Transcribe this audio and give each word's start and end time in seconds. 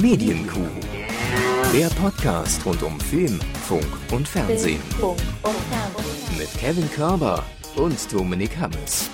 Medienkuh. 0.00 0.60
Der 1.74 1.88
Podcast 1.88 2.64
rund 2.64 2.84
um 2.84 3.00
Film, 3.00 3.40
Funk 3.66 3.84
und 4.12 4.28
Fernsehen. 4.28 4.78
Mit 6.38 6.48
Kevin 6.56 6.88
Körber 6.92 7.42
und 7.74 8.12
Dominik 8.12 8.56
Hammes. 8.60 9.10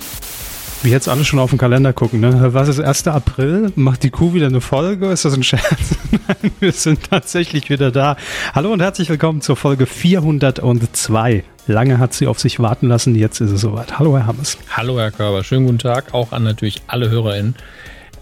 Wie 0.83 0.91
jetzt 0.91 1.09
alle 1.09 1.25
schon 1.25 1.39
auf 1.39 1.49
den 1.49 1.59
Kalender 1.59 1.95
gucken, 1.95 2.21
ne? 2.21 2.53
Was 2.53 2.69
ist 2.69 2.81
1. 2.81 3.09
April? 3.09 3.73
Macht 3.77 4.03
die 4.03 4.11
Kuh 4.11 4.35
wieder 4.35 4.49
eine 4.49 4.61
Folge? 4.61 5.11
Ist 5.11 5.25
das 5.25 5.33
ein 5.33 5.43
Scherz? 5.43 5.97
Nein, 6.11 6.53
wir 6.61 6.73
sind 6.73 7.09
tatsächlich 7.09 7.71
wieder 7.71 7.91
da. 7.91 8.19
Hallo 8.55 8.71
und 8.71 8.83
herzlich 8.83 9.09
willkommen 9.09 9.41
zur 9.41 9.57
Folge 9.57 9.87
402. 9.87 11.45
Lange 11.67 11.99
hat 11.99 12.13
sie 12.13 12.27
auf 12.27 12.39
sich 12.39 12.61
warten 12.61 12.89
lassen, 12.89 13.15
jetzt 13.15 13.41
ist 13.41 13.53
es 13.53 13.63
soweit. 13.63 13.99
Hallo, 13.99 14.19
Herr 14.19 14.27
Hammes. 14.27 14.59
Hallo, 14.71 14.99
Herr 14.99 15.11
Körber. 15.11 15.45
Schönen 15.45 15.65
guten 15.65 15.79
Tag 15.79 16.13
auch 16.13 16.33
an 16.33 16.43
natürlich 16.43 16.83
alle 16.89 17.09
HörerInnen. 17.09 17.55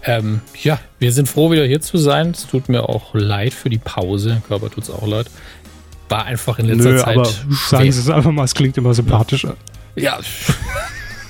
Ähm, 0.05 0.41
ja, 0.61 0.79
wir 0.99 1.11
sind 1.13 1.29
froh, 1.29 1.51
wieder 1.51 1.65
hier 1.65 1.81
zu 1.81 1.97
sein. 1.97 2.31
Es 2.31 2.45
tut 2.47 2.67
mir 2.69 2.89
auch 2.89 3.13
leid 3.13 3.53
für 3.53 3.69
die 3.69 3.77
Pause. 3.77 4.33
Herr 4.33 4.41
Körber 4.41 4.69
tut 4.69 4.83
es 4.83 4.89
auch 4.89 5.07
leid. 5.07 5.27
War 6.09 6.25
einfach 6.25 6.59
in 6.59 6.65
letzter 6.67 6.91
Nö, 6.91 6.97
Zeit. 6.99 7.17
aber 7.17 7.25
schwer. 7.25 7.45
sagen 7.69 7.91
Sie 7.91 7.99
es 8.01 8.09
einfach 8.09 8.31
mal, 8.31 8.43
es 8.43 8.53
klingt 8.53 8.77
immer 8.77 8.93
sympathischer. 8.93 9.55
Ja. 9.95 10.19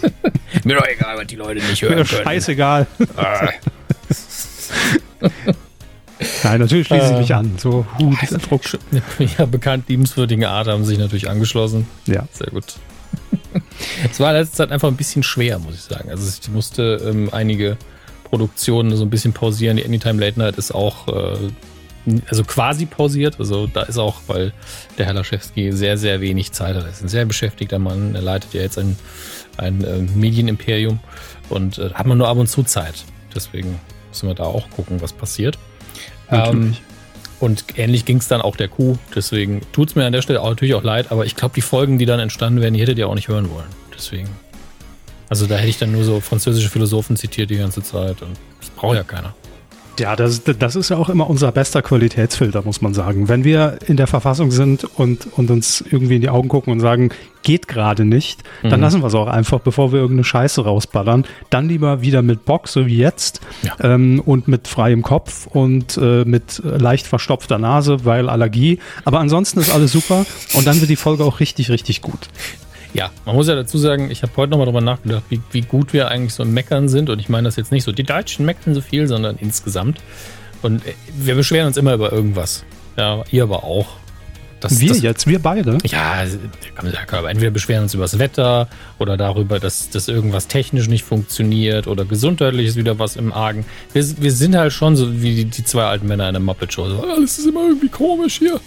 mir 0.64 0.76
doch 0.76 0.88
egal, 0.88 1.18
was 1.18 1.28
die 1.28 1.36
Leute 1.36 1.62
nicht 1.62 1.82
hören 1.82 1.96
Mir 2.00 2.06
können. 2.06 2.24
scheißegal. 2.24 2.88
Ah. 3.16 3.50
Nein, 6.44 6.60
natürlich 6.62 6.88
schließen 6.88 7.10
Sie 7.10 7.14
Äh, 7.16 7.20
mich 7.20 7.34
an. 7.36 7.54
So, 7.58 7.86
huh, 8.00 8.14
dieser 8.22 8.38
Druck. 8.40 8.62
Ja, 9.38 9.46
bekannt 9.46 9.88
liebenswürdige 9.90 10.50
Art 10.50 10.68
haben 10.68 10.86
sich 10.86 10.98
natürlich 10.98 11.30
angeschlossen. 11.30 11.88
Ja. 12.06 12.28
Sehr 12.32 12.48
gut. 12.48 12.76
es 14.12 14.20
war 14.20 14.32
in 14.32 14.38
letzter 14.38 14.58
Zeit 14.58 14.72
einfach 14.72 14.88
ein 14.88 14.96
bisschen 14.96 15.24
schwer, 15.24 15.60
muss 15.60 15.76
ich 15.76 15.82
sagen. 15.82 16.10
Also 16.10 16.28
ich 16.42 16.50
musste 16.50 17.02
ähm, 17.08 17.30
einige 17.32 17.78
Produktionen 18.34 18.98
so 18.98 19.06
ein 19.06 19.12
bisschen 19.12 19.32
pausieren. 19.32 19.78
Die 19.78 19.86
Anytime 19.86 20.20
Late 20.20 20.40
Night 20.40 20.58
ist 20.58 20.74
auch 20.74 21.08
äh, 21.08 21.38
also 22.28 22.44
quasi 22.44 22.88
pausiert. 22.88 23.36
Also 23.38 23.68
da 23.68 23.84
ist 23.84 24.00
auch, 24.00 24.22
weil 24.26 24.54
der 24.98 25.06
Herr 25.06 25.14
Laschewski 25.14 25.72
sehr, 25.72 26.00
sehr 26.00 26.20
wenig 26.20 26.52
Zeit 26.52 26.76
hat. 26.76 26.84
Er 26.84 26.90
ist 26.90 27.04
ein 27.04 27.10
sehr 27.10 27.26
beschäftigter 27.26 27.78
Mann. 27.78 28.16
Er 28.16 28.24
leitet 28.24 28.56
ja 28.56 28.62
jetzt 28.62 28.80
ein, 28.80 28.98
ein 29.58 29.84
äh, 29.84 30.00
Medienimperium 30.16 31.00
und 31.50 31.78
äh, 31.78 31.92
hat 31.94 32.08
man 32.08 32.18
nur 32.18 32.28
ab 32.28 32.38
und 32.38 32.48
zu 32.48 32.64
Zeit. 32.64 33.06
Deswegen 33.36 33.80
müssen 34.10 34.28
wir 34.28 34.34
da 34.34 34.46
auch 34.46 34.68
gucken, 34.72 35.00
was 35.00 35.14
passiert. 35.14 35.60
Ähm, 36.32 36.76
und 37.40 37.66
ähnlich 37.76 38.04
ging 38.04 38.18
es 38.18 38.28
dann 38.28 38.42
auch 38.42 38.56
der 38.56 38.68
Kuh. 38.68 38.98
Deswegen 39.14 39.62
tut 39.74 39.90
es 39.90 39.96
mir 39.96 40.08
an 40.08 40.12
der 40.12 40.24
Stelle 40.24 40.42
auch 40.42 40.50
natürlich 40.50 40.74
auch 40.74 40.82
leid, 40.82 41.12
aber 41.12 41.28
ich 41.28 41.36
glaube, 41.36 41.54
die 41.54 41.62
Folgen, 41.62 42.00
die 42.00 42.08
dann 42.08 42.20
entstanden 42.20 42.62
wären, 42.62 42.74
die 42.74 42.82
hättet 42.82 42.98
ihr 42.98 43.08
auch 43.08 43.14
nicht 43.14 43.28
hören 43.28 43.52
wollen. 43.52 43.70
Deswegen. 43.94 44.30
Also 45.34 45.48
da 45.48 45.56
hätte 45.56 45.70
ich 45.70 45.80
dann 45.80 45.92
nur 45.92 46.04
so 46.04 46.20
französische 46.20 46.70
Philosophen 46.70 47.16
zitiert 47.18 47.50
die 47.50 47.58
ganze 47.58 47.82
Zeit 47.82 48.22
und 48.22 48.34
das 48.60 48.70
braucht 48.70 48.96
ja 48.98 49.02
keiner. 49.02 49.34
Ja, 50.00 50.16
das, 50.16 50.44
das 50.44 50.76
ist 50.76 50.90
ja 50.90 50.98
auch 50.98 51.10
immer 51.10 51.28
unser 51.28 51.52
bester 51.52 51.82
Qualitätsfilter, 51.82 52.62
muss 52.62 52.82
man 52.82 52.94
sagen. 52.94 53.30
Wenn 53.30 53.44
wir 53.44 53.80
in 53.88 53.98
der 53.98 54.06
Verfassung 54.06 54.52
sind 54.52 54.84
und, 54.84 55.28
und 55.36 55.50
uns 55.50 55.84
irgendwie 55.90 56.16
in 56.18 56.22
die 56.22 56.30
Augen 56.30 56.50
gucken 56.50 56.72
und 56.72 56.82
sagen, 56.82 57.10
geht 57.42 57.68
gerade 57.68 58.06
nicht, 58.06 58.44
dann 58.62 58.74
Mhm. 58.80 58.82
lassen 58.82 59.02
wir 59.02 59.08
es 59.08 59.16
auch 59.16 59.26
einfach, 59.28 59.60
bevor 59.60 59.92
wir 59.92 60.00
irgendeine 60.00 60.24
Scheiße 60.24 60.64
rausballern. 60.64 61.26
Dann 61.50 61.68
lieber 61.68 62.02
wieder 62.02 62.22
mit 62.22 62.46
Bock, 62.46 62.68
so 62.68 62.86
wie 62.86 62.98
jetzt, 62.98 63.42
Ja. 63.64 63.74
ähm, 63.82 64.20
und 64.24 64.48
mit 64.48 64.68
freiem 64.68 65.02
Kopf 65.02 65.48
und 65.48 65.98
äh, 65.98 66.26
mit 66.26 66.62
leicht 66.64 67.08
verstopfter 67.08 67.58
Nase, 67.58 68.06
weil 68.06 68.30
Allergie. 68.30 68.78
Aber 69.04 69.20
ansonsten 69.20 69.60
ist 69.62 69.72
alles 69.74 69.92
super 69.92 70.26
und 70.54 70.68
dann 70.68 70.80
wird 70.80 70.92
die 70.92 70.96
Folge 70.96 71.24
auch 71.24 71.40
richtig, 71.40 71.72
richtig 71.72 72.02
gut. 72.04 72.30
Ja, 72.94 73.10
man 73.26 73.36
muss 73.36 73.48
ja 73.48 73.56
dazu 73.56 73.78
sagen, 73.78 74.12
ich 74.12 74.22
habe 74.22 74.32
heute 74.38 74.52
nochmal 74.52 74.66
drüber 74.68 74.82
nachgedacht, 74.82 75.24
wie, 75.30 75.42
wie 75.52 75.62
gut 75.62 75.94
wir 75.94 76.10
eigentlich 76.10 76.34
so 76.34 76.44
im 76.44 76.54
Meckern 76.54 76.90
sind. 76.90 77.10
Und 77.10 77.20
ich 77.20 77.30
meine 77.30 77.48
das 77.48 77.56
jetzt 77.56 77.72
nicht 77.72 77.84
so, 77.84 77.92
die 77.92 78.04
Deutschen 78.04 78.46
meckern 78.46 78.76
so 78.76 78.82
viel, 78.82 79.08
sondern 79.08 79.38
insgesamt. 79.38 80.00
Und 80.62 80.86
äh, 80.86 80.94
wir 81.18 81.36
beschweren 81.36 81.68
uns 81.68 81.78
immer 81.78 81.94
über 81.94 82.12
irgendwas. 82.12 82.64
Ja, 82.96 83.24
ihr 83.32 83.44
aber 83.44 83.64
auch. 83.64 83.88
Das, 84.60 84.80
Wir 84.80 84.90
das, 84.90 85.02
jetzt, 85.02 85.28
wir 85.28 85.40
beide. 85.40 85.78
Ja, 85.84 86.24
aber 87.12 87.30
entweder 87.30 87.52
beschweren 87.52 87.84
uns 87.84 87.94
über 87.96 88.06
das 88.06 88.18
Wetter 88.18 88.70
oder 88.98 89.18
darüber, 89.18 89.60
dass, 89.60 89.90
dass 89.90 90.08
irgendwas 90.08 90.48
technisch 90.48 90.88
nicht 90.88 91.04
funktioniert 91.04 91.86
oder 91.86 92.06
gesundheitlich 92.06 92.68
ist 92.68 92.76
wieder 92.78 92.98
was 92.98 93.18
im 93.18 93.34
Argen. 93.34 93.66
Wir, 93.92 94.06
wir 94.22 94.32
sind 94.32 94.56
halt 94.56 94.72
schon 94.72 94.96
so 94.96 95.22
wie 95.22 95.36
die, 95.36 95.46
die 95.46 95.66
zwei 95.66 95.84
alten 95.84 96.08
Männer 96.08 96.30
in 96.30 96.36
der 96.36 96.42
Muppet-Show. 96.42 96.88
So, 96.88 97.04
alles 97.04 97.40
ist 97.40 97.48
immer 97.48 97.68
irgendwie 97.68 97.90
komisch 97.90 98.38
hier. 98.38 98.58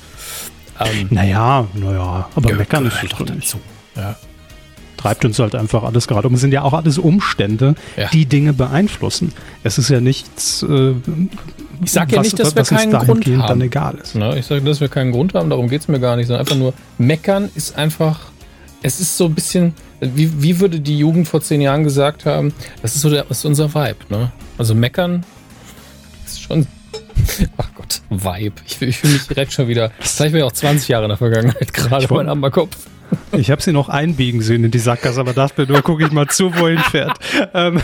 Ähm, 0.78 1.06
Naja, 1.08 1.66
naja, 1.72 2.28
aber 2.34 2.52
meckern 2.52 2.84
ist 2.86 3.00
halt 3.00 3.12
doch 3.12 3.24
dazu. 3.24 3.58
Ja. 3.96 4.16
treibt 4.96 5.24
uns 5.24 5.38
halt 5.38 5.54
einfach 5.54 5.82
alles 5.82 6.08
gerade 6.08 6.26
um. 6.28 6.34
Es 6.34 6.40
sind 6.40 6.52
ja 6.52 6.62
auch 6.62 6.72
alles 6.72 6.98
Umstände, 6.98 7.74
Ja. 7.96 8.08
die 8.08 8.24
Dinge 8.26 8.52
beeinflussen. 8.52 9.32
Es 9.62 9.76
ist 9.78 9.90
ja 9.90 10.00
nichts, 10.00 10.62
äh, 10.62 10.94
Ich 11.84 11.92
sag 11.92 12.10
ja 12.12 12.18
was- 12.18 12.24
nicht, 12.26 12.38
dass 12.38 12.54
wir 12.54 12.60
was 12.62 12.68
keinen 12.70 12.92
Grund 12.92 13.26
haben. 13.26 13.46
dann 13.46 13.60
egal 13.60 13.96
ist. 14.02 14.14
Ne, 14.14 14.38
ich 14.38 14.46
sage, 14.46 14.62
dass 14.62 14.80
wir 14.80 14.88
keinen 14.88 15.12
Grund 15.12 15.34
haben, 15.34 15.50
darum 15.50 15.68
geht 15.68 15.82
es 15.82 15.88
mir 15.88 16.00
gar 16.00 16.16
nicht, 16.16 16.26
sondern 16.28 16.40
einfach 16.46 16.56
nur, 16.56 16.72
meckern 16.98 17.50
ist 17.54 17.76
einfach, 17.76 18.20
es 18.82 18.98
ist 19.00 19.16
so 19.18 19.26
ein 19.26 19.34
bisschen, 19.34 19.74
wie, 20.00 20.42
wie 20.42 20.60
würde 20.60 20.80
die 20.80 20.98
Jugend 20.98 21.28
vor 21.28 21.40
zehn 21.42 21.60
Jahren 21.60 21.84
gesagt 21.84 22.24
haben, 22.24 22.54
das 22.82 22.94
ist 22.96 23.02
so 23.02 23.10
der, 23.10 23.24
das 23.24 23.38
ist 23.38 23.44
unser 23.44 23.74
Vibe, 23.74 23.96
ne? 24.08 24.32
Also 24.56 24.74
meckern 24.74 25.24
ist 26.24 26.40
schon, 26.42 26.66
ach 27.58 27.68
Gott, 27.74 28.00
Vibe. 28.08 28.54
Ich, 28.66 28.80
ich 28.80 28.96
fühle 28.98 29.12
mich 29.14 29.26
direkt 29.26 29.52
schon 29.52 29.68
wieder, 29.68 29.90
vielleicht 30.00 30.32
bin 30.32 30.40
ich 30.40 30.44
auch 30.44 30.52
20 30.52 30.88
Jahre 30.88 31.04
in 31.04 31.08
der 31.10 31.18
Vergangenheit, 31.18 31.72
gerade 31.74 32.06
mein 32.12 32.28
armer 32.30 32.50
Kopf. 32.50 32.76
Ich 33.32 33.50
habe 33.50 33.62
sie 33.62 33.72
noch 33.72 33.88
einbiegen 33.88 34.40
sehen 34.42 34.64
in 34.64 34.70
die 34.70 34.78
Sackgasse, 34.78 35.20
aber 35.20 35.32
dachte 35.32 35.62
mir 35.62 35.68
nur, 35.68 35.82
gucke 35.82 36.04
ich 36.04 36.12
mal 36.12 36.26
zu, 36.28 36.54
wohin 36.56 36.78
fährt. 36.78 37.18
Ähm, 37.54 37.80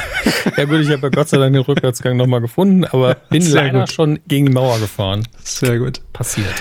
Ja 0.57 0.65
gut, 0.65 0.81
ich 0.81 0.91
habe 0.91 1.03
ja 1.03 1.09
Gott 1.09 1.29
sei 1.29 1.39
Dank 1.39 1.53
den 1.53 1.63
Rückwärtsgang 1.63 2.17
nochmal 2.17 2.41
gefunden, 2.41 2.85
aber 2.85 3.15
bin 3.31 3.43
Sehr 3.43 3.63
leider 3.65 3.81
gut. 3.81 3.93
schon 3.93 4.19
gegen 4.29 4.47
die 4.47 4.53
Mauer 4.53 4.79
gefahren. 4.81 5.27
sehr 5.43 5.79
gut. 5.79 6.01
Passiert. 6.13 6.55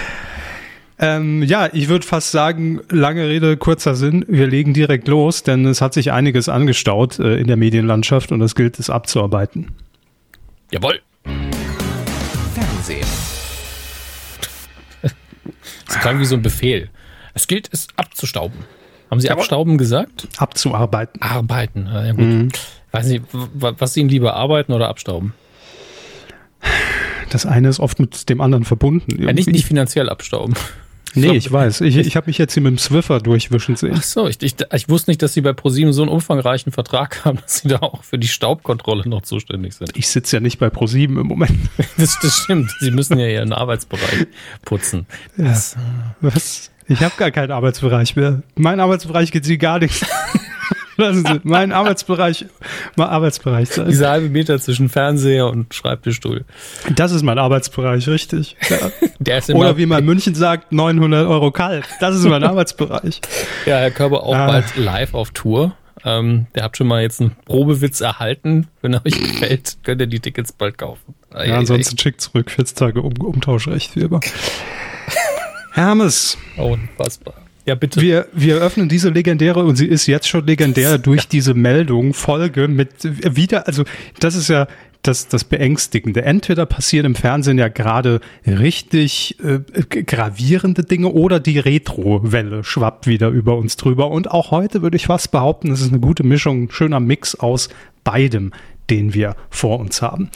Ähm, 0.99 1.41
ja, 1.41 1.67
ich 1.73 1.89
würde 1.89 2.05
fast 2.05 2.31
sagen, 2.31 2.79
lange 2.89 3.27
Rede, 3.27 3.57
kurzer 3.57 3.95
Sinn. 3.95 4.23
Wir 4.27 4.45
legen 4.45 4.73
direkt 4.73 5.07
los, 5.07 5.41
denn 5.41 5.65
es 5.65 5.81
hat 5.81 5.93
sich 5.95 6.11
einiges 6.11 6.47
angestaut 6.47 7.17
äh, 7.17 7.37
in 7.37 7.47
der 7.47 7.57
Medienlandschaft 7.57 8.31
und 8.31 8.39
das 8.39 8.53
gilt 8.53 8.77
es 8.77 8.89
abzuarbeiten. 8.91 9.69
Jawohl. 10.71 10.99
Fernsehen. 12.53 13.07
Das 15.87 15.99
klang 15.99 16.19
wie 16.19 16.25
so 16.25 16.35
ein 16.35 16.41
Befehl. 16.41 16.89
Es 17.33 17.47
gilt, 17.47 17.69
es 17.71 17.87
abzustauben. 17.95 18.59
Haben 19.09 19.19
Sie 19.19 19.29
abstauben 19.29 19.77
gesagt? 19.77 20.27
Abzuarbeiten. 20.37 21.21
Arbeiten. 21.21 21.87
Ja, 21.91 22.11
gut. 22.13 22.59
Weiß 22.91 23.07
nicht, 23.07 23.23
was 23.31 23.97
Ihnen 23.97 24.09
lieber 24.09 24.35
arbeiten 24.35 24.73
oder 24.73 24.87
abstauben? 24.89 25.33
Das 27.29 27.45
eine 27.45 27.69
ist 27.69 27.79
oft 27.79 27.99
mit 27.99 28.29
dem 28.29 28.41
anderen 28.41 28.65
verbunden. 28.65 29.23
Ja, 29.23 29.33
nicht, 29.33 29.47
nicht 29.47 29.65
finanziell 29.65 30.09
abstauben. 30.09 30.53
Nee, 31.13 31.35
ich 31.35 31.51
weiß. 31.51 31.81
Ich, 31.81 31.97
ich 31.97 32.15
habe 32.15 32.27
mich 32.27 32.37
jetzt 32.37 32.53
hier 32.53 32.63
mit 32.63 32.71
dem 32.71 32.77
Swiffer 32.77 33.19
durchwischen 33.19 33.75
sehen. 33.75 33.93
Ach 33.95 34.03
so, 34.03 34.27
ich, 34.27 34.41
ich, 34.41 34.55
ich 34.73 34.89
wusste 34.89 35.11
nicht, 35.11 35.21
dass 35.21 35.33
Sie 35.33 35.41
bei 35.41 35.51
ProSieben 35.51 35.91
so 35.91 36.03
einen 36.03 36.11
umfangreichen 36.11 36.71
Vertrag 36.71 37.25
haben, 37.25 37.39
dass 37.41 37.59
Sie 37.59 37.67
da 37.67 37.79
auch 37.79 38.03
für 38.03 38.17
die 38.17 38.27
Staubkontrolle 38.27 39.07
noch 39.07 39.21
zuständig 39.23 39.73
sind. 39.73 39.91
Ich 39.97 40.07
sitze 40.07 40.37
ja 40.37 40.39
nicht 40.39 40.59
bei 40.59 40.69
ProSieben 40.69 41.17
im 41.17 41.27
Moment. 41.27 41.57
Das, 41.97 42.17
das 42.21 42.37
stimmt. 42.37 42.71
Sie 42.79 42.91
müssen 42.91 43.19
ja 43.19 43.27
Ihren 43.27 43.53
Arbeitsbereich 43.53 44.27
putzen. 44.63 45.05
Das, 45.37 45.75
Was? 46.21 46.71
Ich 46.91 47.01
habe 47.01 47.13
gar 47.17 47.31
keinen 47.31 47.51
Arbeitsbereich 47.51 48.15
mehr. 48.15 48.41
Mein 48.55 48.79
Arbeitsbereich 48.79 49.31
geht 49.31 49.45
Sie 49.45 49.57
gar 49.57 49.79
nichts. 49.79 50.05
Lassen 50.97 51.25
Sie 51.25 51.39
mein 51.43 51.71
Arbeitsbereich 51.71 52.45
mal 52.95 53.07
Arbeitsbereich 53.07 53.69
sein. 53.69 53.87
diese 53.89 54.09
halbe 54.09 54.29
Meter 54.29 54.59
zwischen 54.59 54.89
Fernseher 54.89 55.47
und 55.47 55.73
Schreibtischstuhl. 55.73 56.43
Das 56.95 57.11
ist 57.11 57.23
mein 57.23 57.39
Arbeitsbereich, 57.39 58.07
richtig. 58.07 58.55
Ja. 58.69 58.91
Oder 59.55 59.77
wie 59.77 59.85
man 59.85 59.99
in 59.99 60.05
München 60.05 60.35
sagt, 60.35 60.71
900 60.73 61.27
Euro 61.27 61.51
kalt. 61.51 61.85
Das 62.01 62.15
ist 62.15 62.25
mein 62.25 62.43
Arbeitsbereich. 62.43 63.21
Ja, 63.65 63.77
Herr 63.77 63.91
Körber 63.91 64.23
auch 64.23 64.35
Ah. 64.35 64.47
bald 64.47 64.75
live 64.75 65.13
auf 65.13 65.31
Tour. 65.31 65.75
Ähm, 66.03 66.47
der 66.55 66.63
habt 66.63 66.77
schon 66.77 66.87
mal 66.87 67.01
jetzt 67.03 67.21
einen 67.21 67.35
Probewitz 67.45 68.01
erhalten. 68.01 68.67
Wenn 68.81 68.93
er 68.93 69.05
euch 69.05 69.13
gefällt, 69.19 69.77
könnt 69.83 70.01
ihr 70.01 70.07
die 70.07 70.19
Tickets 70.19 70.51
bald 70.51 70.77
kaufen. 70.79 71.13
Ja, 71.31 71.57
ansonsten 71.57 71.97
schickt 71.97 72.21
zurück 72.21 72.49
14 72.51 72.75
Tage 72.75 73.01
um, 73.01 73.13
Umtauschrecht 73.21 73.95
wie 73.95 74.01
immer. 74.01 74.19
Hermes, 75.71 76.37
Oh, 76.57 76.73
unfassbar. 76.73 77.35
Ja, 77.65 77.75
bitte. 77.75 78.01
wir, 78.01 78.27
wir 78.33 78.57
öffnen 78.57 78.89
diese 78.89 79.09
legendäre, 79.09 79.63
und 79.63 79.75
sie 79.75 79.85
ist 79.87 80.07
jetzt 80.07 80.27
schon 80.27 80.45
legendär 80.45 80.97
durch 80.97 81.27
diese 81.27 81.53
Meldung, 81.53 82.13
Folge 82.13 82.67
mit 82.67 82.89
wieder, 83.03 83.67
also 83.67 83.83
das 84.19 84.35
ist 84.35 84.49
ja 84.49 84.67
das, 85.03 85.27
das 85.27 85.43
Beängstigende. 85.43 86.23
Entweder 86.23 86.65
passieren 86.65 87.07
im 87.07 87.15
Fernsehen 87.15 87.57
ja 87.57 87.69
gerade 87.69 88.21
richtig 88.45 89.37
äh, 89.43 89.59
gravierende 90.03 90.83
Dinge 90.83 91.09
oder 91.09 91.39
die 91.39 91.59
Retro-Welle 91.59 92.63
schwappt 92.63 93.07
wieder 93.07 93.29
über 93.29 93.57
uns 93.57 93.77
drüber. 93.77 94.11
Und 94.11 94.29
auch 94.29 94.51
heute 94.51 94.81
würde 94.81 94.97
ich 94.97 95.07
fast 95.07 95.31
behaupten, 95.31 95.71
es 95.71 95.81
ist 95.81 95.89
eine 95.89 95.99
gute 95.99 96.23
Mischung, 96.23 96.63
ein 96.63 96.71
schöner 96.71 96.99
Mix 96.99 97.35
aus 97.35 97.69
beidem, 98.03 98.51
den 98.89 99.13
wir 99.13 99.35
vor 99.49 99.79
uns 99.79 100.01
haben. 100.01 100.29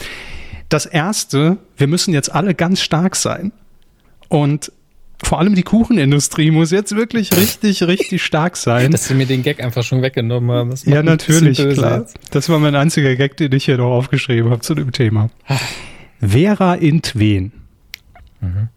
Das 0.69 0.85
erste, 0.85 1.57
wir 1.77 1.87
müssen 1.87 2.13
jetzt 2.13 2.33
alle 2.33 2.55
ganz 2.55 2.81
stark 2.81 3.15
sein. 3.15 3.51
Und 4.29 4.71
vor 5.23 5.39
allem 5.39 5.55
die 5.55 5.63
Kuchenindustrie 5.63 6.51
muss 6.51 6.71
jetzt 6.71 6.95
wirklich 6.95 7.35
richtig, 7.35 7.83
richtig 7.83 8.23
stark 8.23 8.57
sein. 8.57 8.91
Dass 8.91 9.05
sie 9.05 9.13
mir 9.15 9.25
den 9.25 9.43
Gag 9.43 9.63
einfach 9.63 9.83
schon 9.83 10.01
weggenommen 10.01 10.51
haben. 10.51 10.73
Ja, 10.85 11.01
natürlich, 11.03 11.57
klar. 11.57 11.99
jetzt. 11.99 12.17
Das 12.31 12.49
war 12.49 12.59
mein 12.59 12.75
einziger 12.75 13.15
Gag, 13.15 13.37
den 13.37 13.51
ich 13.53 13.65
hier 13.65 13.77
noch 13.77 13.91
aufgeschrieben 13.91 14.51
habe 14.51 14.61
zu 14.61 14.75
dem 14.75 14.91
Thema. 14.91 15.29
Vera 16.19 16.75
Intwen 16.75 17.51
Mhm. 18.41 18.69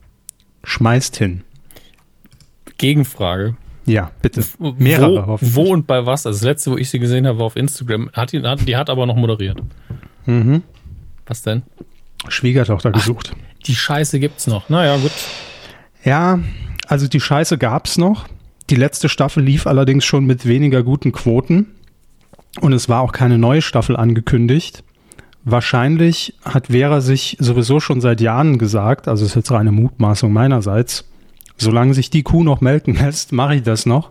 Schmeißt 0.65 1.17
hin. 1.17 1.43
Gegenfrage. 2.79 3.57
Ja, 3.87 4.11
bitte. 4.23 4.45
Mehrere. 4.59 5.27
Wo, 5.27 5.39
wo 5.41 5.73
und 5.73 5.87
bei 5.87 6.05
was? 6.07 6.27
Also 6.27 6.39
das 6.39 6.45
letzte, 6.45 6.71
wo 6.71 6.77
ich 6.77 6.91
sie 6.91 6.99
gesehen 6.99 7.27
habe, 7.27 7.39
war 7.39 7.47
auf 7.47 7.57
Instagram. 7.57 8.11
Hat 8.13 8.33
die, 8.33 8.43
hat, 8.43 8.67
die 8.69 8.77
hat 8.77 8.91
aber 8.91 9.07
noch 9.07 9.17
moderiert. 9.17 9.61
Mhm. 10.27 10.63
Was 11.27 11.43
denn? 11.43 11.63
Schwiegertochter 12.29 12.91
gesucht. 12.91 13.33
Ach, 13.35 13.63
die 13.65 13.75
Scheiße 13.75 14.21
gibt's 14.21 14.47
noch. 14.47 14.69
Naja, 14.69 14.97
gut. 14.97 15.13
Ja, 16.05 16.39
also 16.87 17.09
die 17.09 17.21
Scheiße 17.21 17.59
gab's 17.59 17.99
noch. 17.99 18.29
Die 18.71 18.77
letzte 18.77 19.09
Staffel 19.09 19.43
lief 19.43 19.67
allerdings 19.67 20.05
schon 20.05 20.27
mit 20.27 20.47
weniger 20.47 20.83
guten 20.83 21.13
Quoten. 21.13 21.67
Und 22.61 22.73
es 22.73 22.89
war 22.89 23.01
auch 23.01 23.13
keine 23.13 23.39
neue 23.39 23.63
Staffel 23.63 23.97
angekündigt. 23.97 24.85
Wahrscheinlich 25.45 26.35
hat 26.45 26.69
Vera 26.69 27.01
sich 27.01 27.37
sowieso 27.41 27.81
schon 27.81 28.01
seit 28.01 28.21
Jahren 28.21 28.59
gesagt, 28.59 29.09
also 29.09 29.25
ist 29.25 29.37
jetzt 29.37 29.51
reine 29.51 29.73
Mutmaßung 29.73 30.33
meinerseits, 30.33 31.05
solange 31.57 31.95
sich 31.95 32.11
die 32.11 32.23
Kuh 32.23 32.43
noch 32.43 32.61
melken 32.61 32.95
lässt, 32.95 33.33
mache 33.33 33.57
ich 33.57 33.63
das 33.63 33.87
noch. 33.87 34.11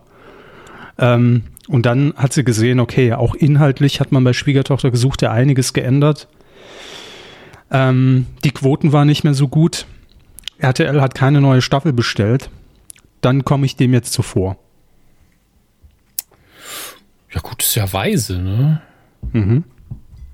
Ähm, 0.98 1.44
und 1.68 1.84
dann 1.86 2.14
hat 2.16 2.32
sie 2.32 2.44
gesehen, 2.44 2.80
okay, 2.80 3.12
auch 3.12 3.34
inhaltlich 3.34 4.00
hat 4.00 4.10
man 4.10 4.24
bei 4.24 4.32
Schwiegertochter 4.32 4.90
gesucht, 4.90 5.22
ja 5.22 5.30
einiges 5.30 5.72
geändert. 5.74 6.28
Ähm, 7.70 8.26
die 8.42 8.50
Quoten 8.50 8.92
waren 8.92 9.06
nicht 9.06 9.22
mehr 9.22 9.34
so 9.34 9.48
gut. 9.48 9.86
RTL 10.58 11.00
hat 11.00 11.14
keine 11.14 11.40
neue 11.40 11.62
Staffel 11.62 11.92
bestellt. 11.92 12.50
Dann 13.20 13.44
komme 13.44 13.66
ich 13.66 13.76
dem 13.76 13.92
jetzt 13.92 14.12
zuvor. 14.12 14.56
Ja, 17.32 17.40
gut, 17.40 17.62
ist 17.62 17.74
ja 17.74 17.92
weise, 17.92 18.38
ne? 18.38 18.80
Mhm. 19.32 19.64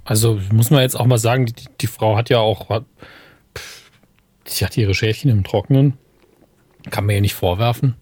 Also 0.05 0.39
muss 0.53 0.71
man 0.71 0.83
jetzt 0.83 0.97
auch 0.97 1.07
mal 1.07 1.19
sagen, 1.19 1.47
die, 1.47 1.65
die 1.81 1.87
Frau 1.87 2.17
hat 2.17 2.31
ja 2.31 2.39
auch, 2.39 2.69
hat, 2.69 2.85
sie 4.45 4.65
hat 4.65 4.77
ihre 4.77 4.95
Schäfchen 4.95 5.31
im 5.31 5.45
Trockenen. 5.45 5.95
Kann 6.91 7.07
man 7.07 7.15
ihr 7.15 7.21
nicht 7.23 7.35
vorwerfen. 7.35 7.95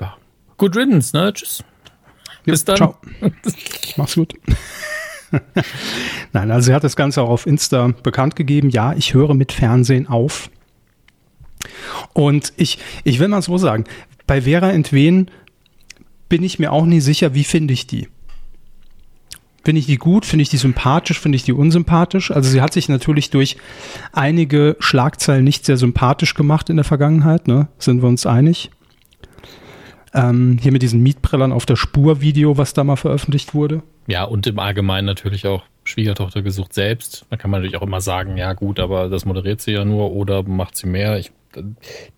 Ja. 0.00 0.16
Good 0.56 0.76
riddance, 0.76 1.14
ne? 1.14 1.32
Tschüss. 1.32 1.62
Ja, 2.46 2.52
Bis 2.52 2.64
dann. 2.64 2.76
Ciao. 2.76 2.96
Mach's 3.96 4.14
gut. 4.14 4.34
Nein, 6.32 6.50
also 6.50 6.66
sie 6.66 6.74
hat 6.74 6.84
das 6.84 6.96
Ganze 6.96 7.20
auch 7.22 7.28
auf 7.28 7.46
Insta 7.46 7.88
bekannt 8.02 8.36
gegeben. 8.36 8.70
Ja, 8.70 8.94
ich 8.94 9.12
höre 9.12 9.34
mit 9.34 9.52
Fernsehen 9.52 10.06
auf. 10.06 10.50
Und 12.12 12.52
ich, 12.56 12.78
ich 13.04 13.18
will 13.18 13.28
mal 13.28 13.42
so 13.42 13.58
sagen, 13.58 13.84
bei 14.26 14.42
Vera 14.42 14.70
Entwen 14.70 15.30
bin 16.28 16.42
ich 16.42 16.58
mir 16.58 16.72
auch 16.72 16.84
nie 16.84 17.00
sicher, 17.00 17.34
wie 17.34 17.44
finde 17.44 17.74
ich 17.74 17.86
die. 17.86 18.08
Finde 19.64 19.80
ich 19.80 19.86
die 19.86 19.96
gut? 19.96 20.24
Finde 20.24 20.42
ich 20.42 20.48
die 20.48 20.58
sympathisch? 20.58 21.18
Finde 21.18 21.36
ich 21.36 21.42
die 21.42 21.52
unsympathisch? 21.52 22.30
Also 22.30 22.50
sie 22.50 22.60
hat 22.60 22.72
sich 22.72 22.88
natürlich 22.88 23.30
durch 23.30 23.56
einige 24.12 24.76
Schlagzeilen 24.78 25.42
nicht 25.42 25.64
sehr 25.64 25.76
sympathisch 25.76 26.34
gemacht 26.34 26.70
in 26.70 26.76
der 26.76 26.84
Vergangenheit, 26.84 27.48
ne? 27.48 27.66
Sind 27.78 28.00
wir 28.00 28.08
uns 28.08 28.26
einig? 28.26 28.70
Ähm, 30.14 30.58
hier 30.62 30.70
mit 30.70 30.82
diesen 30.82 31.02
Mietbrillern 31.02 31.52
auf 31.52 31.66
der 31.66 31.74
Spur 31.74 32.20
Video, 32.20 32.56
was 32.58 32.74
da 32.74 32.84
mal 32.84 32.94
veröffentlicht 32.94 33.54
wurde. 33.54 33.82
Ja, 34.06 34.22
und 34.22 34.46
im 34.46 34.60
Allgemeinen 34.60 35.06
natürlich 35.06 35.46
auch 35.48 35.64
Schwiegertochter 35.82 36.42
gesucht 36.42 36.72
selbst. 36.72 37.26
Da 37.30 37.36
kann 37.36 37.50
man 37.50 37.60
natürlich 37.60 37.76
auch 37.76 37.86
immer 37.86 38.00
sagen, 38.00 38.36
ja 38.36 38.52
gut, 38.52 38.78
aber 38.78 39.08
das 39.08 39.24
moderiert 39.24 39.60
sie 39.60 39.72
ja 39.72 39.84
nur 39.84 40.12
oder 40.12 40.44
macht 40.44 40.76
sie 40.76 40.86
mehr. 40.86 41.18
Ich 41.18 41.32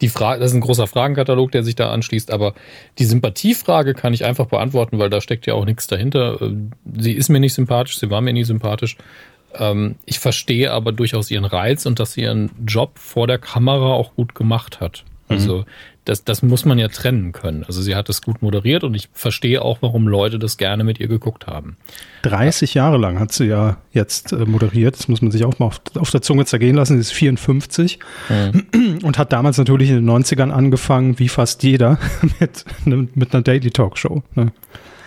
die 0.00 0.08
Frage, 0.08 0.40
das 0.40 0.50
ist 0.50 0.56
ein 0.56 0.60
großer 0.60 0.86
Fragenkatalog, 0.86 1.52
der 1.52 1.62
sich 1.62 1.74
da 1.74 1.90
anschließt, 1.90 2.30
aber 2.30 2.54
die 2.98 3.04
Sympathiefrage 3.04 3.94
kann 3.94 4.12
ich 4.12 4.24
einfach 4.24 4.46
beantworten, 4.46 4.98
weil 4.98 5.10
da 5.10 5.20
steckt 5.20 5.46
ja 5.46 5.54
auch 5.54 5.64
nichts 5.64 5.86
dahinter. 5.86 6.38
Sie 6.98 7.12
ist 7.12 7.28
mir 7.28 7.40
nicht 7.40 7.54
sympathisch, 7.54 7.98
sie 7.98 8.10
war 8.10 8.20
mir 8.20 8.32
nie 8.32 8.44
sympathisch. 8.44 8.96
Ähm, 9.54 9.96
ich 10.04 10.18
verstehe 10.18 10.72
aber 10.72 10.92
durchaus 10.92 11.30
ihren 11.30 11.44
Reiz 11.44 11.86
und 11.86 12.00
dass 12.00 12.12
sie 12.12 12.22
ihren 12.22 12.50
Job 12.66 12.98
vor 12.98 13.26
der 13.26 13.38
Kamera 13.38 13.92
auch 13.92 14.14
gut 14.14 14.34
gemacht 14.34 14.80
hat. 14.80 15.04
Also 15.28 15.58
mhm 15.58 15.64
das, 16.08 16.24
das 16.24 16.42
muss 16.42 16.64
man 16.64 16.78
ja 16.78 16.88
trennen 16.88 17.32
können. 17.32 17.64
Also 17.64 17.82
sie 17.82 17.94
hat 17.94 18.08
es 18.08 18.22
gut 18.22 18.40
moderiert 18.40 18.82
und 18.82 18.94
ich 18.94 19.10
verstehe 19.12 19.60
auch, 19.60 19.82
warum 19.82 20.08
Leute 20.08 20.38
das 20.38 20.56
gerne 20.56 20.82
mit 20.82 20.98
ihr 21.00 21.06
geguckt 21.06 21.46
haben. 21.46 21.76
30 22.22 22.72
Jahre 22.72 22.96
lang 22.96 23.20
hat 23.20 23.32
sie 23.32 23.44
ja 23.44 23.76
jetzt 23.92 24.32
äh, 24.32 24.46
moderiert. 24.46 24.98
Das 24.98 25.08
muss 25.08 25.20
man 25.20 25.30
sich 25.30 25.44
auch 25.44 25.58
mal 25.58 25.66
auf, 25.66 25.82
auf 25.96 26.10
der 26.10 26.22
Zunge 26.22 26.46
zergehen 26.46 26.76
lassen. 26.76 26.94
Sie 26.94 27.00
ist 27.00 27.12
54 27.12 27.98
mhm. 28.30 29.00
und 29.02 29.18
hat 29.18 29.32
damals 29.32 29.58
natürlich 29.58 29.90
in 29.90 29.96
den 29.96 30.08
90ern 30.08 30.50
angefangen, 30.50 31.18
wie 31.18 31.28
fast 31.28 31.62
jeder, 31.62 31.98
mit, 32.40 32.64
mit 33.14 33.34
einer 33.34 33.42
Daily 33.42 33.70
Talkshow. 33.70 34.22
Ne? 34.34 34.52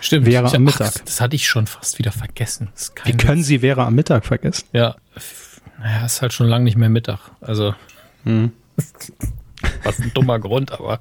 Stimmt. 0.00 0.26
Wäre 0.26 0.54
am 0.54 0.62
Mittag. 0.62 0.92
Ach, 0.96 1.04
das 1.04 1.20
hatte 1.20 1.34
ich 1.34 1.48
schon 1.48 1.66
fast 1.66 1.98
wieder 1.98 2.12
vergessen. 2.12 2.68
Wie 3.04 3.12
können 3.12 3.40
Witz. 3.40 3.48
Sie 3.48 3.62
wäre 3.62 3.84
am 3.84 3.96
Mittag 3.96 4.24
vergessen? 4.24 4.66
Ja, 4.72 4.94
naja, 5.80 6.06
ist 6.06 6.22
halt 6.22 6.32
schon 6.32 6.46
lange 6.46 6.64
nicht 6.64 6.76
mehr 6.76 6.88
Mittag. 6.88 7.18
Also. 7.40 7.74
Mhm. 8.22 8.52
Was 9.84 9.98
ein 10.00 10.12
dummer 10.14 10.38
Grund, 10.38 10.72
aber 10.72 11.00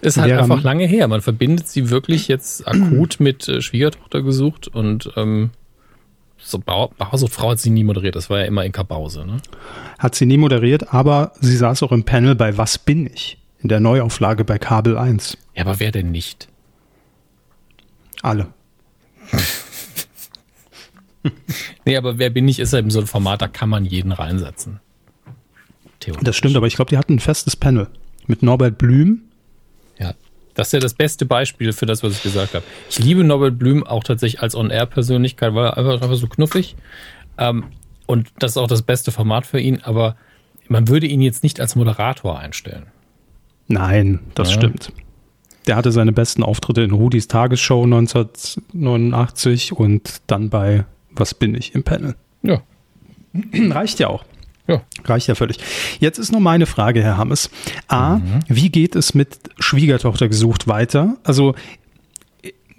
ist 0.00 0.16
halt 0.16 0.32
einfach 0.32 0.62
lange 0.62 0.84
her. 0.86 1.06
Man 1.06 1.22
verbindet 1.22 1.68
sie 1.68 1.90
wirklich 1.90 2.26
jetzt 2.28 2.66
akut 2.66 3.20
mit 3.20 3.48
äh, 3.48 3.62
Schwiegertochter 3.62 4.22
gesucht 4.22 4.68
und 4.68 5.12
ähm, 5.16 5.50
so 6.38 6.60
Frau 6.60 7.50
hat 7.50 7.60
sie 7.60 7.70
nie 7.70 7.84
moderiert. 7.84 8.16
Das 8.16 8.28
war 8.28 8.40
ja 8.40 8.46
immer 8.46 8.64
in 8.64 8.72
Kabause. 8.72 9.24
Ne? 9.24 9.36
Hat 9.98 10.16
sie 10.16 10.26
nie 10.26 10.38
moderiert, 10.38 10.92
aber 10.92 11.32
sie 11.40 11.56
saß 11.56 11.84
auch 11.84 11.92
im 11.92 12.04
Panel 12.04 12.34
bei 12.34 12.58
Was 12.58 12.78
bin 12.78 13.06
ich? 13.06 13.38
In 13.60 13.68
der 13.68 13.78
Neuauflage 13.78 14.44
bei 14.44 14.58
Kabel 14.58 14.98
1. 14.98 15.38
Ja, 15.54 15.62
aber 15.62 15.78
wer 15.78 15.92
denn 15.92 16.10
nicht? 16.10 16.48
Alle. 18.22 18.48
nee, 21.84 21.96
aber 21.96 22.18
wer 22.18 22.30
bin 22.30 22.48
ich, 22.48 22.58
ist 22.58 22.72
eben 22.72 22.90
so 22.90 22.98
ein 23.00 23.06
Format, 23.06 23.40
da 23.40 23.46
kann 23.46 23.68
man 23.68 23.84
jeden 23.84 24.10
reinsetzen. 24.10 24.80
Das 26.22 26.36
stimmt, 26.36 26.56
aber 26.56 26.66
ich 26.66 26.76
glaube, 26.76 26.90
die 26.90 26.98
hatten 26.98 27.14
ein 27.14 27.20
festes 27.20 27.56
Panel 27.56 27.88
mit 28.26 28.42
Norbert 28.42 28.78
Blüm. 28.78 29.22
Ja, 29.98 30.14
das 30.54 30.68
ist 30.68 30.72
ja 30.72 30.80
das 30.80 30.94
beste 30.94 31.26
Beispiel 31.26 31.72
für 31.72 31.86
das, 31.86 32.02
was 32.02 32.14
ich 32.14 32.22
gesagt 32.22 32.54
habe. 32.54 32.64
Ich 32.90 32.98
liebe 32.98 33.24
Norbert 33.24 33.58
Blüm 33.58 33.86
auch 33.86 34.04
tatsächlich 34.04 34.42
als 34.42 34.54
On-Air-Persönlichkeit, 34.54 35.54
weil 35.54 35.66
er 35.66 35.76
einfach, 35.76 36.02
einfach 36.02 36.16
so 36.16 36.26
knuffig. 36.26 36.76
Ähm, 37.38 37.64
und 38.06 38.28
das 38.38 38.52
ist 38.52 38.56
auch 38.56 38.68
das 38.68 38.82
beste 38.82 39.12
Format 39.12 39.46
für 39.46 39.60
ihn, 39.60 39.80
aber 39.82 40.16
man 40.68 40.88
würde 40.88 41.06
ihn 41.06 41.22
jetzt 41.22 41.42
nicht 41.42 41.60
als 41.60 41.76
Moderator 41.76 42.38
einstellen. 42.38 42.86
Nein, 43.68 44.20
das 44.34 44.50
ja. 44.50 44.54
stimmt. 44.56 44.92
Der 45.66 45.76
hatte 45.76 45.92
seine 45.92 46.12
besten 46.12 46.42
Auftritte 46.42 46.82
in 46.82 46.90
Rudis 46.90 47.28
Tagesshow 47.28 47.84
1989 47.84 49.72
und 49.72 50.22
dann 50.26 50.50
bei 50.50 50.84
Was 51.10 51.34
bin 51.34 51.54
ich 51.54 51.74
im 51.74 51.84
Panel. 51.84 52.16
Ja. 52.42 52.62
Reicht 53.54 53.98
ja 54.00 54.08
auch. 54.08 54.24
Ja. 54.68 54.82
Reicht 55.04 55.26
ja 55.26 55.34
völlig. 55.34 55.58
Jetzt 55.98 56.18
ist 56.18 56.30
nur 56.30 56.40
meine 56.40 56.66
Frage, 56.66 57.02
Herr 57.02 57.16
Hammes. 57.16 57.50
A, 57.88 58.16
mhm. 58.16 58.40
wie 58.48 58.70
geht 58.70 58.94
es 58.94 59.14
mit 59.14 59.38
Schwiegertochter 59.58 60.28
gesucht 60.28 60.68
weiter? 60.68 61.16
Also 61.24 61.54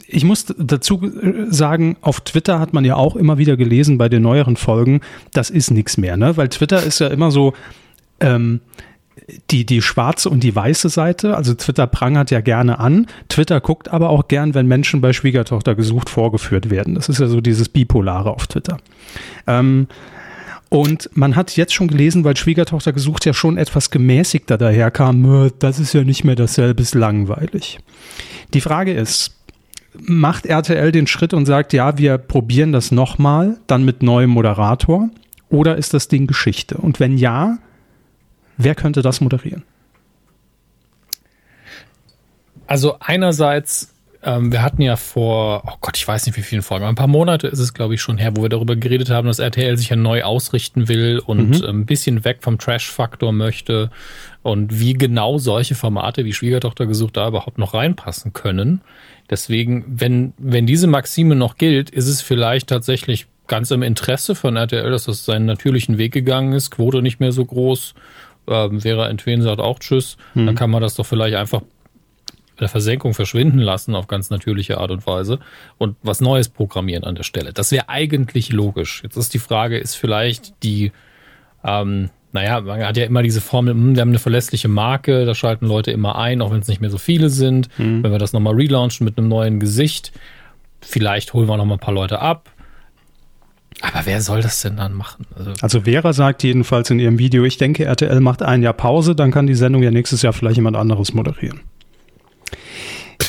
ich 0.07 0.23
muss 0.23 0.45
dazu 0.57 1.11
sagen, 1.49 1.97
auf 2.01 2.21
Twitter 2.21 2.59
hat 2.59 2.73
man 2.73 2.85
ja 2.85 2.95
auch 2.95 3.15
immer 3.15 3.37
wieder 3.37 3.57
gelesen 3.57 3.97
bei 3.97 4.09
den 4.09 4.21
neueren 4.21 4.57
Folgen, 4.57 5.01
das 5.33 5.49
ist 5.49 5.71
nichts 5.71 5.97
mehr, 5.97 6.17
ne? 6.17 6.37
Weil 6.37 6.49
Twitter 6.49 6.83
ist 6.83 6.99
ja 6.99 7.07
immer 7.07 7.31
so 7.31 7.53
ähm, 8.19 8.61
die, 9.49 9.65
die 9.65 9.81
schwarze 9.81 10.29
und 10.29 10.43
die 10.43 10.55
weiße 10.55 10.89
Seite. 10.89 11.35
Also 11.35 11.53
Twitter 11.53 11.87
prangert 11.87 12.31
ja 12.31 12.41
gerne 12.41 12.79
an. 12.79 13.07
Twitter 13.29 13.59
guckt 13.61 13.89
aber 13.89 14.09
auch 14.09 14.27
gern, 14.27 14.53
wenn 14.53 14.67
Menschen 14.67 15.01
bei 15.01 15.13
Schwiegertochter 15.13 15.75
gesucht 15.75 16.09
vorgeführt 16.09 16.69
werden. 16.69 16.95
Das 16.95 17.09
ist 17.09 17.19
ja 17.19 17.27
so 17.27 17.41
dieses 17.41 17.69
Bipolare 17.69 18.31
auf 18.31 18.47
Twitter. 18.47 18.77
Ähm, 19.47 19.87
und 20.73 21.11
man 21.13 21.35
hat 21.35 21.55
jetzt 21.55 21.75
schon 21.75 21.87
gelesen, 21.87 22.23
weil 22.23 22.35
Schwiegertochter 22.35 22.93
gesucht 22.93 23.25
ja 23.25 23.33
schon 23.35 23.59
etwas 23.59 23.91
gemäßigter 23.91 24.57
daherkam, 24.57 25.51
das 25.59 25.77
ist 25.77 25.93
ja 25.93 26.03
nicht 26.03 26.23
mehr 26.23 26.33
dasselbe, 26.33 26.81
ist 26.81 26.95
langweilig. 26.95 27.77
Die 28.55 28.59
Frage 28.59 28.91
ist, 28.91 29.35
macht 29.93 30.47
RTL 30.47 30.91
den 30.91 31.05
Schritt 31.05 31.35
und 31.35 31.45
sagt, 31.45 31.73
ja, 31.73 31.99
wir 31.99 32.17
probieren 32.17 32.71
das 32.71 32.91
nochmal, 32.91 33.57
dann 33.67 33.85
mit 33.85 34.01
neuem 34.01 34.31
Moderator? 34.31 35.09
Oder 35.51 35.77
ist 35.77 35.93
das 35.93 36.07
Ding 36.07 36.25
Geschichte? 36.25 36.77
Und 36.77 36.99
wenn 36.99 37.19
ja, 37.19 37.59
wer 38.57 38.73
könnte 38.73 39.03
das 39.03 39.21
moderieren? 39.21 39.61
Also 42.65 42.95
einerseits 42.99 43.92
ähm, 44.23 44.51
wir 44.51 44.61
hatten 44.61 44.81
ja 44.81 44.95
vor, 44.95 45.63
oh 45.65 45.75
Gott, 45.81 45.97
ich 45.97 46.07
weiß 46.07 46.25
nicht 46.25 46.37
wie 46.37 46.41
vielen 46.41 46.61
Folgen, 46.61 46.85
ein 46.85 46.95
paar 46.95 47.07
Monate 47.07 47.47
ist 47.47 47.59
es, 47.59 47.73
glaube 47.73 47.95
ich, 47.95 48.01
schon 48.01 48.17
her, 48.17 48.35
wo 48.35 48.41
wir 48.41 48.49
darüber 48.49 48.75
geredet 48.75 49.09
haben, 49.09 49.27
dass 49.27 49.39
RTL 49.39 49.77
sich 49.77 49.89
ja 49.89 49.95
neu 49.95 50.23
ausrichten 50.23 50.87
will 50.87 51.19
und 51.19 51.61
mhm. 51.61 51.65
ein 51.65 51.85
bisschen 51.85 52.23
weg 52.23 52.37
vom 52.41 52.57
Trash-Faktor 52.57 53.33
möchte 53.33 53.91
und 54.41 54.79
wie 54.79 54.93
genau 54.93 55.37
solche 55.37 55.75
Formate 55.75 56.25
wie 56.25 56.33
Schwiegertochter 56.33 56.85
gesucht 56.85 57.17
da 57.17 57.27
überhaupt 57.27 57.57
noch 57.57 57.73
reinpassen 57.73 58.33
können. 58.33 58.81
Deswegen, 59.29 59.85
wenn, 59.87 60.33
wenn 60.37 60.65
diese 60.65 60.87
Maxime 60.87 61.35
noch 61.35 61.57
gilt, 61.57 61.89
ist 61.89 62.07
es 62.07 62.21
vielleicht 62.21 62.67
tatsächlich 62.67 63.27
ganz 63.47 63.71
im 63.71 63.83
Interesse 63.83 64.35
von 64.35 64.55
RTL, 64.55 64.89
dass 64.89 65.05
das 65.05 65.25
seinen 65.25 65.45
natürlichen 65.45 65.97
Weg 65.97 66.13
gegangen 66.13 66.53
ist, 66.53 66.71
Quote 66.71 67.01
nicht 67.01 67.19
mehr 67.19 67.31
so 67.31 67.43
groß, 67.43 67.93
ähm, 68.47 68.81
Vera 68.81 69.09
Entwen 69.09 69.41
sagt 69.41 69.59
auch 69.59 69.79
Tschüss, 69.79 70.17
mhm. 70.33 70.45
dann 70.45 70.55
kann 70.55 70.69
man 70.69 70.81
das 70.81 70.95
doch 70.95 71.05
vielleicht 71.05 71.35
einfach 71.35 71.61
der 72.59 72.69
Versenkung 72.69 73.13
verschwinden 73.13 73.59
lassen 73.59 73.95
auf 73.95 74.07
ganz 74.07 74.29
natürliche 74.29 74.77
Art 74.77 74.91
und 74.91 75.05
Weise 75.07 75.39
und 75.77 75.95
was 76.03 76.21
Neues 76.21 76.49
programmieren 76.49 77.03
an 77.03 77.15
der 77.15 77.23
Stelle. 77.23 77.53
Das 77.53 77.71
wäre 77.71 77.89
eigentlich 77.89 78.51
logisch. 78.51 79.01
Jetzt 79.03 79.17
ist 79.17 79.33
die 79.33 79.39
Frage, 79.39 79.77
ist 79.77 79.95
vielleicht 79.95 80.53
die, 80.63 80.91
ähm, 81.63 82.09
naja, 82.31 82.61
man 82.61 82.83
hat 82.83 82.97
ja 82.97 83.05
immer 83.05 83.23
diese 83.23 83.41
Formel, 83.41 83.73
hm, 83.73 83.95
wir 83.95 84.01
haben 84.01 84.09
eine 84.09 84.19
verlässliche 84.19 84.67
Marke, 84.67 85.25
da 85.25 85.35
schalten 85.35 85.67
Leute 85.67 85.91
immer 85.91 86.17
ein, 86.17 86.41
auch 86.41 86.51
wenn 86.51 86.59
es 86.59 86.67
nicht 86.67 86.81
mehr 86.81 86.89
so 86.89 86.97
viele 86.97 87.29
sind. 87.29 87.69
Mhm. 87.77 88.03
Wenn 88.03 88.11
wir 88.11 88.19
das 88.19 88.33
nochmal 88.33 88.55
relaunchen 88.55 89.05
mit 89.05 89.17
einem 89.17 89.27
neuen 89.27 89.59
Gesicht, 89.59 90.11
vielleicht 90.81 91.33
holen 91.33 91.47
wir 91.47 91.57
nochmal 91.57 91.77
ein 91.77 91.81
paar 91.81 91.93
Leute 91.93 92.19
ab. 92.19 92.49
Aber 93.81 94.05
wer 94.05 94.21
soll 94.21 94.41
das 94.41 94.61
denn 94.61 94.77
dann 94.77 94.93
machen? 94.93 95.25
Also, 95.35 95.53
also 95.61 95.81
Vera 95.81 96.13
sagt 96.13 96.43
jedenfalls 96.43 96.89
in 96.89 96.99
ihrem 96.99 97.19
Video, 97.19 97.43
ich 97.43 97.57
denke, 97.57 97.85
RTL 97.85 98.19
macht 98.19 98.41
ein 98.41 98.63
Jahr 98.63 98.73
Pause, 98.73 99.15
dann 99.15 99.31
kann 99.31 99.47
die 99.47 99.55
Sendung 99.55 99.83
ja 99.83 99.91
nächstes 99.91 100.21
Jahr 100.21 100.33
vielleicht 100.33 100.57
jemand 100.57 100.77
anderes 100.77 101.13
moderieren. 101.13 101.61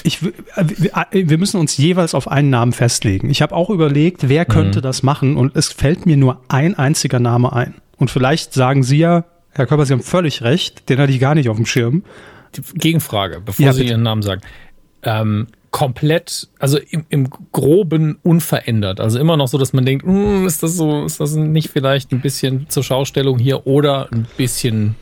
Ich, 0.07 0.21
wir 0.23 1.39
müssen 1.39 1.59
uns 1.59 1.79
jeweils 1.79 2.15
auf 2.15 2.31
einen 2.31 2.51
Namen 2.51 2.73
festlegen. 2.73 3.31
Ich 3.31 3.41
habe 3.41 3.55
auch 3.55 3.71
überlegt, 3.71 4.29
wer 4.29 4.45
könnte 4.45 4.81
mhm. 4.81 4.83
das 4.83 5.03
machen 5.03 5.37
und 5.37 5.57
es 5.57 5.73
fällt 5.73 6.05
mir 6.05 6.19
nur 6.19 6.43
ein 6.49 6.79
einziger 6.79 7.21
Name 7.21 7.55
ein. 7.55 7.75
Und 7.97 8.11
vielleicht 8.11 8.53
sagen 8.53 8.83
Sie 8.83 8.99
ja, 8.99 9.25
Herr 9.53 9.67
Körper, 9.67 9.87
Sie 9.87 9.95
haben 9.95 10.03
völlig 10.03 10.43
recht, 10.43 10.91
den 10.91 10.99
hatte 10.99 11.11
ich 11.11 11.21
gar 11.21 11.35
nicht 11.35 11.49
auf 11.49 11.57
dem 11.57 11.65
Schirm. 11.65 12.05
Die 12.55 12.63
Gegenfrage, 12.79 13.41
bevor 13.41 13.65
ja, 13.65 13.73
Sie 13.73 13.87
Ihren 13.87 14.03
Namen 14.03 14.21
sagen. 14.21 14.43
Ähm, 15.03 15.47
komplett, 15.71 16.49
also 16.59 16.79
im, 16.79 17.05
im 17.09 17.31
Groben 17.51 18.19
unverändert. 18.23 19.01
Also 19.01 19.19
immer 19.19 19.37
noch 19.37 19.49
so, 19.49 19.59
dass 19.59 19.73
man 19.73 19.85
denkt, 19.85 20.07
mm, 20.07 20.47
ist 20.47 20.63
das 20.63 20.77
so, 20.77 21.05
ist 21.05 21.19
das 21.19 21.35
nicht 21.35 21.71
vielleicht 21.71 22.13
ein 22.13 22.21
bisschen 22.21 22.69
zur 22.69 22.85
Schaustellung 22.85 23.39
hier 23.39 23.67
oder 23.67 24.09
ein 24.13 24.27
bisschen 24.37 24.95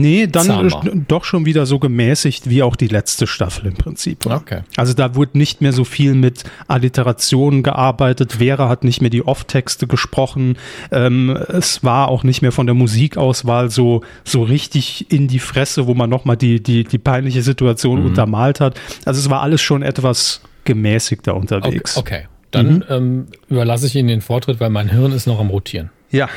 Nee, 0.00 0.26
dann 0.26 0.46
Zahmer. 0.46 0.82
doch 1.08 1.24
schon 1.24 1.46
wieder 1.46 1.66
so 1.66 1.78
gemäßigt 1.78 2.48
wie 2.48 2.62
auch 2.62 2.76
die 2.76 2.88
letzte 2.88 3.26
Staffel 3.26 3.66
im 3.66 3.74
Prinzip. 3.74 4.26
Okay. 4.26 4.60
Also 4.76 4.92
da 4.94 5.14
wurde 5.14 5.38
nicht 5.38 5.60
mehr 5.60 5.72
so 5.72 5.84
viel 5.84 6.14
mit 6.14 6.44
Alliterationen 6.66 7.62
gearbeitet. 7.62 8.34
Vera 8.34 8.68
hat 8.68 8.84
nicht 8.84 9.00
mehr 9.00 9.10
die 9.10 9.24
Off-Texte 9.24 9.86
gesprochen. 9.86 10.56
Ähm, 10.90 11.30
es 11.48 11.84
war 11.84 12.08
auch 12.08 12.24
nicht 12.24 12.42
mehr 12.42 12.52
von 12.52 12.66
der 12.66 12.74
Musikauswahl 12.74 13.70
so, 13.70 14.02
so 14.24 14.42
richtig 14.42 15.12
in 15.12 15.28
die 15.28 15.38
Fresse, 15.38 15.86
wo 15.86 15.94
man 15.94 16.10
nochmal 16.10 16.36
die, 16.36 16.62
die, 16.62 16.84
die 16.84 16.98
peinliche 16.98 17.42
Situation 17.42 18.00
mhm. 18.00 18.06
untermalt 18.06 18.60
hat. 18.60 18.80
Also 19.04 19.20
es 19.20 19.30
war 19.30 19.42
alles 19.42 19.62
schon 19.62 19.82
etwas 19.82 20.40
gemäßigter 20.64 21.36
unterwegs. 21.36 21.96
Okay, 21.96 22.16
okay. 22.16 22.28
dann 22.50 22.74
mhm. 22.76 22.84
ähm, 22.88 23.26
überlasse 23.48 23.86
ich 23.86 23.94
Ihnen 23.94 24.08
den 24.08 24.20
Vortritt, 24.20 24.60
weil 24.60 24.70
mein 24.70 24.88
Hirn 24.88 25.12
ist 25.12 25.26
noch 25.26 25.38
am 25.38 25.50
Rotieren. 25.50 25.90
Ja, 26.10 26.28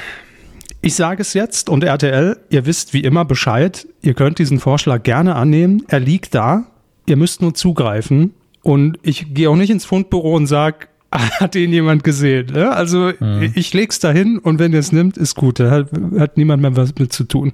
ich 0.81 0.95
sage 0.95 1.21
es 1.21 1.33
jetzt 1.33 1.69
und 1.69 1.83
RTL, 1.83 2.39
ihr 2.49 2.65
wisst 2.65 2.93
wie 2.93 3.01
immer 3.01 3.25
Bescheid. 3.25 3.87
Ihr 4.01 4.13
könnt 4.13 4.39
diesen 4.39 4.59
Vorschlag 4.59 5.03
gerne 5.03 5.35
annehmen. 5.35 5.83
Er 5.87 5.99
liegt 5.99 6.35
da. 6.35 6.67
Ihr 7.05 7.17
müsst 7.17 7.41
nur 7.41 7.53
zugreifen. 7.53 8.33
Und 8.61 8.99
ich 9.01 9.33
gehe 9.33 9.49
auch 9.49 9.55
nicht 9.55 9.69
ins 9.69 9.85
Fundbüro 9.85 10.35
und 10.35 10.47
sage, 10.47 10.87
hat 11.11 11.55
ihn 11.55 11.71
jemand 11.71 12.03
gesehen? 12.03 12.47
Ne? 12.47 12.71
Also 12.71 13.11
mhm. 13.19 13.51
ich 13.55 13.73
leg's 13.73 13.99
dahin 13.99 14.39
und 14.39 14.59
wenn 14.59 14.73
ihr 14.73 14.79
es 14.79 14.91
nimmt, 14.91 15.17
ist 15.17 15.35
gut. 15.35 15.59
Da 15.59 15.71
hat, 15.71 15.89
hat 16.17 16.37
niemand 16.37 16.61
mehr 16.61 16.75
was 16.75 16.93
mit 16.95 17.13
zu 17.13 17.23
tun. 17.23 17.53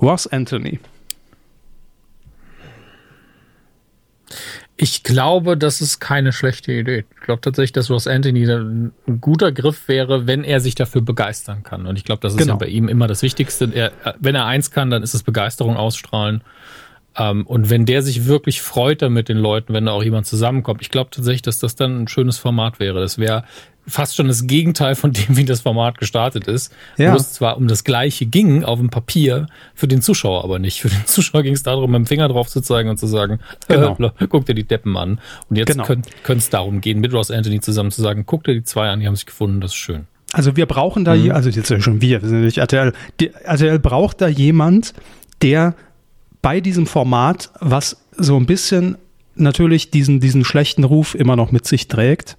Ross 0.00 0.26
Anthony. 0.26 0.78
Ich 4.78 5.02
glaube, 5.02 5.56
das 5.56 5.80
ist 5.80 6.00
keine 6.00 6.32
schlechte 6.32 6.72
Idee. 6.72 7.06
Ich 7.14 7.20
glaube 7.22 7.40
tatsächlich, 7.40 7.72
dass 7.72 7.90
Ross 7.90 8.06
Anthony 8.06 8.44
ein 8.44 8.92
guter 9.20 9.50
Griff 9.50 9.88
wäre, 9.88 10.26
wenn 10.26 10.44
er 10.44 10.60
sich 10.60 10.74
dafür 10.74 11.00
begeistern 11.00 11.62
kann. 11.62 11.86
Und 11.86 11.96
ich 11.96 12.04
glaube, 12.04 12.20
das 12.20 12.34
ist 12.34 12.38
genau. 12.38 12.54
ja 12.54 12.58
bei 12.58 12.66
ihm 12.66 12.88
immer 12.88 13.06
das 13.06 13.22
Wichtigste. 13.22 13.70
Er, 13.72 13.92
wenn 14.20 14.34
er 14.34 14.44
eins 14.44 14.70
kann, 14.70 14.90
dann 14.90 15.02
ist 15.02 15.14
es 15.14 15.22
Begeisterung 15.22 15.76
ausstrahlen. 15.76 16.42
Ähm, 17.16 17.46
und 17.46 17.70
wenn 17.70 17.86
der 17.86 18.02
sich 18.02 18.26
wirklich 18.26 18.60
freut 18.60 19.00
damit 19.00 19.28
den 19.28 19.38
Leuten, 19.38 19.72
wenn 19.72 19.86
da 19.86 19.92
auch 19.92 20.02
jemand 20.02 20.26
zusammenkommt, 20.26 20.82
ich 20.82 20.90
glaube 20.90 21.10
tatsächlich, 21.10 21.42
dass 21.42 21.58
das 21.58 21.74
dann 21.76 22.02
ein 22.02 22.08
schönes 22.08 22.38
Format 22.38 22.78
wäre. 22.78 23.00
Das 23.00 23.16
wäre 23.18 23.44
fast 23.86 24.16
schon 24.16 24.28
das 24.28 24.46
Gegenteil 24.46 24.94
von 24.94 25.12
dem, 25.12 25.36
wie 25.36 25.44
das 25.44 25.60
Format 25.60 25.98
gestartet 25.98 26.48
ist. 26.48 26.72
Ja. 26.96 27.12
Wo 27.12 27.16
es 27.16 27.32
zwar 27.32 27.56
um 27.56 27.68
das 27.68 27.84
Gleiche 27.84 28.26
ging 28.26 28.64
auf 28.64 28.78
dem 28.78 28.90
Papier, 28.90 29.46
für 29.74 29.88
den 29.88 30.02
Zuschauer 30.02 30.44
aber 30.44 30.58
nicht. 30.58 30.80
Für 30.80 30.88
den 30.88 31.06
Zuschauer 31.06 31.42
ging 31.42 31.54
es 31.54 31.62
darum, 31.62 31.90
mit 31.90 31.98
dem 31.98 32.06
Finger 32.06 32.28
drauf 32.28 32.48
zu 32.48 32.60
zeigen 32.60 32.88
und 32.88 32.98
zu 32.98 33.06
sagen, 33.06 33.40
genau. 33.68 33.96
äh, 34.18 34.26
guck 34.28 34.46
dir 34.46 34.54
die 34.54 34.64
Deppen 34.64 34.96
an. 34.96 35.20
Und 35.48 35.56
jetzt 35.56 35.72
genau. 35.72 35.84
könnte 35.84 36.10
es 36.26 36.50
darum 36.50 36.80
gehen, 36.80 37.00
mit 37.00 37.12
Ross 37.12 37.30
Anthony 37.30 37.60
zusammen 37.60 37.90
zu 37.90 38.02
sagen, 38.02 38.24
guck 38.26 38.44
dir 38.44 38.54
die 38.54 38.64
zwei 38.64 38.88
an, 38.88 39.00
die 39.00 39.06
haben 39.06 39.16
sich 39.16 39.26
gefunden, 39.26 39.60
das 39.60 39.70
ist 39.72 39.76
schön. 39.76 40.06
Also 40.32 40.56
wir 40.56 40.66
brauchen 40.66 41.04
da, 41.04 41.14
mhm. 41.14 41.30
also 41.30 41.48
jetzt 41.48 41.68
schon 41.82 42.00
wir, 42.00 42.20
wir 42.20 42.28
sind 42.28 42.42
nicht 42.42 42.58
RTL, 42.58 42.92
die, 43.20 43.30
RTL 43.32 43.78
braucht 43.78 44.20
da 44.20 44.28
jemand, 44.28 44.92
der 45.40 45.74
bei 46.42 46.60
diesem 46.60 46.86
Format, 46.86 47.50
was 47.60 47.96
so 48.16 48.36
ein 48.36 48.46
bisschen 48.46 48.98
natürlich 49.36 49.90
diesen, 49.90 50.20
diesen 50.20 50.44
schlechten 50.44 50.84
Ruf 50.84 51.14
immer 51.14 51.36
noch 51.36 51.52
mit 51.52 51.66
sich 51.66 51.88
trägt, 51.88 52.36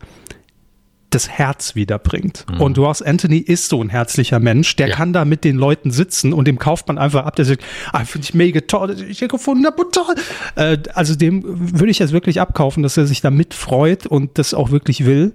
das 1.09 1.29
Herz 1.29 1.75
wiederbringt. 1.75 2.45
Mhm. 2.49 2.61
Und 2.61 2.77
Ross 2.77 3.01
Anthony 3.01 3.37
ist 3.37 3.69
so 3.69 3.81
ein 3.81 3.89
herzlicher 3.89 4.39
Mensch, 4.39 4.75
der 4.75 4.89
ja. 4.89 4.95
kann 4.95 5.13
da 5.13 5.23
mit 5.25 5.43
den 5.43 5.55
Leuten 5.55 5.91
sitzen 5.91 6.33
und 6.33 6.47
dem 6.47 6.59
kauft 6.59 6.87
man 6.87 6.97
einfach 6.97 7.25
ab, 7.25 7.35
der 7.35 7.45
sagt, 7.45 7.63
ah, 7.93 8.03
finde 8.03 8.25
ich 8.25 8.33
mega 8.33 8.59
toll, 8.61 8.95
ich 9.09 9.19
hier 9.19 9.27
gefunden 9.27 9.65
habe, 9.65 9.85
toll. 9.91 10.15
Äh, 10.55 10.77
also 10.93 11.15
dem 11.15 11.43
würde 11.45 11.91
ich 11.91 11.99
jetzt 11.99 12.11
wirklich 12.11 12.41
abkaufen, 12.41 12.83
dass 12.83 12.97
er 12.97 13.07
sich 13.07 13.21
da 13.21 13.31
mitfreut 13.31 14.05
und 14.05 14.37
das 14.37 14.53
auch 14.53 14.71
wirklich 14.71 15.05
will. 15.05 15.33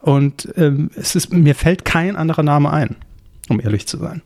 Und 0.00 0.48
ähm, 0.56 0.90
es 0.96 1.14
ist, 1.14 1.32
mir 1.32 1.54
fällt 1.54 1.84
kein 1.84 2.16
anderer 2.16 2.42
Name 2.42 2.70
ein, 2.70 2.96
um 3.48 3.60
ehrlich 3.60 3.86
zu 3.86 3.98
sein. 3.98 4.22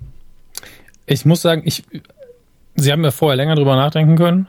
Ich 1.05 1.27
muss 1.27 1.43
sagen, 1.43 1.63
ich, 1.67 1.85
Sie 2.75 2.93
haben 2.93 3.05
ja 3.05 3.11
vorher 3.11 3.37
länger 3.37 3.55
drüber 3.55 3.77
nachdenken 3.77 4.17
können. 4.17 4.49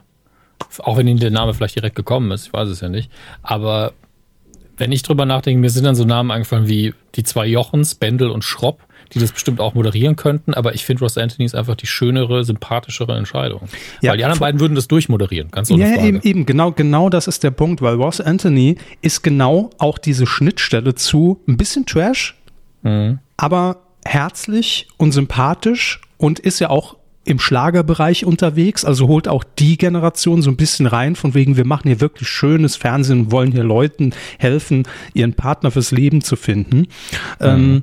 Auch 0.78 0.96
wenn 0.96 1.06
Ihnen 1.06 1.20
der 1.20 1.30
Name 1.30 1.54
vielleicht 1.54 1.76
direkt 1.76 1.96
gekommen 1.96 2.30
ist, 2.30 2.46
ich 2.46 2.52
weiß 2.52 2.68
es 2.68 2.80
ja 2.80 2.88
nicht. 2.88 3.10
Aber 3.42 3.92
wenn 4.78 4.92
ich 4.92 5.02
drüber 5.02 5.26
nachdenke, 5.26 5.60
mir 5.60 5.70
sind 5.70 5.84
dann 5.84 5.94
so 5.94 6.04
Namen 6.04 6.30
eingefallen 6.30 6.68
wie 6.68 6.94
die 7.14 7.24
zwei 7.24 7.46
Jochens, 7.46 7.94
Bendel 7.94 8.30
und 8.30 8.42
Schropp, 8.44 8.80
die 9.12 9.18
das 9.18 9.32
bestimmt 9.32 9.60
auch 9.60 9.74
moderieren 9.74 10.16
könnten, 10.16 10.54
aber 10.54 10.74
ich 10.74 10.84
finde 10.84 11.04
Ross 11.04 11.16
Anthony 11.16 11.44
ist 11.44 11.54
einfach 11.54 11.76
die 11.76 11.86
schönere, 11.86 12.44
sympathischere 12.44 13.16
Entscheidung. 13.16 13.62
Ja, 14.02 14.10
weil 14.10 14.18
die 14.18 14.24
anderen 14.24 14.40
beiden 14.40 14.60
würden 14.60 14.74
das 14.74 14.88
durchmoderieren, 14.88 15.50
ganz 15.50 15.70
ohne 15.70 15.82
ja, 15.82 15.94
Frage. 15.94 16.08
Eben, 16.08 16.20
eben, 16.22 16.46
genau, 16.46 16.72
genau 16.72 17.08
das 17.08 17.26
ist 17.26 17.42
der 17.42 17.50
Punkt, 17.50 17.82
weil 17.82 17.94
Ross 17.94 18.20
Anthony 18.20 18.76
ist 19.00 19.22
genau 19.22 19.70
auch 19.78 19.98
diese 19.98 20.26
Schnittstelle 20.26 20.94
zu 20.94 21.40
ein 21.48 21.56
bisschen 21.56 21.86
Trash, 21.86 22.36
mhm. 22.82 23.18
aber 23.36 23.78
herzlich 24.04 24.88
und 24.96 25.12
sympathisch 25.12 26.00
und 26.18 26.38
ist 26.38 26.58
ja 26.58 26.70
auch 26.70 26.97
im 27.28 27.38
Schlagerbereich 27.38 28.24
unterwegs, 28.24 28.86
also 28.86 29.06
holt 29.06 29.28
auch 29.28 29.44
die 29.44 29.76
Generation 29.76 30.40
so 30.40 30.50
ein 30.50 30.56
bisschen 30.56 30.86
rein, 30.86 31.14
von 31.14 31.34
wegen, 31.34 31.58
wir 31.58 31.66
machen 31.66 31.88
hier 31.88 32.00
wirklich 32.00 32.26
schönes 32.26 32.76
Fernsehen 32.76 33.20
und 33.20 33.32
wollen 33.32 33.52
hier 33.52 33.64
Leuten 33.64 34.14
helfen, 34.38 34.88
ihren 35.12 35.34
Partner 35.34 35.70
fürs 35.70 35.90
Leben 35.90 36.22
zu 36.22 36.36
finden. 36.36 36.78
Mhm. 36.78 36.86
Ähm, 37.40 37.82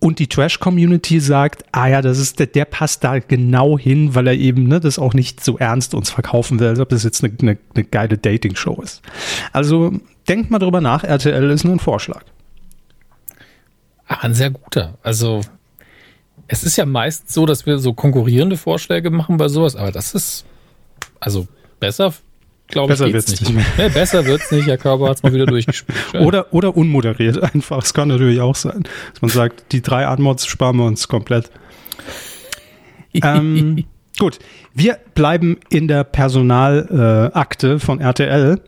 und 0.00 0.18
die 0.18 0.26
Trash-Community 0.26 1.18
sagt, 1.18 1.64
ah 1.72 1.86
ja, 1.86 2.02
das 2.02 2.18
ist 2.18 2.38
der, 2.38 2.46
der 2.46 2.66
passt 2.66 3.02
da 3.04 3.20
genau 3.20 3.78
hin, 3.78 4.14
weil 4.14 4.26
er 4.26 4.34
eben 4.34 4.68
ne, 4.68 4.80
das 4.80 4.98
auch 4.98 5.14
nicht 5.14 5.42
so 5.42 5.56
ernst 5.56 5.94
uns 5.94 6.10
verkaufen 6.10 6.60
will, 6.60 6.68
als 6.68 6.78
ob 6.78 6.90
das 6.90 7.04
jetzt 7.04 7.24
eine, 7.24 7.32
eine, 7.40 7.58
eine 7.74 7.84
geile 7.84 8.18
Dating-Show 8.18 8.82
ist. 8.82 9.00
Also 9.54 9.92
denkt 10.28 10.50
mal 10.50 10.58
drüber 10.58 10.82
nach, 10.82 11.04
RTL 11.04 11.50
ist 11.50 11.64
nur 11.64 11.72
ein 11.72 11.80
Vorschlag. 11.80 12.22
Ach, 14.06 14.24
ein 14.24 14.34
sehr 14.34 14.50
guter. 14.50 14.98
Also 15.02 15.40
es 16.48 16.64
ist 16.64 16.76
ja 16.76 16.86
meist 16.86 17.32
so, 17.32 17.46
dass 17.46 17.66
wir 17.66 17.78
so 17.78 17.92
konkurrierende 17.94 18.56
Vorschläge 18.56 19.10
machen 19.10 19.36
bei 19.36 19.48
sowas, 19.48 19.76
aber 19.76 19.92
das 19.92 20.14
ist 20.14 20.44
also 21.20 21.46
besser, 21.80 22.12
glaube 22.68 22.92
ich, 22.92 22.98
besser 22.98 23.12
wird's 23.12 23.30
nicht. 23.30 23.42
nicht 23.42 23.76
mehr. 23.76 23.88
besser 23.90 24.26
wird's 24.26 24.50
nicht. 24.50 24.66
Herr 24.66 24.78
Körper 24.78 25.08
hat's 25.08 25.22
mal 25.22 25.32
wieder 25.32 25.46
durchgespielt. 25.46 25.98
oder 26.14 26.52
oder 26.52 26.76
unmoderiert 26.76 27.42
einfach. 27.42 27.82
Es 27.82 27.94
kann 27.94 28.08
natürlich 28.08 28.40
auch 28.40 28.56
sein, 28.56 28.84
dass 29.12 29.22
man 29.22 29.30
sagt, 29.30 29.72
die 29.72 29.82
drei 29.82 30.06
Anmods 30.06 30.46
sparen 30.46 30.76
wir 30.76 30.84
uns 30.84 31.08
komplett. 31.08 31.50
ähm, 33.14 33.84
gut, 34.18 34.38
wir 34.74 34.98
bleiben 35.14 35.58
in 35.70 35.88
der 35.88 36.04
Personalakte 36.04 37.72
äh, 37.72 37.78
von 37.78 38.00
RTL. 38.00 38.60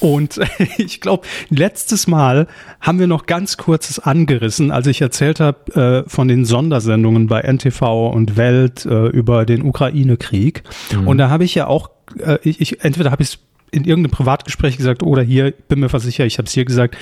Und 0.00 0.40
ich 0.78 1.00
glaube, 1.00 1.26
letztes 1.48 2.06
Mal 2.06 2.46
haben 2.80 2.98
wir 2.98 3.06
noch 3.06 3.26
ganz 3.26 3.56
kurzes 3.56 3.98
angerissen, 3.98 4.70
als 4.70 4.86
ich 4.86 5.00
erzählt 5.00 5.40
habe 5.40 6.04
äh, 6.06 6.08
von 6.08 6.28
den 6.28 6.44
Sondersendungen 6.44 7.26
bei 7.26 7.40
NTV 7.40 8.10
und 8.10 8.36
Welt 8.36 8.84
äh, 8.86 9.06
über 9.08 9.44
den 9.44 9.62
Ukraine-Krieg. 9.62 10.62
Mhm. 10.92 11.08
Und 11.08 11.18
da 11.18 11.30
habe 11.30 11.44
ich 11.44 11.54
ja 11.54 11.66
auch, 11.66 11.90
äh, 12.18 12.38
ich, 12.42 12.60
ich, 12.60 12.84
entweder 12.84 13.10
habe 13.10 13.22
ich 13.22 13.30
es 13.30 13.38
in 13.70 13.84
irgendeinem 13.84 14.12
Privatgespräch 14.12 14.76
gesagt 14.76 15.02
oder 15.02 15.22
hier, 15.22 15.52
bin 15.68 15.80
mir 15.80 15.88
versichert, 15.88 16.26
ich 16.26 16.38
habe 16.38 16.46
es 16.46 16.52
hier 16.52 16.64
gesagt, 16.64 16.96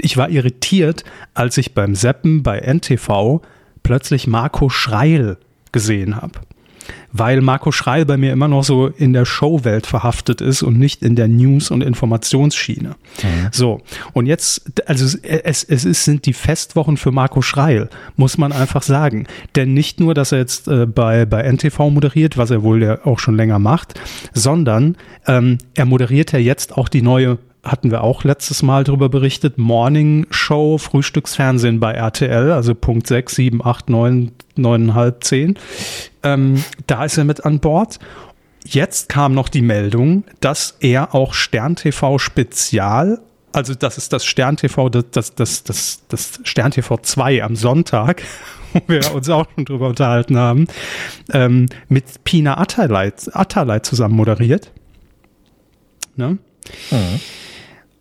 ich 0.00 0.16
war 0.16 0.28
irritiert, 0.28 1.04
als 1.34 1.56
ich 1.56 1.74
beim 1.74 1.94
Seppen 1.94 2.42
bei 2.42 2.58
NTV 2.58 3.40
plötzlich 3.82 4.26
Marco 4.26 4.68
Schreil 4.68 5.38
gesehen 5.72 6.16
habe 6.16 6.40
weil 7.12 7.40
Marco 7.40 7.72
Schreil 7.72 8.04
bei 8.04 8.16
mir 8.16 8.32
immer 8.32 8.48
noch 8.48 8.64
so 8.64 8.86
in 8.86 9.12
der 9.12 9.24
Showwelt 9.24 9.86
verhaftet 9.86 10.40
ist 10.40 10.62
und 10.62 10.78
nicht 10.78 11.02
in 11.02 11.16
der 11.16 11.28
News- 11.28 11.70
und 11.70 11.82
Informationsschiene. 11.82 12.90
Mhm. 12.90 13.48
So, 13.52 13.80
und 14.12 14.26
jetzt, 14.26 14.88
also 14.88 15.18
es, 15.22 15.64
es 15.64 15.84
ist, 15.84 16.04
sind 16.04 16.26
die 16.26 16.32
Festwochen 16.32 16.96
für 16.96 17.10
Marco 17.10 17.42
Schreil, 17.42 17.88
muss 18.16 18.38
man 18.38 18.52
einfach 18.52 18.82
sagen. 18.82 19.26
Denn 19.56 19.74
nicht 19.74 20.00
nur, 20.00 20.14
dass 20.14 20.32
er 20.32 20.38
jetzt 20.38 20.68
äh, 20.68 20.86
bei, 20.86 21.26
bei 21.26 21.42
NTV 21.42 21.90
moderiert, 21.90 22.36
was 22.36 22.50
er 22.50 22.62
wohl 22.62 22.82
ja 22.82 23.04
auch 23.04 23.18
schon 23.18 23.36
länger 23.36 23.58
macht, 23.58 24.00
sondern 24.32 24.96
ähm, 25.26 25.58
er 25.74 25.84
moderiert 25.84 26.32
ja 26.32 26.38
jetzt 26.38 26.76
auch 26.76 26.88
die 26.88 27.02
neue 27.02 27.38
hatten 27.62 27.90
wir 27.90 28.02
auch 28.02 28.24
letztes 28.24 28.62
Mal 28.62 28.84
drüber 28.84 29.08
berichtet. 29.08 29.58
Morning 29.58 30.26
Show, 30.30 30.78
Frühstücksfernsehen 30.78 31.80
bei 31.80 31.92
RTL, 31.92 32.52
also 32.52 32.74
Punkt 32.74 33.06
6, 33.06 33.34
7, 33.34 33.64
8, 33.64 33.90
9, 33.90 34.32
9,5, 34.56 35.20
10. 35.20 35.58
Ähm, 36.22 36.64
da 36.86 37.04
ist 37.04 37.18
er 37.18 37.24
mit 37.24 37.44
an 37.44 37.60
Bord. 37.60 37.98
Jetzt 38.64 39.08
kam 39.08 39.34
noch 39.34 39.48
die 39.48 39.62
Meldung, 39.62 40.24
dass 40.40 40.76
er 40.80 41.14
auch 41.14 41.34
Stern 41.34 41.76
TV 41.76 42.18
Spezial, 42.18 43.20
also 43.52 43.74
das 43.74 43.98
ist 43.98 44.12
das 44.12 44.24
Stern 44.24 44.56
TV, 44.56 44.88
das, 44.88 45.04
das, 45.10 45.34
das, 45.34 45.64
das, 45.64 46.02
das 46.08 46.40
Stern 46.44 46.70
TV 46.70 46.98
2 46.98 47.42
am 47.42 47.56
Sonntag, 47.56 48.22
wo 48.72 48.80
wir 48.86 49.14
uns 49.14 49.28
auch 49.28 49.46
schon 49.54 49.64
drüber 49.64 49.88
unterhalten 49.88 50.36
haben, 50.36 50.66
ähm, 51.32 51.66
mit 51.88 52.24
Pina 52.24 52.58
Atalay, 52.58 53.12
Atalay 53.32 53.82
zusammen 53.82 54.14
moderiert. 54.14 54.70
Ne? 56.16 56.38
Mhm. 56.90 57.20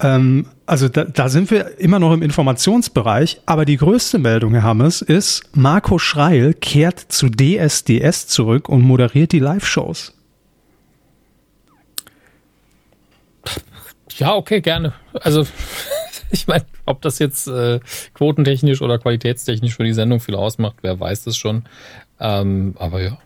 Ähm, 0.01 0.46
also 0.65 0.88
da, 0.88 1.03
da 1.03 1.29
sind 1.29 1.51
wir 1.51 1.79
immer 1.79 2.00
noch 2.00 2.13
im 2.13 2.22
Informationsbereich, 2.22 3.41
aber 3.46 3.65
die 3.65 3.77
größte 3.77 4.18
Meldung, 4.18 4.53
Herr 4.53 4.63
Hammes, 4.63 5.01
ist, 5.01 5.44
Marco 5.56 6.00
Schreil 6.00 6.53
kehrt 6.53 7.00
zu 7.00 7.29
DSDS 7.29 8.27
zurück 8.27 8.70
und 8.70 8.82
moderiert 8.82 9.32
die 9.32 9.39
Live-Shows. 9.39 10.13
Ja, 14.18 14.36
okay, 14.36 14.62
gerne. 14.62 14.94
Also 15.13 15.46
ich 16.32 16.48
meine, 16.48 16.65
ob 16.86 17.01
das 17.01 17.20
jetzt 17.20 17.48
äh, 17.48 17.79
quotentechnisch 18.13 18.82
oder 18.82 19.00
qualitätstechnisch 19.00 19.75
für 19.75 19.84
die 19.84 19.94
Sendung 19.94 20.20
viel 20.20 20.36
ausmacht, 20.36 20.77
wer 20.82 21.00
weiß 21.00 21.24
das 21.24 21.38
schon. 21.38 21.63
Ähm, 22.20 22.75
aber 22.77 23.01
ja, 23.01 23.18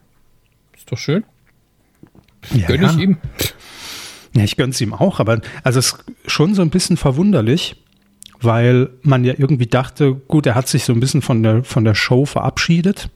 ist 0.75 0.91
doch 0.91 0.97
schön. 0.97 1.23
Ja, 2.53 2.67
Gönn 2.67 2.83
ich 2.83 2.97
ihm. 2.97 3.17
Ja, 4.35 4.43
ich 4.43 4.57
gönn's 4.57 4.81
ihm 4.81 4.93
auch, 4.93 5.19
aber 5.19 5.41
also 5.63 5.79
es 5.79 5.93
ist 5.93 6.03
schon 6.27 6.55
so 6.55 6.61
ein 6.61 6.69
bisschen 6.69 6.97
verwunderlich, 6.97 7.75
weil 8.41 8.89
man 9.03 9.23
ja 9.23 9.33
irgendwie 9.37 9.67
dachte, 9.67 10.13
gut, 10.13 10.45
er 10.45 10.55
hat 10.55 10.67
sich 10.67 10.85
so 10.85 10.93
ein 10.93 10.99
bisschen 10.99 11.21
von 11.21 11.43
der, 11.43 11.63
von 11.63 11.83
der 11.83 11.95
Show 11.95 12.25
verabschiedet. 12.25 13.09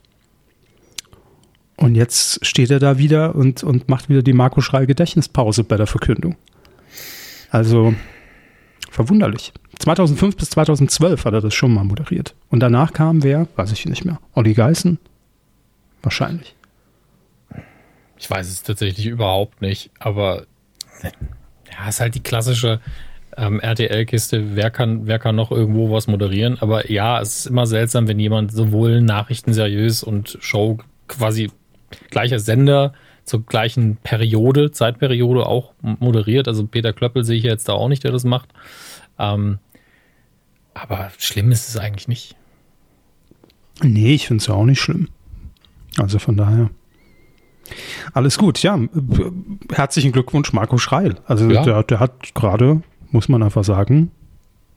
Und 1.75 1.95
jetzt 1.95 2.45
steht 2.45 2.71
er 2.71 2.79
da 2.79 2.97
wieder 2.97 3.35
und, 3.35 3.63
und 3.63 3.87
macht 3.87 4.09
wieder 4.09 4.23
die 4.23 4.33
Marco 4.33 4.61
Schrei 4.61 4.85
Gedächtnispause 4.85 5.63
bei 5.63 5.77
der 5.77 5.87
Verkündung. 5.87 6.35
Also 7.51 7.93
verwunderlich. 8.89 9.53
2005 9.79 10.37
bis 10.37 10.49
2012 10.51 11.25
hat 11.25 11.33
er 11.33 11.41
das 11.41 11.53
schon 11.53 11.73
mal 11.73 11.83
moderiert. 11.83 12.33
Und 12.49 12.61
danach 12.61 12.93
kam 12.93 13.21
wer? 13.23 13.47
Weiß 13.55 13.71
ich 13.71 13.85
nicht 13.85 14.05
mehr. 14.05 14.19
Olli 14.33 14.53
Geißen? 14.53 14.97
Wahrscheinlich. 16.01 16.55
Ich 18.17 18.29
weiß 18.29 18.49
es 18.49 18.63
tatsächlich 18.63 19.05
überhaupt 19.05 19.61
nicht, 19.61 19.91
aber 19.99 20.47
ja, 21.03 21.87
ist 21.87 21.99
halt 21.99 22.15
die 22.15 22.23
klassische 22.23 22.79
ähm, 23.35 23.59
RTL-Kiste. 23.59 24.55
Wer 24.55 24.71
kann, 24.71 25.07
wer 25.07 25.19
kann 25.19 25.35
noch 25.35 25.51
irgendwo 25.51 25.91
was 25.91 26.07
moderieren? 26.07 26.57
Aber 26.59 26.91
ja, 26.91 27.21
es 27.21 27.39
ist 27.39 27.45
immer 27.47 27.67
seltsam, 27.67 28.07
wenn 28.07 28.19
jemand 28.19 28.51
sowohl 28.51 29.01
Nachrichten 29.01 29.53
seriös 29.53 30.03
und 30.03 30.37
Show 30.41 30.79
quasi 31.07 31.51
gleicher 32.09 32.39
Sender 32.39 32.93
zur 33.23 33.45
gleichen 33.45 33.97
Periode, 33.97 34.71
Zeitperiode 34.71 35.45
auch 35.45 35.73
moderiert. 35.81 36.47
Also 36.47 36.65
Peter 36.65 36.93
Klöppel 36.93 37.23
sehe 37.23 37.37
ich 37.37 37.43
jetzt 37.43 37.69
da 37.69 37.73
auch 37.73 37.89
nicht, 37.89 38.03
der 38.03 38.11
das 38.11 38.23
macht. 38.23 38.49
Ähm, 39.19 39.59
aber 40.73 41.11
schlimm 41.17 41.51
ist 41.51 41.69
es 41.69 41.77
eigentlich 41.77 42.07
nicht. 42.07 42.35
Nee, 43.83 44.13
ich 44.13 44.27
finde 44.27 44.41
es 44.41 44.47
ja 44.47 44.53
auch 44.53 44.65
nicht 44.65 44.79
schlimm. 44.79 45.09
Also 45.97 46.19
von 46.19 46.37
daher. 46.37 46.69
Alles 48.13 48.37
gut, 48.37 48.61
ja. 48.63 48.79
Herzlichen 49.71 50.11
Glückwunsch, 50.11 50.53
Marco 50.53 50.77
Schreil. 50.77 51.15
Also 51.25 51.49
ja. 51.49 51.63
der, 51.63 51.83
der 51.83 51.99
hat 51.99 52.33
gerade, 52.33 52.81
muss 53.11 53.29
man 53.29 53.43
einfach 53.43 53.63
sagen, 53.63 54.11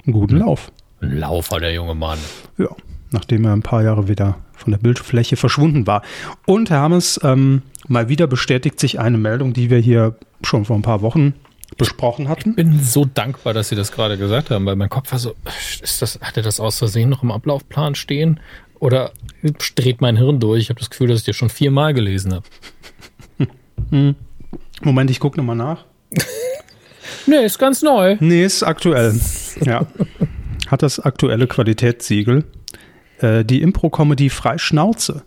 einen 0.04 0.12
guten 0.12 0.38
Lauf. 0.38 0.73
Ein 1.00 1.18
Laufer, 1.18 1.61
der 1.61 1.73
junge 1.73 1.94
Mann. 1.94 2.18
Ja, 2.59 2.68
nachdem 3.11 3.44
er 3.44 3.52
ein 3.52 3.62
paar 3.62 3.82
Jahre 3.82 4.09
wieder 4.09 4.37
von 4.54 4.73
der 4.73 4.78
Bildfläche 4.78 5.37
verschwunden 5.37 5.87
war. 5.87 6.02
Und 6.47 6.70
Herr 6.70 6.80
Hermes, 6.80 7.18
ähm, 7.23 7.62
mal 7.88 8.09
wieder 8.09 8.26
bestätigt 8.26 8.78
sich 8.78 9.00
eine 9.00 9.19
Meldung, 9.19 9.52
die 9.52 9.71
wir 9.71 9.78
hier 9.78 10.17
schon 10.43 10.64
vor 10.64 10.76
ein 10.76 10.82
paar 10.82 11.02
Wochen 11.02 11.34
besprochen 11.76 12.28
hatten. 12.28 12.50
Ich 12.50 12.56
bin 12.56 12.80
so 12.80 13.04
dankbar, 13.04 13.54
dass 13.54 13.69
Sie 13.69 13.76
das 13.76 13.93
gerade 13.93 14.19
gesagt 14.19 14.50
haben, 14.50 14.67
weil 14.67 14.76
mein 14.76 14.88
Kopf 14.88 15.12
war 15.12 15.19
so, 15.19 15.34
ist 15.82 16.02
das, 16.02 16.19
hat 16.21 16.36
er 16.36 16.43
das 16.43 16.60
aus 16.60 16.78
Versehen 16.78 17.08
noch 17.08 17.23
im 17.23 17.30
Ablaufplan 17.30 17.95
stehen? 17.95 18.41
Oder 18.78 19.12
dreht 19.76 20.00
mein 20.00 20.17
Hirn 20.17 20.41
durch? 20.41 20.62
Ich 20.62 20.71
habe 20.71 20.80
das 20.80 20.91
Gefühl, 20.91 21.08
dass 21.08 21.21
ich 21.21 21.26
das 21.26 21.36
schon 21.36 21.50
viermal 21.50 21.95
gelesen 21.95 22.34
habe. 22.34 22.45
Hm. 23.90 24.14
Moment, 24.82 25.10
ich 25.10 25.21
gucke 25.21 25.38
nochmal 25.38 25.56
nach. 25.56 25.84
nee, 27.26 27.45
ist 27.45 27.58
ganz 27.58 27.82
neu. 27.82 28.16
Nee, 28.21 28.45
ist 28.45 28.62
aktuell. 28.62 29.19
Ja. 29.64 29.86
Hat 30.69 30.82
das 30.82 31.00
aktuelle 31.00 31.47
Qualitätssiegel. 31.47 32.45
Äh, 33.19 33.45
die 33.45 33.62
Impro-Comedy 33.62 34.30
Freischnauze 34.30 35.23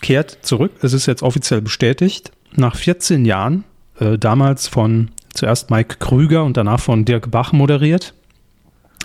kehrt 0.00 0.38
zurück. 0.42 0.72
Es 0.82 0.92
ist 0.92 1.06
jetzt 1.06 1.22
offiziell 1.22 1.62
bestätigt. 1.62 2.32
Nach 2.54 2.76
14 2.76 3.24
Jahren, 3.24 3.64
äh, 3.98 4.18
damals 4.18 4.68
von 4.68 5.10
zuerst 5.32 5.70
Mike 5.70 5.96
Krüger 5.98 6.44
und 6.44 6.56
danach 6.56 6.80
von 6.80 7.04
Dirk 7.04 7.30
Bach 7.30 7.52
moderiert. 7.52 8.14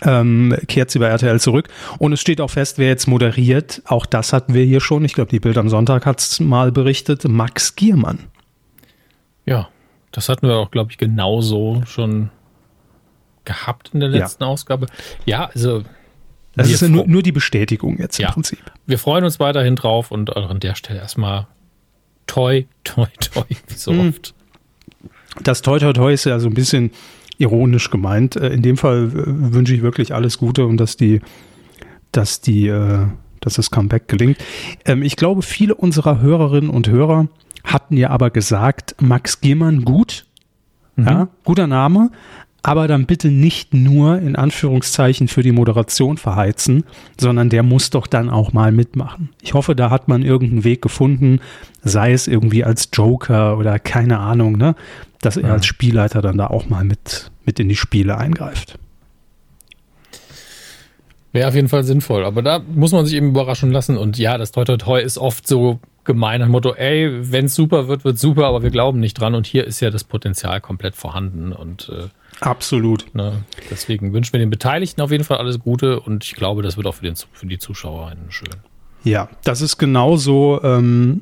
Ähm, 0.04 0.56
kehrt 0.68 0.92
sie 0.92 1.00
bei 1.00 1.08
RTL 1.08 1.40
zurück. 1.40 1.70
Und 1.98 2.14
es 2.14 2.22
steht 2.22 2.42
auch 2.42 2.52
fest, 2.52 2.78
wer 2.78 2.88
jetzt 2.88 3.08
moderiert. 3.08 3.82
Auch 3.86 4.06
das 4.06 4.32
hatten 4.34 4.54
wir 4.54 4.64
hier 4.64 4.80
schon. 4.80 5.04
Ich 5.06 5.14
glaube, 5.14 5.32
die 5.32 5.40
Bild 5.40 5.58
am 5.58 5.70
Sonntag 5.70 6.06
hat 6.06 6.20
es 6.20 6.40
mal 6.40 6.72
berichtet. 6.72 7.28
Max 7.28 7.76
Giermann. 7.76 8.20
Ja, 9.48 9.70
das 10.12 10.30
hatten 10.30 10.48
wir 10.48 10.56
auch, 10.58 10.70
glaube 10.70 10.92
ich, 10.92 10.98
genauso 10.98 11.82
schon 11.88 12.30
gehabt 13.46 13.92
in 13.94 14.02
der 14.02 14.10
letzten 14.10 14.44
ja. 14.44 14.50
Ausgabe. 14.50 14.88
Ja, 15.26 15.50
also. 15.54 15.84
Das 16.56 16.72
ist 16.72 16.82
ja 16.82 16.88
nur, 16.88 17.06
nur, 17.06 17.22
die 17.22 17.32
Bestätigung 17.32 18.00
jetzt 18.00 18.18
ja. 18.18 18.30
im 18.30 18.34
Prinzip. 18.34 18.60
Wir 18.88 18.98
freuen 18.98 19.24
uns 19.24 19.40
weiterhin 19.40 19.76
drauf 19.76 20.10
und 20.10 20.36
an 20.36 20.60
der 20.60 20.74
Stelle 20.74 21.00
erstmal 21.00 21.46
toi, 22.26 22.66
toi, 22.84 23.06
toi, 23.20 23.44
wie 23.68 23.76
so 23.76 23.92
hm. 23.92 24.10
oft. 24.10 24.34
Das 25.44 25.62
toi, 25.62 25.78
toi, 25.78 25.94
toi 25.94 26.12
ist 26.12 26.26
ja 26.26 26.40
so 26.40 26.48
ein 26.48 26.56
bisschen 26.56 26.92
ironisch 27.38 27.92
gemeint. 27.92 28.36
Äh, 28.36 28.50
in 28.50 28.64
dem 28.64 28.76
Fall 28.76 29.12
äh, 29.14 29.54
wünsche 29.54 29.76
ich 29.76 29.84
wirklich 29.84 30.16
alles 30.16 30.40
Gute 30.40 30.66
und 30.66 30.78
dass 30.78 30.98
die, 30.98 31.22
dass 32.12 32.42
die, 32.42 32.68
äh, 32.68 33.06
dass 33.40 33.54
das 33.54 33.70
Comeback 33.70 34.08
gelingt. 34.08 34.38
Ähm, 34.86 35.04
ich 35.04 35.16
glaube, 35.16 35.44
viele 35.44 35.76
unserer 35.76 36.22
Hörerinnen 36.22 36.72
und 36.72 36.88
Hörer 36.88 37.28
hatten 37.68 37.98
ja 37.98 38.10
aber 38.10 38.30
gesagt, 38.30 38.96
Max 39.00 39.42
Gehmann 39.42 39.84
gut, 39.84 40.26
mhm. 40.96 41.06
ja, 41.06 41.28
guter 41.44 41.68
Name, 41.68 42.10
aber 42.64 42.88
dann 42.88 43.06
bitte 43.06 43.30
nicht 43.30 43.74
nur 43.74 44.20
in 44.20 44.36
Anführungszeichen 44.36 45.28
für 45.28 45.42
die 45.42 45.52
Moderation 45.52 46.18
verheizen, 46.18 46.84
sondern 47.18 47.50
der 47.50 47.64
muss 47.64 47.92
doch 47.92 48.08
dann 48.08 48.30
auch 48.30 48.52
mal 48.52 48.72
mitmachen. 48.72 49.30
Ich 49.42 49.54
hoffe, 49.54 49.76
da 49.76 49.90
hat 49.90 50.08
man 50.08 50.22
irgendeinen 50.22 50.64
Weg 50.64 50.82
gefunden, 50.82 51.40
sei 51.82 52.12
es 52.12 52.28
irgendwie 52.28 52.64
als 52.66 52.90
Joker 52.92 53.58
oder 53.58 53.80
keine 53.80 54.20
Ahnung, 54.20 54.58
ne, 54.58 54.76
dass 55.22 55.38
er 55.38 55.54
als 55.54 55.66
Spielleiter 55.66 56.22
dann 56.22 56.38
da 56.38 56.48
auch 56.48 56.68
mal 56.68 56.84
mit, 56.84 57.32
mit 57.46 57.60
in 57.60 57.70
die 57.70 57.76
Spiele 57.76 58.18
eingreift. 58.18 58.78
Wäre 61.32 61.48
auf 61.48 61.56
jeden 61.56 61.70
Fall 61.70 61.84
sinnvoll, 61.84 62.26
aber 62.26 62.42
da 62.42 62.60
muss 62.60 62.92
man 62.92 63.06
sich 63.06 63.16
eben 63.16 63.30
überraschen 63.30 63.72
lassen 63.72 63.98
und 63.98 64.18
ja, 64.18 64.38
das 64.38 64.52
Toi 64.52 64.66
Toi 64.66 64.78
Toi 64.78 65.02
ist 65.02 65.18
oft 65.18 65.48
so 65.48 65.80
gemein, 66.08 66.42
ein 66.42 66.50
Motto, 66.50 66.74
ey, 66.74 67.32
wenn 67.32 67.46
es 67.46 67.54
super 67.54 67.88
wird, 67.88 68.04
wird 68.04 68.18
super, 68.18 68.48
aber 68.48 68.64
wir 68.64 68.72
glauben 68.72 69.00
nicht 69.00 69.14
dran. 69.14 69.36
Und 69.36 69.46
hier 69.46 69.66
ist 69.66 69.80
ja 69.80 69.92
das 69.92 70.04
Potenzial 70.04 70.60
komplett 70.60 70.96
vorhanden. 70.96 71.52
Und 71.52 71.90
äh, 71.90 72.08
absolut. 72.40 73.14
Ne, 73.14 73.44
deswegen 73.70 74.14
wünschen 74.14 74.34
wir 74.34 74.40
den 74.40 74.50
Beteiligten 74.50 75.02
auf 75.02 75.12
jeden 75.12 75.24
Fall 75.24 75.38
alles 75.38 75.60
Gute 75.60 76.00
und 76.00 76.24
ich 76.24 76.34
glaube, 76.34 76.64
das 76.64 76.78
wird 76.78 76.88
auch 76.88 76.96
für, 76.96 77.06
den, 77.06 77.16
für 77.16 77.46
die 77.46 77.60
Zuschauer 77.60 78.14
schön. 78.30 78.50
Ja, 79.04 79.30
das 79.44 79.62
ist 79.62 79.78
genauso 79.78 80.60
ähm, 80.64 81.22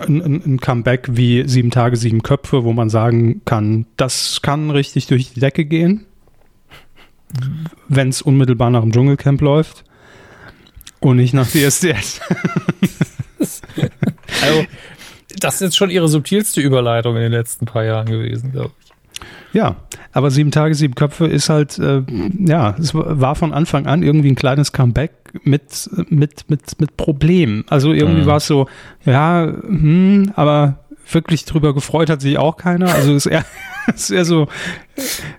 ein, 0.00 0.42
ein 0.44 0.60
Comeback 0.60 1.08
wie 1.10 1.48
sieben 1.48 1.70
Tage, 1.70 1.96
sieben 1.96 2.22
Köpfe, 2.22 2.64
wo 2.64 2.72
man 2.72 2.90
sagen 2.90 3.42
kann, 3.44 3.86
das 3.96 4.40
kann 4.42 4.70
richtig 4.70 5.06
durch 5.06 5.32
die 5.32 5.40
Decke 5.40 5.64
gehen, 5.64 6.06
wenn 7.88 8.08
es 8.08 8.22
unmittelbar 8.22 8.70
nach 8.70 8.82
dem 8.82 8.92
Dschungelcamp 8.92 9.40
läuft 9.40 9.84
und 11.00 11.16
nicht 11.16 11.34
nach 11.34 11.46
DSDS. 11.50 12.20
Also, 14.42 14.64
das 15.38 15.54
ist 15.54 15.60
jetzt 15.60 15.76
schon 15.76 15.90
ihre 15.90 16.08
subtilste 16.08 16.60
Überleitung 16.60 17.16
in 17.16 17.22
den 17.22 17.32
letzten 17.32 17.66
paar 17.66 17.84
Jahren 17.84 18.06
gewesen, 18.06 18.52
glaube 18.52 18.72
ich. 18.80 18.84
Ja, 19.52 19.76
aber 20.12 20.30
sieben 20.30 20.50
Tage, 20.50 20.74
sieben 20.74 20.96
Köpfe 20.96 21.26
ist 21.26 21.48
halt, 21.48 21.78
äh, 21.78 22.02
ja, 22.40 22.74
es 22.78 22.92
war 22.94 23.36
von 23.36 23.52
Anfang 23.52 23.86
an 23.86 24.02
irgendwie 24.02 24.30
ein 24.30 24.34
kleines 24.34 24.72
Comeback 24.72 25.12
mit, 25.44 25.88
mit, 26.08 26.50
mit, 26.50 26.80
mit 26.80 26.96
Problemen. 26.96 27.64
Also 27.68 27.92
irgendwie 27.92 28.22
mhm. 28.22 28.26
war 28.26 28.38
es 28.38 28.46
so, 28.46 28.66
ja, 29.04 29.46
hm, 29.46 30.32
aber 30.34 30.83
wirklich 31.10 31.44
drüber 31.44 31.74
gefreut 31.74 32.10
hat 32.10 32.20
sich 32.20 32.38
auch 32.38 32.56
keiner. 32.56 32.94
Also 32.94 33.14
ist 33.14 33.26
eher, 33.26 33.44
ist 33.94 34.10
eher 34.10 34.24
so, 34.24 34.48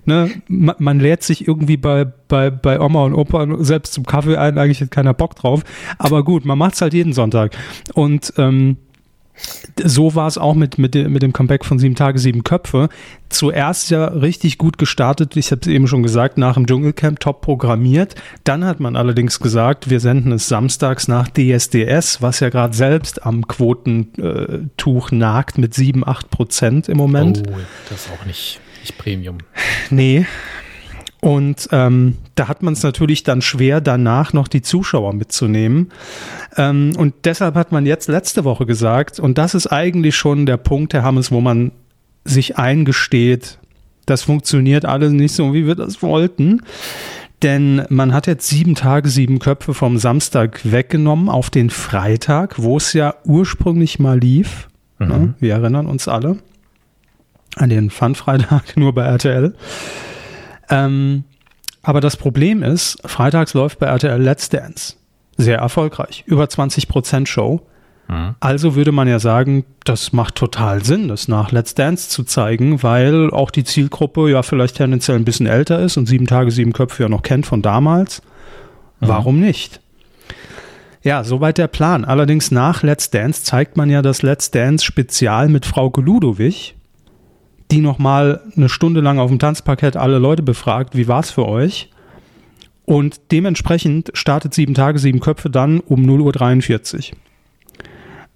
ne, 0.06 0.30
man, 0.48 0.76
man 0.80 1.00
lädt 1.00 1.24
sich 1.24 1.48
irgendwie 1.48 1.78
bei, 1.78 2.06
bei, 2.06 2.50
bei 2.50 2.80
Oma 2.80 3.04
und 3.04 3.14
Opa 3.14 3.48
selbst 3.64 3.94
zum 3.94 4.06
Kaffee 4.06 4.38
ein, 4.38 4.58
eigentlich 4.58 4.82
hat 4.82 4.92
keiner 4.92 5.14
Bock 5.14 5.36
drauf. 5.36 5.64
Aber 5.98 6.24
gut, 6.24 6.46
man 6.46 6.58
macht 6.58 6.76
es 6.76 6.82
halt 6.82 6.94
jeden 6.94 7.14
Sonntag. 7.14 7.56
Und 7.94 8.34
ähm, 8.38 8.78
so 9.84 10.16
war 10.16 10.28
es 10.28 10.38
auch 10.38 10.54
mit, 10.54 10.78
mit, 10.78 10.96
mit 10.96 11.22
dem 11.22 11.34
Comeback 11.34 11.66
von 11.66 11.80
Sieben 11.80 11.96
Tage, 11.96 12.20
Sieben 12.20 12.44
Köpfe. 12.44 12.90
Zuerst 13.30 13.90
ja 13.90 14.06
richtig 14.06 14.58
gut 14.58 14.78
gestartet, 14.78 15.36
ich 15.36 15.52
habe 15.52 15.62
es 15.62 15.68
eben 15.68 15.88
schon 15.88 16.04
gesagt, 16.04 16.38
nach 16.38 16.54
dem 16.54 16.68
Dschungelcamp 16.68 17.20
top 17.20 17.42
programmiert. 17.42 18.16
Dann 18.44 18.64
hat 18.66 18.80
man 18.80 18.96
allerdings 18.96 19.40
gesagt, 19.40 19.90
wir 19.90 20.00
senden 20.00 20.32
es 20.32 20.48
samstags 20.48 21.08
nach 21.08 21.28
DSDS, 21.28 22.22
was 22.22 22.40
ja 22.40 22.50
gerade 22.50 22.76
selbst 22.76 23.26
am 23.26 23.48
Quotentuch 23.48 25.12
äh, 25.12 25.16
nagt 25.16 25.58
mit 25.58 25.74
7, 25.74 26.08
8 26.08 26.30
Prozent 26.30 26.90
im 26.90 26.98
Moment. 26.98 27.44
Oh, 27.48 27.58
das 27.90 28.06
ist 28.06 28.12
auch 28.12 28.26
nicht, 28.26 28.60
nicht 28.82 28.98
Premium. 28.98 29.40
Nee, 29.90 30.26
und 31.26 31.70
ähm, 31.72 32.18
da 32.36 32.48
hat 32.48 32.62
man 32.62 32.76
es 32.76 32.84
natürlich 32.84 33.24
dann 33.24 33.42
schwer, 33.42 33.82
danach 33.82 34.32
noch 34.34 34.48
die 34.48 34.62
Zuschauer 34.62 35.12
mitzunehmen. 35.16 35.90
Ähm, 36.56 36.94
und 37.00 37.16
deshalb 37.24 37.56
hat 37.56 37.72
man 37.72 37.88
jetzt 37.88 38.08
letzte 38.08 38.44
Woche 38.44 38.68
gesagt, 38.68 39.20
und 39.20 39.40
das 39.40 39.56
ist 39.56 39.66
eigentlich 39.66 40.16
schon 40.16 40.46
der 40.46 40.58
Punkt, 40.58 40.94
Herr 40.94 41.02
Hammes, 41.02 41.32
wo 41.32 41.42
man 41.42 41.72
sich 42.26 42.60
eingesteht, 42.60 43.58
das 44.06 44.22
funktioniert 44.22 44.86
alles 44.86 45.14
nicht 45.14 45.34
so, 45.34 45.52
wie 45.56 45.66
wir 45.66 45.74
das 45.74 46.04
wollten. 46.04 46.62
Denn 47.42 47.82
man 47.90 48.14
hat 48.14 48.28
jetzt 48.28 48.48
sieben 48.48 48.76
Tage, 48.76 49.10
sieben 49.10 49.40
Köpfe 49.40 49.74
vom 49.74 49.98
Samstag 49.98 50.60
weggenommen 50.64 51.30
auf 51.30 51.50
den 51.50 51.72
Freitag, 51.72 52.62
wo 52.62 52.78
es 52.78 52.94
ja 52.94 53.16
ursprünglich 53.26 53.98
mal 53.98 54.20
lief. 54.20 54.68
Mhm. 55.00 55.08
Ne? 55.08 55.34
Wir 55.40 55.54
erinnern 55.56 55.88
uns 55.88 56.08
alle 56.08 56.38
an 57.56 57.72
den 57.72 57.90
Fun-Freitag 57.90 58.76
nur 58.78 58.94
bei 58.94 59.06
RTL. 59.06 59.56
Ähm, 60.70 61.24
aber 61.84 62.02
das 62.02 62.18
Problem 62.18 62.64
ist, 62.64 62.98
freitags 63.06 63.54
läuft 63.54 63.80
bei 63.80 63.88
RTL 63.88 64.22
Let's 64.22 64.50
Dance. 64.50 64.96
Sehr 65.38 65.60
erfolgreich. 65.60 66.24
Über 66.26 66.50
20 66.50 66.88
Prozent 66.88 67.30
Show. 67.30 67.62
Mhm. 68.08 68.36
Also 68.40 68.76
würde 68.76 68.92
man 68.92 69.08
ja 69.08 69.20
sagen, 69.20 69.66
das 69.84 70.14
macht 70.14 70.36
total 70.36 70.84
Sinn, 70.84 71.08
das 71.08 71.28
nach 71.28 71.52
Let's 71.52 71.76
Dance 71.76 72.10
zu 72.10 72.24
zeigen, 72.24 72.84
weil 72.84 73.30
auch 73.32 73.52
die 73.52 73.64
Zielgruppe 73.64 74.30
ja 74.30 74.44
vielleicht 74.44 74.78
tendenziell 74.78 75.18
ein 75.18 75.26
bisschen 75.26 75.48
älter 75.48 75.80
ist 75.80 75.98
und 75.98 76.08
sieben 76.08 76.28
Tage, 76.28 76.52
sieben 76.52 76.74
Köpfe 76.74 77.04
ja 77.04 77.10
noch 77.10 77.24
kennt 77.24 77.46
von 77.46 77.62
damals. 77.62 78.22
Mhm. 79.00 79.08
Warum 79.08 79.40
nicht? 79.40 79.82
Ja, 81.04 81.24
soweit 81.24 81.60
der 81.60 81.68
Plan. 81.68 82.04
Allerdings 82.04 82.50
nach 82.50 82.82
Let's 82.82 83.12
Dance 83.12 83.44
zeigt 83.44 83.78
man 83.78 83.92
ja 83.92 84.02
das 84.02 84.24
Let's 84.24 84.50
Dance 84.50 84.84
Spezial 84.84 85.50
mit 85.50 85.68
Frau 85.68 85.92
Ludowig 85.98 86.76
die 87.72 87.82
nochmal 87.82 88.42
eine 88.56 88.70
Stunde 88.70 89.02
lang 89.02 89.20
auf 89.20 89.30
dem 89.30 89.40
Tanzparkett 89.40 89.98
alle 89.98 90.20
Leute 90.20 90.44
befragt, 90.44 90.96
wie 90.96 91.08
war 91.08 91.22
es 91.22 91.32
für 91.32 91.48
euch? 91.48 91.90
Und 92.86 93.32
dementsprechend 93.32 94.12
startet 94.14 94.54
sieben 94.54 94.76
Tage, 94.76 95.00
sieben 95.00 95.20
Köpfe 95.20 95.50
dann 95.50 95.80
um 95.80 96.04
0.43 96.04 97.12
Uhr. 97.12 97.18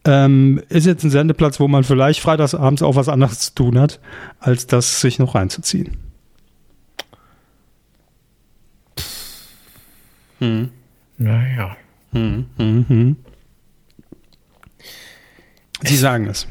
Ähm, 0.06 0.62
ist 0.70 0.88
jetzt 0.88 1.04
ein 1.04 1.12
Sendeplatz, 1.12 1.60
wo 1.60 1.68
man 1.68 1.84
vielleicht 1.84 2.22
freitagsabends 2.22 2.82
auch 2.82 2.96
was 2.96 3.10
anderes 3.10 3.40
zu 3.40 3.54
tun 3.54 3.80
hat, 3.80 4.00
als 4.40 4.66
das 4.66 5.02
sich 5.02 5.20
noch 5.20 5.36
reinzuziehen. 5.36 5.98
Hm. 10.40 10.70
Naja. 11.18 11.76
Hm, 12.14 12.46
hm, 12.58 12.86
hm. 12.88 13.16
Sie 15.84 15.98
sagen 15.98 16.28
es. 16.28 16.48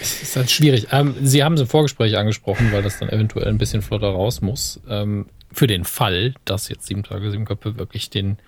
Es 0.00 0.22
ist 0.22 0.36
halt 0.36 0.50
schwierig. 0.50 0.88
Ähm, 0.92 1.14
Sie 1.22 1.42
haben 1.44 1.54
es 1.54 1.60
im 1.60 1.66
Vorgespräch 1.66 2.16
angesprochen, 2.16 2.72
weil 2.72 2.82
das 2.82 2.98
dann 2.98 3.08
eventuell 3.08 3.48
ein 3.48 3.58
bisschen 3.58 3.82
flotter 3.82 4.08
raus 4.08 4.40
muss. 4.40 4.80
Ähm, 4.88 5.26
für 5.52 5.66
den 5.66 5.84
Fall, 5.84 6.34
dass 6.44 6.68
jetzt 6.68 6.86
sieben 6.86 7.02
Tage, 7.02 7.30
sieben 7.30 7.44
Köpfe 7.44 7.76
wirklich 7.78 8.10
den, 8.10 8.38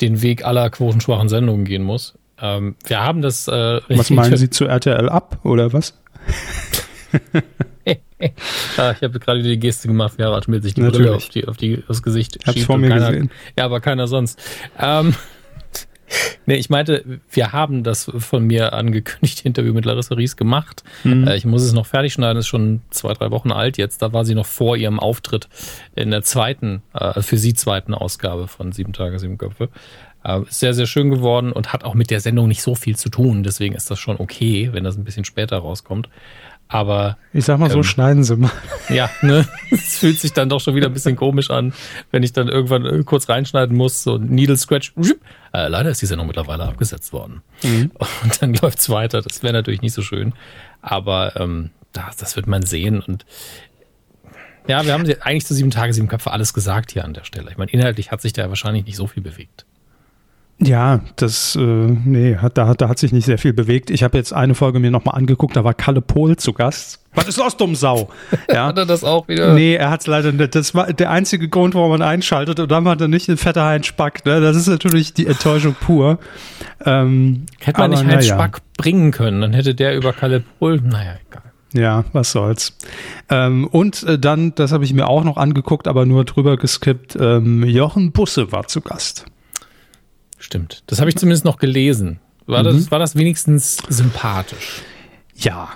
den 0.00 0.22
Weg 0.22 0.44
aller 0.44 0.70
quotenschwachen 0.70 1.28
Sendungen 1.28 1.64
gehen 1.64 1.82
muss. 1.82 2.14
Ähm, 2.40 2.76
wir 2.86 3.02
haben 3.02 3.22
das. 3.22 3.48
Äh, 3.48 3.80
was 3.88 4.10
meinen 4.10 4.36
Sie 4.36 4.50
zu 4.50 4.66
RTL 4.66 5.08
ab 5.08 5.40
oder 5.42 5.72
was? 5.72 5.98
ja, 7.86 7.94
ich 8.92 9.02
habe 9.02 9.18
gerade 9.18 9.42
die 9.42 9.58
Geste 9.58 9.88
gemacht, 9.88 10.14
wie 10.18 10.22
Harald 10.22 10.44
Schmidt 10.44 10.62
sich 10.62 10.74
die 10.74 10.82
Brille 10.82 11.14
auf, 11.14 11.28
die, 11.28 11.48
auf 11.48 11.56
die, 11.56 11.82
aufs 11.88 12.02
Gesicht 12.02 12.38
Hab's 12.44 12.54
schiebt. 12.54 12.66
vor 12.66 12.78
mir 12.78 12.88
keiner, 12.88 13.10
gesehen. 13.10 13.30
Ja, 13.58 13.64
aber 13.64 13.80
keiner 13.80 14.06
sonst. 14.06 14.38
Ähm, 14.78 15.14
Nee, 16.46 16.56
ich 16.56 16.70
meinte, 16.70 17.20
wir 17.30 17.52
haben 17.52 17.82
das 17.82 18.10
von 18.16 18.44
mir 18.44 18.72
angekündigte 18.72 19.44
Interview 19.44 19.72
mit 19.72 19.84
Larissa 19.84 20.14
Ries 20.14 20.36
gemacht. 20.36 20.84
Mhm. 21.04 21.26
Äh, 21.26 21.36
ich 21.36 21.44
muss 21.44 21.62
es 21.62 21.72
noch 21.72 21.86
fertig 21.86 22.12
schneiden, 22.12 22.38
ist 22.38 22.46
schon 22.46 22.82
zwei, 22.90 23.12
drei 23.14 23.30
Wochen 23.30 23.52
alt 23.52 23.78
jetzt. 23.78 24.02
Da 24.02 24.12
war 24.12 24.24
sie 24.24 24.34
noch 24.34 24.46
vor 24.46 24.76
ihrem 24.76 25.00
Auftritt 25.00 25.48
in 25.94 26.10
der 26.10 26.22
zweiten, 26.22 26.82
äh, 26.94 27.20
für 27.22 27.38
sie 27.38 27.54
zweiten 27.54 27.94
Ausgabe 27.94 28.48
von 28.48 28.72
Sieben 28.72 28.92
Tage, 28.92 29.18
Sieben 29.18 29.38
Köpfe. 29.38 29.68
Äh, 30.24 30.42
ist 30.42 30.60
sehr, 30.60 30.74
sehr 30.74 30.86
schön 30.86 31.10
geworden 31.10 31.52
und 31.52 31.72
hat 31.72 31.84
auch 31.84 31.94
mit 31.94 32.10
der 32.10 32.20
Sendung 32.20 32.48
nicht 32.48 32.62
so 32.62 32.74
viel 32.74 32.96
zu 32.96 33.08
tun. 33.08 33.42
Deswegen 33.42 33.74
ist 33.74 33.90
das 33.90 33.98
schon 33.98 34.18
okay, 34.18 34.70
wenn 34.72 34.84
das 34.84 34.96
ein 34.96 35.04
bisschen 35.04 35.24
später 35.24 35.58
rauskommt. 35.58 36.08
Aber. 36.68 37.16
Ich 37.32 37.44
sag 37.44 37.58
mal 37.58 37.70
so, 37.70 37.78
ähm, 37.78 37.84
schneiden 37.84 38.24
Sie 38.24 38.36
mal. 38.36 38.50
Ja, 38.88 39.08
ne? 39.22 39.46
Es 39.70 39.98
fühlt 39.98 40.18
sich 40.18 40.32
dann 40.32 40.48
doch 40.48 40.60
schon 40.60 40.74
wieder 40.74 40.86
ein 40.86 40.92
bisschen 40.92 41.16
komisch 41.16 41.50
an, 41.50 41.72
wenn 42.10 42.22
ich 42.22 42.32
dann 42.32 42.48
irgendwann 42.48 42.84
äh, 42.84 43.02
kurz 43.04 43.28
reinschneiden 43.28 43.76
muss, 43.76 44.02
so 44.02 44.18
Needle 44.18 44.56
Scratch. 44.56 44.92
Äh, 45.52 45.68
leider 45.68 45.90
ist 45.90 46.02
die 46.02 46.06
Sendung 46.06 46.26
mittlerweile 46.26 46.64
abgesetzt 46.64 47.12
worden. 47.12 47.42
Mhm. 47.62 47.92
Und 48.22 48.42
dann 48.42 48.54
läuft's 48.62 48.90
weiter. 48.90 49.22
Das 49.22 49.42
wäre 49.42 49.52
natürlich 49.52 49.82
nicht 49.82 49.94
so 49.94 50.02
schön. 50.02 50.34
Aber 50.82 51.36
ähm, 51.36 51.70
das, 51.92 52.16
das 52.16 52.36
wird 52.36 52.46
man 52.46 52.62
sehen. 52.62 53.00
Und 53.00 53.24
ja, 54.66 54.84
wir 54.84 54.92
haben 54.92 55.08
eigentlich 55.20 55.46
zu 55.46 55.54
sieben 55.54 55.70
Tage, 55.70 55.92
sieben 55.92 56.08
Köpfe 56.08 56.32
alles 56.32 56.52
gesagt 56.52 56.92
hier 56.92 57.04
an 57.04 57.14
der 57.14 57.24
Stelle. 57.24 57.50
Ich 57.50 57.58
meine, 57.58 57.70
inhaltlich 57.70 58.10
hat 58.10 58.20
sich 58.20 58.32
da 58.32 58.48
wahrscheinlich 58.48 58.84
nicht 58.86 58.96
so 58.96 59.06
viel 59.06 59.22
bewegt. 59.22 59.65
Ja, 60.58 61.00
das, 61.16 61.54
äh, 61.54 61.60
nee, 61.60 62.36
hat, 62.36 62.56
da, 62.56 62.72
da 62.72 62.88
hat 62.88 62.98
sich 62.98 63.12
nicht 63.12 63.26
sehr 63.26 63.36
viel 63.36 63.52
bewegt. 63.52 63.90
Ich 63.90 64.02
habe 64.02 64.16
jetzt 64.16 64.32
eine 64.32 64.54
Folge 64.54 64.78
mir 64.78 64.90
nochmal 64.90 65.14
angeguckt, 65.14 65.54
da 65.54 65.64
war 65.64 65.74
Kalle 65.74 66.00
Pohl 66.00 66.36
zu 66.36 66.54
Gast. 66.54 67.00
Was 67.14 67.28
ist 67.28 67.36
los, 67.36 67.56
dumm 67.58 67.74
Sau? 67.74 68.08
Ja. 68.50 68.66
hat 68.66 68.78
er 68.78 68.86
das 68.86 69.04
auch 69.04 69.28
wieder? 69.28 69.52
Nee, 69.52 69.74
er 69.74 69.90
hat 69.90 70.00
es 70.00 70.06
leider 70.06 70.32
nicht. 70.32 70.54
Das 70.54 70.74
war 70.74 70.92
der 70.92 71.10
einzige 71.10 71.48
Grund, 71.50 71.74
warum 71.74 71.90
man 71.90 72.02
einschaltet 72.02 72.58
und 72.58 72.70
dann 72.70 72.88
hat 72.88 73.00
er 73.02 73.08
nicht 73.08 73.28
den 73.28 73.36
fetter 73.36 73.66
Heinz 73.66 73.86
Spack. 73.86 74.24
Ne? 74.24 74.40
Das 74.40 74.56
ist 74.56 74.66
natürlich 74.66 75.12
die 75.12 75.26
Enttäuschung 75.26 75.74
pur. 75.78 76.18
Ähm, 76.84 77.44
Hätte 77.58 77.80
man 77.80 77.92
aber, 77.92 78.02
nicht 78.02 78.12
Heinz 78.12 78.26
ja. 78.26 78.36
Spack 78.36 78.60
bringen 78.78 79.10
können, 79.10 79.42
dann 79.42 79.52
hätte 79.52 79.74
der 79.74 79.94
über 79.94 80.14
Kalle 80.14 80.42
Pohl, 80.58 80.80
naja, 80.80 81.16
egal. 81.28 81.42
Ja, 81.74 82.04
was 82.14 82.32
soll's. 82.32 82.78
Ähm, 83.28 83.66
und 83.66 84.02
äh, 84.04 84.18
dann, 84.18 84.54
das 84.54 84.72
habe 84.72 84.84
ich 84.84 84.94
mir 84.94 85.06
auch 85.06 85.24
noch 85.24 85.36
angeguckt, 85.36 85.86
aber 85.86 86.06
nur 86.06 86.24
drüber 86.24 86.56
geskippt, 86.56 87.16
ähm, 87.20 87.62
Jochen 87.64 88.12
Busse 88.12 88.52
war 88.52 88.66
zu 88.68 88.80
Gast. 88.80 89.26
Stimmt. 90.38 90.82
Das 90.86 91.00
habe 91.00 91.10
ich 91.10 91.16
zumindest 91.16 91.44
noch 91.44 91.58
gelesen. 91.58 92.20
War, 92.46 92.60
mhm. 92.60 92.64
das, 92.64 92.90
war 92.90 92.98
das 92.98 93.16
wenigstens 93.16 93.78
sympathisch? 93.88 94.82
Ja. 95.34 95.70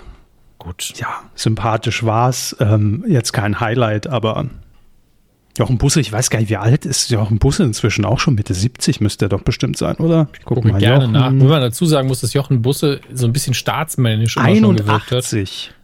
Gut. 0.57 0.93
Ja, 0.97 1.23
sympathisch 1.35 2.03
war 2.03 2.29
es. 2.29 2.55
Ähm, 2.59 3.03
jetzt 3.07 3.33
kein 3.33 3.59
Highlight, 3.59 4.05
aber 4.07 4.47
Jochen 5.57 5.77
Busse, 5.77 5.99
ich 5.99 6.11
weiß 6.11 6.29
gar 6.29 6.39
nicht, 6.39 6.49
wie 6.49 6.57
alt 6.57 6.85
ist 6.85 7.09
Jochen 7.09 7.39
Busse 7.39 7.63
inzwischen? 7.63 8.05
Auch 8.05 8.19
schon 8.19 8.35
Mitte 8.35 8.53
70 8.53 9.01
müsste 9.01 9.25
er 9.25 9.29
doch 9.29 9.41
bestimmt 9.41 9.77
sein, 9.77 9.95
oder? 9.97 10.27
Ich 10.33 10.45
gucke 10.45 10.61
guck 10.61 10.71
mal 10.71 10.79
gerne 10.79 11.05
Jochen. 11.05 11.13
nach. 11.13 11.31
Wenn 11.31 11.47
man 11.47 11.61
dazu 11.61 11.85
sagen 11.85 12.07
muss, 12.07 12.21
dass 12.21 12.33
Jochen 12.33 12.61
Busse 12.61 13.01
so 13.13 13.25
ein 13.25 13.33
bisschen 13.33 13.53
staatsmännisch 13.53 14.37
immer 14.37 14.45
81. 14.45 14.65
schon 14.65 14.75
gewirkt 14.77 15.11
hat. 15.11 15.31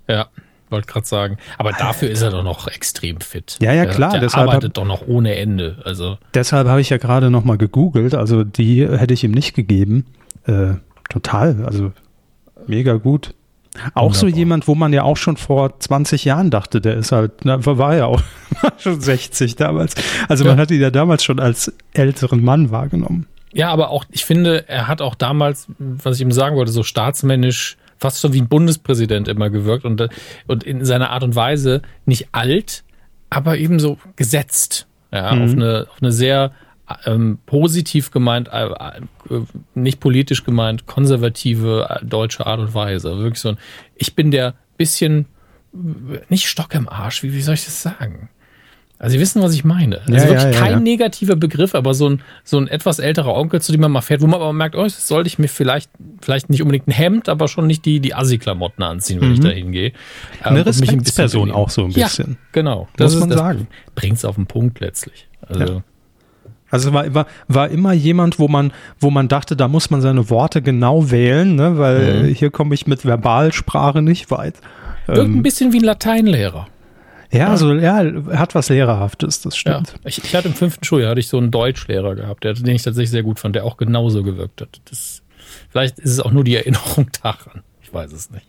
Ja. 0.08 0.28
Wollte 0.70 0.88
gerade 0.88 1.06
sagen. 1.06 1.38
Aber 1.58 1.72
dafür 1.72 2.10
ist 2.10 2.22
er 2.22 2.32
doch 2.32 2.44
noch 2.44 2.68
extrem 2.68 3.22
fit. 3.22 3.58
Ja, 3.62 3.72
ja, 3.72 3.86
klar. 3.86 4.12
Der, 4.12 4.20
der 4.20 4.30
deshalb 4.30 4.50
arbeitet 4.50 4.72
hab, 4.72 4.74
doch 4.74 4.86
noch 4.86 5.08
ohne 5.08 5.36
Ende. 5.36 5.78
Also. 5.86 6.18
Deshalb 6.34 6.68
habe 6.68 6.82
ich 6.82 6.90
ja 6.90 6.98
gerade 6.98 7.30
noch 7.30 7.46
mal 7.46 7.58
gegoogelt. 7.58 8.16
Also 8.16 8.44
die 8.44 8.88
hätte 8.88 9.14
ich 9.14 9.24
ihm 9.24 9.32
nicht 9.32 9.56
gegeben. 9.56 10.06
Äh, 10.46 10.74
total. 11.10 11.64
Also 11.66 11.94
mega 12.68 12.96
gut. 12.96 13.34
Auch 13.94 14.06
Wunderbar. 14.06 14.14
so 14.14 14.28
jemand, 14.28 14.68
wo 14.68 14.76
man 14.76 14.92
ja 14.92 15.04
auch 15.04 15.18
schon 15.18 15.38
vor 15.38 15.80
20 15.80 16.26
Jahren 16.26 16.50
dachte, 16.50 16.82
der 16.82 16.96
ist 16.96 17.12
halt, 17.12 17.46
na, 17.46 17.64
war 17.66 17.96
ja 17.96 18.06
auch 18.06 18.22
schon 18.78 19.00
60 19.00 19.56
damals. 19.56 19.96
Also 20.28 20.44
ja. 20.44 20.52
man 20.52 20.60
hat 20.60 20.72
ihn 20.72 20.82
ja 20.82 20.90
damals 20.90 21.24
schon 21.24 21.40
als 21.40 21.74
älteren 21.94 22.44
Mann 22.44 22.72
wahrgenommen. 22.72 23.28
Ja, 23.54 23.70
aber 23.70 23.90
auch, 23.90 24.06
ich 24.12 24.26
finde, 24.26 24.68
er 24.68 24.88
hat 24.88 25.02
auch 25.02 25.16
damals, 25.16 25.68
was 25.80 26.16
ich 26.16 26.22
ihm 26.22 26.32
sagen 26.32 26.56
wollte, 26.56 26.72
so 26.72 26.84
staatsmännisch 26.84 27.78
fast 27.98 28.22
schon 28.22 28.34
wie 28.34 28.42
ein 28.42 28.48
Bundespräsident 28.48 29.28
immer 29.28 29.50
gewirkt 29.50 29.86
und, 29.86 30.08
und 30.48 30.64
in 30.64 30.86
seiner 30.86 31.10
Art 31.12 31.24
und 31.24 31.36
Weise 31.36 31.82
nicht 32.06 32.30
alt, 32.32 32.84
aber 33.30 33.58
eben 33.58 33.80
so 33.80 33.98
gesetzt. 34.16 34.88
Ja, 35.12 35.34
mhm. 35.34 35.42
auf, 35.42 35.52
eine, 35.52 35.88
auf 35.90 36.02
eine 36.02 36.12
sehr 36.12 36.52
ähm, 37.06 37.40
positiv 37.46 38.12
gemeint, 38.12 38.50
äh, 38.52 38.66
äh, 38.66 39.02
nicht 39.74 40.00
politisch 40.00 40.44
gemeint, 40.44 40.86
konservative 40.86 41.88
äh, 41.90 42.06
deutsche 42.06 42.46
Art 42.46 42.60
und 42.60 42.74
Weise. 42.74 43.18
Wirklich 43.18 43.42
so 43.42 43.50
ein, 43.50 43.58
ich 43.96 44.16
bin 44.16 44.32
der 44.32 44.56
bisschen, 44.78 45.26
nicht 46.30 46.48
Stock 46.48 46.74
im 46.76 46.88
Arsch, 46.88 47.24
wie, 47.24 47.34
wie 47.34 47.42
soll 47.42 47.56
ich 47.56 47.66
das 47.66 47.82
sagen? 47.82 48.30
Also 49.00 49.14
Sie 49.14 49.20
wissen, 49.20 49.42
was 49.44 49.54
ich 49.54 49.64
meine. 49.64 50.00
Also 50.02 50.14
ja, 50.14 50.24
wirklich 50.24 50.56
ja, 50.56 50.60
kein 50.60 50.82
negativer 50.82 51.36
Begriff, 51.36 51.76
aber 51.76 51.94
so 51.94 52.10
ein, 52.10 52.22
so 52.44 52.58
ein 52.58 52.68
etwas 52.68 52.98
älterer 52.98 53.36
Onkel, 53.36 53.62
zu 53.62 53.72
dem 53.72 53.82
man 53.82 53.92
mal 53.92 54.02
fährt, 54.02 54.22
wo 54.22 54.28
man 54.28 54.42
aber 54.42 54.54
merkt, 54.54 54.76
oh, 54.76 54.84
jetzt 54.84 55.08
sollte 55.08 55.28
ich 55.28 55.38
mir 55.38 55.48
vielleicht, 55.48 55.92
vielleicht 56.22 56.50
nicht 56.50 56.62
unbedingt 56.64 56.88
ein 56.88 56.92
Hemd, 56.92 57.30
aber 57.30 57.48
schon 57.48 57.68
nicht 57.68 57.86
die, 57.86 58.00
die 58.00 58.16
Assi-Klamotten 58.16 58.82
anziehen, 58.82 59.22
wenn 59.22 59.30
mhm. 59.30 59.34
ich 59.36 59.40
da 59.42 59.50
hingehe. 59.50 59.92
Eine 60.42 60.60
ähm, 60.60 60.66
Respektsperson 60.66 61.52
auch 61.52 61.70
so 61.70 61.84
ein 61.84 61.94
bisschen. 61.94 62.32
Ja, 62.32 62.38
genau. 62.54 62.88
Das 62.98 63.14
muss 63.14 63.28
man 63.28 63.38
sagen. 63.38 63.68
Bringt 63.94 64.18
es 64.18 64.26
auf 64.26 64.36
den 64.36 64.48
Punkt 64.48 64.80
letztlich. 64.80 65.28
Also 65.48 65.84
Also 66.70 66.92
war, 66.92 67.14
war, 67.14 67.28
war 67.48 67.70
immer 67.70 67.94
jemand, 67.94 68.40
wo 68.40 68.48
man, 68.48 68.74
wo 69.00 69.10
man 69.10 69.28
dachte, 69.28 69.56
da 69.56 69.68
muss 69.68 69.90
man 69.90 70.02
seine 70.02 70.30
Worte 70.30 70.62
genau 70.62 71.12
wählen, 71.12 71.56
ne? 71.56 71.78
weil 71.78 72.24
mhm. 72.24 72.34
hier 72.34 72.50
komme 72.50 72.74
ich 72.74 72.88
mit 72.88 73.06
Verbalsprache 73.06 74.02
nicht 74.02 74.32
weit. 74.32 74.56
Wirkt 75.06 75.30
ähm, 75.30 75.38
ein 75.38 75.44
bisschen 75.44 75.72
wie 75.72 75.78
ein 75.78 75.84
Lateinlehrer. 75.84 76.68
Ja, 77.32 77.50
also 77.50 77.74
ja, 77.74 78.04
hat 78.38 78.56
was 78.56 78.70
Lehrerhaftes, 78.70 79.42
das 79.42 79.58
stimmt. 79.58 79.90
Ja. 79.90 80.00
Ich, 80.06 80.24
ich, 80.24 80.36
hatte 80.36 80.48
im 80.48 80.54
fünften 80.54 80.84
Schuljahr 80.84 81.12
hatte 81.12 81.20
ich 81.20 81.28
so 81.28 81.38
einen 81.38 81.52
Deutschlehrer 81.52 82.16
gehabt, 82.16 82.44
der, 82.44 82.54
den 82.54 82.76
ich 82.76 82.84
tatsächlich 82.84 83.12
sehr 83.12 83.24
gut 83.24 83.40
fand, 83.40 83.56
der 83.56 83.66
auch 83.66 83.78
genauso 83.78 84.24
gewirkt 84.24 84.62
hat. 84.62 84.82
Das, 84.86 85.24
vielleicht 85.70 86.00
ist 86.00 86.12
es 86.12 86.20
auch 86.20 86.32
nur 86.32 86.44
die 86.44 86.56
Erinnerung 86.56 87.10
daran. 87.24 87.63
Ich 87.82 87.94
weiß 87.94 88.13
es 88.13 88.32
nicht. 88.32 88.48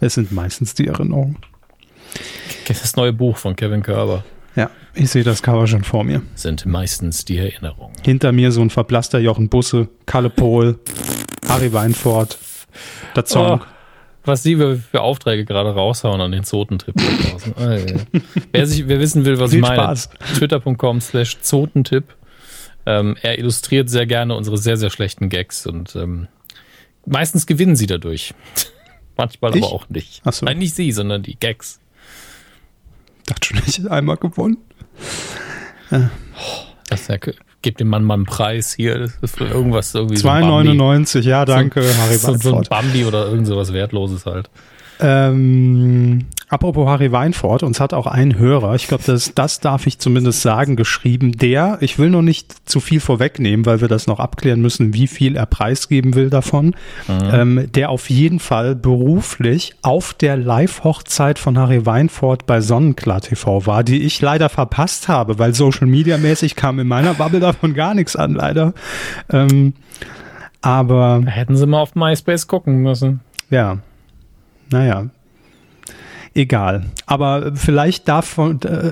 Es 0.00 0.14
sind 0.14 0.30
meistens 0.30 0.74
die 0.74 0.86
Erinnerungen. 0.86 1.38
Das 2.68 2.96
neue 2.96 3.12
Buch 3.12 3.36
von 3.36 3.56
Kevin 3.56 3.82
Körber. 3.82 4.24
Ja, 4.54 4.70
ich 4.94 5.10
sehe 5.10 5.24
das 5.24 5.42
Cover 5.42 5.66
schon 5.66 5.84
vor 5.84 6.04
mir. 6.04 6.22
Sind 6.34 6.66
meistens 6.66 7.24
die 7.24 7.38
Erinnerungen. 7.38 7.94
Hinter 8.04 8.32
mir 8.32 8.52
so 8.52 8.60
ein 8.60 8.70
verblasster 8.70 9.18
Jochen 9.18 9.48
Busse, 9.48 9.88
Kalle 10.06 10.30
Pohl, 10.30 10.78
Harry 11.48 11.72
Weinfort, 11.72 12.38
der 13.14 13.24
Zong. 13.24 13.60
Oh, 13.60 13.77
was 14.28 14.42
sie 14.44 14.56
für 14.56 15.00
Aufträge 15.00 15.44
gerade 15.44 15.74
raushauen 15.74 16.20
an 16.20 16.30
den 16.30 16.44
Zotentrip 16.44 16.94
draußen. 16.96 17.54
Oh, 17.58 17.62
ja. 17.62 18.20
wer, 18.52 18.66
sich, 18.66 18.86
wer 18.86 19.00
wissen 19.00 19.24
will, 19.24 19.40
was 19.40 19.50
Viel 19.50 19.60
ich 19.60 19.68
meine, 19.68 19.94
twitter.com 20.36 21.00
slash 21.00 21.40
Zotentipp. 21.40 22.04
Ähm, 22.86 23.16
er 23.22 23.38
illustriert 23.38 23.90
sehr 23.90 24.06
gerne 24.06 24.36
unsere 24.36 24.56
sehr, 24.56 24.76
sehr 24.76 24.90
schlechten 24.90 25.28
Gags 25.28 25.66
und 25.66 25.96
ähm, 25.96 26.28
meistens 27.04 27.46
gewinnen 27.46 27.74
sie 27.74 27.86
dadurch. 27.86 28.34
Manchmal 29.16 29.56
ich? 29.56 29.64
aber 29.64 29.72
auch 29.72 29.88
nicht. 29.88 30.22
Ach 30.24 30.32
so. 30.32 30.46
Nein, 30.46 30.58
nicht 30.58 30.76
sie, 30.76 30.92
sondern 30.92 31.22
die 31.22 31.36
Gags 31.38 31.80
dachte 33.28 33.46
schon, 33.46 33.62
ich 33.66 33.78
hätte 33.78 33.90
einmal 33.90 34.16
gewonnen. 34.16 34.58
Ja. 35.90 36.10
Das 36.88 37.08
ja, 37.08 37.18
gebt 37.62 37.80
dem 37.80 37.88
Mann 37.88 38.04
mal 38.04 38.14
einen 38.14 38.24
Preis 38.24 38.74
hier 38.74 39.10
für 39.24 39.46
irgendwas 39.46 39.94
irgendwie. 39.94 40.16
2,99, 40.16 41.06
so 41.06 41.18
ja, 41.20 41.44
danke, 41.44 41.82
so, 41.82 41.98
Harry 42.00 42.14
so, 42.14 42.34
so 42.36 42.56
ein 42.56 42.64
Bambi 42.68 43.04
oder 43.04 43.26
irgend 43.26 43.46
sowas 43.46 43.72
Wertloses 43.72 44.26
halt. 44.26 44.48
Ähm, 45.00 46.26
apropos 46.48 46.88
Harry 46.88 47.12
Weinfort, 47.12 47.62
uns 47.62 47.78
hat 47.78 47.92
auch 47.94 48.06
ein 48.06 48.38
Hörer, 48.38 48.74
ich 48.74 48.88
glaube, 48.88 49.04
das, 49.06 49.32
das 49.34 49.60
darf 49.60 49.86
ich 49.86 49.98
zumindest 49.98 50.42
sagen, 50.42 50.76
geschrieben, 50.76 51.32
der, 51.32 51.78
ich 51.80 51.98
will 51.98 52.10
noch 52.10 52.22
nicht 52.22 52.68
zu 52.68 52.80
viel 52.80 53.00
vorwegnehmen, 53.00 53.66
weil 53.66 53.80
wir 53.80 53.88
das 53.88 54.06
noch 54.06 54.18
abklären 54.18 54.60
müssen, 54.60 54.94
wie 54.94 55.06
viel 55.06 55.36
er 55.36 55.46
preisgeben 55.46 56.14
will 56.14 56.30
davon, 56.30 56.74
mhm. 57.06 57.30
ähm, 57.32 57.72
der 57.74 57.90
auf 57.90 58.10
jeden 58.10 58.40
Fall 58.40 58.74
beruflich 58.74 59.74
auf 59.82 60.14
der 60.14 60.36
Live-Hochzeit 60.36 61.38
von 61.38 61.58
Harry 61.58 61.86
Weinfort 61.86 62.46
bei 62.46 62.60
Sonnenklar 62.60 63.20
TV 63.20 63.66
war, 63.66 63.84
die 63.84 64.02
ich 64.02 64.20
leider 64.20 64.48
verpasst 64.48 65.08
habe, 65.08 65.38
weil 65.38 65.54
Social 65.54 65.86
Media 65.86 66.18
mäßig 66.18 66.56
kam 66.56 66.78
in 66.80 66.88
meiner 66.88 67.14
Bubble 67.14 67.40
davon 67.40 67.74
gar 67.74 67.94
nichts 67.94 68.16
an, 68.16 68.34
leider. 68.34 68.74
Ähm, 69.30 69.74
aber. 70.60 71.22
Hätten 71.24 71.56
sie 71.56 71.66
mal 71.66 71.80
auf 71.80 71.94
MySpace 71.94 72.48
gucken 72.48 72.82
müssen. 72.82 73.20
Ja, 73.50 73.78
naja, 74.70 75.06
egal. 76.34 76.86
Aber 77.06 77.54
vielleicht 77.54 78.08
davon 78.08 78.60
äh, 78.62 78.88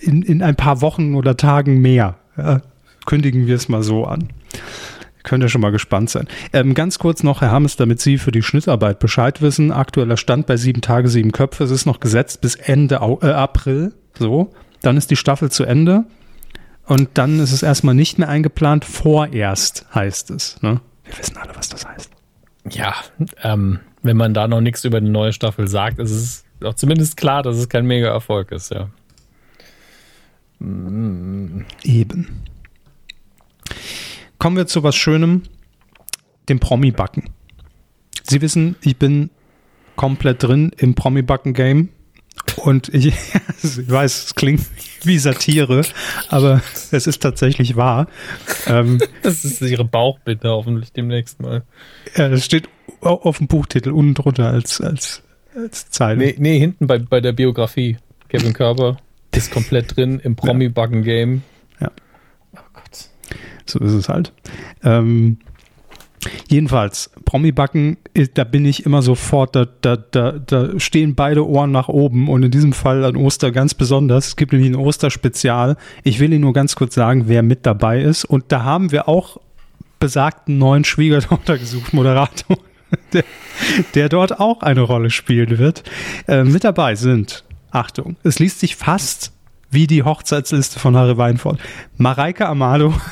in, 0.00 0.22
in 0.22 0.42
ein 0.42 0.56
paar 0.56 0.80
Wochen 0.80 1.14
oder 1.14 1.36
Tagen 1.36 1.80
mehr. 1.80 2.16
Kündigen 3.04 3.46
wir 3.46 3.56
es 3.56 3.68
mal 3.68 3.82
so 3.82 4.04
an. 4.06 4.28
Könnt 5.22 5.44
ihr 5.44 5.48
schon 5.48 5.60
mal 5.60 5.70
gespannt 5.70 6.10
sein. 6.10 6.26
Ähm, 6.52 6.74
ganz 6.74 6.98
kurz 6.98 7.22
noch, 7.22 7.42
Herr 7.42 7.52
Hammes, 7.52 7.76
damit 7.76 8.00
Sie 8.00 8.18
für 8.18 8.32
die 8.32 8.42
Schnittarbeit 8.42 8.98
Bescheid 8.98 9.40
wissen. 9.40 9.70
Aktueller 9.70 10.16
Stand 10.16 10.46
bei 10.46 10.56
sieben 10.56 10.80
Tage, 10.80 11.08
sieben 11.08 11.30
Köpfe. 11.30 11.64
Es 11.64 11.70
ist 11.70 11.86
noch 11.86 12.00
gesetzt 12.00 12.40
bis 12.40 12.56
Ende 12.56 12.96
äh, 12.96 13.30
April. 13.30 13.94
So. 14.18 14.52
Dann 14.80 14.96
ist 14.96 15.10
die 15.10 15.16
Staffel 15.16 15.50
zu 15.50 15.64
Ende. 15.64 16.04
Und 16.86 17.10
dann 17.14 17.38
ist 17.38 17.52
es 17.52 17.62
erstmal 17.62 17.94
nicht 17.94 18.18
mehr 18.18 18.28
eingeplant. 18.28 18.84
Vorerst 18.84 19.86
heißt 19.94 20.30
es. 20.30 20.60
Ne? 20.60 20.80
Wir 21.04 21.18
wissen 21.18 21.36
alle, 21.36 21.54
was 21.54 21.68
das 21.68 21.86
heißt. 21.86 22.10
Ja, 22.68 22.94
ähm, 23.42 23.78
wenn 24.02 24.16
man 24.16 24.34
da 24.34 24.48
noch 24.48 24.60
nichts 24.60 24.84
über 24.84 25.00
die 25.00 25.08
neue 25.08 25.32
Staffel 25.32 25.68
sagt, 25.68 25.98
ist 25.98 26.10
es 26.10 26.44
auch 26.64 26.74
zumindest 26.74 27.16
klar, 27.16 27.42
dass 27.42 27.56
es 27.56 27.68
kein 27.68 27.86
mega 27.86 28.08
Erfolg 28.08 28.52
ist, 28.52 28.70
ja. 28.70 28.88
Eben. 30.60 32.42
Kommen 34.38 34.56
wir 34.56 34.66
zu 34.66 34.82
was 34.82 34.94
Schönem, 34.94 35.42
dem 36.48 36.60
Promi-Backen. 36.60 37.30
Sie 38.22 38.40
wissen, 38.40 38.76
ich 38.80 38.96
bin 38.96 39.30
komplett 39.96 40.42
drin 40.42 40.70
im 40.76 40.94
Promi-Backen-Game. 40.94 41.88
Und 42.56 42.88
ich, 42.94 43.06
ich, 43.62 43.90
weiß, 43.90 44.24
es 44.26 44.34
klingt 44.34 44.64
wie 45.04 45.18
Satire, 45.18 45.82
aber 46.28 46.62
es 46.90 47.06
ist 47.06 47.22
tatsächlich 47.22 47.76
wahr. 47.76 48.06
Ähm, 48.66 49.00
das 49.22 49.44
ist 49.44 49.60
ihre 49.62 49.84
Bauchbitte 49.84 50.48
hoffentlich 50.48 50.92
demnächst 50.92 51.40
mal. 51.40 51.62
Ja, 52.16 52.28
das 52.28 52.44
steht 52.44 52.68
auf 53.00 53.38
dem 53.38 53.48
Buchtitel 53.48 53.90
unten 53.90 54.14
drunter 54.14 54.48
als, 54.48 54.80
als, 54.80 55.22
als 55.56 55.90
Zeile. 55.90 56.18
Nee, 56.18 56.36
nee, 56.38 56.58
hinten 56.58 56.86
bei, 56.86 56.98
bei 56.98 57.20
der 57.20 57.32
Biografie. 57.32 57.96
Kevin 58.28 58.52
Körber 58.52 58.96
ist 59.34 59.50
komplett 59.50 59.96
drin 59.96 60.20
im 60.20 60.36
Promi-Buggen-Game. 60.36 61.42
Ja. 61.80 61.90
Oh 62.54 62.60
Gott. 62.72 63.08
So 63.66 63.78
ist 63.80 63.92
es 63.92 64.08
halt. 64.08 64.32
Ähm, 64.82 65.38
Jedenfalls, 66.48 67.10
Promi-Backen, 67.24 67.96
da 68.34 68.44
bin 68.44 68.64
ich 68.64 68.86
immer 68.86 69.02
sofort, 69.02 69.56
da, 69.56 69.66
da, 69.80 69.96
da, 69.96 70.32
da 70.32 70.78
stehen 70.78 71.14
beide 71.14 71.46
Ohren 71.46 71.72
nach 71.72 71.88
oben 71.88 72.28
und 72.28 72.42
in 72.42 72.50
diesem 72.50 72.72
Fall 72.72 73.04
an 73.04 73.16
Oster 73.16 73.50
ganz 73.50 73.74
besonders. 73.74 74.28
Es 74.28 74.36
gibt 74.36 74.52
nämlich 74.52 74.70
ein 74.70 74.76
Osterspezial. 74.76 75.76
Ich 76.04 76.20
will 76.20 76.32
Ihnen 76.32 76.42
nur 76.42 76.52
ganz 76.52 76.76
kurz 76.76 76.94
sagen, 76.94 77.24
wer 77.26 77.42
mit 77.42 77.66
dabei 77.66 78.02
ist. 78.02 78.24
Und 78.24 78.44
da 78.48 78.62
haben 78.62 78.92
wir 78.92 79.08
auch 79.08 79.38
besagten 79.98 80.58
neuen 80.58 80.84
Schwiegertochter 80.84 81.58
gesucht, 81.58 81.92
Moderator, 81.92 82.58
der, 83.12 83.24
der 83.94 84.08
dort 84.08 84.38
auch 84.38 84.62
eine 84.62 84.82
Rolle 84.82 85.10
spielen 85.10 85.58
wird. 85.58 85.82
Äh, 86.28 86.44
mit 86.44 86.64
dabei 86.64 86.94
sind, 86.94 87.44
Achtung, 87.70 88.16
es 88.22 88.38
liest 88.38 88.60
sich 88.60 88.76
fast 88.76 89.32
wie 89.70 89.86
die 89.86 90.02
Hochzeitsliste 90.02 90.78
von 90.78 90.96
Harry 90.96 91.16
Weinfurt. 91.16 91.58
Mareike 91.96 92.46
Amado. 92.46 92.94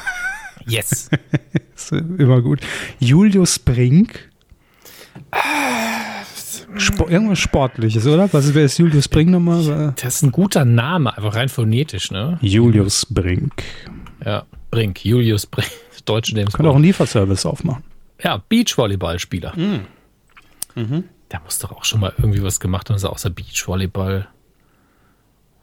Yes. 0.67 1.11
immer 1.91 2.43
gut. 2.43 2.61
Julius 2.99 3.59
Brink. 3.59 4.31
Sport, 6.77 7.11
irgendwas 7.11 7.39
Sportliches, 7.39 8.07
oder? 8.07 8.33
Was 8.33 8.55
wer 8.55 8.65
ist 8.65 8.79
Julius 8.79 9.09
Brink 9.09 9.31
nochmal? 9.31 9.95
Das 10.01 10.17
ist 10.17 10.23
ein 10.23 10.33
guter 10.33 10.65
Name, 10.65 11.17
einfach 11.17 11.35
rein 11.35 11.49
phonetisch, 11.49 12.11
ne? 12.11 12.39
Julius 12.43 13.07
Brink. 13.07 13.63
Ja, 14.25 14.45
Brink, 14.71 15.05
Julius 15.05 15.47
Brink, 15.47 15.71
deutsche 16.05 16.37
James 16.37 16.53
Könnte 16.53 16.71
auch 16.71 16.77
einen 16.77 16.85
Lieferservice 16.85 17.45
aufmachen. 17.47 17.83
Ja, 18.23 18.43
Beachvolleyballspieler. 18.49 19.55
Mhm. 19.57 19.81
Mhm. 20.75 21.05
Der 21.33 21.41
muss 21.41 21.59
doch 21.59 21.73
auch 21.73 21.85
schon 21.85 22.01
mal 22.01 22.13
irgendwie 22.19 22.43
was 22.43 22.61
gemacht 22.61 22.91
haben, 22.91 23.03
außer 23.03 23.31
Beachvolleyball. 23.31 24.29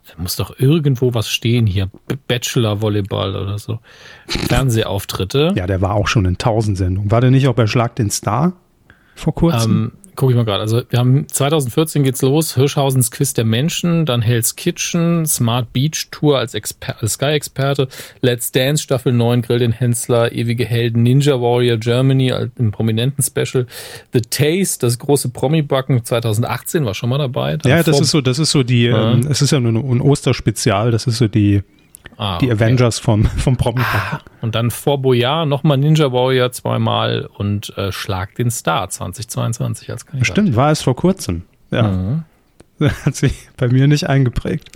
Da 0.07 0.21
muss 0.21 0.35
doch 0.35 0.57
irgendwo 0.57 1.13
was 1.13 1.29
stehen 1.29 1.67
hier. 1.67 1.89
Bachelor-Volleyball 2.27 3.35
oder 3.35 3.57
so. 3.59 3.79
Fernsehauftritte. 4.27 5.53
Ja, 5.55 5.67
der 5.67 5.81
war 5.81 5.95
auch 5.95 6.07
schon 6.07 6.25
in 6.25 6.37
tausend 6.37 6.77
Sendungen. 6.77 7.11
War 7.11 7.21
der 7.21 7.31
nicht 7.31 7.47
auch 7.47 7.55
bei 7.55 7.67
Schlag 7.67 7.95
den 7.95 8.09
Star 8.09 8.53
vor 9.15 9.35
kurzem? 9.35 9.91
Ähm, 9.93 10.06
gucke 10.17 10.33
ich 10.33 10.35
mal 10.35 10.43
gerade. 10.43 10.61
Also 10.61 10.81
wir 10.89 10.99
haben 10.99 11.27
2014 11.29 12.03
geht's 12.03 12.21
los, 12.21 12.55
Hirschhausens 12.55 13.11
Quiz 13.11 13.33
der 13.33 13.45
Menschen, 13.45 14.05
dann 14.05 14.21
Hell's 14.21 14.55
Kitchen, 14.55 15.25
Smart 15.25 15.71
Beach 15.71 16.09
Tour 16.11 16.39
als, 16.39 16.53
Exper 16.53 16.95
als 16.99 17.13
Sky-Experte, 17.13 17.87
Let's 18.21 18.51
Dance 18.51 18.83
Staffel 18.83 19.13
9, 19.13 19.43
Grill 19.43 19.59
den 19.59 19.71
Hensler, 19.71 20.33
Ewige 20.33 20.65
Helden, 20.65 21.03
Ninja 21.03 21.39
Warrior 21.39 21.77
Germany 21.77 22.33
im 22.57 22.71
prominenten 22.71 23.23
Special, 23.23 23.67
The 24.11 24.21
Taste, 24.21 24.85
das 24.85 24.97
große 24.97 25.29
Promi-Backen 25.29 26.03
2018 26.03 26.83
war 26.83 26.95
schon 26.95 27.09
mal 27.09 27.19
dabei. 27.19 27.57
ja, 27.63 27.83
das 27.83 28.01
ist 28.01 28.11
so, 28.11 28.19
das 28.19 28.39
ist 28.39 28.51
so 28.51 28.63
die, 28.63 28.85
ja. 28.85 29.13
ähm, 29.13 29.27
es 29.29 29.41
ist 29.41 29.51
ja 29.51 29.59
nur 29.59 29.71
ein 29.71 30.01
Osterspezial, 30.01 30.91
das 30.91 31.05
ist 31.05 31.19
so 31.19 31.27
die 31.27 31.61
Ah, 32.17 32.39
die 32.39 32.51
okay. 32.51 32.55
Avengers 32.55 32.97
vom, 32.97 33.25
vom 33.25 33.57
promi 33.57 33.81
ah, 33.81 34.19
Und 34.41 34.55
dann 34.55 34.71
vor 34.71 35.01
Boyard 35.01 35.47
nochmal 35.47 35.77
Ninja 35.77 36.11
Warrior 36.11 36.51
zweimal 36.51 37.29
und 37.37 37.77
äh, 37.77 37.91
Schlag 37.91 38.33
den 38.35 38.49
Star 38.49 38.89
2022 38.89 39.91
als 39.91 40.05
Kandidat. 40.05 40.27
Stimmt, 40.27 40.55
war 40.55 40.71
es 40.71 40.81
vor 40.81 40.95
kurzem. 40.95 41.43
Ja. 41.69 41.83
Mhm. 41.83 42.23
Hat 43.05 43.15
sich 43.15 43.49
bei 43.55 43.67
mir 43.67 43.87
nicht 43.87 44.09
eingeprägt. 44.09 44.71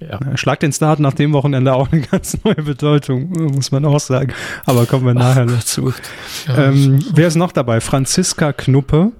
Ja. 0.00 0.36
Schlag 0.36 0.60
den 0.60 0.72
Start 0.72 1.00
nach 1.00 1.14
dem 1.14 1.32
Wochenende 1.32 1.72
auch 1.72 1.90
eine 1.90 2.00
ganz 2.10 2.36
neue 2.44 2.56
Bedeutung, 2.56 3.30
muss 3.54 3.72
man 3.72 3.84
auch 3.86 4.00
sagen. 4.00 4.34
Aber 4.66 4.84
kommen 4.84 5.06
wir 5.06 5.12
Ach, 5.12 5.28
nachher 5.28 5.46
dazu. 5.46 5.94
Ja, 6.46 6.68
ähm, 6.68 7.02
wer 7.14 7.28
ist 7.28 7.36
noch 7.36 7.52
dabei? 7.52 7.80
Franziska 7.80 8.52
Knuppe, 8.52 9.12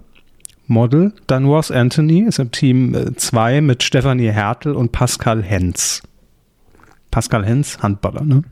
Model. 0.66 1.12
Dann 1.26 1.46
Ross 1.46 1.70
Anthony 1.70 2.20
ist 2.20 2.38
im 2.38 2.50
Team 2.50 3.14
2 3.16 3.54
äh, 3.54 3.60
mit 3.62 3.82
Stefanie 3.82 4.30
Hertel 4.30 4.74
und 4.74 4.92
Pascal 4.92 5.42
Hens. 5.42 6.02
Pascal 7.16 7.46
Hens, 7.46 7.78
Handballer, 7.82 8.24
ne? 8.24 8.42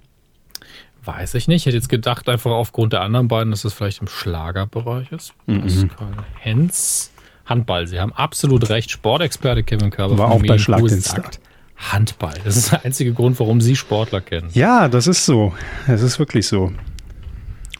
Weiß 1.04 1.34
ich 1.34 1.48
nicht. 1.48 1.56
Ich 1.56 1.66
hätte 1.66 1.76
jetzt 1.76 1.90
gedacht, 1.90 2.26
einfach 2.30 2.52
aufgrund 2.52 2.94
der 2.94 3.02
anderen 3.02 3.28
beiden, 3.28 3.50
dass 3.50 3.60
das 3.60 3.74
vielleicht 3.74 4.00
im 4.00 4.08
Schlagerbereich 4.08 5.12
ist. 5.12 5.34
Mhm. 5.44 5.60
Pascal 5.60 6.14
Hens, 6.38 7.10
Handball. 7.44 7.86
Sie 7.86 8.00
haben 8.00 8.14
absolut 8.14 8.70
recht. 8.70 8.90
Sportexperte 8.90 9.64
Kevin 9.64 9.90
Körber. 9.90 10.16
War 10.16 10.30
auch 10.30 10.42
bei 10.42 10.56
Schlag 10.56 10.82
den 10.82 11.02
Start. 11.02 11.40
Handball. 11.76 12.32
Das 12.42 12.56
ist 12.56 12.72
der 12.72 12.86
einzige 12.86 13.12
Grund, 13.12 13.38
warum 13.38 13.60
Sie 13.60 13.76
Sportler 13.76 14.22
kennen. 14.22 14.48
Ja, 14.54 14.88
das 14.88 15.08
ist 15.08 15.26
so. 15.26 15.52
Es 15.86 16.00
ist 16.00 16.18
wirklich 16.18 16.46
so. 16.46 16.72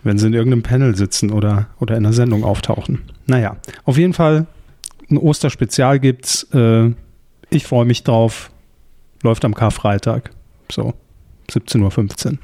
Wenn 0.02 0.18
sie 0.18 0.26
in 0.26 0.34
irgendeinem 0.34 0.64
Panel 0.64 0.94
sitzen 0.94 1.30
oder, 1.30 1.68
oder 1.80 1.96
in 1.96 2.04
einer 2.04 2.12
Sendung 2.12 2.44
auftauchen. 2.44 3.00
Naja, 3.24 3.56
auf 3.86 3.96
jeden 3.96 4.12
Fall 4.12 4.46
ein 5.10 5.16
Osterspezial 5.16 5.98
gibt's. 5.98 6.42
Äh, 6.52 6.90
ich 7.48 7.64
freue 7.64 7.86
mich 7.86 8.04
drauf. 8.04 8.50
Läuft 9.22 9.46
am 9.46 9.54
Karfreitag. 9.54 10.30
So, 10.74 10.92
17.15 11.52 12.32
Uhr. 12.32 12.38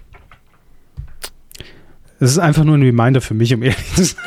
Es 2.20 2.30
ist 2.30 2.38
einfach 2.38 2.62
nur 2.62 2.76
ein 2.76 2.82
Reminder 2.82 3.20
für 3.20 3.34
mich, 3.34 3.52
um 3.52 3.64
ehrlich 3.64 3.94
zu 3.94 4.04
sein. 4.04 4.18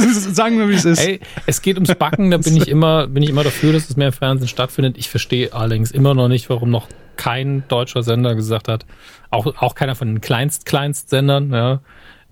Sagen 0.34 0.58
wir, 0.58 0.70
wie 0.70 0.74
es 0.74 0.86
ist. 0.86 1.06
Ey, 1.06 1.20
es 1.44 1.60
geht 1.60 1.76
ums 1.76 1.94
Backen, 1.96 2.30
da 2.30 2.38
bin 2.38 2.56
ich 2.56 2.68
immer, 2.68 3.08
bin 3.08 3.22
ich 3.22 3.28
immer 3.28 3.44
dafür, 3.44 3.74
dass 3.74 3.90
es 3.90 3.96
mehr 3.96 4.06
im 4.06 4.12
Fernsehen 4.14 4.48
stattfindet. 4.48 4.96
Ich 4.96 5.10
verstehe 5.10 5.52
allerdings 5.52 5.90
immer 5.90 6.14
noch 6.14 6.28
nicht, 6.28 6.48
warum 6.48 6.70
noch 6.70 6.88
kein 7.16 7.64
deutscher 7.68 8.02
Sender 8.02 8.34
gesagt 8.36 8.68
hat, 8.68 8.86
auch, 9.28 9.46
auch 9.58 9.74
keiner 9.74 9.94
von 9.94 10.08
den 10.08 10.20
Kleinst-Kleinst-Sendern, 10.22 11.52
ja, 11.52 11.80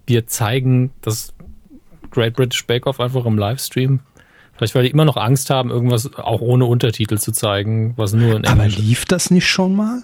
wir 0.07 0.27
zeigen 0.27 0.93
das 1.03 1.35
Great 2.13 2.35
British 2.35 2.67
Bake 2.67 2.87
Off 2.87 2.99
einfach 2.99 3.27
im 3.27 3.37
Livestream. 3.37 4.01
Vielleicht, 4.57 4.75
weil 4.75 4.85
die 4.85 4.91
immer 4.91 5.05
noch 5.05 5.19
Angst 5.19 5.51
haben, 5.51 5.69
irgendwas 5.69 6.15
auch 6.15 6.41
ohne 6.41 6.65
Untertitel 6.65 7.19
zu 7.19 7.33
zeigen, 7.33 7.93
was 7.97 8.15
nur 8.15 8.37
in 8.37 8.45
Englisch 8.45 8.75
Aber 8.77 8.83
lief 8.83 9.05
das 9.05 9.31
nicht 9.31 9.47
schon 9.47 9.77
mal? 9.77 10.01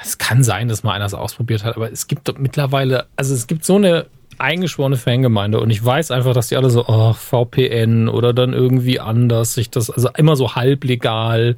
Es 0.00 0.18
kann 0.18 0.44
sein, 0.44 0.68
dass 0.68 0.82
mal 0.82 0.92
einer 0.92 1.06
es 1.06 1.14
ausprobiert 1.14 1.64
hat, 1.64 1.76
aber 1.76 1.90
es 1.90 2.06
gibt 2.06 2.38
mittlerweile, 2.38 3.06
also 3.16 3.34
es 3.34 3.46
gibt 3.46 3.64
so 3.64 3.76
eine 3.76 4.06
eingeschworene 4.38 4.96
Fangemeinde 4.96 5.60
und 5.60 5.70
ich 5.70 5.84
weiß 5.84 6.10
einfach, 6.10 6.32
dass 6.32 6.48
die 6.48 6.56
alle 6.56 6.70
so, 6.70 6.86
oh, 6.86 7.12
VPN 7.12 8.08
oder 8.08 8.32
dann 8.32 8.52
irgendwie 8.52 9.00
anders, 9.00 9.54
sich 9.54 9.70
das, 9.70 9.90
also 9.90 10.08
immer 10.16 10.36
so 10.36 10.54
halblegal, 10.54 11.56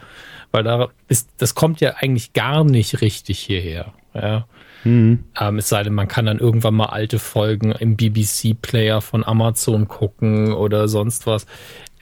weil 0.51 0.65
da 0.65 0.89
ist, 1.09 1.29
das 1.39 1.55
kommt 1.55 1.81
ja 1.81 1.97
eigentlich 1.97 2.33
gar 2.33 2.65
nicht 2.65 3.03
richtig 3.03 3.39
hierher. 3.39 3.93
Ja. 4.15 4.47
Mhm. 4.85 5.25
Ähm, 5.39 5.59
es 5.59 5.69
sei 5.69 5.83
denn, 5.83 5.95
man 5.95 6.09
kann 6.09 6.27
dann 6.27 6.39
irgendwann 6.39 6.75
mal 6.75 6.87
alte 6.87 7.19
Folgen 7.19 7.73
im 7.73 7.97
BBC-Player 7.97 9.01
von 9.01 9.25
Amazon 9.25 9.89
gucken 9.89 10.55
oder 10.55 10.89
sonst 10.89 11.27
was. 11.27 11.47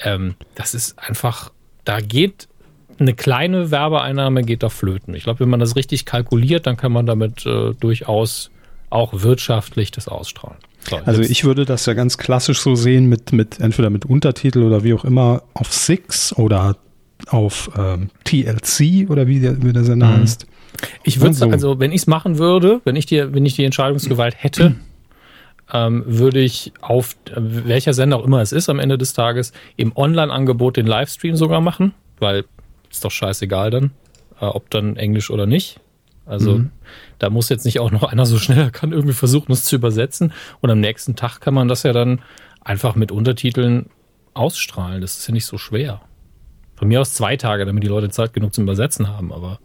Ähm, 0.01 0.37
das 0.55 0.75
ist 0.75 0.99
einfach, 0.99 1.51
da 1.85 2.01
geht 2.01 2.48
eine 2.99 3.15
kleine 3.15 3.71
Werbeeinnahme 3.71 4.43
geht 4.43 4.63
da 4.63 4.69
flöten. 4.69 5.15
Ich 5.15 5.25
glaube, 5.25 5.41
wenn 5.41 5.49
man 5.49 5.61
das 5.61 5.77
richtig 5.77 6.05
kalkuliert, 6.05 6.67
dann 6.67 6.77
kann 6.77 6.93
man 6.93 7.07
damit 7.07 7.47
äh, 7.47 7.75
durchaus 7.79 8.51
auch 8.91 9.23
wirtschaftlich 9.23 9.91
das 9.91 10.09
ausstrahlen. 10.09 10.59
So, 10.89 10.97
also 10.97 11.21
ich 11.21 11.45
würde 11.45 11.65
das 11.65 11.87
ja 11.87 11.95
ganz 11.95 12.19
klassisch 12.19 12.61
so 12.61 12.75
sehen 12.75 13.07
mit, 13.07 13.33
mit 13.33 13.61
entweder 13.61 13.91
mit 13.91 14.07
Untertitel 14.07 14.63
oder 14.63 14.85
wie 14.85 14.95
auch 14.95 15.05
immer 15.05 15.43
auf 15.55 15.73
Six 15.73 16.33
oder 16.37 16.77
auf 17.27 17.71
ähm, 17.77 18.11
TLC 18.25 19.11
oder 19.11 19.27
wie 19.27 19.41
der, 19.41 19.63
wie 19.63 19.73
der 19.73 19.85
Sender 19.85 20.07
mhm. 20.07 20.21
heißt. 20.21 20.47
Ich 21.03 21.21
würde, 21.21 21.35
so. 21.35 21.51
also 21.51 21.81
wenn 21.81 21.93
ich 21.93 22.03
es 22.03 22.07
machen 22.07 22.39
würde, 22.39 22.81
wenn 22.85 22.97
ich 22.97 23.07
die, 23.07 23.35
wenn 23.35 23.45
ich 23.45 23.55
die 23.55 23.65
Entscheidungsgewalt 23.65 24.37
hätte, 24.39 24.77
ähm, 25.73 26.05
würde 26.07 26.41
ich 26.41 26.73
auf 26.81 27.17
welcher 27.35 27.93
Sender 27.93 28.17
auch 28.17 28.25
immer 28.25 28.41
es 28.41 28.53
ist 28.53 28.69
am 28.69 28.79
Ende 28.79 28.97
des 28.97 29.13
Tages 29.13 29.53
im 29.77 29.95
Online-Angebot 29.95 30.77
den 30.77 30.87
Livestream 30.87 31.37
sogar 31.37 31.61
machen, 31.61 31.93
weil 32.19 32.45
ist 32.91 33.05
doch 33.05 33.11
scheißegal 33.11 33.71
dann, 33.71 33.91
äh, 34.41 34.45
ob 34.45 34.71
dann 34.71 34.97
Englisch 34.97 35.31
oder 35.31 35.47
nicht. 35.47 35.81
Also 36.29 36.59
mhm. 36.59 36.71
da 37.19 37.31
muss 37.31 37.49
jetzt 37.49 37.65
nicht 37.65 37.81
auch 37.81 37.91
noch 37.91 38.03
einer 38.03 38.27
so 38.27 38.39
schnell 38.39 38.71
kann 38.71 38.93
irgendwie 38.93 39.15
versuchen, 39.15 39.53
es 39.53 39.65
zu 39.65 39.77
übersetzen. 39.77 40.33
Und 40.61 40.71
am 40.71 40.81
nächsten 40.81 41.17
Tag 41.17 41.41
kann 41.41 41.55
man 41.55 41.69
das 41.69 41.83
ja 41.83 41.93
dann 41.93 42.21
einfach 42.61 42.95
mit 42.95 43.11
Untertiteln 43.11 43.87
ausstrahlen. 44.35 45.01
Das 45.01 45.19
ist 45.19 45.27
ja 45.27 45.33
nicht 45.33 45.47
so 45.47 45.59
schwer. 45.59 46.03
Von 46.77 46.89
mir 46.89 47.01
aus 47.01 47.15
zwei 47.15 47.37
Tage, 47.37 47.65
damit 47.65 47.83
die 47.83 47.89
Leute 47.89 48.11
Zeit 48.11 48.33
genug 48.33 48.55
zum 48.55 48.65
Übersetzen 48.65 49.09
haben, 49.09 49.33
aber. 49.33 49.59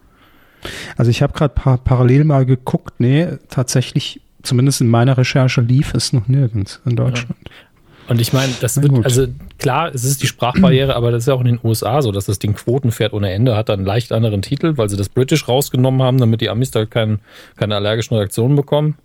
Also 0.97 1.11
ich 1.11 1.21
habe 1.21 1.33
gerade 1.33 1.53
par 1.53 1.77
parallel 1.77 2.23
mal 2.23 2.45
geguckt, 2.45 2.95
nee, 2.99 3.27
tatsächlich, 3.49 4.21
zumindest 4.41 4.81
in 4.81 4.87
meiner 4.87 5.17
Recherche 5.17 5.61
lief 5.61 5.93
es 5.93 6.13
noch 6.13 6.27
nirgends 6.27 6.81
in 6.85 6.95
Deutschland. 6.95 7.37
Ja. 7.45 7.72
Und 8.13 8.21
ich 8.21 8.31
meine, 8.31 8.53
das 8.61 8.79
wird, 8.79 9.03
also 9.03 9.25
klar, 9.57 9.89
es 9.91 10.03
ist 10.03 10.21
die 10.21 10.27
Sprachbarriere, 10.27 10.95
aber 10.95 11.09
das 11.09 11.23
ist 11.23 11.27
ja 11.29 11.33
auch 11.33 11.39
in 11.39 11.47
den 11.47 11.59
USA 11.63 12.03
so, 12.03 12.11
dass 12.11 12.25
das 12.25 12.37
Ding 12.37 12.53
Quoten 12.53 12.91
fährt 12.91 13.11
ohne 13.11 13.31
Ende, 13.31 13.57
hat 13.57 13.69
dann 13.69 13.79
einen 13.79 13.87
leicht 13.87 14.11
anderen 14.11 14.43
Titel, 14.43 14.77
weil 14.77 14.87
sie 14.87 14.97
das 14.97 15.09
British 15.09 15.47
rausgenommen 15.47 16.03
haben, 16.03 16.19
damit 16.19 16.39
die 16.39 16.51
Amis 16.51 16.69
da 16.69 16.85
kein, 16.85 17.21
keine 17.55 17.75
allergischen 17.75 18.15
Reaktionen 18.15 18.55
bekommen. 18.55 18.99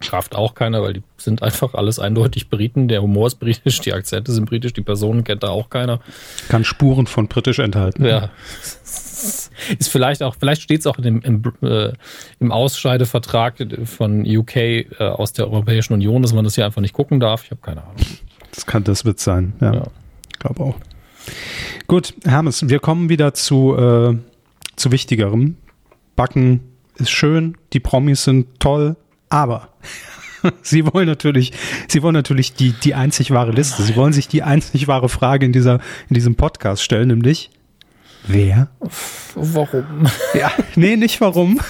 Schafft 0.00 0.36
auch 0.36 0.54
keiner, 0.54 0.82
weil 0.82 0.92
die 0.94 1.02
sind 1.16 1.42
einfach 1.42 1.74
alles 1.74 1.98
eindeutig 1.98 2.48
Briten. 2.48 2.88
Der 2.88 3.02
Humor 3.02 3.26
ist 3.26 3.36
britisch, 3.36 3.80
die 3.80 3.92
Akzente 3.92 4.32
sind 4.32 4.46
britisch, 4.46 4.72
die 4.72 4.82
Personen 4.82 5.24
kennt 5.24 5.42
da 5.42 5.48
auch 5.48 5.70
keiner. 5.70 6.00
Kann 6.48 6.64
Spuren 6.64 7.06
von 7.06 7.28
britisch 7.28 7.58
enthalten. 7.58 8.04
Ja. 8.04 8.30
Ist 9.78 9.88
vielleicht 9.88 10.22
auch, 10.22 10.36
vielleicht 10.38 10.62
steht 10.62 10.80
es 10.80 10.86
auch 10.86 10.98
im, 10.98 11.20
im, 11.22 11.42
äh, 11.62 11.92
im 12.38 12.52
Ausscheidevertrag 12.52 13.56
von 13.84 14.24
UK 14.24 14.56
äh, 14.56 14.86
aus 15.00 15.32
der 15.32 15.50
Europäischen 15.50 15.94
Union, 15.94 16.22
dass 16.22 16.32
man 16.32 16.44
das 16.44 16.54
hier 16.54 16.64
einfach 16.64 16.80
nicht 16.80 16.94
gucken 16.94 17.18
darf. 17.18 17.42
Ich 17.44 17.50
habe 17.50 17.60
keine 17.60 17.82
Ahnung. 17.82 17.96
Das 18.52 18.66
kann 18.66 18.84
das 18.84 19.04
wird 19.04 19.18
sein, 19.18 19.54
ja. 19.60 19.74
ja. 19.74 19.86
Ich 20.32 20.38
glaube 20.38 20.62
auch. 20.62 20.76
Gut, 21.88 22.14
Hermes, 22.24 22.68
wir 22.68 22.78
kommen 22.78 23.08
wieder 23.08 23.34
zu, 23.34 23.76
äh, 23.76 24.16
zu 24.76 24.92
Wichtigerem. 24.92 25.56
Backen 26.14 26.60
ist 26.96 27.10
schön, 27.10 27.56
die 27.72 27.80
Promis 27.80 28.24
sind 28.24 28.60
toll, 28.60 28.96
aber 29.28 29.68
Sie 30.62 30.86
wollen 30.86 31.06
natürlich, 31.06 31.52
Sie 31.88 32.02
wollen 32.02 32.14
natürlich 32.14 32.54
die, 32.54 32.72
die 32.72 32.94
einzig 32.94 33.30
wahre 33.30 33.52
Liste. 33.52 33.82
Sie 33.82 33.96
wollen 33.96 34.12
sich 34.12 34.28
die 34.28 34.42
einzig 34.42 34.86
wahre 34.88 35.08
Frage 35.08 35.46
in 35.46 35.52
dieser, 35.52 35.80
in 36.08 36.14
diesem 36.14 36.36
Podcast 36.36 36.82
stellen, 36.82 37.08
nämlich 37.08 37.50
Wer? 38.26 38.68
Warum? 39.34 40.06
Ja, 40.34 40.52
nee, 40.76 40.96
nicht 40.96 41.20
warum. 41.20 41.60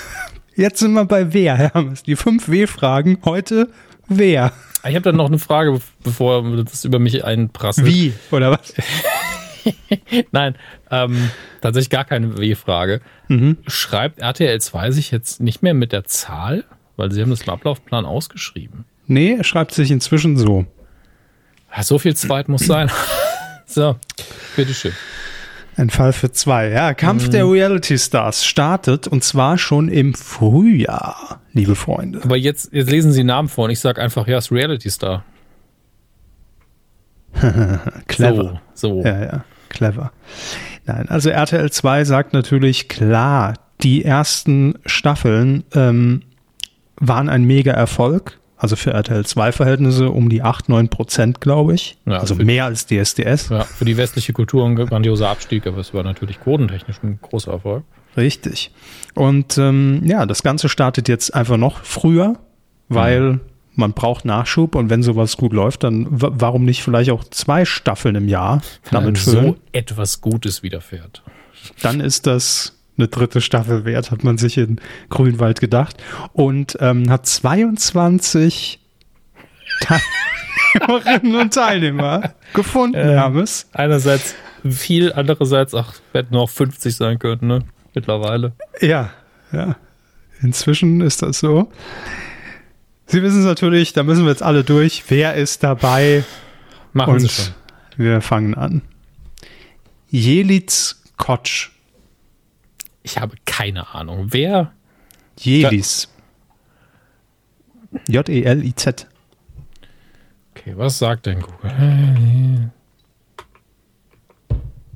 Jetzt 0.56 0.80
sind 0.80 0.92
wir 0.92 1.04
bei 1.04 1.32
wer, 1.32 1.56
Hermes. 1.56 2.02
Die 2.02 2.16
fünf 2.16 2.48
W-Fragen. 2.48 3.18
Heute 3.24 3.68
wer? 4.08 4.52
Ich 4.82 4.94
habe 4.94 5.02
dann 5.02 5.16
noch 5.16 5.28
eine 5.28 5.38
Frage, 5.38 5.80
bevor 6.02 6.42
das 6.64 6.84
über 6.84 6.98
mich 6.98 7.24
einprasselt. 7.24 7.86
Wie? 7.86 8.12
Oder 8.32 8.52
was? 8.52 8.74
Nein, 10.32 10.56
ähm, 10.90 11.30
tatsächlich 11.60 11.90
gar 11.90 12.04
keine 12.04 12.38
W-Frage. 12.38 13.02
Mhm. 13.28 13.58
Schreibt 13.66 14.18
RTL 14.18 14.60
2 14.60 14.90
sich 14.90 15.10
jetzt 15.10 15.40
nicht 15.40 15.62
mehr 15.62 15.74
mit 15.74 15.92
der 15.92 16.04
Zahl? 16.04 16.64
Weil 16.98 17.12
sie 17.12 17.22
haben 17.22 17.30
das 17.30 17.42
im 17.42 17.50
Ablaufplan 17.50 18.04
ausgeschrieben. 18.04 18.84
Nee, 19.06 19.36
er 19.38 19.44
schreibt 19.44 19.72
sich 19.72 19.92
inzwischen 19.92 20.36
so. 20.36 20.66
so 21.80 21.98
viel 21.98 22.16
Zweit 22.16 22.48
muss 22.48 22.66
sein. 22.66 22.90
so, 23.66 23.96
bitteschön. 24.56 24.92
Ein 25.76 25.90
Fall 25.90 26.12
für 26.12 26.32
zwei. 26.32 26.70
Ja, 26.70 26.94
Kampf 26.94 27.28
mhm. 27.28 27.30
der 27.30 27.48
Reality 27.48 27.96
Stars 27.96 28.44
startet 28.44 29.06
und 29.06 29.22
zwar 29.22 29.58
schon 29.58 29.88
im 29.88 30.12
Frühjahr, 30.12 31.40
liebe 31.52 31.76
Freunde. 31.76 32.20
Aber 32.24 32.36
jetzt, 32.36 32.72
jetzt 32.72 32.90
lesen 32.90 33.12
Sie 33.12 33.22
Namen 33.22 33.48
vor 33.48 33.66
und 33.66 33.70
ich 33.70 33.78
sage 33.78 34.02
einfach, 34.02 34.26
ja, 34.26 34.38
ist 34.38 34.50
Reality 34.50 34.90
Star. 34.90 35.24
clever. 38.08 38.60
So, 38.74 39.02
so. 39.02 39.08
Ja, 39.08 39.22
ja, 39.22 39.44
clever. 39.68 40.10
Nein, 40.86 41.08
also 41.08 41.30
RTL 41.30 41.70
2 41.70 42.04
sagt 42.04 42.32
natürlich 42.32 42.88
klar, 42.88 43.54
die 43.82 44.04
ersten 44.04 44.74
Staffeln 44.84 45.62
ähm, 45.74 46.22
waren 47.00 47.28
ein 47.28 47.44
mega 47.44 47.72
Erfolg. 47.72 48.38
Also 48.60 48.74
für 48.74 48.92
RTL 48.92 49.24
2 49.24 49.52
Verhältnisse 49.52 50.10
um 50.10 50.28
die 50.28 50.42
8, 50.42 50.68
9 50.68 50.88
Prozent, 50.88 51.40
glaube 51.40 51.74
ich. 51.74 51.96
Ja, 52.06 52.18
also 52.18 52.34
mehr 52.34 52.64
als 52.64 52.86
DSDS. 52.86 53.50
Ja, 53.50 53.62
für 53.62 53.84
die 53.84 53.96
westliche 53.96 54.32
Kultur 54.32 54.66
ein 54.66 54.74
grandioser 54.74 55.28
Abstieg, 55.28 55.64
aber 55.68 55.78
es 55.78 55.94
war 55.94 56.02
natürlich 56.02 56.40
quotentechnisch 56.40 56.96
ein 57.04 57.20
großer 57.22 57.52
Erfolg. 57.52 57.84
Richtig. 58.16 58.72
Und 59.14 59.58
ähm, 59.58 60.02
ja, 60.04 60.26
das 60.26 60.42
Ganze 60.42 60.68
startet 60.68 61.08
jetzt 61.08 61.34
einfach 61.34 61.56
noch 61.56 61.84
früher, 61.84 62.34
weil 62.88 63.20
mhm. 63.20 63.40
man 63.76 63.92
braucht 63.92 64.24
Nachschub 64.24 64.74
und 64.74 64.90
wenn 64.90 65.04
sowas 65.04 65.36
gut 65.36 65.52
läuft, 65.52 65.84
dann 65.84 66.06
warum 66.10 66.64
nicht 66.64 66.82
vielleicht 66.82 67.10
auch 67.10 67.22
zwei 67.22 67.64
Staffeln 67.64 68.16
im 68.16 68.26
Jahr 68.26 68.60
damit 68.90 69.18
füllen? 69.18 69.54
so 69.54 69.56
etwas 69.70 70.20
Gutes 70.20 70.64
widerfährt. 70.64 71.22
Dann 71.80 72.00
ist 72.00 72.26
das 72.26 72.77
eine 72.98 73.08
dritte 73.08 73.40
Staffel 73.40 73.84
wert, 73.84 74.10
hat 74.10 74.24
man 74.24 74.38
sich 74.38 74.58
in 74.58 74.80
Grünwald 75.08 75.60
gedacht. 75.60 75.96
Und 76.32 76.76
ähm, 76.80 77.10
hat 77.10 77.26
22 77.26 78.80
Teilnehmerinnen 79.80 81.36
und 81.40 81.54
Teilnehmer 81.54 82.34
gefunden, 82.54 82.96
äh, 82.96 83.14
Hermes. 83.14 83.68
Einerseits 83.72 84.34
viel, 84.68 85.12
andererseits, 85.12 85.74
ach, 85.74 85.94
hätten 86.12 86.34
noch 86.34 86.50
50 86.50 86.94
sein 86.96 87.18
können, 87.18 87.46
ne? 87.46 87.64
Mittlerweile. 87.94 88.52
Ja, 88.80 89.10
ja. 89.52 89.76
Inzwischen 90.42 91.00
ist 91.00 91.22
das 91.22 91.40
so. 91.40 91.70
Sie 93.06 93.22
wissen 93.22 93.40
es 93.40 93.46
natürlich, 93.46 93.92
da 93.92 94.02
müssen 94.02 94.24
wir 94.24 94.30
jetzt 94.30 94.42
alle 94.42 94.64
durch. 94.64 95.04
Wer 95.08 95.34
ist 95.34 95.62
dabei? 95.64 96.24
Machen 96.92 97.14
und 97.14 97.20
Sie 97.20 97.28
schon. 97.28 97.54
Wir 97.96 98.20
fangen 98.20 98.54
an. 98.54 98.82
Jelitz 100.10 101.02
Kotsch 101.16 101.70
ich 103.08 103.18
habe 103.18 103.36
keine 103.46 103.94
Ahnung. 103.94 104.28
Wer? 104.30 104.72
Jelis. 105.38 106.08
J-E-L-I-Z. 108.06 109.06
Okay, 110.50 110.74
was 110.76 110.98
sagt 110.98 111.26
denn 111.26 111.40
Google? 111.40 112.70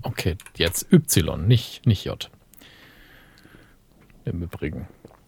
Okay, 0.03 0.37
jetzt 0.57 0.93
Y, 0.93 1.47
nicht, 1.47 1.87
nicht 1.87 2.05
J. 2.05 2.31
Im 4.25 4.43
Übrigen. 4.43 4.87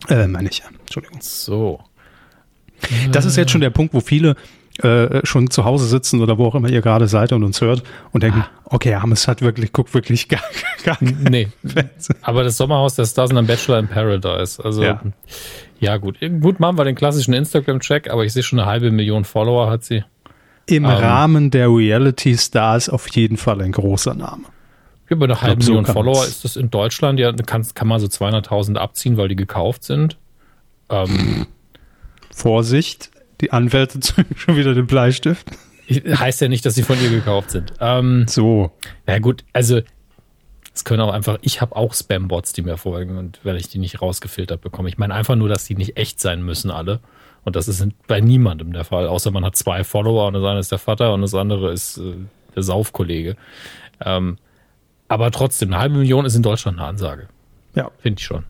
Äh, 0.09 0.27
meine 0.27 0.51
ich 0.51 0.59
ja. 0.59 0.67
Entschuldigung. 0.69 1.21
So. 1.23 1.83
Das 3.13 3.25
ist 3.25 3.37
jetzt 3.37 3.51
schon 3.51 3.63
der 3.63 3.71
Punkt, 3.71 3.95
wo 3.95 4.01
viele 4.01 4.37
äh, 4.83 5.25
schon 5.25 5.51
zu 5.51 5.65
Hause 5.65 5.87
sitzen 5.87 6.21
oder 6.21 6.37
wo 6.37 6.47
auch 6.47 6.55
immer 6.57 6.69
ihr 6.69 6.81
gerade 6.81 7.07
seid 7.07 7.33
und 7.33 7.45
uns 7.45 7.61
hört 7.61 7.85
und 8.13 8.23
denken, 8.23 8.41
ah. 8.41 8.51
okay, 8.65 8.97
Hammes 8.97 9.29
hat 9.29 9.41
wirklich, 9.41 9.73
guckt 9.73 9.95
wirklich 9.95 10.29
gar, 10.29 10.43
gar 10.85 10.99
Nee. 11.01 11.49
Aber 12.23 12.43
das 12.43 12.57
Sommerhaus 12.57 12.97
der 12.97 13.05
Stars 13.05 13.31
und 13.31 13.39
ein 13.39 13.47
Bachelor 13.47 13.79
in 13.79 13.89
Paradise. 13.89 14.65
Also, 14.65 14.83
ja. 14.83 15.01
ja, 15.79 15.97
gut. 15.97 16.19
Gut 16.41 16.59
machen 16.59 16.77
wir 16.77 16.85
den 16.85 16.97
klassischen 16.97 17.35
Instagram-Check, 17.35 18.11
aber 18.11 18.25
ich 18.25 18.33
sehe 18.33 18.43
schon 18.43 18.59
eine 18.59 18.69
halbe 18.69 18.91
Million 18.91 19.25
Follower 19.25 19.71
hat 19.71 19.85
sie. 19.85 20.03
Im 20.67 20.85
ähm, 20.85 20.91
Rahmen 20.91 21.51
der 21.51 21.69
Reality 21.69 22.37
Stars 22.37 22.89
auf 22.89 23.09
jeden 23.11 23.37
Fall 23.37 23.61
ein 23.61 23.73
großer 23.73 24.15
Name. 24.15 24.45
Über 25.07 25.27
eine 25.27 25.41
halbe 25.41 25.63
Million 25.63 25.85
so 25.85 25.93
Follower 25.93 26.25
ist 26.25 26.45
das 26.45 26.57
in 26.57 26.71
Deutschland 26.71 27.21
ja, 27.21 27.33
kann, 27.33 27.65
kann 27.75 27.87
man 27.87 28.01
so 28.01 28.07
200.000 28.07 28.77
abziehen, 28.77 29.17
weil 29.17 29.29
die 29.29 29.37
gekauft 29.37 29.85
sind. 29.85 30.17
Ähm, 30.89 31.47
Vorsicht, 32.35 33.11
die 33.45 33.53
Anwälte 33.53 34.01
zücken 34.01 34.37
schon 34.37 34.57
wieder 34.57 34.75
den 34.75 34.87
Bleistift. 34.87 35.47
Heißt 35.91 36.41
ja 36.41 36.49
nicht, 36.49 36.65
dass 36.65 36.75
sie 36.75 36.83
von 36.83 37.01
ihr 37.01 37.11
gekauft 37.11 37.51
sind. 37.51 37.75
Ähm, 37.79 38.27
so. 38.27 38.73
Na 39.07 39.19
gut, 39.19 39.45
also 39.53 39.83
es 40.75 40.85
können 40.85 41.03
auch 41.03 41.13
einfach, 41.13 41.39
ich 41.43 41.61
habe 41.61 41.77
auch 41.77 41.93
Spam-Bots, 41.93 42.55
die 42.55 42.63
mir 42.63 42.79
folgen 42.79 43.19
und 43.19 43.41
wenn 43.43 43.57
ich 43.57 43.69
die 43.69 43.79
nicht 43.79 44.01
rausgefiltert 44.01 44.63
bekomme. 44.63 44.89
Ich 44.89 44.99
meine 44.99 45.15
einfach 45.15 45.37
nur, 45.37 45.49
dass 45.49 45.65
die 45.65 45.77
nicht 45.77 45.97
echt 45.97 46.21
sein 46.21 46.43
müssen, 46.43 46.71
alle. 46.71 47.01
Und 47.45 47.55
das 47.55 47.69
ist 47.69 47.87
bei 48.07 48.23
niemandem 48.23 48.73
der 48.73 48.85
Fall, 48.85 49.07
außer 49.07 49.31
man 49.31 49.45
hat 49.45 49.57
zwei 49.57 49.85
Follower 49.85 50.27
und 50.27 50.35
das 50.35 50.45
eine 50.45 50.59
ist 50.59 50.73
der 50.73 50.79
Vater 50.79 51.13
und 51.13 51.21
das 51.21 51.35
andere 51.35 51.71
ist 51.71 51.99
äh, 51.99 52.15
der 52.57 52.63
Saufkollege. 52.63 53.37
Ähm, 54.01 54.39
aber 55.09 55.31
trotzdem, 55.31 55.69
eine 55.69 55.81
halbe 55.81 55.99
Million 55.99 56.25
ist 56.25 56.35
in 56.35 56.43
Deutschland 56.43 56.79
eine 56.79 56.89
Ansage. 56.89 57.29
Ja. 57.75 57.91
Finde 57.99 58.19
ich 58.19 58.25
schon. 58.25 58.45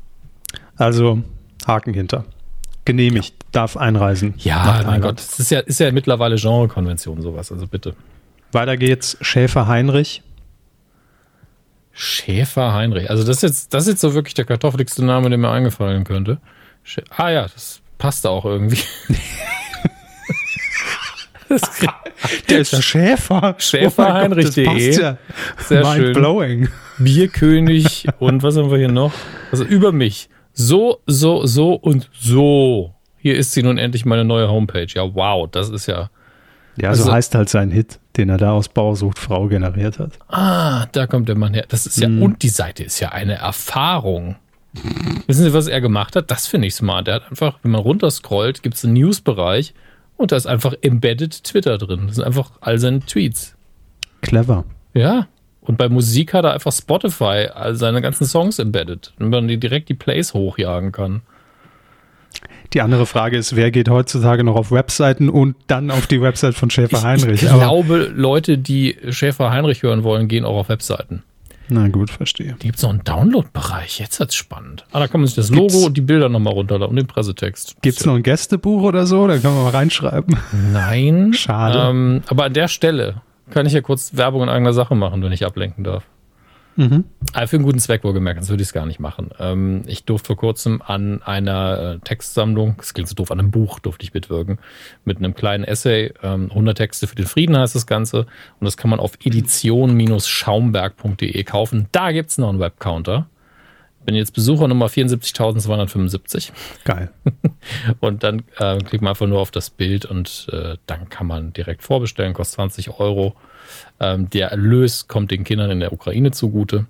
Also 0.76 1.20
Haken 1.66 1.94
hinter. 1.94 2.24
Genehmigt, 2.84 3.30
ja. 3.30 3.48
darf 3.52 3.76
einreisen. 3.76 4.34
Ja, 4.38 4.82
mein 4.84 5.00
Gott, 5.00 5.18
das 5.18 5.40
ist 5.40 5.50
ja, 5.50 5.60
ist 5.60 5.80
ja 5.80 5.90
mittlerweile 5.90 6.36
Genrekonvention 6.36 7.22
sowas, 7.22 7.50
also 7.50 7.66
bitte. 7.66 7.94
Weiter 8.52 8.76
geht's, 8.76 9.16
Schäfer 9.20 9.66
Heinrich. 9.66 10.22
Schäfer 11.92 12.74
Heinrich. 12.74 13.08
Also 13.08 13.24
das 13.24 13.36
ist 13.36 13.42
jetzt, 13.42 13.74
das 13.74 13.84
ist 13.84 13.90
jetzt 13.90 14.00
so 14.00 14.14
wirklich 14.14 14.34
der 14.34 14.44
kartoffeligste 14.44 15.04
Name, 15.04 15.28
der 15.28 15.38
mir 15.38 15.50
eingefallen 15.50 16.04
könnte. 16.04 16.38
Schä 16.82 17.02
ah 17.10 17.30
ja, 17.30 17.42
das 17.44 17.80
passt 17.98 18.26
auch 18.26 18.44
irgendwie. 18.44 18.82
der 22.48 22.58
ist 22.58 22.72
der 22.72 22.82
Schäfer. 22.82 23.54
Schäfer 23.58 24.08
oh 24.08 24.12
Heinrich.de. 24.12 25.00
Ja. 25.00 25.18
Sehr 25.58 25.82
Mind 25.82 25.96
schön. 25.96 26.12
Blowing. 26.14 26.68
Bierkönig 26.98 28.08
und 28.18 28.42
was 28.42 28.56
haben 28.56 28.70
wir 28.70 28.78
hier 28.78 28.90
noch? 28.90 29.12
Also 29.50 29.64
über 29.64 29.92
mich. 29.92 30.28
So, 30.54 31.00
so, 31.06 31.46
so 31.46 31.74
und 31.74 32.08
so. 32.14 32.94
Hier 33.18 33.36
ist 33.36 33.52
sie 33.52 33.62
nun 33.62 33.76
endlich 33.76 34.04
meine 34.04 34.24
neue 34.24 34.48
Homepage. 34.48 34.86
Ja, 34.88 35.14
wow, 35.14 35.48
das 35.50 35.68
ist 35.68 35.86
ja. 35.86 36.10
Ja, 36.76 36.90
also, 36.90 37.04
so 37.04 37.12
heißt 37.12 37.34
halt 37.34 37.48
sein 37.48 37.70
Hit, 37.70 38.00
den 38.16 38.28
er 38.28 38.38
da 38.38 38.52
aus 38.52 38.68
Bausucht 38.68 39.18
Frau 39.18 39.48
generiert 39.48 39.98
hat. 39.98 40.18
Ah, 40.28 40.86
da 40.92 41.06
kommt 41.06 41.28
der 41.28 41.36
Mann 41.36 41.54
her. 41.54 41.64
Das 41.68 41.86
ist 41.86 41.98
ja, 41.98 42.08
mm. 42.08 42.22
und 42.22 42.42
die 42.42 42.48
Seite 42.48 42.84
ist 42.84 42.98
ja 43.00 43.10
eine 43.10 43.34
Erfahrung. 43.34 44.36
Wissen 45.26 45.44
Sie, 45.44 45.52
was 45.52 45.68
er 45.68 45.80
gemacht 45.80 46.16
hat? 46.16 46.30
Das 46.30 46.46
finde 46.46 46.66
ich 46.66 46.74
smart. 46.74 47.06
Er 47.06 47.14
hat 47.14 47.30
einfach, 47.30 47.58
wenn 47.62 47.70
man 47.70 47.80
runterscrollt, 47.80 48.62
gibt 48.62 48.76
es 48.76 48.84
einen 48.84 48.94
News-Bereich 48.94 49.74
und 50.16 50.32
da 50.32 50.36
ist 50.36 50.46
einfach 50.46 50.74
embedded 50.82 51.44
Twitter 51.44 51.78
drin. 51.78 52.06
Das 52.06 52.16
sind 52.16 52.24
einfach 52.24 52.52
all 52.60 52.78
seine 52.78 53.00
Tweets. 53.00 53.56
Clever. 54.20 54.64
Ja. 54.94 55.28
Und 55.64 55.78
bei 55.78 55.88
Musik 55.88 56.34
hat 56.34 56.44
er 56.44 56.52
einfach 56.52 56.72
Spotify, 56.72 57.48
all 57.52 57.74
seine 57.74 58.02
ganzen 58.02 58.26
Songs 58.26 58.58
embedded, 58.58 59.12
damit 59.18 59.32
man 59.32 59.48
die 59.48 59.58
direkt 59.58 59.88
die 59.88 59.94
Plays 59.94 60.34
hochjagen 60.34 60.92
kann. 60.92 61.22
Die 62.72 62.80
andere 62.80 63.06
Frage 63.06 63.36
ist, 63.36 63.56
wer 63.56 63.70
geht 63.70 63.88
heutzutage 63.88 64.44
noch 64.44 64.56
auf 64.56 64.72
Webseiten 64.72 65.28
und 65.28 65.56
dann 65.68 65.90
auf 65.90 66.06
die 66.06 66.20
Website 66.20 66.54
von 66.54 66.70
Schäfer 66.70 67.02
Heinrich? 67.02 67.42
Ich, 67.42 67.48
ich 67.48 67.54
glaube, 67.54 68.10
Leute, 68.14 68.58
die 68.58 68.96
Schäfer 69.10 69.50
Heinrich 69.50 69.82
hören 69.82 70.02
wollen, 70.02 70.28
gehen 70.28 70.44
auch 70.44 70.56
auf 70.56 70.68
Webseiten. 70.68 71.22
Na 71.68 71.88
gut, 71.88 72.10
verstehe. 72.10 72.56
Die 72.60 72.66
gibt 72.66 72.76
es 72.76 72.82
noch 72.82 72.90
einen 72.90 73.04
Download-Bereich. 73.04 73.98
Jetzt 73.98 74.20
wird's 74.20 74.34
spannend. 74.34 74.84
Ah, 74.92 75.00
da 75.00 75.08
kann 75.08 75.20
man 75.20 75.28
sich 75.28 75.36
das 75.36 75.48
Logo 75.48 75.68
gibt's, 75.68 75.86
und 75.86 75.96
die 75.96 76.02
Bilder 76.02 76.28
nochmal 76.28 76.52
runterladen 76.52 76.90
und 76.90 76.96
den 76.96 77.06
Pressetext. 77.06 77.76
Gibt 77.80 77.98
es 77.98 78.04
noch 78.04 78.16
ein 78.16 78.22
Gästebuch 78.22 78.82
oder 78.82 79.06
so? 79.06 79.26
Da 79.26 79.38
kann 79.38 79.54
man 79.54 79.64
mal 79.64 79.70
reinschreiben. 79.70 80.36
Nein. 80.72 81.32
Schade. 81.32 81.78
Ähm, 81.88 82.22
aber 82.26 82.44
an 82.44 82.52
der 82.52 82.68
Stelle 82.68 83.22
kann 83.50 83.66
ich 83.66 83.72
ja 83.72 83.80
kurz 83.80 84.16
Werbung 84.16 84.42
in 84.42 84.48
eigener 84.48 84.72
Sache 84.72 84.94
machen, 84.94 85.22
wenn 85.22 85.32
ich 85.32 85.44
ablenken 85.44 85.84
darf. 85.84 86.04
Mhm. 86.76 87.04
Aber 87.32 87.46
für 87.46 87.56
einen 87.56 87.64
guten 87.64 87.78
Zweck 87.78 88.02
wohlgemerkt, 88.04 88.40
das 88.40 88.48
würde 88.48 88.62
ich 88.62 88.68
es 88.68 88.72
gar 88.72 88.86
nicht 88.86 88.98
machen. 88.98 89.30
Ähm, 89.38 89.82
ich 89.86 90.04
durfte 90.04 90.28
vor 90.28 90.36
kurzem 90.36 90.80
an 90.82 91.22
einer 91.22 91.78
äh, 91.78 91.98
Textsammlung, 92.00 92.74
das 92.78 92.94
klingt 92.94 93.08
so 93.08 93.14
doof, 93.14 93.30
an 93.30 93.38
einem 93.38 93.52
Buch 93.52 93.78
durfte 93.78 94.04
ich 94.04 94.12
mitwirken, 94.12 94.58
mit 95.04 95.18
einem 95.18 95.34
kleinen 95.34 95.62
Essay, 95.64 96.12
ähm, 96.22 96.48
100 96.50 96.76
Texte 96.76 97.06
für 97.06 97.14
den 97.14 97.26
Frieden 97.26 97.56
heißt 97.56 97.76
das 97.76 97.86
Ganze 97.86 98.26
und 98.60 98.64
das 98.64 98.76
kann 98.76 98.90
man 98.90 98.98
auf 98.98 99.12
edition-schaumberg.de 99.22 101.44
kaufen. 101.44 101.86
Da 101.92 102.10
gibt 102.12 102.30
es 102.30 102.38
noch 102.38 102.48
einen 102.48 102.60
Webcounter. 102.60 103.28
Bin 104.04 104.14
jetzt 104.14 104.32
Besucher 104.32 104.68
Nummer 104.68 104.86
74.275. 104.86 106.52
Geil. 106.84 107.10
und 108.00 108.22
dann 108.22 108.42
äh, 108.58 108.78
klickt 108.78 109.02
man 109.02 109.10
einfach 109.10 109.26
nur 109.26 109.40
auf 109.40 109.50
das 109.50 109.70
Bild 109.70 110.04
und 110.04 110.48
äh, 110.52 110.76
dann 110.86 111.08
kann 111.08 111.26
man 111.26 111.52
direkt 111.52 111.82
vorbestellen, 111.82 112.34
kostet 112.34 112.56
20 112.56 112.98
Euro. 113.00 113.34
Ähm, 114.00 114.28
der 114.30 114.48
Erlös 114.48 115.08
kommt 115.08 115.30
den 115.30 115.44
Kindern 115.44 115.70
in 115.70 115.80
der 115.80 115.92
Ukraine 115.92 116.32
zugute. 116.32 116.86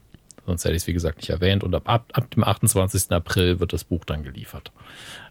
Sonst 0.46 0.64
hätte 0.64 0.74
ich 0.74 0.82
es, 0.82 0.86
wie 0.86 0.92
gesagt, 0.92 1.18
nicht 1.18 1.30
erwähnt. 1.30 1.64
Und 1.64 1.74
ab, 1.74 1.82
ab, 1.86 2.06
ab 2.12 2.30
dem 2.30 2.44
28. 2.44 3.10
April 3.10 3.60
wird 3.60 3.72
das 3.72 3.84
Buch 3.84 4.04
dann 4.04 4.22
geliefert. 4.22 4.72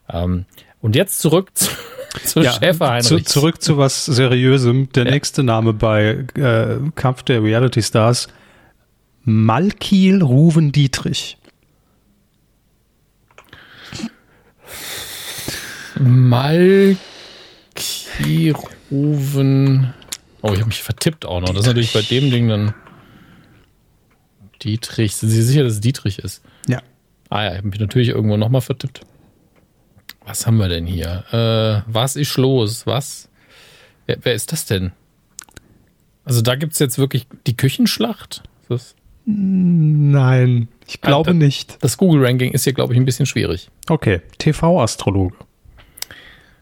Ähm, 0.10 0.46
und 0.82 0.96
jetzt 0.96 1.20
zurück 1.20 1.52
zu, 1.54 1.70
zu 2.24 2.42
ja, 2.42 2.52
Schäfer 2.52 2.90
Heinrich. 2.90 3.08
Zu, 3.08 3.20
zurück 3.24 3.62
zu 3.62 3.78
was 3.78 4.06
Seriösem. 4.06 4.92
Der 4.94 5.06
ja. 5.06 5.12
nächste 5.12 5.44
Name 5.44 5.74
bei 5.74 6.26
äh, 6.36 6.78
Kampf 6.96 7.24
der 7.24 7.44
Reality 7.44 7.82
Stars. 7.82 8.28
Malkiel 9.24 10.22
Ruven 10.22 10.72
Dietrich. 10.72 11.38
Malkiel 16.04 16.97
Ruven 18.91 19.93
Oh, 20.43 20.51
ich 20.51 20.60
habe 20.60 20.68
mich 20.68 20.84
vertippt 20.84 21.26
auch 21.26 21.39
noch. 21.39 21.49
Das 21.49 21.60
ist 21.60 21.68
natürlich 21.68 21.93
bei 21.93 22.01
dem 22.01 22.30
Ding 22.30 22.49
dann 22.49 22.74
Dietrich. 24.62 25.16
Sind 25.16 25.30
Sie 25.30 25.41
sicher, 25.41 25.64
dass 25.64 25.74
es 25.74 25.80
Dietrich 25.80 26.20
ist? 26.20 26.43
Ja. 26.68 26.82
Ah 27.30 27.45
ja, 27.45 27.51
ich 27.51 27.58
habe 27.60 27.70
mich 27.70 27.80
natürlich 27.80 28.10
irgendwo 28.10 28.36
nochmal 28.36 28.60
vertippt. 28.60 29.01
Was 30.26 30.45
haben 30.45 30.58
wir 30.58 30.68
denn 30.68 30.86
hier? 30.86 31.24
Äh, 31.32 31.89
was 31.91 32.18
ist 32.18 32.36
los? 32.36 32.86
Was? 32.86 33.30
Wer, 34.06 34.18
wer 34.24 34.34
ist 34.34 34.51
das 34.51 34.66
denn? 34.66 34.91
Also 36.26 36.41
da 36.41 36.56
gibt 36.56 36.74
es 36.74 36.80
jetzt 36.80 36.97
wirklich 36.97 37.26
die 37.47 37.56
Küchenschlacht? 37.56 38.43
Das 38.68 38.95
Nein, 39.26 40.68
ich 40.86 40.99
glaube 40.99 41.30
ah, 41.30 41.34
nicht. 41.34 41.82
Das 41.82 41.97
Google-Ranking 41.97 42.51
ist 42.51 42.66
hier, 42.66 42.74
glaube 42.74 42.93
ich, 42.93 42.99
ein 42.99 43.06
bisschen 43.06 43.26
schwierig. 43.26 43.70
Okay, 43.88 44.22
TV-Astrologe. 44.39 45.36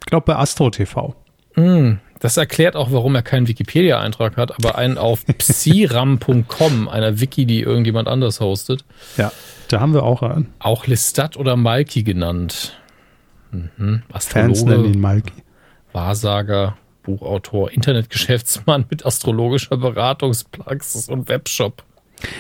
Ich 0.01 0.07
glaube 0.07 0.25
bei 0.25 0.35
Astro 0.35 0.69
TV. 0.69 1.15
Mm, 1.55 1.93
das 2.19 2.37
erklärt 2.37 2.75
auch, 2.75 2.91
warum 2.91 3.15
er 3.15 3.23
keinen 3.23 3.47
Wikipedia-Eintrag 3.47 4.37
hat, 4.37 4.51
aber 4.51 4.77
einen 4.77 4.97
auf 4.97 5.25
psiram.com, 5.37 6.87
einer 6.87 7.19
Wiki, 7.19 7.45
die 7.45 7.61
irgendjemand 7.61 8.07
anders 8.07 8.39
hostet. 8.39 8.85
Ja, 9.17 9.31
da 9.67 9.79
haben 9.79 9.93
wir 9.93 10.03
auch 10.03 10.21
einen. 10.21 10.53
Auch 10.59 10.87
Lestat 10.87 11.37
oder 11.37 11.55
Malki 11.55 12.03
genannt. 12.03 12.77
Mhm. 13.51 14.03
Astrologe, 14.11 14.55
Fans 14.55 14.63
nennen 14.63 14.85
ihn 14.93 15.01
Malki. 15.01 15.33
Wahrsager, 15.93 16.77
Buchautor, 17.03 17.71
Internetgeschäftsmann 17.71 18.85
mit 18.89 19.05
astrologischer 19.05 19.77
Beratungspraxis 19.77 21.09
und 21.09 21.27
Webshop. 21.29 21.83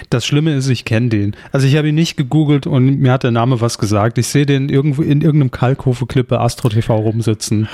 Das 0.09 0.25
Schlimme 0.25 0.53
ist, 0.55 0.69
ich 0.69 0.85
kenne 0.85 1.09
den. 1.09 1.35
Also 1.51 1.67
ich 1.67 1.75
habe 1.75 1.89
ihn 1.89 1.95
nicht 1.95 2.17
gegoogelt 2.17 2.67
und 2.67 2.99
mir 2.99 3.11
hat 3.11 3.23
der 3.23 3.31
Name 3.31 3.61
was 3.61 3.77
gesagt. 3.77 4.17
Ich 4.17 4.27
sehe 4.27 4.45
den 4.45 4.69
irgendwo 4.69 5.01
in 5.01 5.21
irgendeinem 5.21 5.51
Kalkhofe-Clip 5.51 6.27
bei 6.27 6.39
Astro 6.39 6.69
TV 6.69 6.95
rumsitzen. 6.95 7.67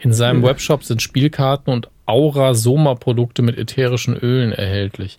In 0.00 0.12
seinem 0.12 0.42
Webshop 0.42 0.84
sind 0.84 1.02
Spielkarten 1.02 1.72
und 1.72 1.88
Aura-Soma-Produkte 2.06 3.42
mit 3.42 3.58
ätherischen 3.58 4.16
Ölen 4.16 4.52
erhältlich. 4.52 5.18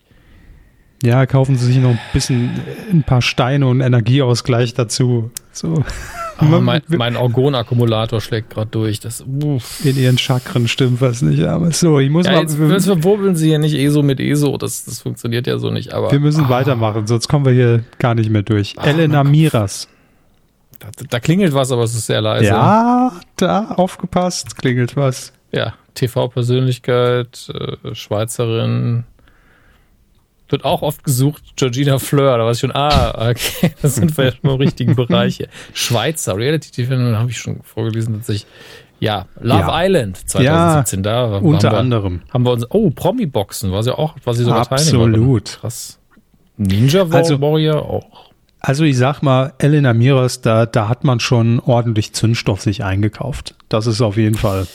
Ja, 1.04 1.26
kaufen 1.26 1.56
Sie 1.56 1.66
sich 1.66 1.76
noch 1.76 1.90
ein 1.90 2.00
bisschen 2.14 2.50
ein 2.90 3.02
paar 3.02 3.20
Steine 3.20 3.66
und 3.66 3.82
Energieausgleich 3.82 4.74
dazu. 4.74 5.30
So. 5.52 5.84
Oh, 6.40 6.58
mein, 6.58 6.82
mein 6.88 7.16
Orgonakkumulator 7.16 8.20
schlägt 8.20 8.50
gerade 8.50 8.68
durch. 8.68 8.98
Das, 8.98 9.24
uff. 9.24 9.84
In 9.84 9.96
ihren 9.96 10.18
Chakren 10.18 10.66
stimmt 10.66 11.00
was 11.00 11.22
nicht. 11.22 11.44
Aber 11.44 11.70
so, 11.70 12.00
ich 12.00 12.10
muss 12.10 12.26
ja, 12.26 12.32
mal. 12.32 12.40
Jetzt, 12.40 12.58
jetzt 12.58 12.86
verwurbeln 12.86 13.36
sie 13.36 13.52
ja 13.52 13.58
nicht 13.58 13.76
ESO 13.76 14.02
mit 14.02 14.18
ESO. 14.18 14.56
Das, 14.58 14.84
das 14.84 15.00
funktioniert 15.00 15.46
ja 15.46 15.58
so 15.58 15.70
nicht. 15.70 15.94
Aber, 15.94 16.10
wir 16.10 16.18
müssen 16.18 16.46
ah. 16.46 16.48
weitermachen, 16.48 17.06
sonst 17.06 17.28
kommen 17.28 17.44
wir 17.44 17.52
hier 17.52 17.84
gar 18.00 18.16
nicht 18.16 18.30
mehr 18.30 18.42
durch. 18.42 18.74
Ah, 18.76 18.86
Elena 18.86 19.22
Miras. 19.22 19.88
Da, 20.80 20.88
da, 21.08 21.20
klingelt 21.20 21.54
was, 21.54 21.70
aber 21.70 21.84
es 21.84 21.94
ist 21.94 22.06
sehr 22.06 22.20
leise. 22.20 22.46
Ja, 22.46 23.12
da 23.36 23.66
aufgepasst, 23.76 24.56
klingelt 24.56 24.96
was. 24.96 25.32
Ja, 25.52 25.74
TV-Persönlichkeit, 25.94 27.48
äh, 27.54 27.94
Schweizerin. 27.94 29.04
Wird 30.48 30.64
auch 30.64 30.82
oft 30.82 31.04
gesucht, 31.04 31.42
Georgina 31.56 31.98
Fleur, 31.98 32.36
da 32.36 32.44
weiß 32.44 32.56
ich 32.56 32.60
schon, 32.60 32.74
ah, 32.74 33.30
okay, 33.30 33.74
das 33.82 33.94
sind 33.94 34.16
wir 34.16 34.26
ja 34.26 34.30
schon 34.32 34.50
im 34.50 34.56
richtigen 34.56 34.94
Bereich. 34.96 35.46
Schweizer 35.72 36.36
Reality 36.36 36.70
TV, 36.70 36.94
habe 37.16 37.30
ich 37.30 37.38
schon 37.38 37.62
vorgelesen, 37.62 38.18
dass 38.18 38.28
ich, 38.28 38.46
ja, 39.00 39.26
Love 39.40 39.60
ja. 39.60 39.84
Island 39.84 40.28
2017, 40.28 40.98
ja, 40.98 41.02
da 41.02 41.36
unter 41.38 41.68
haben 41.68 41.74
wir, 41.74 41.78
anderem. 41.78 42.22
Haben 42.32 42.44
wir 42.44 42.52
uns, 42.52 42.66
oh, 42.70 42.90
Promi-Boxen, 42.90 43.72
war 43.72 43.82
sie 43.82 43.96
auch, 43.96 44.14
war 44.24 44.34
sie 44.34 44.44
sogar 44.44 44.70
Absolut. 44.70 45.58
Krass. 45.60 45.98
Ninja 46.56 47.06
also, 47.10 47.40
Warrior 47.40 47.82
auch. 47.82 48.30
Also 48.60 48.84
ich 48.84 48.96
sag 48.96 49.20
mal, 49.20 49.52
Elena 49.58 49.92
Miras, 49.92 50.40
da, 50.40 50.64
da 50.64 50.88
hat 50.88 51.04
man 51.04 51.20
schon 51.20 51.60
ordentlich 51.60 52.14
Zündstoff 52.14 52.62
sich 52.62 52.82
eingekauft. 52.82 53.54
Das 53.68 53.86
ist 53.86 54.00
auf 54.00 54.16
jeden 54.16 54.36
Fall, 54.36 54.66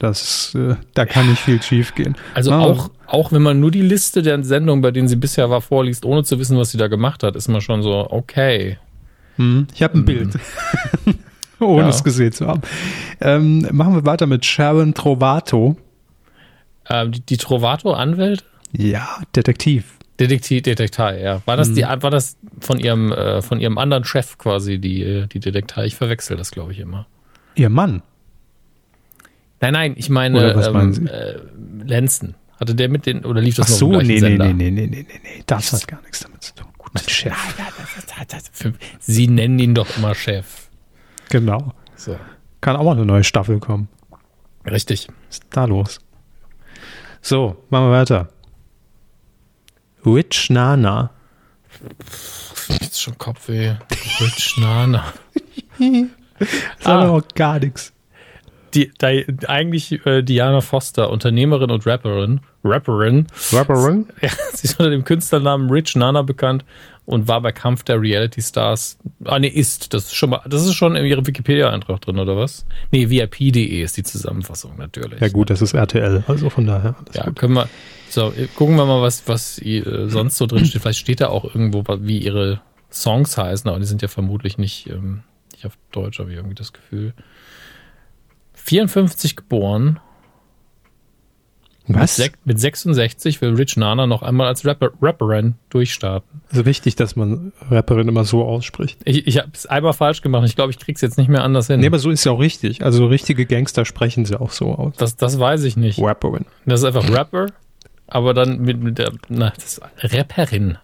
das, 0.00 0.52
äh, 0.56 0.74
da 0.94 1.06
kann 1.06 1.28
nicht 1.30 1.42
viel 1.42 1.62
schief 1.62 1.94
gehen. 1.94 2.16
Also 2.34 2.52
auch, 2.52 2.90
auch 3.06 3.32
wenn 3.32 3.42
man 3.42 3.60
nur 3.60 3.70
die 3.70 3.82
Liste 3.82 4.22
der 4.22 4.42
Sendungen, 4.42 4.82
bei 4.82 4.90
denen 4.90 5.08
sie 5.08 5.16
bisher 5.16 5.50
war, 5.50 5.60
vorliest, 5.60 6.04
ohne 6.04 6.24
zu 6.24 6.38
wissen, 6.38 6.56
was 6.58 6.70
sie 6.70 6.78
da 6.78 6.88
gemacht 6.88 7.22
hat, 7.22 7.36
ist 7.36 7.48
man 7.48 7.60
schon 7.60 7.82
so, 7.82 8.06
okay. 8.10 8.78
Hm, 9.36 9.66
ich 9.74 9.82
habe 9.82 9.94
ein 9.94 9.98
hm. 9.98 10.04
Bild. 10.04 10.38
ohne 11.60 11.82
ja. 11.82 11.88
es 11.88 12.04
gesehen 12.04 12.32
zu 12.32 12.46
haben. 12.46 12.62
Ähm, 13.20 13.66
machen 13.72 13.94
wir 13.94 14.04
weiter 14.04 14.26
mit 14.26 14.44
Sharon 14.44 14.94
Trovato. 14.94 15.76
Ähm, 16.88 17.12
die, 17.12 17.20
die 17.20 17.36
Trovato-Anwält? 17.36 18.44
Ja, 18.72 19.20
Detektiv. 19.34 19.96
Detektiv, 20.18 20.62
Detektei, 20.62 21.20
ja. 21.20 21.42
War 21.44 21.56
das 21.58 21.72
die, 21.72 21.84
mhm. 21.84 22.02
war 22.02 22.10
das 22.10 22.38
von 22.60 22.78
ihrem, 22.78 23.12
äh, 23.12 23.42
von 23.42 23.60
ihrem 23.60 23.76
anderen 23.76 24.04
Chef 24.04 24.38
quasi, 24.38 24.78
die, 24.78 25.26
die 25.30 25.40
Detektei? 25.40 25.84
Ich 25.84 25.96
verwechsel 25.96 26.36
das, 26.36 26.50
glaube 26.50 26.72
ich, 26.72 26.78
immer. 26.78 27.06
Ihr 27.54 27.68
Mann? 27.68 28.02
Nein, 29.60 29.72
nein, 29.72 29.94
ich 29.96 30.08
meine, 30.08 30.52
ähm, 30.52 31.06
äh, 31.06 31.34
Lenzen. 31.84 32.34
Hatte 32.58 32.74
der 32.74 32.88
mit 32.88 33.06
den, 33.06 33.24
oder 33.24 33.40
lief 33.40 33.56
das 33.56 33.66
Ach 33.66 33.70
noch 33.70 33.78
so, 33.78 33.92
nee, 33.92 34.04
nee, 34.04 34.18
Sender? 34.18 34.46
nee, 34.46 34.52
nee, 34.52 34.70
nee, 34.70 34.86
nee, 34.86 35.06
nee, 35.08 35.20
nee, 35.22 35.42
das 35.46 35.72
hat 35.72 35.86
gar 35.86 36.00
nichts 36.02 36.20
damit 36.20 36.42
zu 36.42 36.54
tun. 36.54 36.66
Gut, 36.78 36.94
mein 36.94 37.04
Chef. 37.08 37.34
Sie 38.98 39.28
nennen 39.28 39.58
ihn 39.58 39.74
doch 39.74 39.96
immer 39.96 40.14
Chef. 40.14 40.68
Genau. 41.28 41.74
So. 41.96 42.18
Kann 42.60 42.76
auch 42.76 42.84
mal 42.84 42.92
eine 42.92 43.04
neue 43.04 43.24
Staffel 43.24 43.58
kommen. 43.58 43.88
Richtig. 44.64 45.08
Was 45.28 45.38
ist 45.38 45.44
da 45.50 45.64
los? 45.66 46.00
So, 47.20 47.62
machen 47.70 47.86
wir 47.86 47.92
weiter. 47.92 48.28
Rich 50.04 50.50
Nana. 50.50 51.10
Jetzt 52.68 53.02
schon 53.02 53.18
Kopfweh. 53.18 53.74
Rich 54.20 54.56
Nana. 54.58 55.12
das 55.78 56.86
ah. 56.86 57.08
auch 57.08 57.22
gar 57.34 57.58
nichts. 57.58 57.92
Die, 58.76 58.92
die, 59.00 59.48
eigentlich 59.48 60.04
äh, 60.04 60.22
Diana 60.22 60.60
Foster, 60.60 61.08
Unternehmerin 61.10 61.70
und 61.70 61.86
Rapperin. 61.86 62.40
Rapperin. 62.62 63.26
Rapperin? 63.52 64.06
Ja, 64.20 64.28
sie 64.52 64.68
ist 64.68 64.78
unter 64.78 64.90
dem 64.90 65.04
Künstlernamen 65.04 65.70
Rich 65.70 65.96
Nana 65.96 66.20
bekannt 66.20 66.62
und 67.06 67.26
war 67.26 67.40
bei 67.40 67.52
Kampf 67.52 67.84
der 67.84 68.02
Reality 68.02 68.42
Stars. 68.42 68.98
Ah, 69.24 69.38
nee, 69.38 69.48
ist. 69.48 69.94
Das 69.94 70.04
ist 70.04 70.14
schon 70.14 70.28
mal, 70.28 70.42
das 70.46 70.66
ist 70.66 70.74
schon 70.74 70.94
in 70.94 71.06
ihrem 71.06 71.26
Wikipedia-Eintrag 71.26 72.02
drin, 72.02 72.18
oder 72.18 72.36
was? 72.36 72.66
Nee, 72.90 73.08
VIP.de 73.08 73.82
ist 73.82 73.96
die 73.96 74.02
Zusammenfassung, 74.02 74.76
natürlich. 74.76 75.20
Ja, 75.20 75.28
gut, 75.28 75.48
das 75.48 75.62
ist 75.62 75.72
RTL, 75.72 76.24
also 76.26 76.50
von 76.50 76.66
daher. 76.66 76.96
Ja, 77.14 77.24
gut. 77.24 77.36
können 77.36 77.54
wir, 77.54 77.70
so, 78.10 78.30
gucken 78.56 78.76
wir 78.76 78.84
mal, 78.84 79.00
was, 79.00 79.26
was 79.26 79.58
äh, 79.62 80.08
sonst 80.08 80.36
so 80.36 80.44
drin 80.44 80.66
steht. 80.66 80.82
Vielleicht 80.82 80.98
steht 80.98 81.22
da 81.22 81.28
auch 81.28 81.44
irgendwo, 81.44 81.82
wie 82.00 82.18
ihre 82.18 82.60
Songs 82.90 83.38
heißen, 83.38 83.70
aber 83.70 83.78
die 83.78 83.86
sind 83.86 84.02
ja 84.02 84.08
vermutlich 84.08 84.58
nicht, 84.58 84.90
ähm, 84.90 85.22
nicht 85.52 85.64
auf 85.64 85.78
Deutsch, 85.92 86.18
habe 86.18 86.30
ich 86.30 86.36
irgendwie 86.36 86.56
das 86.56 86.74
Gefühl. 86.74 87.14
54 88.66 89.36
geboren. 89.36 90.00
Was? 91.88 92.18
Mit, 92.18 92.32
mit 92.44 92.58
66 92.58 93.40
will 93.40 93.54
Rich 93.54 93.76
Nana 93.76 94.08
noch 94.08 94.22
einmal 94.22 94.48
als 94.48 94.64
Rapper, 94.64 94.90
Rapperin 95.00 95.54
durchstarten. 95.68 96.42
Also 96.50 96.66
wichtig, 96.66 96.96
dass 96.96 97.14
man 97.14 97.52
Rapperin 97.70 98.08
immer 98.08 98.24
so 98.24 98.44
ausspricht. 98.44 98.98
Ich, 99.04 99.28
ich 99.28 99.38
habe 99.38 99.50
es 99.54 99.66
einmal 99.66 99.92
falsch 99.92 100.20
gemacht. 100.20 100.44
Ich 100.46 100.56
glaube, 100.56 100.72
ich 100.72 100.80
krieg's 100.80 101.00
jetzt 101.00 101.16
nicht 101.16 101.28
mehr 101.28 101.44
anders 101.44 101.68
hin. 101.68 101.78
Nee, 101.78 101.86
aber 101.86 102.00
so 102.00 102.10
ist 102.10 102.24
ja 102.24 102.32
auch 102.32 102.40
richtig. 102.40 102.84
Also 102.84 103.06
richtige 103.06 103.46
Gangster 103.46 103.84
sprechen 103.84 104.24
sie 104.24 104.40
auch 104.40 104.50
so 104.50 104.74
aus. 104.74 104.94
Das, 104.96 105.14
das 105.14 105.38
weiß 105.38 105.62
ich 105.62 105.76
nicht. 105.76 106.00
Rapperin. 106.00 106.46
Das 106.64 106.80
ist 106.80 106.86
einfach 106.86 107.08
Rapper 107.08 107.46
aber 108.06 108.34
dann 108.34 108.60
mit, 108.60 108.82
mit 108.82 108.98
der 108.98 109.12
na, 109.28 109.50
das 109.50 109.80
Rapperin. 109.98 110.78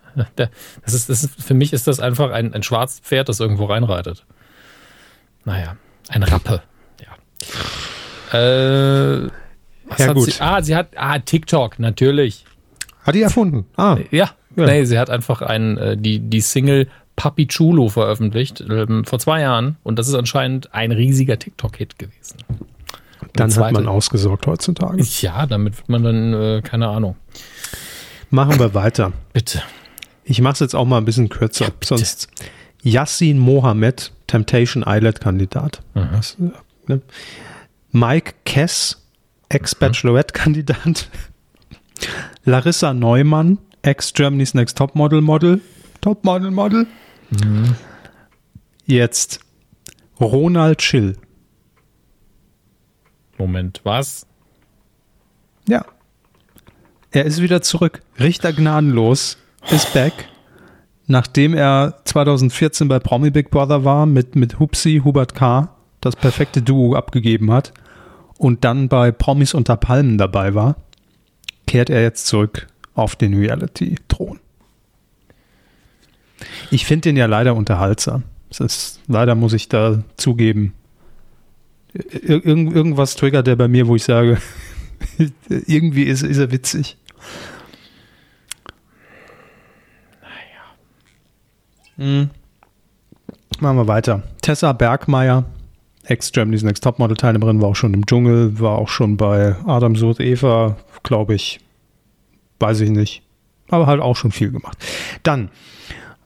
Das 0.84 0.92
ist, 0.92 1.08
das 1.08 1.24
ist, 1.24 1.42
für 1.42 1.54
mich 1.54 1.72
ist 1.72 1.86
das 1.86 1.98
einfach 1.98 2.32
ein, 2.32 2.52
ein 2.52 2.62
schwarzes 2.62 3.00
Pferd, 3.00 3.28
das 3.30 3.40
irgendwo 3.40 3.64
reinreitet. 3.64 4.26
Naja, 5.44 5.76
ein 6.08 6.22
Rappe. 6.22 6.62
Äh, 8.32 9.22
ja, 9.98 10.12
gut. 10.12 10.32
Sie? 10.32 10.40
Ah, 10.40 10.62
sie 10.62 10.74
hat, 10.74 10.88
ah, 10.96 11.18
TikTok, 11.18 11.78
natürlich. 11.78 12.44
Hat 13.04 13.14
die 13.14 13.22
erfunden? 13.22 13.66
Ah. 13.76 13.98
Ja. 14.10 14.30
ja. 14.56 14.66
Nee, 14.66 14.84
sie 14.84 14.98
hat 14.98 15.10
einfach 15.10 15.42
ein, 15.42 15.76
äh, 15.76 15.96
die, 15.96 16.18
die 16.20 16.40
Single 16.40 16.88
Papi 17.16 17.46
Chulo 17.46 17.88
veröffentlicht 17.88 18.64
ähm, 18.68 19.04
vor 19.04 19.18
zwei 19.18 19.42
Jahren 19.42 19.76
und 19.82 19.98
das 19.98 20.08
ist 20.08 20.14
anscheinend 20.14 20.72
ein 20.74 20.92
riesiger 20.92 21.38
TikTok-Hit 21.38 21.98
gewesen. 21.98 22.38
Dann 23.34 23.50
zweite, 23.50 23.66
hat 23.66 23.72
man 23.84 23.88
ausgesorgt 23.88 24.46
heutzutage. 24.46 25.02
Ja, 25.20 25.46
damit 25.46 25.76
wird 25.76 25.88
man 25.88 26.02
dann, 26.02 26.34
äh, 26.34 26.62
keine 26.62 26.88
Ahnung. 26.88 27.16
Machen 28.30 28.58
wir 28.58 28.74
weiter. 28.74 29.12
Bitte. 29.32 29.62
Ich 30.24 30.40
mache 30.40 30.54
es 30.54 30.60
jetzt 30.60 30.74
auch 30.74 30.86
mal 30.86 30.98
ein 30.98 31.04
bisschen 31.04 31.28
kürzer. 31.28 31.66
Ja, 31.66 31.70
sonst 31.82 32.28
Yassin 32.82 33.38
Mohammed, 33.38 34.12
Temptation 34.26 34.84
Island-Kandidat. 34.86 35.82
Mhm. 35.94 36.52
Ne? 36.88 37.02
Mike 37.90 38.34
Kess, 38.44 39.02
Ex-Bachelorette-Kandidat. 39.48 41.08
Larissa 42.44 42.94
Neumann, 42.94 43.58
Ex-Germany's 43.82 44.54
Next 44.54 44.78
Topmodel 44.78 45.20
Model. 45.20 45.60
Topmodel 46.00 46.50
Model. 46.50 46.86
Mhm. 47.30 47.76
Jetzt 48.86 49.40
Ronald 50.20 50.82
Schill. 50.82 51.16
Moment, 53.38 53.80
was? 53.84 54.26
Ja. 55.68 55.84
Er 57.10 57.24
ist 57.24 57.42
wieder 57.42 57.62
zurück. 57.62 58.02
Richter 58.18 58.52
gnadenlos 58.52 59.36
ist 59.70 59.92
back. 59.92 60.28
Nachdem 61.06 61.54
er 61.54 62.00
2014 62.04 62.88
bei 62.88 62.98
Promi 62.98 63.30
Big 63.30 63.50
Brother 63.50 63.84
war, 63.84 64.06
mit, 64.06 64.34
mit 64.36 64.58
Hupsi, 64.58 65.02
Hubert 65.04 65.34
K., 65.34 65.76
das 66.02 66.16
perfekte 66.16 66.60
Duo 66.60 66.94
abgegeben 66.94 67.50
hat 67.50 67.72
und 68.36 68.64
dann 68.64 68.88
bei 68.88 69.10
Promis 69.10 69.54
unter 69.54 69.78
Palmen 69.78 70.18
dabei 70.18 70.54
war, 70.54 70.76
kehrt 71.66 71.88
er 71.88 72.02
jetzt 72.02 72.26
zurück 72.26 72.66
auf 72.94 73.16
den 73.16 73.32
Reality-Thron. 73.32 74.38
Ich 76.70 76.84
finde 76.84 77.08
den 77.08 77.16
ja 77.16 77.26
leider 77.26 77.54
unterhaltsam. 77.54 78.24
Das 78.50 78.60
ist, 78.60 79.00
leider 79.06 79.34
muss 79.34 79.54
ich 79.54 79.68
da 79.68 80.02
zugeben, 80.16 80.74
Ir 81.94 82.44
irgendwas 82.46 83.16
triggert 83.16 83.46
der 83.46 83.56
bei 83.56 83.68
mir, 83.68 83.86
wo 83.86 83.96
ich 83.96 84.04
sage, 84.04 84.38
irgendwie 85.48 86.04
ist, 86.04 86.22
ist 86.22 86.38
er 86.38 86.50
witzig. 86.50 86.96
Naja. 90.22 90.62
Hm. 91.96 92.30
Machen 93.60 93.76
wir 93.76 93.88
weiter. 93.88 94.22
Tessa 94.40 94.72
Bergmeier, 94.72 95.44
Ex-Germany's 96.04 96.62
Next 96.62 96.82
Topmodel-Teilnehmerin, 96.84 97.60
war 97.60 97.68
auch 97.68 97.76
schon 97.76 97.94
im 97.94 98.06
Dschungel, 98.06 98.58
war 98.58 98.78
auch 98.78 98.88
schon 98.88 99.16
bei 99.16 99.56
Adam 99.66 99.96
Sucht 99.96 100.20
Eva, 100.20 100.76
glaube 101.02 101.34
ich. 101.34 101.60
Weiß 102.58 102.80
ich 102.80 102.90
nicht. 102.90 103.22
Aber 103.68 103.86
halt 103.86 104.00
auch 104.00 104.16
schon 104.16 104.32
viel 104.32 104.50
gemacht. 104.50 104.76
Dann 105.22 105.50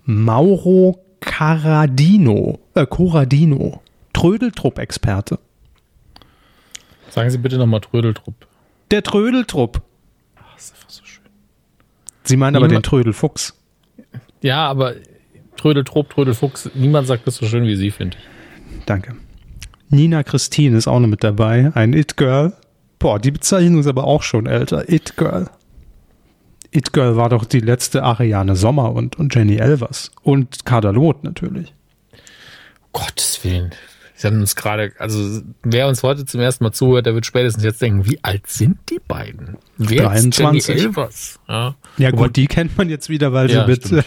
Mauro 0.05 1.05
Caradino, 1.21 2.61
äh, 2.75 2.87
Corradino, 2.87 3.83
Trödeltrupp-Experte. 4.13 5.39
Sagen 7.11 7.31
Sie 7.31 7.39
bitte 7.39 7.59
nochmal 7.59 7.81
Trödeltrupp. 7.81 8.35
Der 8.91 9.03
Trödeltrupp. 9.03 9.83
Ach, 10.37 10.57
ist 10.57 10.75
einfach 10.75 10.91
so 10.91 11.05
schön. 11.05 11.25
Sie 12.25 12.37
meinen 12.37 12.57
aber 12.57 12.69
den 12.69 12.83
Trödelfuchs. 12.83 13.55
Ja, 14.43 14.67
aber 14.69 14.95
Trödeltrupp, 15.57 16.11
Trödelfuchs, 16.11 16.71
niemand 16.75 17.07
sagt 17.07 17.27
das 17.27 17.37
so 17.37 17.47
schön 17.47 17.65
wie 17.65 17.77
Sie, 17.77 17.91
finde 17.91 18.17
ich. 18.19 18.85
Danke. 18.87 19.17
Nina 19.89 20.23
Christine 20.23 20.77
ist 20.77 20.89
auch 20.89 21.01
noch 21.01 21.09
mit 21.09 21.23
dabei. 21.23 21.71
Ein 21.75 21.93
It-Girl. 21.93 22.53
Boah, 22.99 23.19
die 23.19 23.31
Bezeichnung 23.31 23.81
ist 23.81 23.87
aber 23.87 24.05
auch 24.05 24.23
schon 24.23 24.47
älter. 24.47 24.89
It-Girl. 24.89 25.49
It-Girl 26.71 27.17
war 27.17 27.29
doch 27.29 27.45
die 27.45 27.61
letzte 27.61 28.03
Ariane 28.03 28.57
Sommer 28.57 28.93
und, 28.93 29.17
und 29.17 29.35
Jenny 29.35 29.57
Elvers. 29.57 30.11
Und 30.23 30.65
Kadalot 30.65 31.25
natürlich. 31.25 31.73
Gottes 32.93 33.45
Willen. 33.45 33.71
Sie 34.15 34.27
haben 34.27 34.41
uns 34.41 34.57
gerade, 34.57 34.93
also 34.99 35.43
wer 35.63 35.89
uns 35.89 36.03
heute 36.03 36.25
zum 36.25 36.41
ersten 36.41 36.65
Mal 36.65 36.73
zuhört, 36.73 37.05
der 37.05 37.15
wird 37.15 37.27
spätestens 37.27 37.63
jetzt 37.63 37.83
denken, 37.83 38.07
wie 38.07 38.19
alt 38.25 38.47
sind 38.47 38.79
die 38.89 38.99
beiden? 38.99 39.59
Wer 39.77 40.05
23. 40.05 40.57
Ist 40.57 40.69
Elvers? 40.85 41.39
Ja, 41.47 41.75
ja 41.99 42.11
gut, 42.11 42.37
die 42.37 42.47
kennt 42.47 42.79
man 42.79 42.89
jetzt 42.89 43.11
wieder, 43.11 43.35
weil 43.35 43.51
ja, 43.51 43.65
sie 43.65 43.71
mit... 43.71 44.05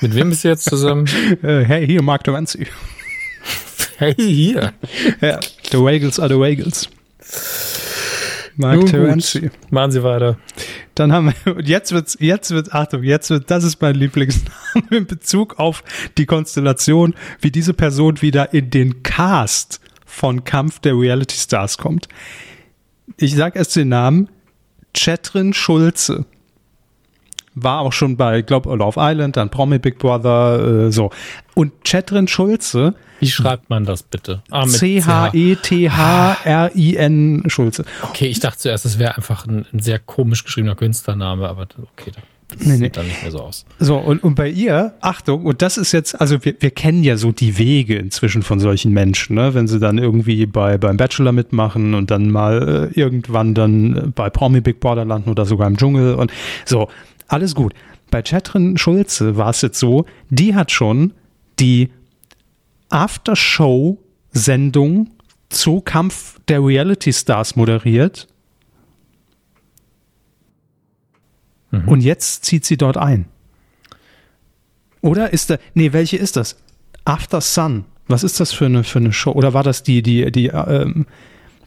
mit 0.00 0.14
wem 0.16 0.32
ist 0.32 0.42
sie 0.42 0.48
jetzt 0.48 0.64
zusammen? 0.64 1.08
Äh, 1.42 1.64
hey, 1.64 1.86
hier, 1.86 2.02
Mark 2.02 2.24
Terenzi. 2.24 2.66
Hey, 3.98 4.14
hier. 4.14 4.72
Ja, 5.20 5.40
the 5.70 5.78
Wagels 5.78 6.18
are 6.18 6.28
the 6.28 6.38
Wagels. 6.38 6.88
Mark 8.56 8.86
Terenzi. 8.86 9.50
Machen 9.70 9.92
Sie 9.92 10.02
weiter. 10.02 10.38
Dann 10.94 11.12
haben 11.12 11.32
wir, 11.44 11.56
und 11.56 11.68
jetzt 11.68 11.92
wird's, 11.92 12.16
jetzt 12.20 12.50
wird, 12.50 12.72
Achtung, 12.72 13.02
jetzt 13.02 13.30
wird, 13.30 13.50
das 13.50 13.64
ist 13.64 13.80
mein 13.80 13.94
Lieblingsname 13.94 14.86
in 14.90 15.06
Bezug 15.06 15.58
auf 15.58 15.82
die 16.18 16.26
Konstellation, 16.26 17.14
wie 17.40 17.50
diese 17.50 17.72
Person 17.72 18.20
wieder 18.20 18.52
in 18.52 18.70
den 18.70 19.02
Cast 19.02 19.80
von 20.04 20.44
Kampf 20.44 20.80
der 20.80 20.94
Reality 20.94 21.36
Stars 21.36 21.78
kommt. 21.78 22.08
Ich 23.16 23.34
sag 23.34 23.56
erst 23.56 23.74
den 23.76 23.88
Namen, 23.88 24.28
Chetrin 24.94 25.54
Schulze. 25.54 26.26
War 27.54 27.80
auch 27.80 27.92
schon 27.92 28.16
bei, 28.16 28.40
glaube 28.42 28.74
Love 28.74 28.98
Island, 28.98 29.36
dann 29.36 29.50
Promi 29.50 29.78
Big 29.78 29.98
Brother, 29.98 30.86
äh, 30.86 30.92
so. 30.92 31.10
Und 31.54 31.84
Chetrin 31.84 32.26
Schulze. 32.28 32.94
Wie 33.20 33.28
schreibt 33.28 33.68
man 33.68 33.84
das 33.84 34.02
bitte? 34.02 34.42
Ah, 34.50 34.66
C-H-E-T-H-R-I-N 34.66 35.84
Schulze. 37.46 37.84
Okay, 38.02 38.26
ich 38.26 38.40
dachte 38.40 38.58
zuerst, 38.58 38.86
es 38.86 38.98
wäre 38.98 39.16
einfach 39.16 39.46
ein, 39.46 39.66
ein, 39.72 39.80
sehr 39.80 39.98
komisch 39.98 40.44
geschriebener 40.44 40.74
Künstlername, 40.74 41.46
aber 41.48 41.68
okay, 41.92 42.12
das 42.58 42.66
nee, 42.66 42.72
sieht 42.72 42.80
nee. 42.80 42.88
dann 42.90 43.06
nicht 43.06 43.22
mehr 43.22 43.30
so 43.30 43.40
aus. 43.40 43.64
So, 43.78 43.96
und, 43.96 44.22
und 44.22 44.34
bei 44.34 44.48
ihr, 44.48 44.94
Achtung, 45.00 45.44
und 45.44 45.62
das 45.62 45.76
ist 45.76 45.92
jetzt, 45.92 46.20
also 46.20 46.44
wir, 46.44 46.54
wir 46.58 46.70
kennen 46.70 47.02
ja 47.02 47.16
so 47.16 47.32
die 47.32 47.58
Wege 47.58 47.96
inzwischen 47.96 48.42
von 48.42 48.60
solchen 48.60 48.92
Menschen, 48.92 49.36
ne? 49.36 49.54
wenn 49.54 49.66
sie 49.68 49.78
dann 49.78 49.98
irgendwie 49.98 50.46
bei 50.46 50.78
beim 50.78 50.96
Bachelor 50.96 51.32
mitmachen 51.32 51.94
und 51.94 52.10
dann 52.10 52.30
mal 52.30 52.90
äh, 52.94 53.00
irgendwann 53.00 53.54
dann 53.54 54.12
bei 54.14 54.30
Promi 54.30 54.60
Big 54.60 54.80
Brother 54.80 55.04
landen 55.04 55.30
oder 55.30 55.46
sogar 55.46 55.66
im 55.66 55.76
Dschungel 55.76 56.14
und 56.14 56.32
so 56.64 56.88
alles 57.32 57.54
gut. 57.54 57.74
Bei 58.10 58.22
Chatrin 58.22 58.76
Schulze 58.76 59.36
war 59.36 59.50
es 59.50 59.62
jetzt 59.62 59.78
so, 59.78 60.06
die 60.28 60.54
hat 60.54 60.70
schon 60.70 61.14
die 61.58 61.88
Aftershow-Sendung 62.90 65.10
zu 65.48 65.80
Kampf 65.80 66.38
der 66.48 66.64
Reality 66.64 67.12
Stars 67.12 67.56
moderiert. 67.56 68.28
Mhm. 71.70 71.88
Und 71.88 72.02
jetzt 72.02 72.44
zieht 72.44 72.64
sie 72.64 72.76
dort 72.76 72.96
ein. 72.96 73.26
Oder 75.00 75.32
ist 75.32 75.50
da, 75.50 75.58
nee, 75.74 75.92
welche 75.92 76.16
ist 76.16 76.36
das? 76.36 76.56
After 77.04 77.40
Sun. 77.40 77.84
Was 78.06 78.24
ist 78.24 78.40
das 78.40 78.52
für 78.52 78.66
eine, 78.66 78.84
für 78.84 78.98
eine 78.98 79.12
Show? 79.12 79.32
Oder 79.32 79.54
war 79.54 79.62
das 79.62 79.82
die, 79.82 80.02
die, 80.02 80.30
die, 80.30 80.48
ähm, 80.48 81.06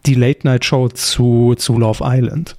die 0.05 0.13
Late 0.13 0.45
Night 0.45 0.63
Show 0.63 0.89
zu, 0.89 1.55
zu 1.55 1.77
Love 1.77 2.03
Island? 2.03 2.55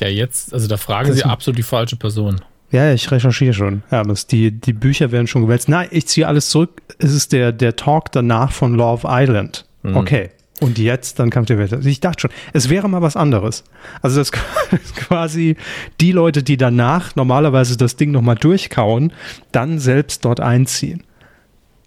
Ja, 0.00 0.08
jetzt, 0.08 0.52
also 0.52 0.66
da 0.68 0.76
fragen 0.76 1.08
das 1.08 1.18
Sie 1.18 1.24
absolut 1.24 1.58
die 1.58 1.62
falsche 1.62 1.96
Person. 1.96 2.40
Ja, 2.70 2.92
ich 2.92 3.10
recherchiere 3.10 3.54
schon. 3.54 3.82
Ja, 3.90 4.02
das, 4.02 4.26
die, 4.26 4.50
die 4.50 4.72
Bücher 4.72 5.12
werden 5.12 5.26
schon 5.26 5.42
gewälzt. 5.42 5.68
Nein, 5.68 5.88
ich 5.92 6.08
ziehe 6.08 6.26
alles 6.26 6.50
zurück. 6.50 6.82
Es 6.98 7.12
ist 7.12 7.32
der, 7.32 7.52
der 7.52 7.76
Talk 7.76 8.10
danach 8.10 8.50
von 8.50 8.74
Love 8.74 9.06
Island. 9.08 9.64
Mhm. 9.82 9.96
Okay. 9.96 10.30
Und 10.60 10.78
jetzt, 10.78 11.18
dann 11.18 11.30
kam 11.30 11.44
der. 11.44 11.58
Also 11.58 11.88
ich 11.88 12.00
dachte 12.00 12.22
schon, 12.22 12.30
es 12.52 12.70
wäre 12.70 12.88
mal 12.88 13.02
was 13.02 13.16
anderes. 13.16 13.64
Also 14.02 14.18
das 14.18 14.30
ist 14.72 14.96
quasi 14.96 15.56
die 16.00 16.12
Leute, 16.12 16.42
die 16.42 16.56
danach 16.56 17.14
normalerweise 17.16 17.76
das 17.76 17.96
Ding 17.96 18.10
nochmal 18.10 18.36
durchkauen, 18.36 19.12
dann 19.52 19.78
selbst 19.78 20.24
dort 20.24 20.40
einziehen. 20.40 21.02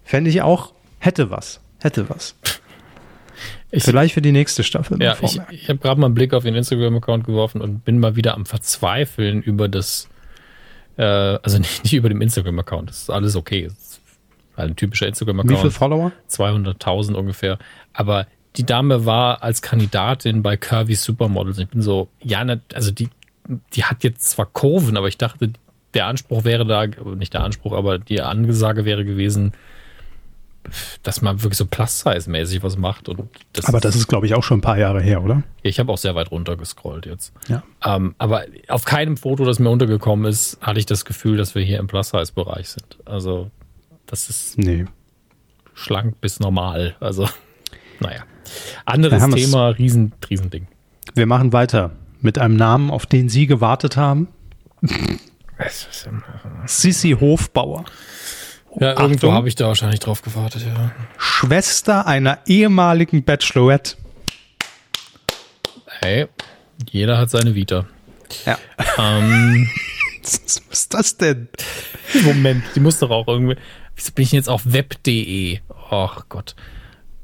Fände 0.04 0.30
ich 0.30 0.42
auch, 0.42 0.72
hätte 0.98 1.30
was. 1.30 1.60
Hätte 1.80 2.08
was. 2.08 2.34
Ich, 3.70 3.84
Vielleicht 3.84 4.14
für 4.14 4.22
die 4.22 4.32
nächste 4.32 4.62
Staffel. 4.62 5.00
Ja, 5.02 5.16
ich, 5.20 5.40
ich 5.50 5.68
habe 5.68 5.78
gerade 5.78 6.00
mal 6.00 6.06
einen 6.06 6.14
Blick 6.14 6.32
auf 6.32 6.42
den 6.42 6.54
Instagram-Account 6.54 7.24
geworfen 7.24 7.60
und 7.60 7.84
bin 7.84 7.98
mal 7.98 8.16
wieder 8.16 8.34
am 8.34 8.46
Verzweifeln 8.46 9.42
über 9.42 9.68
das, 9.68 10.08
äh, 10.96 11.02
also 11.02 11.58
nicht, 11.58 11.84
nicht 11.84 11.94
über 11.94 12.08
dem 12.08 12.22
Instagram-Account, 12.22 12.90
das 12.90 13.02
ist 13.02 13.10
alles 13.10 13.36
okay. 13.36 13.64
Das 13.64 13.74
ist 13.74 14.00
halt 14.56 14.70
ein 14.70 14.76
typischer 14.76 15.06
Instagram-Account. 15.06 15.50
Wie 15.50 15.56
viele 15.56 15.70
Follower? 15.70 16.12
200.000 16.30 17.12
ungefähr. 17.12 17.58
Aber 17.92 18.26
die 18.56 18.64
Dame 18.64 19.04
war 19.04 19.42
als 19.42 19.60
Kandidatin 19.60 20.42
bei 20.42 20.56
Curvy 20.56 20.94
Supermodels. 20.94 21.58
Ich 21.58 21.68
bin 21.68 21.82
so, 21.82 22.08
ja, 22.22 22.44
also 22.72 22.90
die, 22.90 23.08
die 23.74 23.84
hat 23.84 24.02
jetzt 24.02 24.30
zwar 24.30 24.46
Kurven, 24.46 24.96
aber 24.96 25.08
ich 25.08 25.18
dachte, 25.18 25.52
der 25.94 26.06
Anspruch 26.06 26.44
wäre 26.44 26.66
da, 26.66 26.86
nicht 27.14 27.34
der 27.34 27.44
Anspruch, 27.44 27.72
aber 27.72 27.98
die 27.98 28.20
Angesage 28.20 28.84
wäre 28.84 29.04
gewesen, 29.04 29.52
dass 31.02 31.22
man 31.22 31.42
wirklich 31.42 31.58
so 31.58 31.66
Plus-Size-mäßig 31.66 32.62
was 32.62 32.76
macht. 32.76 33.08
Und 33.08 33.28
das 33.52 33.66
aber 33.66 33.80
das 33.80 33.96
ist, 33.96 34.08
glaube 34.08 34.26
ich, 34.26 34.34
auch 34.34 34.42
schon 34.42 34.58
ein 34.58 34.62
paar 34.62 34.78
Jahre 34.78 35.00
her, 35.00 35.22
oder? 35.22 35.42
Ich 35.62 35.78
habe 35.78 35.92
auch 35.92 35.98
sehr 35.98 36.14
weit 36.14 36.30
runter 36.30 36.56
gescrollt 36.56 37.06
jetzt. 37.06 37.32
Ja. 37.48 37.62
Ähm, 37.84 38.14
aber 38.18 38.44
auf 38.68 38.84
keinem 38.84 39.16
Foto, 39.16 39.44
das 39.44 39.58
mir 39.58 39.70
untergekommen 39.70 40.26
ist, 40.26 40.58
hatte 40.60 40.78
ich 40.78 40.86
das 40.86 41.04
Gefühl, 41.04 41.36
dass 41.36 41.54
wir 41.54 41.62
hier 41.62 41.78
im 41.78 41.86
Plus-Size-Bereich 41.86 42.68
sind. 42.68 42.98
Also, 43.04 43.50
das 44.06 44.30
ist 44.30 44.58
nee. 44.58 44.86
schlank 45.74 46.20
bis 46.20 46.40
normal. 46.40 46.96
Also, 47.00 47.28
naja. 48.00 48.24
Anderes 48.84 49.28
Thema, 49.34 49.68
riesen, 49.68 50.12
Riesending. 50.28 50.66
Wir 51.14 51.26
machen 51.26 51.52
weiter 51.52 51.92
mit 52.20 52.38
einem 52.38 52.56
Namen, 52.56 52.90
auf 52.90 53.06
den 53.06 53.28
Sie 53.28 53.46
gewartet 53.46 53.96
haben. 53.96 54.28
Sissi 56.66 57.16
Hofbauer. 57.18 57.84
Ja, 58.76 58.92
Achtung, 58.92 59.04
irgendwo 59.04 59.32
habe 59.32 59.48
ich 59.48 59.54
da 59.54 59.66
wahrscheinlich 59.66 60.00
drauf 60.00 60.22
gewartet, 60.22 60.62
ja. 60.66 60.92
Schwester 61.16 62.06
einer 62.06 62.38
ehemaligen 62.46 63.24
Bachelorette. 63.24 63.96
Hey, 66.00 66.26
jeder 66.90 67.18
hat 67.18 67.30
seine 67.30 67.54
Vita. 67.54 67.86
Ja. 68.44 68.58
Ähm, 68.98 69.68
Was 70.22 70.62
ist 70.70 70.94
das 70.94 71.16
denn? 71.16 71.48
Moment, 72.22 72.62
die 72.74 72.80
muss 72.80 72.98
doch 72.98 73.10
auch 73.10 73.28
irgendwie. 73.28 73.56
Wieso 73.96 74.12
bin 74.12 74.24
ich 74.24 74.32
jetzt 74.32 74.48
auf 74.48 74.62
web.de? 74.72 75.60
Ach 75.90 76.24
Gott. 76.28 76.54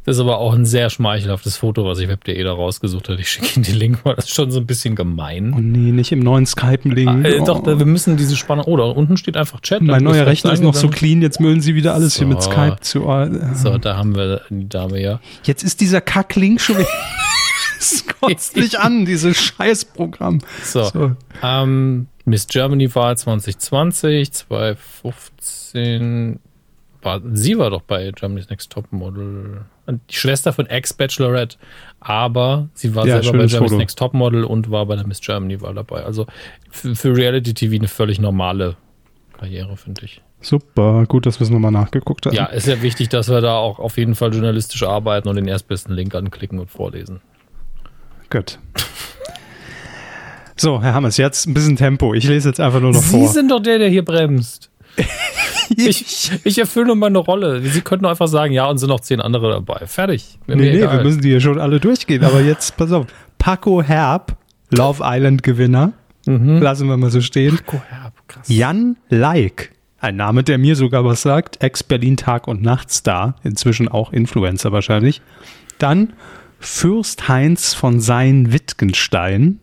Das 0.05 0.16
ist 0.16 0.20
aber 0.20 0.38
auch 0.38 0.55
ein 0.55 0.66
sehr 0.66 0.90
schmeichelhaftes 0.90 1.57
Foto, 1.57 1.86
was 1.86 1.98
ich 1.98 2.09
web.de 2.09 2.42
da 2.42 2.52
rausgesucht 2.52 3.09
habe. 3.09 3.18
Ich 3.20 3.30
schicke 3.30 3.55
Ihnen 3.57 3.64
den 3.64 3.76
Link 3.76 4.05
mal. 4.05 4.14
Das 4.14 4.26
ist 4.26 4.34
schon 4.34 4.50
so 4.50 4.61
ein 4.61 4.66
bisschen 4.66 4.96
gemein. 4.96 5.55
Oh 5.57 5.61
nee, 5.61 5.92
nicht 5.92 6.12
im 6.12 6.18
neuen 6.20 6.44
Skype-Link. 6.44 7.24
Äh, 7.24 7.42
doch, 7.44 7.64
wir 7.64 7.86
müssen 7.86 8.18
diese 8.18 8.36
Spannung. 8.36 8.66
Oh, 8.66 8.76
da 8.76 8.84
unten 8.84 9.16
steht 9.16 9.38
einfach 9.38 9.61
Chat. 9.61 9.80
Mein 9.80 10.05
neuer 10.05 10.26
Rechner 10.26 10.52
ist 10.52 10.62
noch 10.62 10.74
so 10.74 10.88
clean. 10.88 11.22
Jetzt 11.22 11.40
mögen 11.40 11.62
Sie 11.62 11.74
wieder 11.74 11.94
alles 11.94 12.14
so. 12.14 12.18
hier 12.18 12.26
mit 12.28 12.42
Skype 12.42 12.76
zu. 12.82 13.09
Äh. 13.09 13.55
So, 13.55 13.78
da 13.78 13.96
haben 13.96 14.14
wir 14.14 14.42
die 14.50 14.68
Dame 14.68 15.00
ja. 15.00 15.20
Jetzt 15.44 15.64
ist 15.64 15.80
dieser 15.80 16.02
Kack-Link 16.02 16.61
schon 16.61 16.76
wieder. 16.78 16.88
Es 17.76 18.07
kotzt 18.07 18.57
mich 18.57 18.78
an, 18.78 19.05
dieses 19.05 19.36
Scheißprogramm. 19.36 20.38
So. 20.62 20.84
so. 20.84 21.11
Ähm, 21.42 22.07
Miss 22.24 22.46
Germany 22.46 22.94
Wahl 22.94 23.18
2020, 23.18 24.32
2015 24.32 26.38
war, 27.02 27.20
sie 27.32 27.59
war 27.59 27.68
doch 27.68 27.82
bei 27.82 28.11
Germany's 28.12 28.48
Next 28.48 28.72
Top 28.72 28.90
Model. 28.90 29.66
Die 29.87 30.14
Schwester 30.14 30.53
von 30.53 30.66
Ex-Bachelorette, 30.66 31.59
aber 32.01 32.68
sie 32.74 32.95
war 32.95 33.07
ja, 33.07 33.22
selber 33.22 33.39
bei 33.39 33.47
Germany's 33.47 33.57
Foto. 33.57 33.76
Next 33.76 33.99
Top 33.99 34.14
Model 34.14 34.45
und 34.45 34.70
war 34.70 34.87
bei 34.87 34.97
der 34.97 35.07
Miss 35.07 35.20
Germany 35.20 35.61
Wahl 35.61 35.74
dabei. 35.74 36.05
Also 36.05 36.26
für, 36.70 36.95
für 36.95 37.16
Reality 37.16 37.53
TV 37.53 37.76
eine 37.76 37.89
völlig 37.89 38.18
normale 38.18 38.76
Karriere, 39.39 39.76
finde 39.76 40.05
ich. 40.05 40.22
Super, 40.41 41.05
gut, 41.07 41.26
dass 41.26 41.41
wir 41.41 41.45
es 41.45 41.51
nochmal 41.51 41.70
nachgeguckt 41.70 42.26
haben. 42.26 42.35
Ja, 42.35 42.47
ist 42.47 42.66
ja 42.66 42.82
wichtig, 42.82 43.09
dass 43.09 43.28
wir 43.28 43.41
da 43.41 43.57
auch 43.57 43.78
auf 43.78 43.97
jeden 43.97 44.14
Fall 44.14 44.32
journalistisch 44.32 44.82
arbeiten 44.82 45.28
und 45.28 45.37
den 45.37 45.49
erstbesten 45.49 45.95
Link 45.95 46.14
anklicken 46.14 46.59
und 46.59 46.70
vorlesen. 46.70 47.20
Gut. 48.30 48.59
So, 50.57 50.82
Herr 50.82 50.95
Hammers, 50.95 51.16
jetzt 51.16 51.47
ein 51.47 51.55
bisschen 51.55 51.76
Tempo. 51.76 52.14
Ich 52.14 52.28
lese 52.28 52.49
jetzt 52.49 52.61
einfach 52.61 52.80
nur 52.80 52.93
noch 52.93 53.01
Sie 53.01 53.18
vor. 53.18 53.26
Sie 53.26 53.35
sind 53.35 53.51
doch 53.51 53.61
der, 53.61 53.78
der 53.78 53.89
hier 53.89 54.05
bremst. 54.05 54.70
ich, 55.76 56.30
ich 56.45 56.59
erfülle 56.59 56.86
nur 56.86 56.97
meine 56.97 57.18
Rolle. 57.18 57.61
Sie 57.62 57.80
könnten 57.80 58.07
einfach 58.07 58.28
sagen, 58.28 58.53
ja, 58.53 58.66
und 58.66 58.78
sind 58.78 58.88
noch 58.88 59.01
zehn 59.01 59.20
andere 59.20 59.53
dabei. 59.53 59.86
Fertig. 59.86 60.38
nee, 60.47 60.55
nee, 60.55 60.70
egal. 60.76 60.99
wir 60.99 61.05
müssen 61.05 61.20
die 61.20 61.30
ja 61.30 61.40
schon 61.40 61.61
alle 61.61 61.80
durchgehen. 61.80 62.24
Aber 62.24 62.40
jetzt, 62.40 62.76
pass 62.76 62.92
auf. 62.92 63.07
Paco 63.38 63.82
Herb, 63.82 64.36
Love 64.70 65.03
Island 65.05 65.42
Gewinner. 65.42 65.92
Mhm. 66.26 66.62
Lassen 66.62 66.88
wir 66.88 66.97
mal 66.97 67.11
so 67.11 67.20
stehen. 67.20 67.57
Paco 67.57 67.82
Herb, 67.88 68.14
krass. 68.28 68.49
Jan 68.49 68.97
Like, 69.09 69.72
ein 70.01 70.16
Name, 70.16 70.42
der 70.42 70.59
mir 70.59 70.76
sogar 70.76 71.05
was 71.05 71.22
sagt. 71.22 71.62
Ex-Berlin 71.62 72.16
Tag- 72.16 72.49
und 72.49 72.62
Nachtstar. 72.62 73.36
Inzwischen 73.42 73.88
auch 73.88 74.12
Influencer 74.12 74.72
wahrscheinlich. 74.72 75.22
Dann 75.78 76.12
Fürst 76.61 77.28
Heinz 77.28 77.74
von 77.74 78.01
Sein-Wittgenstein. 78.01 79.61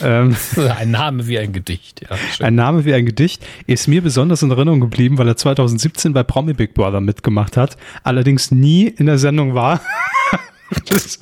Ähm, 0.00 0.36
ein 0.78 0.90
Name 0.90 1.26
wie 1.26 1.38
ein 1.38 1.52
Gedicht, 1.52 2.02
ja. 2.02 2.16
Schön. 2.16 2.46
Ein 2.46 2.54
Name 2.54 2.84
wie 2.84 2.94
ein 2.94 3.06
Gedicht 3.06 3.44
ist 3.66 3.88
mir 3.88 4.02
besonders 4.02 4.42
in 4.42 4.50
Erinnerung 4.50 4.80
geblieben, 4.80 5.18
weil 5.18 5.28
er 5.28 5.36
2017 5.36 6.12
bei 6.12 6.22
Promi 6.22 6.54
Big 6.54 6.74
Brother 6.74 7.00
mitgemacht 7.00 7.56
hat, 7.56 7.76
allerdings 8.02 8.50
nie 8.50 8.86
in 8.86 9.06
der 9.06 9.18
Sendung 9.18 9.54
war. 9.54 9.80
Das, 10.86 11.18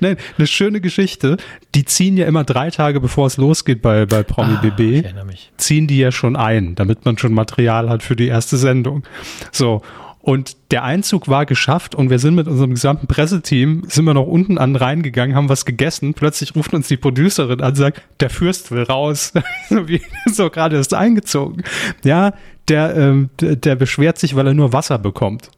nein, 0.00 0.18
eine 0.36 0.46
schöne 0.46 0.78
Geschichte. 0.82 1.38
Die 1.74 1.86
ziehen 1.86 2.18
ja 2.18 2.26
immer 2.26 2.44
drei 2.44 2.68
Tage 2.70 3.00
bevor 3.00 3.26
es 3.26 3.38
losgeht 3.38 3.80
bei, 3.80 4.04
bei 4.04 4.22
Promi 4.22 4.56
ah, 4.56 4.60
BB, 4.60 5.06
ziehen 5.56 5.86
die 5.86 5.96
ja 5.96 6.12
schon 6.12 6.36
ein, 6.36 6.74
damit 6.74 7.06
man 7.06 7.16
schon 7.16 7.32
Material 7.32 7.88
hat 7.88 8.02
für 8.02 8.14
die 8.14 8.26
erste 8.26 8.58
Sendung. 8.58 9.04
So. 9.52 9.80
Und 10.24 10.56
der 10.70 10.84
Einzug 10.84 11.28
war 11.28 11.44
geschafft 11.44 11.94
und 11.94 12.08
wir 12.08 12.18
sind 12.18 12.34
mit 12.34 12.48
unserem 12.48 12.70
gesamten 12.70 13.06
Presseteam, 13.06 13.82
sind 13.88 14.06
wir 14.06 14.14
noch 14.14 14.26
unten 14.26 14.56
an 14.56 14.74
reingegangen, 14.74 15.36
haben 15.36 15.50
was 15.50 15.66
gegessen. 15.66 16.14
Plötzlich 16.14 16.56
ruft 16.56 16.72
uns 16.72 16.88
die 16.88 16.96
Producerin 16.96 17.60
an 17.60 17.68
und 17.68 17.74
sagt, 17.74 18.00
der 18.20 18.30
Fürst 18.30 18.70
will 18.70 18.84
raus. 18.84 19.34
so 19.68 19.86
wie 19.86 20.00
so 20.32 20.48
gerade 20.48 20.78
ist 20.78 20.94
eingezogen. 20.94 21.62
Ja, 22.04 22.32
der, 22.68 22.96
ähm, 22.96 23.28
der 23.38 23.76
beschwert 23.76 24.18
sich, 24.18 24.34
weil 24.34 24.46
er 24.46 24.54
nur 24.54 24.72
Wasser 24.72 24.98
bekommt. 24.98 25.50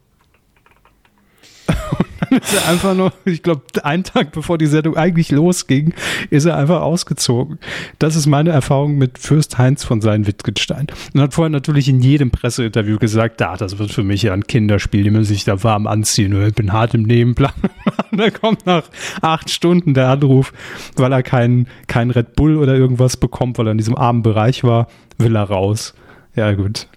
Ist 2.29 2.53
er 2.53 2.69
einfach 2.69 2.93
nur, 2.93 3.13
ich 3.25 3.43
glaube, 3.43 3.61
einen 3.83 4.03
Tag 4.03 4.31
bevor 4.31 4.57
die 4.57 4.67
Sendung 4.67 4.97
eigentlich 4.97 5.31
losging, 5.31 5.93
ist 6.29 6.45
er 6.45 6.57
einfach 6.57 6.81
ausgezogen. 6.81 7.59
Das 7.99 8.15
ist 8.15 8.27
meine 8.27 8.51
Erfahrung 8.51 8.97
mit 8.97 9.17
Fürst 9.17 9.57
Heinz 9.57 9.83
von 9.83 10.01
seinen 10.01 10.27
Wittgenstein. 10.27 10.87
Und 11.13 11.21
hat 11.21 11.33
vorher 11.33 11.49
natürlich 11.49 11.89
in 11.89 12.01
jedem 12.01 12.31
Presseinterview 12.31 12.97
gesagt, 12.97 13.41
da, 13.41 13.55
das 13.55 13.77
wird 13.79 13.91
für 13.91 14.03
mich 14.03 14.23
ja 14.23 14.33
ein 14.33 14.45
Kinderspiel, 14.45 15.03
die 15.03 15.11
müssen 15.11 15.25
sich 15.25 15.43
da 15.43 15.63
warm 15.63 15.87
anziehen, 15.87 16.47
ich 16.47 16.53
bin 16.53 16.73
hart 16.73 16.93
im 16.93 17.03
Nebenplan. 17.03 17.51
Und 18.11 18.17
dann 18.19 18.33
kommt 18.33 18.65
nach 18.65 18.83
acht 19.21 19.49
Stunden 19.49 19.93
der 19.93 20.09
Anruf, 20.09 20.53
weil 20.95 21.11
er 21.11 21.23
keinen 21.23 21.67
kein 21.87 22.11
Red 22.11 22.35
Bull 22.35 22.57
oder 22.57 22.75
irgendwas 22.75 23.17
bekommt, 23.17 23.57
weil 23.57 23.67
er 23.67 23.71
in 23.71 23.77
diesem 23.77 23.95
armen 23.95 24.21
Bereich 24.21 24.63
war, 24.63 24.87
will 25.17 25.35
er 25.35 25.43
raus. 25.43 25.93
Ja, 26.35 26.53
gut. 26.53 26.87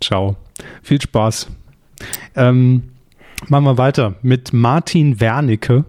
Ciao. 0.00 0.36
Viel 0.82 1.00
Spaß. 1.00 1.48
Ähm, 2.36 2.82
machen 3.50 3.64
wir 3.64 3.78
weiter 3.78 4.14
mit 4.22 4.52
Martin 4.52 5.20
Wernicke. 5.20 5.84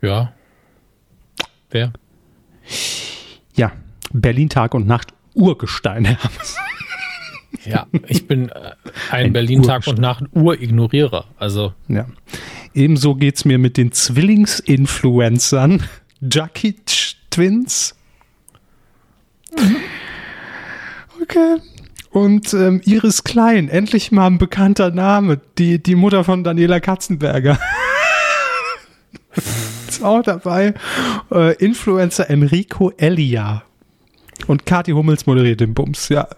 Ja. 0.00 0.32
Wer? 1.70 1.92
Ja, 3.54 3.72
Berlin 4.12 4.48
Tag 4.48 4.74
und 4.74 4.86
Nacht 4.86 5.14
Urgestein. 5.34 6.16
ja, 7.64 7.86
ich 8.06 8.26
bin 8.26 8.48
äh, 8.48 8.72
ein, 9.10 9.26
ein 9.26 9.32
Berlin 9.32 9.62
Tag 9.62 9.86
und 9.86 9.98
Nacht 9.98 10.24
Urignorierer. 10.32 11.26
Also. 11.38 11.72
Ja. 11.88 12.06
Ebenso 12.74 13.14
geht 13.14 13.36
es 13.36 13.44
mir 13.44 13.58
mit 13.58 13.76
den 13.76 13.92
Zwillingsinfluencern 13.92 15.82
Jackie 16.20 16.76
Twins. 17.30 17.94
Okay. 21.20 21.56
Und 22.12 22.52
ähm, 22.52 22.82
Iris 22.84 23.24
Klein, 23.24 23.68
endlich 23.68 24.12
mal 24.12 24.26
ein 24.26 24.38
bekannter 24.38 24.90
Name, 24.90 25.40
die, 25.56 25.82
die 25.82 25.94
Mutter 25.94 26.24
von 26.24 26.44
Daniela 26.44 26.78
Katzenberger. 26.78 27.58
Ist 29.88 30.04
auch 30.04 30.22
dabei. 30.22 30.74
Äh, 31.30 31.54
Influencer 31.56 32.28
Enrico 32.28 32.92
Elia. 32.98 33.62
Und 34.46 34.66
Kathi 34.66 34.92
Hummels 34.92 35.26
moderiert 35.26 35.60
den 35.60 35.72
Bums, 35.72 36.10
ja. 36.10 36.28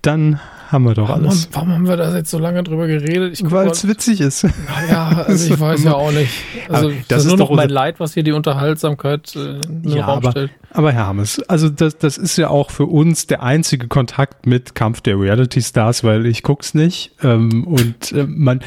Dann 0.00 0.40
haben 0.70 0.84
wir 0.84 0.94
doch 0.94 1.08
alles. 1.08 1.48
Warum, 1.52 1.68
warum 1.68 1.74
haben 1.74 1.88
wir 1.88 1.96
da 1.96 2.16
jetzt 2.16 2.30
so 2.30 2.38
lange 2.38 2.62
drüber 2.62 2.86
geredet? 2.86 3.38
Weil 3.42 3.68
es 3.68 3.86
witzig 3.86 4.20
ist. 4.20 4.46
Ja, 4.88 5.08
also 5.26 5.54
ich 5.54 5.58
weiß 5.58 5.84
ja 5.84 5.94
auch 5.94 6.12
nicht. 6.12 6.30
Also 6.68 6.90
das, 6.90 7.06
das 7.08 7.24
ist 7.24 7.28
nur 7.28 7.38
noch 7.38 7.50
mein 7.50 7.70
Leid, 7.70 8.00
was 8.00 8.14
hier 8.14 8.22
die 8.22 8.32
Unterhaltsamkeit 8.32 9.34
äh, 9.34 9.60
in 9.66 9.84
ja, 9.84 10.04
Raum 10.04 10.18
aber, 10.18 10.30
stellt. 10.30 10.50
Aber 10.70 10.92
Herr 10.92 11.06
Hammes, 11.06 11.40
also 11.48 11.70
das, 11.70 11.96
das 11.96 12.18
ist 12.18 12.36
ja 12.36 12.48
auch 12.48 12.70
für 12.70 12.86
uns 12.86 13.26
der 13.26 13.42
einzige 13.42 13.88
Kontakt 13.88 14.46
mit 14.46 14.74
Kampf 14.74 15.00
der 15.00 15.18
Reality 15.18 15.62
Stars, 15.62 16.04
weil 16.04 16.26
ich 16.26 16.42
guck's 16.42 16.74
nicht 16.74 17.12
ähm, 17.22 17.66
und 17.66 18.12
äh, 18.12 18.26
man 18.26 18.60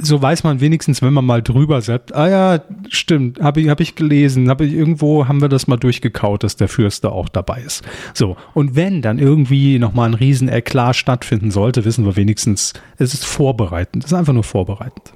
so 0.00 0.22
weiß 0.22 0.44
man 0.44 0.60
wenigstens, 0.60 1.02
wenn 1.02 1.12
man 1.12 1.24
mal 1.24 1.42
drüber 1.42 1.80
sagt, 1.80 2.14
ah 2.14 2.28
ja, 2.28 2.60
stimmt, 2.88 3.40
habe 3.40 3.60
ich 3.60 3.68
hab 3.68 3.80
ich 3.80 3.96
gelesen, 3.96 4.48
habe 4.48 4.66
ich 4.66 4.72
irgendwo 4.72 5.26
haben 5.26 5.40
wir 5.40 5.48
das 5.48 5.66
mal 5.66 5.76
durchgekaut, 5.76 6.44
dass 6.44 6.56
der 6.56 6.68
Fürster 6.68 7.12
auch 7.12 7.28
dabei 7.28 7.62
ist. 7.62 7.82
So 8.14 8.36
und 8.54 8.76
wenn 8.76 9.02
dann 9.02 9.18
irgendwie 9.18 9.80
noch 9.80 9.92
mal 9.94 10.06
ein 10.06 10.14
riesen 10.14 10.48
Eklat 10.48 10.94
stattfinden 10.94 11.50
sollte, 11.50 11.84
wissen 11.84 12.04
wir 12.04 12.14
wenigstens, 12.14 12.72
es 12.98 13.14
ist 13.14 13.24
vorbereitend, 13.24 14.04
es 14.04 14.12
ist 14.12 14.16
einfach 14.16 14.32
nur 14.32 14.44
vorbereitend. 14.44 15.12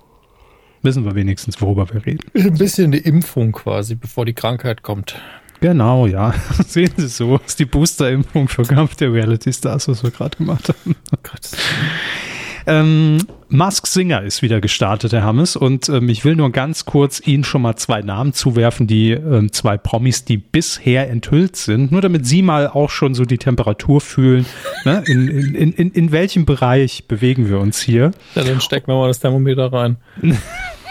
Wissen 0.85 1.05
wir 1.05 1.15
wenigstens, 1.15 1.61
worüber 1.61 1.89
wir 1.93 2.05
reden. 2.05 2.27
Ein 2.35 2.55
bisschen 2.55 2.87
eine 2.87 2.97
Impfung 2.97 3.53
quasi, 3.53 3.95
bevor 3.95 4.25
die 4.25 4.33
Krankheit 4.33 4.83
kommt. 4.83 5.15
Genau, 5.63 6.07
ja. 6.09 6.35
Sehen 6.67 6.93
Sie 6.97 7.07
so. 7.07 7.39
Das 7.39 7.53
ist 7.53 7.61
die 7.61 7.65
Booster-Impfung 7.65 8.49
für 8.49 8.65
Kampf 8.65 8.97
der 8.97 9.13
Reality 9.13 9.53
Stars, 9.53 9.87
was 9.87 10.03
wir 10.03 10.11
gerade 10.11 10.37
gemacht 10.37 10.69
haben. 10.69 10.97
Oh 11.13 11.19
Gott. 11.23 11.41
Ähm, 12.67 13.19
Mask 13.49 13.87
Singer 13.87 14.23
ist 14.23 14.43
wieder 14.43 14.61
gestartet, 14.61 15.13
Herr 15.13 15.23
Hammes. 15.23 15.55
Und 15.55 15.89
ähm, 15.89 16.09
ich 16.09 16.25
will 16.25 16.35
nur 16.35 16.51
ganz 16.51 16.85
kurz 16.85 17.21
Ihnen 17.25 17.45
schon 17.45 17.63
mal 17.63 17.77
zwei 17.77 18.03
Namen 18.03 18.33
zuwerfen, 18.33 18.89
die 18.89 19.13
ähm, 19.13 19.53
zwei 19.53 19.79
Promis, 19.79 20.25
die 20.25 20.37
bisher 20.37 21.09
enthüllt 21.09 21.55
sind. 21.55 21.93
Nur 21.93 22.01
damit 22.01 22.27
Sie 22.27 22.43
mal 22.43 22.67
auch 22.67 22.91
schon 22.91 23.15
so 23.15 23.25
die 23.25 23.39
Temperatur 23.39 24.01
fühlen. 24.01 24.47
Ne? 24.85 25.05
In, 25.07 25.29
in, 25.29 25.73
in, 25.75 25.91
in 25.93 26.11
welchem 26.11 26.45
Bereich 26.45 27.05
bewegen 27.07 27.49
wir 27.49 27.61
uns 27.61 27.81
hier? 27.81 28.11
Ja, 28.35 28.43
dann 28.43 28.61
stecken 28.61 28.89
wir 28.89 28.97
mal 28.97 29.07
das 29.07 29.21
Thermometer 29.21 29.73
rein. 29.73 29.97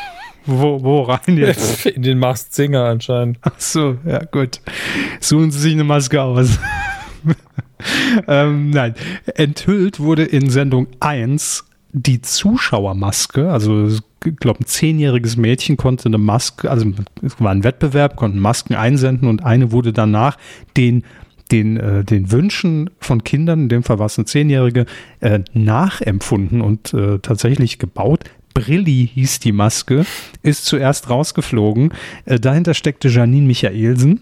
Wo, 0.45 0.83
wo 0.83 1.01
rein 1.01 1.37
jetzt? 1.37 1.85
In 1.85 2.01
den 2.01 2.19
Masked 2.19 2.53
Singer 2.53 2.85
anscheinend. 2.85 3.37
Ach 3.41 3.59
so, 3.59 3.97
ja 4.05 4.23
gut. 4.25 4.61
Suchen 5.19 5.51
Sie 5.51 5.59
sich 5.59 5.73
eine 5.73 5.83
Maske 5.83 6.21
aus. 6.21 6.59
ähm, 8.27 8.71
nein, 8.71 8.95
enthüllt 9.35 9.99
wurde 9.99 10.23
in 10.23 10.49
Sendung 10.49 10.87
1 10.99 11.65
die 11.93 12.21
Zuschauermaske, 12.21 13.51
also 13.51 13.87
ich 13.87 14.01
glaube, 14.37 14.61
ein 14.61 14.65
zehnjähriges 14.65 15.35
Mädchen 15.35 15.77
konnte 15.77 16.05
eine 16.05 16.17
Maske, 16.17 16.69
also 16.69 16.91
es 17.21 17.39
war 17.39 17.51
ein 17.51 17.63
Wettbewerb, 17.63 18.15
konnten 18.15 18.39
Masken 18.39 18.75
einsenden 18.75 19.27
und 19.27 19.43
eine 19.43 19.71
wurde 19.71 19.93
danach 19.93 20.37
den 20.77 21.03
den, 21.51 21.75
äh, 21.75 22.05
den 22.05 22.31
Wünschen 22.31 22.89
von 22.99 23.25
Kindern, 23.25 23.63
in 23.63 23.69
dem 23.69 23.83
Fall 23.83 23.99
war 23.99 24.05
es 24.05 24.17
eine 24.17 24.23
Zehnjährige, 24.23 24.85
äh, 25.19 25.39
nachempfunden 25.53 26.61
und 26.61 26.93
äh, 26.93 27.19
tatsächlich 27.19 27.77
gebaut. 27.77 28.23
Brilli 28.53 29.09
hieß 29.13 29.39
die 29.39 29.51
Maske, 29.51 30.05
ist 30.43 30.65
zuerst 30.65 31.09
rausgeflogen. 31.09 31.93
Äh, 32.25 32.39
dahinter 32.39 32.73
steckte 32.73 33.07
Janine 33.09 33.47
Michaelsen. 33.47 34.21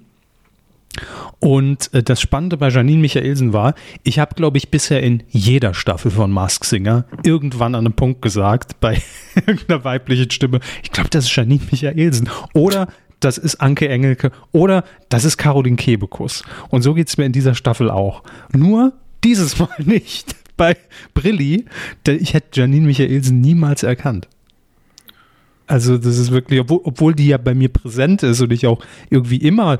Und 1.40 1.94
äh, 1.94 2.04
das 2.04 2.20
Spannende 2.20 2.58
bei 2.58 2.70
Janine 2.70 3.02
Michaelsen 3.02 3.54
war, 3.54 3.76
ich 4.04 4.20
habe, 4.20 4.36
glaube 4.36 4.58
ich, 4.58 4.70
bisher 4.70 5.02
in 5.02 5.24
jeder 5.30 5.74
Staffel 5.74 6.12
von 6.12 6.32
Mask 6.32 6.66
Singer 6.66 7.06
irgendwann 7.24 7.76
an 7.76 7.86
einem 7.86 7.94
Punkt 7.94 8.22
gesagt, 8.22 8.80
bei 8.80 9.02
irgendeiner 9.36 9.84
weiblichen 9.84 10.30
Stimme, 10.32 10.60
ich 10.84 10.92
glaube, 10.92 11.10
das 11.10 11.26
ist 11.26 11.36
Janine 11.36 11.62
Michaelsen. 11.72 12.30
Oder 12.54 12.88
das 13.20 13.38
ist 13.38 13.56
Anke 13.56 13.90
Engelke. 13.90 14.32
Oder 14.52 14.84
das 15.10 15.26
ist 15.26 15.38
Caroline 15.38 15.76
Kebekus. 15.76 16.44
Und 16.70 16.82
so 16.82 16.94
geht 16.94 17.08
es 17.08 17.18
mir 17.18 17.26
in 17.26 17.32
dieser 17.32 17.56
Staffel 17.56 17.90
auch. 17.90 18.24
Nur 18.54 18.94
dieses 19.24 19.60
Mal 19.60 19.70
nicht 19.80 20.36
bei 20.60 20.76
Brilli, 21.14 21.66
ich 22.05 22.34
hätte 22.34 22.60
Janine 22.60 22.86
Michaelsen 22.86 23.41
niemals 23.41 23.82
erkannt. 23.82 24.28
Also 25.66 25.97
das 25.97 26.18
ist 26.18 26.32
wirklich, 26.32 26.60
obwohl, 26.60 26.82
obwohl 26.84 27.16
die 27.16 27.28
ja 27.28 27.38
bei 27.38 27.55
mir 27.55 27.70
präsent 27.70 28.24
ist 28.24 28.41
und 28.41 28.51
ich 28.51 28.68
auch 28.68 28.84
irgendwie 29.10 29.38
immer 29.38 29.80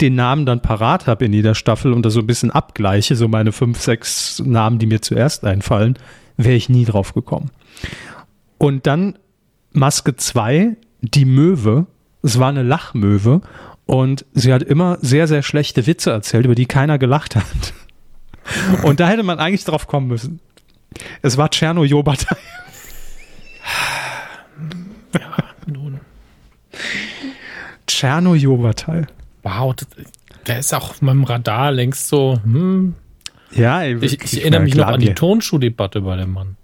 den 0.00 0.14
Namen 0.14 0.46
dann 0.46 0.62
parat 0.62 1.06
habe 1.06 1.26
in 1.26 1.32
jeder 1.32 1.54
Staffel 1.54 1.92
und 1.92 2.04
das 2.04 2.14
so 2.14 2.20
ein 2.20 2.26
bisschen 2.26 2.50
abgleiche, 2.50 3.16
so 3.16 3.28
meine 3.28 3.52
fünf, 3.52 3.80
sechs 3.80 4.42
Namen, 4.44 4.78
die 4.78 4.86
mir 4.86 5.02
zuerst 5.02 5.44
einfallen, 5.44 5.98
wäre 6.36 6.54
ich 6.54 6.68
nie 6.68 6.84
drauf 6.84 7.12
gekommen. 7.14 7.50
Und 8.58 8.86
dann 8.86 9.18
Maske 9.72 10.16
2, 10.16 10.76
die 11.02 11.24
Möwe. 11.26 11.86
Es 12.22 12.38
war 12.38 12.48
eine 12.48 12.62
Lachmöwe 12.62 13.42
und 13.84 14.24
sie 14.32 14.52
hat 14.52 14.62
immer 14.62 14.98
sehr, 15.02 15.28
sehr 15.28 15.42
schlechte 15.42 15.86
Witze 15.86 16.10
erzählt, 16.10 16.46
über 16.46 16.54
die 16.54 16.66
keiner 16.66 16.98
gelacht 16.98 17.36
hat. 17.36 17.74
Und 18.82 19.00
da 19.00 19.08
hätte 19.08 19.22
man 19.22 19.38
eigentlich 19.38 19.64
drauf 19.64 19.86
kommen 19.86 20.08
müssen. 20.08 20.40
Es 21.22 21.36
war 21.36 21.50
Tscherno 21.50 21.84
Jobatei. 21.84 22.36
Ja, 25.14 25.30
nun. 25.66 26.00
Tscherno 27.86 28.34
Jobatei. 28.34 29.06
Wow, 29.44 29.76
der 30.48 30.58
ist 30.58 30.74
auch 30.74 30.90
auf 30.90 31.02
meinem 31.02 31.22
Radar 31.22 31.70
längst 31.70 32.08
so, 32.08 32.36
hm. 32.42 32.94
Ja, 33.52 33.84
ich, 33.84 34.20
ich 34.20 34.40
erinnere 34.40 34.62
mich 34.62 34.74
noch 34.74 34.88
an 34.88 35.00
die 35.00 35.14
Turnschuhdebatte 35.14 36.00
bei 36.00 36.16
dem 36.16 36.32
Mann. 36.32 36.56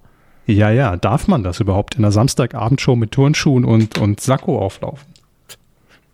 Ja, 0.47 0.70
ja, 0.70 0.97
darf 0.97 1.28
man 1.28 1.45
das 1.45 1.61
überhaupt 1.61 1.95
in 1.95 2.03
der 2.03 2.11
Samstagabendshow 2.11 2.97
mit 2.97 3.12
Turnschuhen 3.12 3.64
und, 3.64 3.99
und 3.99 4.20
Sakko 4.20 4.59
auflaufen? 4.59 5.07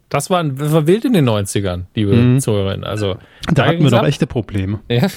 Das 0.09 0.31
war, 0.31 0.45
das 0.45 0.73
war 0.73 0.87
wild 0.87 1.05
in 1.05 1.14
den 1.14 1.29
90ern, 1.29 1.85
liebe 1.95 2.14
mhm. 2.14 2.41
Zuhörerinnen. 2.41 2.85
Also, 2.85 3.14
da, 3.47 3.53
da 3.55 3.67
hatten 3.67 3.83
wir 3.83 3.91
doch 3.91 4.05
echte 4.05 4.27
Probleme. 4.27 4.81
Ja. 4.89 5.09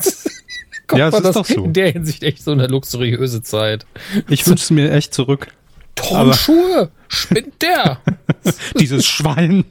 ja, 0.94 1.08
es 1.08 1.14
ist 1.14 1.36
doch 1.36 1.44
so. 1.44 1.64
In 1.64 1.72
der 1.72 1.92
Hinsicht 1.92 2.22
echt 2.22 2.42
so 2.42 2.52
eine 2.52 2.66
luxuriöse 2.66 3.42
Zeit. 3.42 3.86
Ich 4.28 4.46
wünsche 4.46 4.64
es 4.64 4.70
mir 4.70 4.92
echt 4.92 5.14
zurück. 5.14 5.48
Turnschuhe! 5.94 6.90
Spinnt 7.08 7.62
der! 7.62 7.98
Dieses 8.78 9.06
Schwein. 9.06 9.64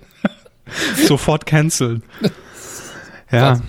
Sofort 1.08 1.46
canceln. 1.46 2.04
Ja. 3.32 3.60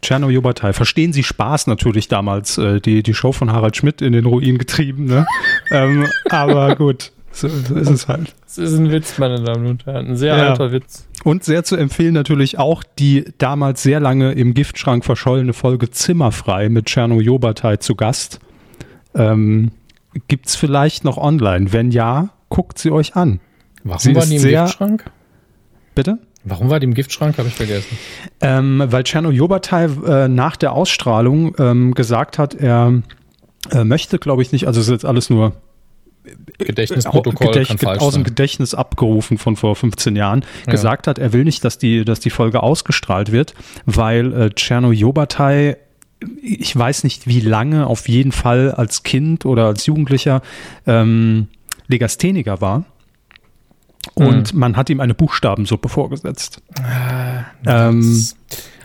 Tscherno 0.00 0.30
Jobatai. 0.30 0.72
Verstehen 0.72 1.12
Sie 1.12 1.22
Spaß 1.22 1.66
natürlich 1.68 2.08
damals, 2.08 2.58
äh, 2.58 2.80
die, 2.80 3.02
die 3.02 3.14
Show 3.14 3.32
von 3.32 3.52
Harald 3.52 3.76
Schmidt 3.76 4.02
in 4.02 4.12
den 4.12 4.26
Ruin 4.26 4.58
getrieben, 4.58 5.04
ne? 5.04 5.26
ähm, 5.70 6.08
aber 6.28 6.74
gut. 6.76 7.12
So, 7.30 7.48
so 7.48 7.76
ist 7.76 7.88
es 7.88 8.08
halt. 8.08 8.34
Es 8.46 8.58
ist 8.58 8.74
ein 8.74 8.90
Witz, 8.90 9.18
meine 9.18 9.42
Damen 9.42 9.66
und 9.66 9.86
Herren. 9.86 10.08
Ein 10.08 10.16
sehr 10.16 10.36
ja. 10.36 10.50
alter 10.50 10.70
Witz. 10.72 11.06
Und 11.24 11.44
sehr 11.44 11.62
zu 11.64 11.76
empfehlen 11.76 12.14
natürlich 12.14 12.58
auch 12.58 12.82
die 12.98 13.24
damals 13.38 13.82
sehr 13.82 14.00
lange 14.00 14.32
im 14.32 14.54
Giftschrank 14.54 15.04
verschollene 15.04 15.52
Folge 15.52 15.90
Zimmerfrei 15.90 16.68
mit 16.68 16.86
Tscherno 16.86 17.20
Jobatai 17.20 17.76
zu 17.76 17.94
Gast. 17.94 18.40
Ähm, 19.14 19.70
es 20.44 20.56
vielleicht 20.56 21.04
noch 21.04 21.18
online? 21.18 21.72
Wenn 21.72 21.90
ja, 21.90 22.30
guckt 22.48 22.78
sie 22.78 22.90
euch 22.90 23.14
an. 23.14 23.40
Warum 23.84 24.00
sie 24.00 24.14
war 24.14 24.26
die 24.26 24.36
im 24.36 24.42
Giftschrank? 24.42 25.04
Bitte? 25.94 26.18
Warum 26.44 26.70
war 26.70 26.80
die 26.80 26.86
im 26.86 26.94
Giftschrank? 26.94 27.38
Habe 27.38 27.48
ich 27.48 27.54
vergessen. 27.54 27.96
Ähm, 28.40 28.82
weil 28.86 29.04
Tscherno 29.04 29.30
Jobatai 29.30 29.84
äh, 29.84 30.28
nach 30.28 30.56
der 30.56 30.72
Ausstrahlung 30.72 31.54
ähm, 31.58 31.94
gesagt 31.94 32.38
hat, 32.38 32.54
er 32.54 33.02
äh, 33.70 33.84
möchte, 33.84 34.18
glaube 34.18 34.42
ich, 34.42 34.50
nicht, 34.50 34.66
also 34.66 34.80
es 34.80 34.88
ist 34.88 34.92
jetzt 34.92 35.04
alles 35.04 35.30
nur 35.30 35.52
Gedächtnisprotokoll 36.58 37.52
Gedächt, 37.52 37.78
kann 37.78 37.98
aus 37.98 38.14
dem 38.14 38.24
Gedächtnis 38.24 38.74
abgerufen 38.74 39.38
von 39.38 39.56
vor 39.56 39.74
15 39.74 40.14
Jahren, 40.14 40.44
ja. 40.66 40.72
gesagt 40.72 41.06
hat, 41.06 41.18
er 41.18 41.32
will 41.32 41.44
nicht, 41.44 41.64
dass 41.64 41.78
die, 41.78 42.04
dass 42.04 42.20
die 42.20 42.30
Folge 42.30 42.62
ausgestrahlt 42.62 43.32
wird, 43.32 43.54
weil 43.86 44.32
äh, 44.32 44.50
Tscherno 44.50 44.92
Jobatai 44.92 45.76
ich 46.40 46.76
weiß 46.76 47.02
nicht 47.02 47.26
wie 47.26 47.40
lange, 47.40 47.86
auf 47.88 48.08
jeden 48.08 48.30
Fall 48.30 48.70
als 48.70 49.02
Kind 49.02 49.44
oder 49.44 49.66
als 49.66 49.86
Jugendlicher 49.86 50.40
ähm, 50.86 51.48
Legastheniker 51.88 52.60
war. 52.60 52.84
Und 54.14 54.52
mhm. 54.52 54.60
man 54.60 54.76
hat 54.76 54.90
ihm 54.90 55.00
eine 55.00 55.14
Buchstabensuppe 55.14 55.88
vorgesetzt. 55.88 56.60
Ah, 56.82 57.44
ähm, 57.66 58.26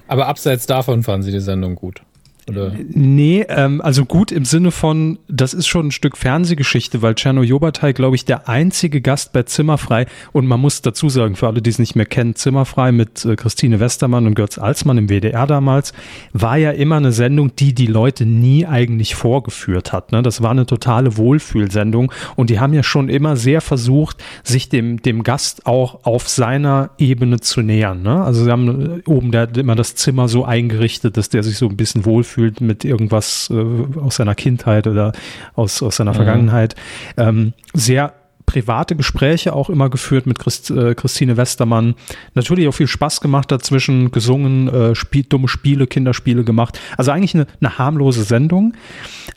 aber 0.07 0.27
abseits 0.27 0.67
davon 0.67 1.03
fanden 1.03 1.23
Sie 1.23 1.31
die 1.31 1.39
Sendung 1.39 1.75
gut. 1.75 2.01
Oder? 2.49 2.71
Nee, 2.93 3.45
ähm, 3.49 3.81
also 3.81 4.05
gut 4.05 4.31
im 4.31 4.45
Sinne 4.45 4.71
von, 4.71 5.19
das 5.27 5.53
ist 5.53 5.67
schon 5.67 5.87
ein 5.87 5.91
Stück 5.91 6.15
Fernsehgeschichte, 6.15 7.01
weil 7.01 7.13
Czerno 7.15 7.43
Jobatai, 7.43 7.91
glaube 7.91 8.15
ich, 8.15 8.23
der 8.23 8.47
einzige 8.47 9.01
Gast 9.01 9.33
bei 9.33 9.43
Zimmerfrei 9.43 10.05
und 10.31 10.47
man 10.47 10.61
muss 10.61 10.81
dazu 10.81 11.09
sagen, 11.09 11.35
für 11.35 11.47
alle, 11.47 11.61
die 11.61 11.69
es 11.69 11.77
nicht 11.77 11.95
mehr 11.95 12.05
kennen, 12.05 12.35
Zimmerfrei 12.35 12.93
mit 12.93 13.25
äh, 13.25 13.35
Christine 13.35 13.81
Westermann 13.81 14.25
und 14.27 14.35
Götz 14.35 14.57
Alsmann 14.57 14.97
im 14.97 15.09
WDR 15.09 15.45
damals, 15.45 15.91
war 16.31 16.55
ja 16.55 16.71
immer 16.71 16.95
eine 16.95 17.11
Sendung, 17.11 17.53
die 17.55 17.73
die 17.73 17.85
Leute 17.85 18.25
nie 18.25 18.65
eigentlich 18.65 19.15
vorgeführt 19.15 19.91
hat. 19.91 20.13
Ne? 20.13 20.21
Das 20.21 20.41
war 20.41 20.51
eine 20.51 20.65
totale 20.65 21.17
Wohlfühlsendung 21.17 22.13
und 22.37 22.49
die 22.49 22.61
haben 22.61 22.73
ja 22.73 22.83
schon 22.83 23.09
immer 23.09 23.35
sehr 23.35 23.59
versucht, 23.59 24.23
sich 24.43 24.69
dem, 24.69 25.01
dem 25.01 25.23
Gast 25.23 25.65
auch 25.65 26.05
auf 26.05 26.29
seiner 26.29 26.91
Ebene 26.97 27.41
zu 27.41 27.61
nähern. 27.61 28.03
Ne? 28.03 28.23
Also 28.23 28.45
sie 28.45 28.51
haben 28.51 29.01
äh, 29.05 29.09
oben 29.09 29.31
der, 29.31 29.49
immer 29.57 29.75
das 29.75 29.95
Zimmer 29.95 30.29
so 30.29 30.45
eingerichtet, 30.45 31.17
dass 31.17 31.27
der 31.27 31.43
sich 31.43 31.57
so 31.57 31.67
ein 31.67 31.75
bisschen 31.75 32.05
wohlfühlt 32.05 32.36
fühlt 32.38 32.61
mit 32.61 32.85
irgendwas 32.85 33.49
äh, 33.51 33.99
aus 33.99 34.17
seiner 34.17 34.35
Kindheit 34.35 34.85
oder 34.85 35.11
aus, 35.55 35.81
aus 35.81 35.95
seiner 35.95 36.11
mhm. 36.11 36.17
Vergangenheit. 36.17 36.75
Ähm, 37.17 37.53
sehr 37.73 38.13
private 38.47 38.95
Gespräche 38.95 39.53
auch 39.53 39.69
immer 39.69 39.89
geführt 39.89 40.25
mit 40.25 40.39
Christ, 40.39 40.71
äh, 40.71 40.95
Christine 40.95 41.37
Westermann. 41.37 41.93
Natürlich 42.33 42.67
auch 42.67 42.71
viel 42.71 42.87
Spaß 42.87 43.21
gemacht 43.21 43.51
dazwischen, 43.51 44.09
gesungen, 44.09 44.69
äh, 44.69 44.95
Spiel, 44.95 45.23
dumme 45.23 45.49
Spiele, 45.49 45.85
Kinderspiele 45.85 46.43
gemacht. 46.43 46.79
Also 46.97 47.11
eigentlich 47.11 47.35
eine, 47.35 47.45
eine 47.59 47.77
harmlose 47.77 48.23
Sendung. 48.23 48.73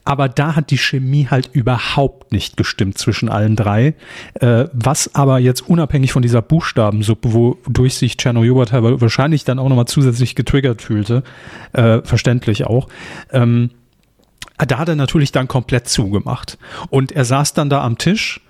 Aber 0.05 0.29
da 0.29 0.55
hat 0.57 0.71
die 0.71 0.79
Chemie 0.79 1.27
halt 1.29 1.51
überhaupt 1.53 2.33
nicht 2.33 2.57
gestimmt 2.57 2.99
zwischen 2.99 3.29
allen 3.29 3.57
drei. 3.57 3.95
Äh, 4.35 4.67
was 4.73 5.15
aber 5.15 5.41
jetzt 5.41 5.69
unabhängig 5.69 6.13
von 6.13 6.23
dieser 6.23 6.41
Buchstabensuppe, 6.41 7.35
wodurch 7.35 7.97
sich 7.97 8.17
Czerno 8.17 8.45
Jobert 8.45 8.73
wahrscheinlich 8.73 9.45
dann 9.45 9.59
auch 9.59 9.69
nochmal 9.69 9.87
zusätzlich 9.87 10.37
getriggert 10.37 10.83
fühlte, 10.83 11.25
äh, 11.73 12.01
verständlich 12.03 12.65
auch, 12.65 12.89
ähm, 13.33 13.71
da 14.57 14.79
hat 14.79 14.89
er 14.89 14.95
natürlich 14.95 15.33
dann 15.33 15.49
komplett 15.49 15.89
zugemacht. 15.89 16.59
Und 16.91 17.11
er 17.13 17.25
saß 17.25 17.55
dann 17.55 17.71
da 17.71 17.83
am 17.83 17.99
Tisch 17.99 18.41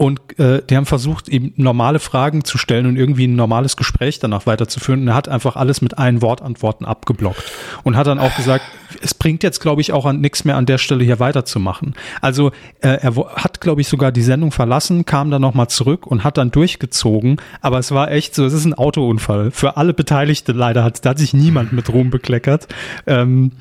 und 0.00 0.38
äh, 0.38 0.62
die 0.62 0.78
haben 0.78 0.86
versucht, 0.86 1.28
ihm 1.28 1.52
normale 1.56 1.98
Fragen 1.98 2.42
zu 2.42 2.56
stellen 2.56 2.86
und 2.86 2.96
irgendwie 2.96 3.26
ein 3.26 3.36
normales 3.36 3.76
Gespräch 3.76 4.18
danach 4.18 4.46
weiterzuführen. 4.46 5.02
Und 5.02 5.08
er 5.08 5.14
hat 5.14 5.28
einfach 5.28 5.56
alles 5.56 5.82
mit 5.82 5.98
ein 5.98 6.22
Wort 6.22 6.40
Antworten 6.40 6.86
abgeblockt 6.86 7.44
und 7.82 7.98
hat 7.98 8.06
dann 8.06 8.18
auch 8.18 8.34
gesagt, 8.34 8.64
es 9.02 9.12
bringt 9.12 9.42
jetzt, 9.42 9.60
glaube 9.60 9.82
ich, 9.82 9.92
auch 9.92 10.06
an 10.06 10.22
nichts 10.22 10.46
mehr 10.46 10.56
an 10.56 10.64
der 10.64 10.78
Stelle 10.78 11.04
hier 11.04 11.20
weiterzumachen. 11.20 11.96
Also 12.22 12.48
äh, 12.80 12.96
er 13.02 13.14
hat, 13.14 13.60
glaube 13.60 13.82
ich, 13.82 13.88
sogar 13.88 14.10
die 14.10 14.22
Sendung 14.22 14.52
verlassen, 14.52 15.04
kam 15.04 15.30
dann 15.30 15.42
nochmal 15.42 15.68
zurück 15.68 16.06
und 16.06 16.24
hat 16.24 16.38
dann 16.38 16.50
durchgezogen. 16.50 17.36
Aber 17.60 17.78
es 17.78 17.92
war 17.92 18.10
echt 18.10 18.34
so, 18.34 18.46
es 18.46 18.54
ist 18.54 18.64
ein 18.64 18.72
Autounfall. 18.72 19.50
Für 19.50 19.76
alle 19.76 19.92
Beteiligten 19.92 20.56
leider 20.56 20.82
hat, 20.82 21.04
da 21.04 21.10
hat 21.10 21.18
sich 21.18 21.34
niemand 21.34 21.74
mit 21.74 21.92
Ruhm 21.92 22.08
bekleckert. 22.08 22.68
Ähm, 23.06 23.52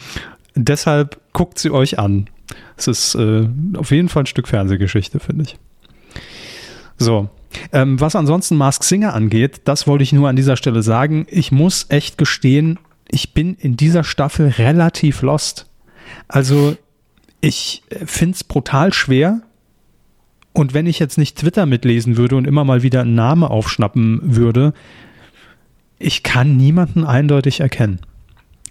deshalb 0.55 1.19
guckt 1.33 1.59
sie 1.59 1.71
euch 1.71 1.99
an. 1.99 2.29
Es 2.77 2.87
ist 2.87 3.15
äh, 3.15 3.45
auf 3.75 3.91
jeden 3.91 4.07
Fall 4.07 4.23
ein 4.23 4.27
Stück 4.27 4.47
Fernsehgeschichte, 4.47 5.19
finde 5.19 5.43
ich. 5.43 5.57
So. 6.99 7.29
Ähm, 7.71 7.99
was 7.99 8.15
ansonsten 8.15 8.57
Mask 8.57 8.83
Singer 8.83 9.13
angeht, 9.13 9.61
das 9.65 9.87
wollte 9.87 10.03
ich 10.03 10.13
nur 10.13 10.29
an 10.29 10.35
dieser 10.35 10.55
Stelle 10.55 10.83
sagen. 10.83 11.25
Ich 11.29 11.51
muss 11.51 11.87
echt 11.89 12.17
gestehen, 12.17 12.77
ich 13.09 13.33
bin 13.33 13.55
in 13.55 13.75
dieser 13.75 14.03
Staffel 14.03 14.49
relativ 14.49 15.21
lost. 15.23 15.67
Also 16.27 16.77
ich 17.41 17.83
finde 18.05 18.35
es 18.35 18.43
brutal 18.43 18.93
schwer. 18.93 19.41
Und 20.53 20.73
wenn 20.73 20.87
ich 20.87 20.99
jetzt 20.99 21.17
nicht 21.17 21.37
Twitter 21.37 21.65
mitlesen 21.65 22.17
würde 22.17 22.35
und 22.35 22.45
immer 22.45 22.63
mal 22.63 22.83
wieder 22.83 23.01
einen 23.01 23.15
Namen 23.15 23.43
aufschnappen 23.43 24.19
würde, 24.35 24.73
ich 25.97 26.23
kann 26.23 26.57
niemanden 26.57 27.03
eindeutig 27.03 27.59
erkennen. 27.59 27.99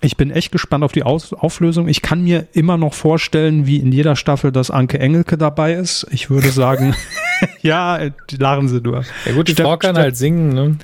Ich 0.00 0.16
bin 0.16 0.30
echt 0.30 0.52
gespannt 0.52 0.84
auf 0.84 0.92
die 0.92 1.02
Aus 1.02 1.32
Auflösung. 1.32 1.88
Ich 1.88 2.02
kann 2.02 2.22
mir 2.22 2.46
immer 2.52 2.76
noch 2.76 2.94
vorstellen, 2.94 3.66
wie 3.66 3.78
in 3.78 3.90
jeder 3.90 4.14
Staffel, 4.14 4.52
dass 4.52 4.70
Anke 4.70 5.00
Engelke 5.00 5.36
dabei 5.36 5.74
ist. 5.74 6.06
Ich 6.10 6.30
würde 6.30 6.50
sagen, 6.50 6.94
ja, 7.62 7.98
lachen 8.38 8.68
Sie 8.68 8.80
nur. 8.80 9.04
Ja 9.26 9.32
gut, 9.32 9.48
die 9.48 9.54
Frau 9.54 9.76
kann 9.76 9.96
halt 9.96 10.16
singen, 10.16 10.50
ne? 10.50 10.76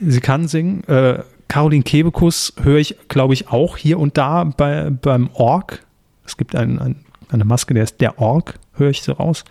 Sie 0.00 0.20
kann 0.20 0.48
singen. 0.48 0.84
Äh, 0.84 1.22
Caroline 1.48 1.84
Kebekus 1.84 2.52
höre 2.62 2.78
ich, 2.78 2.96
glaube 3.08 3.34
ich, 3.34 3.48
auch 3.48 3.76
hier 3.76 3.98
und 3.98 4.16
da 4.16 4.44
bei, 4.44 4.90
beim 4.90 5.30
Org. 5.34 5.84
Es 6.26 6.36
gibt 6.36 6.56
ein, 6.56 6.78
ein, 6.78 6.96
eine 7.28 7.44
Maske, 7.44 7.74
der 7.74 7.84
ist 7.84 8.00
der 8.00 8.18
Org, 8.18 8.54
höre 8.74 8.90
ich 8.90 9.02
so 9.02 9.12
raus. 9.12 9.44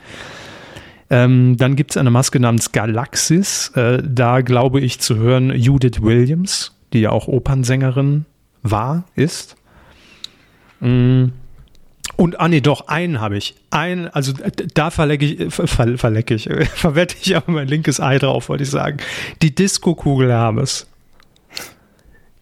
Ähm, 1.10 1.58
dann 1.58 1.76
gibt 1.76 1.92
es 1.92 1.98
eine 1.98 2.12
Maske 2.12 2.40
namens 2.40 2.72
Galaxis. 2.72 3.70
Äh, 3.76 4.02
da 4.04 4.42
glaube 4.42 4.82
ich 4.82 5.00
zu 5.00 5.16
hören 5.16 5.52
Judith 5.56 6.02
Williams, 6.02 6.76
die 6.92 7.02
ja 7.02 7.12
auch 7.12 7.28
Opernsängerin 7.28 8.26
war, 8.64 9.04
ist. 9.16 9.56
Und, 12.16 12.40
ah 12.40 12.48
nee, 12.48 12.62
doch, 12.62 12.88
einen 12.88 13.22
habe 13.22 13.38
ich. 13.38 13.56
Ein, 13.70 14.08
also 14.08 14.34
da 14.74 14.92
verlecke 14.92 15.26
ich, 15.26 15.54
ver, 15.54 15.98
verlecke 15.98 16.36
ich, 16.36 16.44
verwette 16.74 17.16
ich 17.22 17.36
aber 17.36 17.52
mein 17.52 17.68
linkes 17.68 18.00
Ei 18.00 18.18
drauf, 18.20 18.50
wollte 18.50 18.64
ich 18.64 18.70
sagen. 18.70 18.98
Die 19.42 19.54
Disco-Kugel 19.54 20.30
Hermes. 20.30 20.88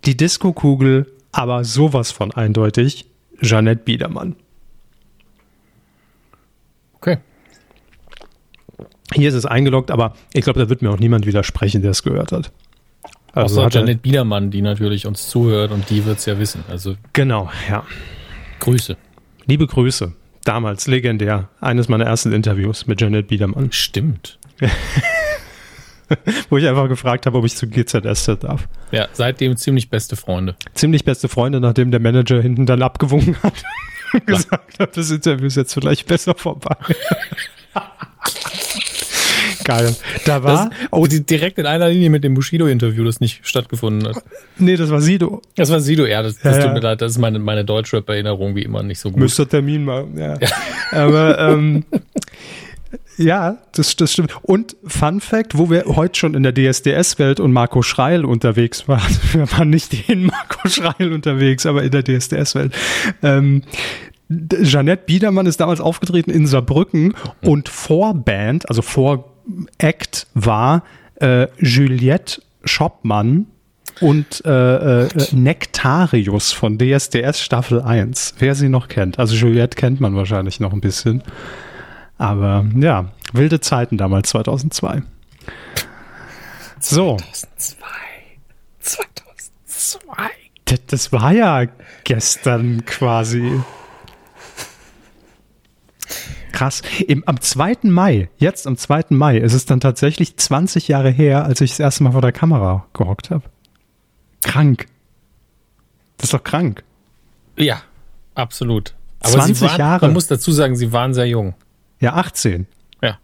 Die 0.05 0.17
Disco-Kugel, 0.17 1.11
aber 1.31 1.63
sowas 1.63 2.11
von 2.11 2.31
eindeutig, 2.31 3.05
Jeanette 3.41 3.83
Biedermann. 3.83 4.35
Okay. 6.95 7.17
Hier 9.13 9.29
ist 9.29 9.35
es 9.35 9.45
eingeloggt, 9.45 9.91
aber 9.91 10.13
ich 10.33 10.43
glaube, 10.43 10.59
da 10.59 10.69
wird 10.69 10.81
mir 10.81 10.89
auch 10.89 10.99
niemand 10.99 11.25
widersprechen, 11.25 11.81
der 11.81 11.91
es 11.91 12.03
gehört 12.03 12.31
hat. 12.31 12.51
Also 13.33 13.61
Außer 13.61 13.79
Janet 13.79 14.01
Biedermann, 14.01 14.51
die 14.51 14.61
natürlich 14.61 15.05
uns 15.05 15.29
zuhört 15.29 15.71
und 15.71 15.89
die 15.89 16.05
wird 16.05 16.19
es 16.19 16.25
ja 16.25 16.37
wissen. 16.37 16.63
Also 16.69 16.95
genau, 17.13 17.49
ja. 17.69 17.85
Grüße. 18.59 18.97
Liebe 19.45 19.67
Grüße. 19.67 20.13
Damals 20.43 20.87
legendär. 20.87 21.49
Eines 21.61 21.87
meiner 21.87 22.05
ersten 22.05 22.33
Interviews 22.33 22.87
mit 22.87 22.99
Janet 22.99 23.27
Biedermann. 23.27 23.71
Stimmt. 23.71 24.39
Wo 26.49 26.57
ich 26.57 26.67
einfach 26.67 26.89
gefragt 26.89 27.25
habe, 27.25 27.37
ob 27.37 27.45
ich 27.45 27.55
zu 27.55 27.67
GZS 27.67 28.31
darf. 28.41 28.67
Ja, 28.91 29.07
seitdem 29.13 29.55
ziemlich 29.55 29.89
beste 29.89 30.17
Freunde. 30.17 30.55
Ziemlich 30.73 31.05
beste 31.05 31.29
Freunde, 31.29 31.61
nachdem 31.61 31.91
der 31.91 32.01
Manager 32.01 32.41
hinten 32.41 32.65
dann 32.65 32.81
abgewunken 32.81 33.37
hat 33.41 33.63
und 34.13 34.27
gesagt 34.27 34.79
hat, 34.79 34.97
das 34.97 35.09
Interview 35.09 35.47
ist 35.47 35.55
jetzt 35.55 35.73
vielleicht 35.73 36.07
besser 36.07 36.35
vorbei. 36.35 36.75
Geil. 39.63 39.95
Da 40.25 40.43
war. 40.43 40.69
Das, 40.69 40.77
oh, 40.91 41.05
die, 41.07 41.25
direkt 41.25 41.57
in 41.57 41.65
einer 41.65 41.89
Linie 41.89 42.09
mit 42.09 42.23
dem 42.23 42.33
Bushido-Interview, 42.33 43.03
das 43.03 43.19
nicht 43.19 43.45
stattgefunden 43.47 44.07
hat. 44.07 44.23
Nee, 44.57 44.75
das 44.75 44.89
war 44.89 45.01
Sido. 45.01 45.41
Das 45.55 45.71
war 45.71 45.79
Sido, 45.79 46.05
ja. 46.05 46.21
Das, 46.21 46.39
das 46.39 46.57
ja, 46.57 46.63
tut 46.63 46.73
mir 46.73 46.79
leid. 46.79 47.01
Das 47.01 47.13
ist 47.13 47.17
meine, 47.17 47.39
meine 47.39 47.65
Deutschrap-Erinnerung 47.65 48.55
wie 48.55 48.63
immer 48.63 48.83
nicht 48.83 48.99
so 48.99 49.11
gut. 49.11 49.19
Müsste 49.19 49.47
Termin 49.47 49.85
machen, 49.85 50.17
ja. 50.17 50.37
ja. 50.39 50.49
Aber, 50.91 51.39
ähm, 51.51 51.85
ja, 53.17 53.57
das, 53.73 53.95
das 53.95 54.13
stimmt. 54.13 54.35
Und 54.41 54.75
Fun 54.85 55.21
Fact, 55.21 55.57
wo 55.57 55.69
wir 55.69 55.85
heute 55.85 56.17
schon 56.17 56.33
in 56.33 56.43
der 56.43 56.53
DSDS-Welt 56.53 57.39
und 57.39 57.51
Marco 57.51 57.81
Schreil 57.81 58.25
unterwegs 58.25 58.87
waren. 58.87 59.15
Wir 59.33 59.51
waren 59.51 59.69
nicht 59.69 60.09
in 60.09 60.25
Marco 60.25 60.67
Schreil 60.67 61.11
unterwegs, 61.11 61.65
aber 61.65 61.83
in 61.83 61.91
der 61.91 62.03
DSDS-Welt. 62.03 62.73
Ähm, 63.21 63.63
Jeanette 64.63 65.03
Biedermann 65.05 65.45
ist 65.45 65.59
damals 65.59 65.81
aufgetreten 65.81 66.31
in 66.31 66.47
Saarbrücken 66.47 67.13
und 67.41 67.67
Vorband, 67.67 68.69
also 68.69 68.81
vor 68.81 69.30
Act 69.77 70.27
war 70.33 70.83
äh, 71.15 71.47
Juliette 71.59 72.41
Schoppmann 72.63 73.47
und 73.99 74.43
äh, 74.45 75.03
äh, 75.03 75.09
Nektarius 75.31 76.51
von 76.51 76.77
DSDS 76.77 77.39
Staffel 77.39 77.81
1, 77.81 78.35
wer 78.39 78.55
sie 78.55 78.69
noch 78.69 78.87
kennt. 78.87 79.19
Also 79.19 79.35
Juliette 79.35 79.75
kennt 79.75 79.99
man 79.99 80.15
wahrscheinlich 80.15 80.59
noch 80.59 80.73
ein 80.73 80.81
bisschen. 80.81 81.23
Aber 82.17 82.65
ja, 82.75 83.11
wilde 83.33 83.59
Zeiten 83.59 83.97
damals, 83.97 84.29
2002. 84.29 85.03
So. 86.79 87.17
2002. 87.17 87.87
2002. 88.79 90.29
Das, 90.65 90.79
das 90.87 91.11
war 91.11 91.31
ja 91.31 91.65
gestern 92.03 92.85
quasi. 92.85 93.61
Krass. 96.61 96.83
Im, 97.07 97.23
am 97.27 97.41
2. 97.41 97.77
Mai, 97.85 98.29
jetzt 98.37 98.67
am 98.67 98.77
2. 98.77 99.05
Mai, 99.09 99.37
ist 99.37 99.53
es 99.53 99.65
dann 99.65 99.79
tatsächlich 99.79 100.37
20 100.37 100.89
Jahre 100.89 101.09
her, 101.09 101.43
als 101.43 101.59
ich 101.59 101.71
das 101.71 101.79
erste 101.79 102.03
Mal 102.03 102.11
vor 102.11 102.21
der 102.21 102.33
Kamera 102.33 102.85
gehockt 102.93 103.31
habe. 103.31 103.41
Krank. 104.43 104.85
Das 106.17 106.25
ist 106.25 106.35
doch 106.35 106.43
krank. 106.43 106.83
Ja, 107.57 107.81
absolut. 108.35 108.93
Aber 109.21 109.31
20 109.31 109.69
waren, 109.69 109.79
Jahre. 109.79 110.05
Man 110.05 110.13
muss 110.13 110.27
dazu 110.27 110.51
sagen, 110.51 110.75
sie 110.75 110.93
waren 110.93 111.15
sehr 111.15 111.25
jung. 111.25 111.55
Ja, 111.99 112.13
18. 112.13 112.67
Ja. 113.01 113.17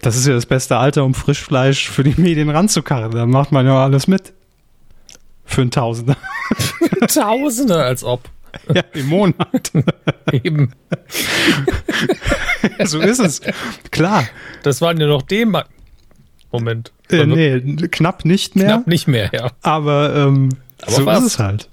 Das 0.00 0.14
ist 0.14 0.28
ja 0.28 0.34
das 0.34 0.46
beste 0.46 0.76
Alter, 0.76 1.02
um 1.02 1.14
Frischfleisch 1.14 1.90
für 1.90 2.04
die 2.04 2.14
Medien 2.20 2.50
ranzukarren. 2.50 3.10
Da 3.10 3.26
macht 3.26 3.50
man 3.50 3.66
ja 3.66 3.82
alles 3.82 4.06
mit. 4.06 4.32
Für 5.44 5.62
ein 5.62 5.72
Tausender. 5.72 6.16
Tausender, 7.12 7.84
als 7.84 8.04
ob. 8.04 8.30
Ja, 8.72 8.82
im 8.94 9.06
Monat. 9.06 9.72
Eben. 10.32 10.72
so 12.84 13.00
ist 13.00 13.20
es. 13.20 13.40
Klar. 13.90 14.26
Das 14.62 14.80
waren 14.80 14.98
ja 15.00 15.06
noch 15.06 15.22
dem 15.22 15.56
Moment. 16.52 16.92
Äh, 17.10 17.26
nee, 17.26 17.60
knapp 17.88 18.24
nicht 18.24 18.56
mehr. 18.56 18.66
Knapp 18.66 18.86
nicht 18.86 19.08
mehr, 19.08 19.30
ja. 19.32 19.50
Aber, 19.62 20.14
ähm, 20.14 20.50
Aber 20.82 20.92
so 20.92 21.06
was? 21.06 21.18
ist 21.20 21.26
es 21.26 21.38
halt. 21.38 21.68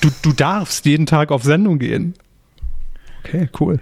Du, 0.00 0.10
du 0.22 0.32
darfst 0.32 0.86
jeden 0.86 1.06
Tag 1.06 1.30
auf 1.30 1.42
Sendung 1.42 1.78
gehen. 1.78 2.14
Okay, 3.24 3.48
cool. 3.60 3.80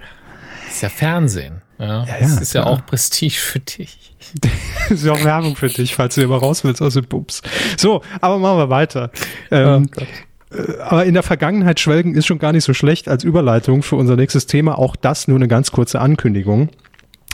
Das 0.64 0.77
ist 0.77 0.83
ja 0.83 0.89
Fernsehen. 0.89 1.62
Ja, 1.79 2.05
ja, 2.05 2.16
das 2.20 2.41
ist 2.41 2.51
klar. 2.53 2.64
ja 2.64 2.70
auch 2.70 2.87
Prestige 2.87 3.35
für 3.35 3.61
dich. 3.61 4.14
das 4.41 4.51
ist 4.91 5.05
ja 5.05 5.12
auch 5.12 5.24
Werbung 5.24 5.57
für 5.57 5.68
dich, 5.68 5.95
falls 5.95 6.14
du 6.14 6.22
immer 6.22 6.39
raus 6.39 6.64
willst 6.64 6.83
aus 6.83 6.95
dem 6.95 7.05
Pups. 7.05 7.43
So, 7.77 8.03
aber 8.20 8.39
machen 8.39 8.59
wir 8.59 8.70
weiter. 8.70 9.11
Ähm, 9.51 9.89
oh 9.97 10.03
aber 10.80 11.04
in 11.04 11.14
der 11.14 11.22
Vergangenheit 11.22 11.80
schwelgen 11.80 12.14
ist 12.14 12.26
schon 12.26 12.38
gar 12.38 12.52
nicht 12.52 12.64
so 12.64 12.74
schlecht 12.74 13.09
als 13.09 13.24
Überleitung 13.24 13.82
für 13.82 13.96
unser 13.96 14.16
nächstes 14.16 14.46
Thema. 14.46 14.78
Auch 14.78 14.96
das 14.96 15.28
nur 15.28 15.36
eine 15.36 15.48
ganz 15.48 15.72
kurze 15.72 16.00
Ankündigung. 16.00 16.68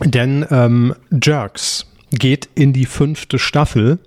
Denn 0.04 0.46
ähm, 0.50 0.94
Jerks 1.22 1.86
geht 2.10 2.48
in 2.54 2.72
die 2.72 2.86
fünfte 2.86 3.38
Staffel 3.38 3.98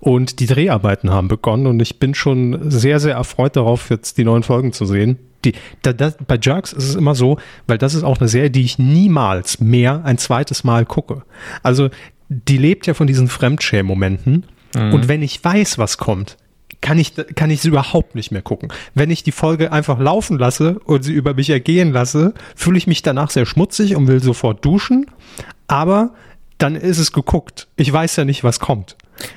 und 0.00 0.40
die 0.40 0.46
Dreharbeiten 0.46 1.10
haben 1.10 1.28
begonnen 1.28 1.66
und 1.66 1.80
ich 1.80 1.98
bin 1.98 2.14
schon 2.14 2.70
sehr, 2.70 2.98
sehr 2.98 3.14
erfreut 3.14 3.56
darauf, 3.56 3.90
jetzt 3.90 4.16
die 4.18 4.24
neuen 4.24 4.42
Folgen 4.42 4.72
zu 4.72 4.86
sehen. 4.86 5.18
Die, 5.44 5.52
da, 5.82 5.92
da, 5.92 6.12
bei 6.26 6.38
Jerks 6.40 6.72
ist 6.72 6.88
es 6.88 6.94
immer 6.94 7.14
so, 7.14 7.38
weil 7.66 7.76
das 7.76 7.94
ist 7.94 8.04
auch 8.04 8.18
eine 8.18 8.28
Serie, 8.28 8.50
die 8.50 8.62
ich 8.62 8.78
niemals 8.78 9.60
mehr 9.60 10.04
ein 10.04 10.16
zweites 10.16 10.64
Mal 10.64 10.86
gucke. 10.86 11.24
Also 11.62 11.90
die 12.28 12.56
lebt 12.56 12.86
ja 12.86 12.94
von 12.94 13.06
diesen 13.06 13.28
Fremdschämen-Momenten. 13.28 14.46
Mhm. 14.74 14.94
Und 14.94 15.08
wenn 15.08 15.22
ich 15.22 15.42
weiß, 15.44 15.78
was 15.78 15.98
kommt, 15.98 16.36
kann 16.82 16.98
ich, 16.98 17.14
kann 17.34 17.50
ich 17.50 17.62
sie 17.62 17.68
überhaupt 17.68 18.14
nicht 18.14 18.30
mehr 18.32 18.42
gucken. 18.42 18.70
Wenn 18.94 19.10
ich 19.10 19.22
die 19.22 19.32
Folge 19.32 19.72
einfach 19.72 19.98
laufen 19.98 20.38
lasse 20.38 20.78
und 20.80 21.02
sie 21.02 21.12
über 21.12 21.32
mich 21.32 21.48
ergehen 21.48 21.92
lasse, 21.92 22.34
fühle 22.54 22.76
ich 22.76 22.86
mich 22.86 23.00
danach 23.00 23.30
sehr 23.30 23.46
schmutzig 23.46 23.96
und 23.96 24.08
will 24.08 24.22
sofort 24.22 24.62
duschen. 24.62 25.06
Aber 25.68 26.12
dann 26.58 26.74
ist 26.76 26.98
es 26.98 27.12
geguckt. 27.12 27.68
Ich 27.76 27.90
weiß 27.90 28.16
ja 28.16 28.24
nicht, 28.24 28.44
was 28.44 28.60
kommt. 28.60 28.96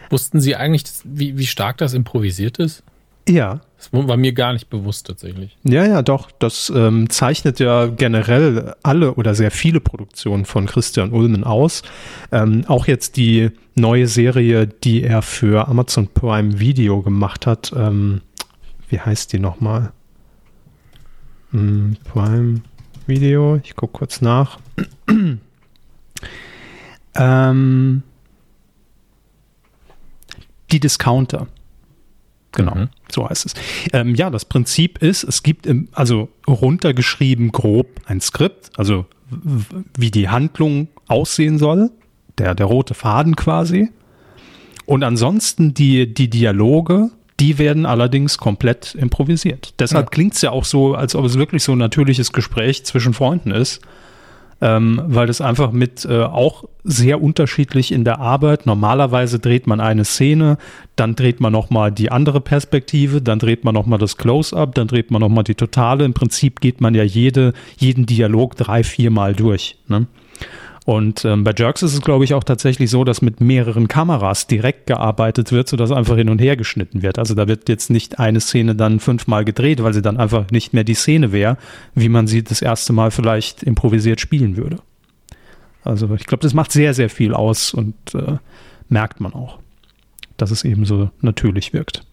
Wussten 0.10 0.42
Sie 0.42 0.56
eigentlich, 0.56 0.84
wie, 1.04 1.38
wie 1.38 1.46
stark 1.46 1.78
das 1.78 1.94
improvisiert 1.94 2.58
ist? 2.58 2.84
Ja. 3.30 3.62
Das 3.92 4.08
war 4.08 4.18
mir 4.18 4.34
gar 4.34 4.54
nicht 4.54 4.70
bewusst 4.70 5.08
tatsächlich. 5.08 5.58
Ja, 5.64 5.86
ja, 5.86 6.02
doch. 6.02 6.32
Das 6.32 6.72
ähm, 6.76 7.10
zeichnet 7.10 7.60
ja 7.60 7.88
generell 7.88 8.76
alle 8.84 9.14
oder 9.14 9.36
sehr 9.36 9.52
viele 9.52 9.80
Produktionen 9.80 10.46
von 10.46 10.66
Christian 10.66 11.12
Ulmen 11.12 11.44
aus. 11.44 11.84
Ähm, 12.32 12.64
auch 12.68 12.88
jetzt 12.88 13.18
die 13.18 13.52
neue 13.76 14.08
Serie, 14.08 14.68
die 14.68 15.04
er 15.04 15.22
für 15.22 15.68
Amazon 15.68 16.08
Prime 16.08 16.60
Video 16.60 17.02
gemacht 17.02 17.46
hat. 17.46 17.74
Ähm, 17.76 18.22
wie 18.90 19.00
heißt 19.00 19.34
die 19.34 19.40
nochmal? 19.40 19.92
Hm, 21.52 21.98
Prime 22.06 22.62
Video. 23.08 23.60
Ich 23.64 23.76
gucke 23.76 23.94
kurz 23.94 24.22
nach. 24.22 24.60
ähm, 27.16 28.04
die 30.72 30.80
Discounter. 30.80 31.48
Genau, 32.56 32.76
mhm. 32.76 32.90
so 33.10 33.30
heißt 33.30 33.46
es. 33.46 33.54
Ähm, 33.94 34.16
ja, 34.16 34.30
das 34.30 34.46
Prinzip 34.46 35.02
ist, 35.02 35.24
es 35.24 35.44
gibt 35.44 35.66
im, 35.66 35.90
also 35.92 36.30
runtergeschrieben 36.48 37.52
grob 37.52 37.88
ein 38.06 38.22
Skript, 38.22 38.72
also 38.78 39.06
wie 39.98 40.12
die 40.12 40.30
Handlung 40.30 40.88
aussehen 41.08 41.58
soll, 41.58 41.92
der, 42.38 42.56
der 42.56 42.66
rote 42.66 42.94
Faden 42.94 43.36
quasi. 43.36 43.90
Und 44.86 45.04
ansonsten 45.04 45.74
die, 45.74 46.14
die 46.14 46.30
Dialoge, 46.30 47.10
die 47.40 47.58
werden 47.58 47.86
allerdings 47.86 48.38
komplett 48.38 48.96
improvisiert. 48.96 49.74
Deshalb 49.80 50.08
ja. 50.08 50.10
klingt 50.10 50.36
es 50.36 50.42
ja 50.42 50.52
auch 50.52 50.66
so, 50.66 50.96
als 50.96 51.16
ob 51.16 51.26
es 51.26 51.38
wirklich 51.38 51.64
so 51.64 51.74
ein 51.74 51.78
natürliches 51.80 52.32
Gespräch 52.32 52.86
zwischen 52.86 53.14
Freunden 53.14 53.52
ist 53.52 53.82
ähm, 54.62 55.02
weil 55.06 55.28
das 55.28 55.42
einfach 55.42 55.72
mit 55.72 56.06
äh, 56.06 56.24
auch 56.24 56.64
sehr 56.84 57.22
unterschiedlich 57.22 57.92
in 57.92 58.04
der 58.04 58.20
Arbeit. 58.20 58.66
Normalerweise 58.66 59.40
dreht 59.40 59.68
man 59.68 59.80
eine 59.80 60.06
Szene, 60.06 60.58
dann 60.96 61.16
dreht 61.16 61.42
man 61.42 61.52
nochmal 61.52 61.92
die 61.92 62.12
andere 62.12 62.42
Perspektive, 62.42 63.22
dann 63.22 63.40
dreht 63.40 63.64
man 63.64 63.74
nochmal 63.74 64.00
das 64.00 64.18
Close-up, 64.18 64.76
dann 64.76 64.88
dreht 64.88 65.12
man 65.12 65.22
nochmal 65.22 65.44
die 65.44 65.56
Totale. 65.56 66.06
Im 66.06 66.14
Prinzip 66.14 66.62
geht 66.62 66.82
man 66.82 66.96
ja 66.96 67.04
jede, 67.04 67.54
jeden 67.78 68.06
Dialog 68.06 68.56
drei, 68.56 68.84
viermal 68.84 69.34
durch. 69.34 69.78
Ne? 69.88 70.08
Und 70.86 71.26
ähm, 71.26 71.44
bei 71.44 71.52
Jerks 71.58 71.82
ist 71.82 71.94
es, 71.94 72.02
glaube 72.02 72.26
ich, 72.26 72.36
auch 72.36 72.44
tatsächlich 72.44 72.92
so, 72.92 73.04
dass 73.04 73.24
mit 73.24 73.42
mehreren 73.42 73.88
Kameras 73.88 74.46
direkt 74.46 74.86
gearbeitet 74.86 75.52
wird, 75.52 75.68
sodass 75.68 75.92
einfach 75.92 76.16
hin 76.16 76.30
und 76.30 76.40
her 76.40 76.56
geschnitten 76.56 77.02
wird. 77.02 77.18
Also 77.18 77.34
da 77.34 77.48
wird 77.48 77.68
jetzt 77.70 77.90
nicht 77.90 78.20
eine 78.20 78.40
Szene 78.40 78.76
dann 78.76 79.00
fünfmal 79.00 79.46
gedreht, 79.46 79.82
weil 79.82 79.96
sie 79.96 80.04
dann 80.04 80.18
einfach 80.18 80.52
nicht 80.52 80.74
mehr 80.74 80.84
die 80.84 80.94
Szene 80.94 81.32
wäre, 81.32 81.58
wie 81.96 82.08
man 82.08 82.28
sie 82.28 82.44
das 82.44 82.62
erste 82.62 82.94
Mal 82.94 83.10
vielleicht 83.10 83.64
improvisiert 83.64 84.22
spielen 84.22 84.58
würde. 84.58 84.78
Also 85.84 86.14
ich 86.14 86.28
glaube, 86.28 86.44
das 86.44 86.54
macht 86.54 86.72
sehr, 86.72 86.94
sehr 86.94 87.10
viel 87.10 87.34
aus 87.34 87.74
und 87.74 87.96
äh, 88.14 88.38
merkt 88.88 89.20
man 89.20 89.34
auch, 89.34 89.58
dass 90.38 90.52
es 90.52 90.64
eben 90.64 90.86
so 90.86 91.10
natürlich 91.20 91.74
wirkt. 91.74 92.06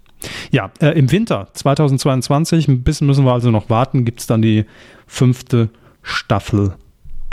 Ja, 0.50 0.70
äh, 0.80 0.98
im 0.98 1.10
Winter 1.10 1.48
2022, 1.52 2.68
ein 2.68 2.82
bisschen 2.82 3.06
müssen 3.06 3.26
wir 3.26 3.32
also 3.32 3.50
noch 3.50 3.68
warten, 3.68 4.06
gibt 4.06 4.20
es 4.20 4.26
dann 4.26 4.40
die 4.40 4.64
fünfte 5.06 5.68
Staffel 6.02 6.74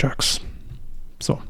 Jerks. 0.01 0.41
So. 1.19 1.41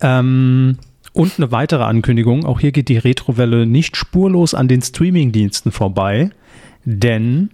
Ähm, 0.00 0.78
und 1.12 1.32
eine 1.38 1.52
weitere 1.52 1.84
Ankündigung, 1.84 2.44
auch 2.44 2.60
hier 2.60 2.72
geht 2.72 2.88
die 2.88 2.98
Retrowelle 2.98 3.66
nicht 3.66 3.96
spurlos 3.96 4.54
an 4.54 4.68
den 4.68 4.82
Streamingdiensten 4.82 5.70
vorbei, 5.70 6.30
denn 6.84 7.50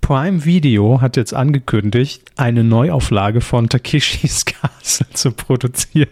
Prime 0.00 0.44
Video 0.44 1.00
hat 1.00 1.16
jetzt 1.16 1.34
angekündigt, 1.34 2.22
eine 2.36 2.62
Neuauflage 2.62 3.40
von 3.40 3.68
Takeshis 3.68 4.44
Castle 4.44 5.06
zu 5.14 5.32
produzieren. 5.32 6.10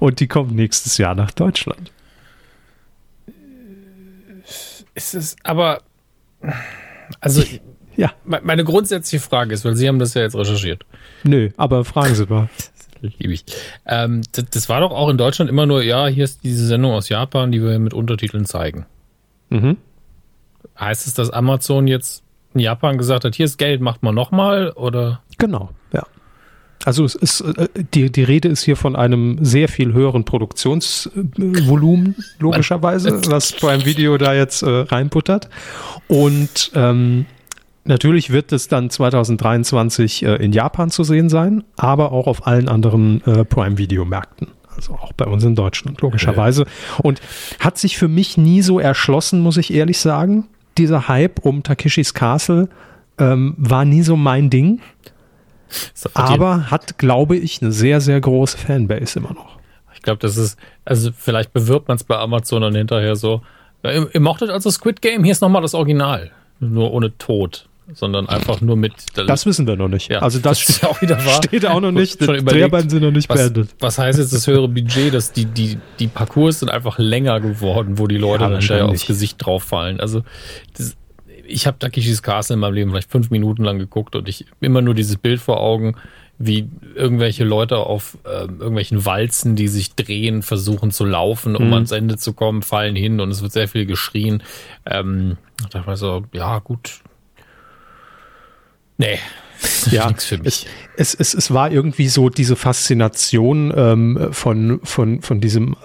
Und 0.00 0.18
die 0.18 0.26
kommt 0.26 0.52
nächstes 0.52 0.98
Jahr 0.98 1.14
nach 1.14 1.30
Deutschland. 1.30 1.92
Ist 4.94 5.14
es 5.14 5.36
aber. 5.44 5.82
Also, 7.20 7.44
ja. 7.96 8.12
Meine 8.24 8.64
grundsätzliche 8.64 9.22
Frage 9.22 9.54
ist, 9.54 9.64
weil 9.64 9.76
Sie 9.76 9.86
haben 9.86 10.00
das 10.00 10.14
ja 10.14 10.22
jetzt 10.22 10.34
recherchiert. 10.34 10.84
Nö, 11.22 11.50
aber 11.56 11.84
fragen 11.84 12.14
Sie 12.14 12.26
mal. 12.26 12.48
Liebe 13.18 13.32
ich. 13.32 13.44
Ähm, 13.86 14.22
das, 14.32 14.44
das, 14.50 14.68
war 14.68 14.80
doch 14.80 14.92
auch 14.92 15.08
in 15.08 15.18
Deutschland 15.18 15.50
immer 15.50 15.66
nur, 15.66 15.82
ja, 15.82 16.06
hier 16.06 16.24
ist 16.24 16.44
diese 16.44 16.66
Sendung 16.66 16.92
aus 16.92 17.08
Japan, 17.08 17.52
die 17.52 17.62
wir 17.62 17.78
mit 17.78 17.94
Untertiteln 17.94 18.46
zeigen. 18.46 18.86
Mhm. 19.50 19.76
Heißt 20.78 21.06
es, 21.06 21.14
dass 21.14 21.30
Amazon 21.30 21.86
jetzt 21.86 22.22
in 22.54 22.60
Japan 22.60 22.98
gesagt 22.98 23.24
hat, 23.24 23.34
hier 23.34 23.46
ist 23.46 23.58
Geld, 23.58 23.80
macht 23.80 24.02
man 24.02 24.14
nochmal, 24.14 24.70
oder? 24.70 25.22
Genau, 25.38 25.70
ja. 25.92 26.06
Also 26.84 27.04
es 27.04 27.14
ist, 27.14 27.40
äh, 27.40 27.68
die, 27.94 28.10
die 28.10 28.24
Rede 28.24 28.48
ist 28.48 28.64
hier 28.64 28.76
von 28.76 28.96
einem 28.96 29.44
sehr 29.44 29.68
viel 29.68 29.92
höheren 29.92 30.24
Produktionsvolumen, 30.24 32.16
logischerweise, 32.38 33.20
was 33.26 33.52
Prime 33.52 33.84
Video 33.84 34.18
da 34.18 34.34
jetzt 34.34 34.62
äh, 34.62 34.68
reinputtert. 34.68 35.48
Und 36.08 36.72
ähm, 36.74 37.26
Natürlich 37.84 38.30
wird 38.30 38.52
es 38.52 38.68
dann 38.68 38.90
2023 38.90 40.24
äh, 40.24 40.36
in 40.36 40.52
Japan 40.52 40.90
zu 40.90 41.02
sehen 41.02 41.28
sein, 41.28 41.64
aber 41.76 42.12
auch 42.12 42.26
auf 42.28 42.46
allen 42.46 42.68
anderen 42.68 43.24
äh, 43.26 43.44
Prime-Video-Märkten. 43.44 44.48
Also 44.74 44.94
auch 44.94 45.12
bei 45.12 45.26
uns 45.26 45.42
in 45.44 45.56
Deutschland, 45.56 46.00
logischerweise. 46.00 46.64
Und 47.02 47.20
hat 47.58 47.78
sich 47.78 47.98
für 47.98 48.08
mich 48.08 48.36
nie 48.36 48.62
so 48.62 48.78
erschlossen, 48.78 49.40
muss 49.40 49.56
ich 49.56 49.72
ehrlich 49.72 49.98
sagen. 49.98 50.48
Dieser 50.78 51.08
Hype 51.08 51.44
um 51.44 51.62
Takeshis 51.62 52.14
Castle 52.14 52.68
ähm, 53.18 53.54
war 53.58 53.84
nie 53.84 54.02
so 54.02 54.16
mein 54.16 54.48
Ding. 54.48 54.80
Aber 56.14 56.70
hat, 56.70 56.98
glaube 56.98 57.36
ich, 57.36 57.60
eine 57.62 57.72
sehr, 57.72 58.00
sehr 58.00 58.20
große 58.20 58.58
Fanbase 58.58 59.18
immer 59.18 59.32
noch. 59.32 59.58
Ich 59.94 60.02
glaube, 60.02 60.18
das 60.18 60.36
ist, 60.36 60.58
also 60.84 61.10
vielleicht 61.16 61.52
bewirbt 61.52 61.88
man 61.88 61.96
es 61.96 62.04
bei 62.04 62.16
Amazon 62.16 62.62
dann 62.62 62.74
hinterher 62.74 63.16
so. 63.16 63.42
Ihr, 63.84 64.08
ihr 64.14 64.20
mochtet 64.20 64.50
also 64.50 64.70
Squid 64.70 65.02
Game, 65.02 65.24
hier 65.24 65.32
ist 65.32 65.42
nochmal 65.42 65.62
das 65.62 65.74
Original. 65.74 66.30
Nur 66.60 66.92
ohne 66.92 67.16
Tod 67.18 67.68
sondern 67.94 68.28
einfach 68.28 68.60
nur 68.60 68.76
mit. 68.76 68.92
Das 69.14 69.46
wissen 69.46 69.66
wir 69.66 69.76
noch 69.76 69.88
nicht. 69.88 70.10
Ja, 70.10 70.20
also 70.20 70.38
das, 70.38 70.64
das 70.64 70.84
auch 70.84 71.00
wieder 71.02 71.16
wahr. 71.24 71.42
steht 71.44 71.66
auch 71.66 71.80
noch 71.80 71.92
nicht. 71.92 72.20
Die 72.20 72.26
Dreharbeiten 72.26 72.90
sind 72.90 73.02
noch 73.02 73.10
nicht 73.10 73.28
was, 73.28 73.38
beendet. 73.38 73.70
Was 73.80 73.98
heißt 73.98 74.18
jetzt 74.18 74.32
das 74.32 74.46
höhere 74.46 74.68
Budget, 74.68 75.14
dass 75.14 75.32
die, 75.32 75.44
die, 75.44 75.78
die 75.98 76.08
Parcours 76.08 76.60
sind 76.60 76.70
einfach 76.70 76.98
länger 76.98 77.40
geworden, 77.40 77.98
wo 77.98 78.06
die 78.06 78.18
Leute 78.18 78.44
ja, 78.44 78.50
dann 78.50 78.62
schnell 78.62 78.82
aufs 78.82 79.06
Gesicht 79.06 79.44
drauf 79.44 79.64
fallen. 79.64 80.00
Also 80.00 80.22
das, 80.76 80.96
ich 81.46 81.66
habe 81.66 81.78
Takeshis 81.78 82.22
Castle 82.22 82.54
in 82.54 82.60
meinem 82.60 82.74
Leben 82.74 82.90
vielleicht 82.90 83.10
fünf 83.10 83.30
Minuten 83.30 83.64
lang 83.64 83.78
geguckt 83.78 84.16
und 84.16 84.28
ich 84.28 84.46
immer 84.60 84.80
nur 84.80 84.94
dieses 84.94 85.16
Bild 85.16 85.40
vor 85.40 85.60
Augen, 85.60 85.96
wie 86.38 86.68
irgendwelche 86.94 87.44
Leute 87.44 87.78
auf 87.78 88.18
äh, 88.24 88.46
irgendwelchen 88.46 89.04
Walzen, 89.04 89.54
die 89.54 89.68
sich 89.68 89.94
drehen, 89.94 90.42
versuchen 90.42 90.90
zu 90.90 91.04
laufen, 91.04 91.54
um 91.54 91.68
mhm. 91.68 91.74
ans 91.74 91.92
Ende 91.92 92.16
zu 92.16 92.32
kommen, 92.32 92.62
fallen 92.62 92.96
hin 92.96 93.20
und 93.20 93.30
es 93.30 93.42
wird 93.42 93.52
sehr 93.52 93.68
viel 93.68 93.86
geschrien. 93.86 94.42
Ähm, 94.84 95.36
da 95.70 95.78
dachte 95.78 95.92
ich 95.92 95.98
so, 95.98 96.24
ja 96.32 96.58
gut, 96.58 97.02
Nee. 99.02 99.18
ja, 99.90 100.06
nichts 100.08 100.24
für 100.24 100.38
mich. 100.38 100.66
Es, 100.96 101.14
es, 101.14 101.34
es 101.34 101.52
war 101.52 101.70
irgendwie 101.70 102.08
so 102.08 102.28
diese 102.28 102.56
Faszination 102.56 103.72
ähm, 103.76 104.28
von, 104.32 104.80
von, 104.84 105.22
von 105.22 105.40
diesem 105.40 105.76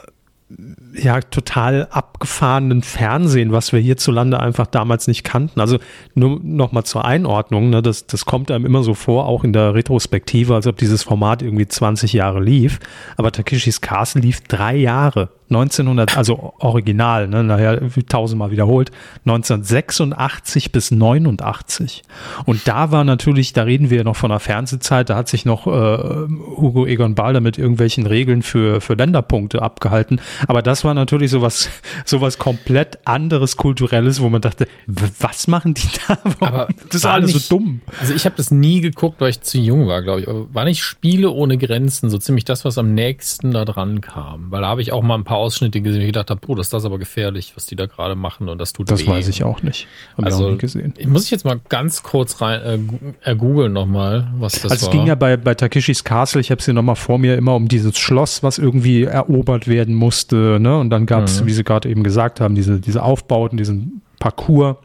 ja 0.94 1.20
total 1.20 1.88
abgefahrenen 1.92 2.82
Fernsehen, 2.82 3.52
was 3.52 3.74
wir 3.74 3.80
hierzulande 3.80 4.40
einfach 4.40 4.66
damals 4.66 5.08
nicht 5.08 5.24
kannten. 5.24 5.60
Also 5.60 5.78
nur 6.16 6.40
noch 6.42 6.72
mal 6.72 6.86
zur 6.86 7.06
Einordnung, 7.06 7.70
ne, 7.70 7.82
das, 7.82 8.08
das 8.08 8.26
kommt 8.26 8.50
einem 8.50 8.66
immer 8.66 8.84
so 8.84 8.94
vor, 8.94 9.26
auch 9.26 9.44
in 9.44 9.52
der 9.52 9.76
Retrospektive, 9.76 10.56
als 10.56 10.66
ob 10.66 10.78
dieses 10.78 11.04
Format 11.04 11.42
irgendwie 11.42 11.68
20 11.68 12.14
Jahre 12.14 12.42
lief. 12.42 12.80
Aber 13.18 13.32
Takeshis 13.32 13.82
Castle 13.82 14.22
lief 14.22 14.42
drei 14.42 14.76
Jahre. 14.76 15.30
1900, 15.50 16.18
also 16.18 16.54
original, 16.60 17.28
ne, 17.28 17.44
nachher 17.44 17.80
tausendmal 18.10 18.52
wiederholt, 18.52 18.92
1986 19.26 20.72
bis 20.74 20.92
89. 20.92 22.04
Und 22.46 22.68
da 22.68 22.92
war 22.92 23.06
natürlich, 23.06 23.54
da 23.54 23.64
reden 23.64 23.90
wir 23.90 24.04
noch 24.04 24.18
von 24.18 24.30
der 24.30 24.40
Fernsehzeit, 24.40 25.10
da 25.10 25.16
hat 25.16 25.30
sich 25.30 25.46
noch 25.46 25.66
äh, 25.68 25.70
Hugo 25.70 26.86
Egon 26.86 27.16
Balder 27.16 27.40
mit 27.40 27.58
irgendwelchen 27.58 28.06
Regeln 28.06 28.42
für, 28.42 28.82
für 28.82 28.96
Länderpunkte 28.96 29.62
abgehalten. 29.62 30.20
Aber 30.48 30.62
das 30.62 30.84
war 30.84 30.94
natürlich 30.94 31.32
sowas, 31.32 31.70
sowas 32.06 32.38
komplett 32.38 33.00
anderes 33.06 33.56
kulturelles, 33.56 34.22
wo 34.22 34.30
man 34.30 34.42
dachte, 34.42 34.68
was 34.86 35.48
machen 35.48 35.74
die 35.74 35.88
da? 36.08 36.18
Aber 36.40 36.68
das 36.88 36.96
ist 36.96 37.06
alles 37.06 37.34
nicht, 37.34 37.48
so 37.48 37.58
dumm. 37.58 37.82
Also 38.00 38.14
ich 38.14 38.26
habe 38.26 38.36
das 38.36 38.52
nie 38.52 38.82
geguckt, 38.82 39.22
weil 39.22 39.30
ich 39.30 39.42
zu 39.42 39.60
jung 39.60 39.88
war, 39.88 40.02
glaube 40.02 40.22
ich. 40.22 40.28
Aber 40.28 40.54
war 40.54 40.66
nicht 40.66 40.84
Spiele 40.84 41.32
ohne 41.32 41.58
Grenzen 41.58 42.10
so 42.10 42.18
ziemlich 42.18 42.44
das, 42.44 42.66
was 42.66 42.78
am 42.78 42.94
nächsten 42.94 43.52
da 43.52 43.64
dran 43.64 44.02
kam? 44.02 44.52
Weil 44.52 44.62
da 44.62 44.68
habe 44.68 44.82
ich 44.82 44.92
auch 44.92 45.04
mal 45.04 45.16
ein 45.16 45.24
paar 45.24 45.37
Ausschnitte 45.38 45.82
gesehen, 45.82 46.02
ich 46.02 46.08
gedacht 46.08 46.30
habe, 46.30 46.42
oh, 46.48 46.56
das 46.56 46.68
ist 46.68 46.74
das 46.74 46.86
aber 46.86 46.98
gefährlich, 47.00 47.54
was 47.56 47.66
die 47.66 47.76
da 47.76 47.86
gerade 47.86 48.16
machen 48.16 48.50
und 48.50 48.60
das 48.60 48.74
tut 48.74 48.92
Das 48.92 49.06
weh. 49.06 49.08
weiß 49.08 49.28
ich 49.30 49.44
auch 49.44 49.62
nicht. 49.64 49.88
Hab 50.18 50.26
also, 50.26 50.52
ich 50.52 50.58
gesehen. 50.58 50.94
Muss 51.06 51.26
ich 51.26 51.32
jetzt 51.32 51.46
mal 51.46 51.60
ganz 51.70 52.04
kurz 52.04 52.42
rein 52.42 52.62
äh, 52.62 53.30
ergoogeln 53.30 53.74
nochmal, 53.74 54.32
was 54.38 54.62
das 54.62 54.72
also 54.72 54.88
war. 54.88 54.94
es 54.94 54.98
ging 54.98 55.08
ja 55.08 55.16
bei, 55.16 55.38
bei 55.38 55.56
Takeshis 55.56 56.04
Castle, 56.04 56.42
ich 56.42 56.52
habe 56.52 56.60
es 56.60 56.66
hier 56.66 56.74
nochmal 56.74 56.96
vor 56.96 57.18
mir, 57.18 57.38
immer 57.38 57.56
um 57.56 57.68
dieses 57.68 57.98
Schloss, 57.98 58.44
was 58.44 58.58
irgendwie 58.58 59.04
erobert 59.04 59.68
werden 59.68 59.96
musste. 59.96 60.60
Ne? 60.60 60.78
Und 60.78 60.90
dann 60.90 61.06
gab 61.06 61.24
es, 61.24 61.42
mhm. 61.42 61.48
wie 61.48 61.54
Sie 61.54 61.64
gerade 61.64 61.90
eben 61.90 62.04
gesagt 62.04 62.42
haben, 62.42 62.56
diese, 62.56 62.80
diese 62.80 63.04
Aufbauten, 63.04 63.58
diesen 63.58 64.02
Parcours, 64.20 64.78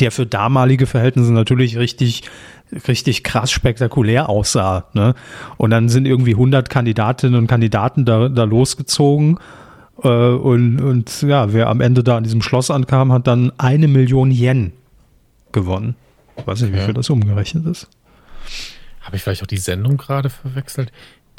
der 0.00 0.10
für 0.10 0.26
damalige 0.26 0.86
Verhältnisse 0.86 1.32
natürlich 1.32 1.76
richtig 1.76 2.22
richtig 2.88 3.22
krass 3.22 3.50
spektakulär 3.50 4.28
aussah. 4.28 4.86
Ne? 4.94 5.14
Und 5.56 5.70
dann 5.70 5.88
sind 5.88 6.06
irgendwie 6.06 6.32
100 6.32 6.70
Kandidatinnen 6.70 7.38
und 7.38 7.46
Kandidaten 7.46 8.04
da, 8.04 8.28
da 8.28 8.44
losgezogen. 8.44 9.38
Äh, 10.02 10.08
und, 10.08 10.80
und 10.80 11.22
ja, 11.22 11.52
wer 11.52 11.68
am 11.68 11.80
Ende 11.80 12.02
da 12.02 12.16
an 12.16 12.24
diesem 12.24 12.42
Schloss 12.42 12.70
ankam, 12.70 13.12
hat 13.12 13.26
dann 13.26 13.52
eine 13.58 13.88
Million 13.88 14.30
Yen 14.30 14.72
gewonnen. 15.52 15.96
Ich 16.36 16.46
weiß 16.46 16.62
nicht, 16.62 16.74
wie 16.74 16.80
viel 16.80 16.94
das 16.94 17.10
umgerechnet 17.10 17.66
ist. 17.66 17.88
Habe 19.00 19.16
ich 19.16 19.22
vielleicht 19.22 19.42
auch 19.42 19.46
die 19.46 19.58
Sendung 19.58 19.96
gerade 19.96 20.30
verwechselt? 20.30 20.90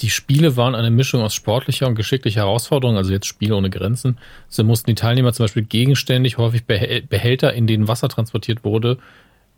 Die 0.01 0.09
Spiele 0.09 0.57
waren 0.57 0.75
eine 0.75 0.91
Mischung 0.91 1.21
aus 1.21 1.33
sportlicher 1.33 1.87
und 1.87 1.95
geschicklicher 1.95 2.41
Herausforderung, 2.41 2.97
also 2.97 3.11
jetzt 3.11 3.27
Spiele 3.27 3.55
ohne 3.55 3.69
Grenzen. 3.69 4.17
So 4.49 4.63
mussten 4.63 4.87
die 4.87 4.95
Teilnehmer 4.95 5.31
zum 5.31 5.45
Beispiel 5.45 5.63
gegenständig, 5.63 6.37
häufig 6.37 6.65
Behälter, 6.65 7.53
in 7.53 7.65
denen 7.65 7.87
Wasser 7.87 8.09
transportiert 8.09 8.63
wurde, 8.63 8.97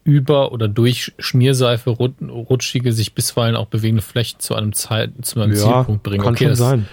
über 0.03 0.51
oder 0.51 0.67
durch 0.67 1.13
Schmierseife 1.19 1.89
rutschige, 1.89 2.93
sich 2.93 3.13
bisweilen 3.13 3.55
auch 3.55 3.65
bewegende 3.65 4.03
Flächen 4.03 4.39
zu 4.39 4.55
einem, 4.55 4.73
Zeit, 4.73 5.11
zu 5.23 5.41
einem 5.41 5.53
ja, 5.53 5.57
Zielpunkt 5.57 6.03
bringen. 6.03 6.23
Kann 6.23 6.33
okay, 6.33 6.45
schon 6.45 6.55
sein. 6.55 6.87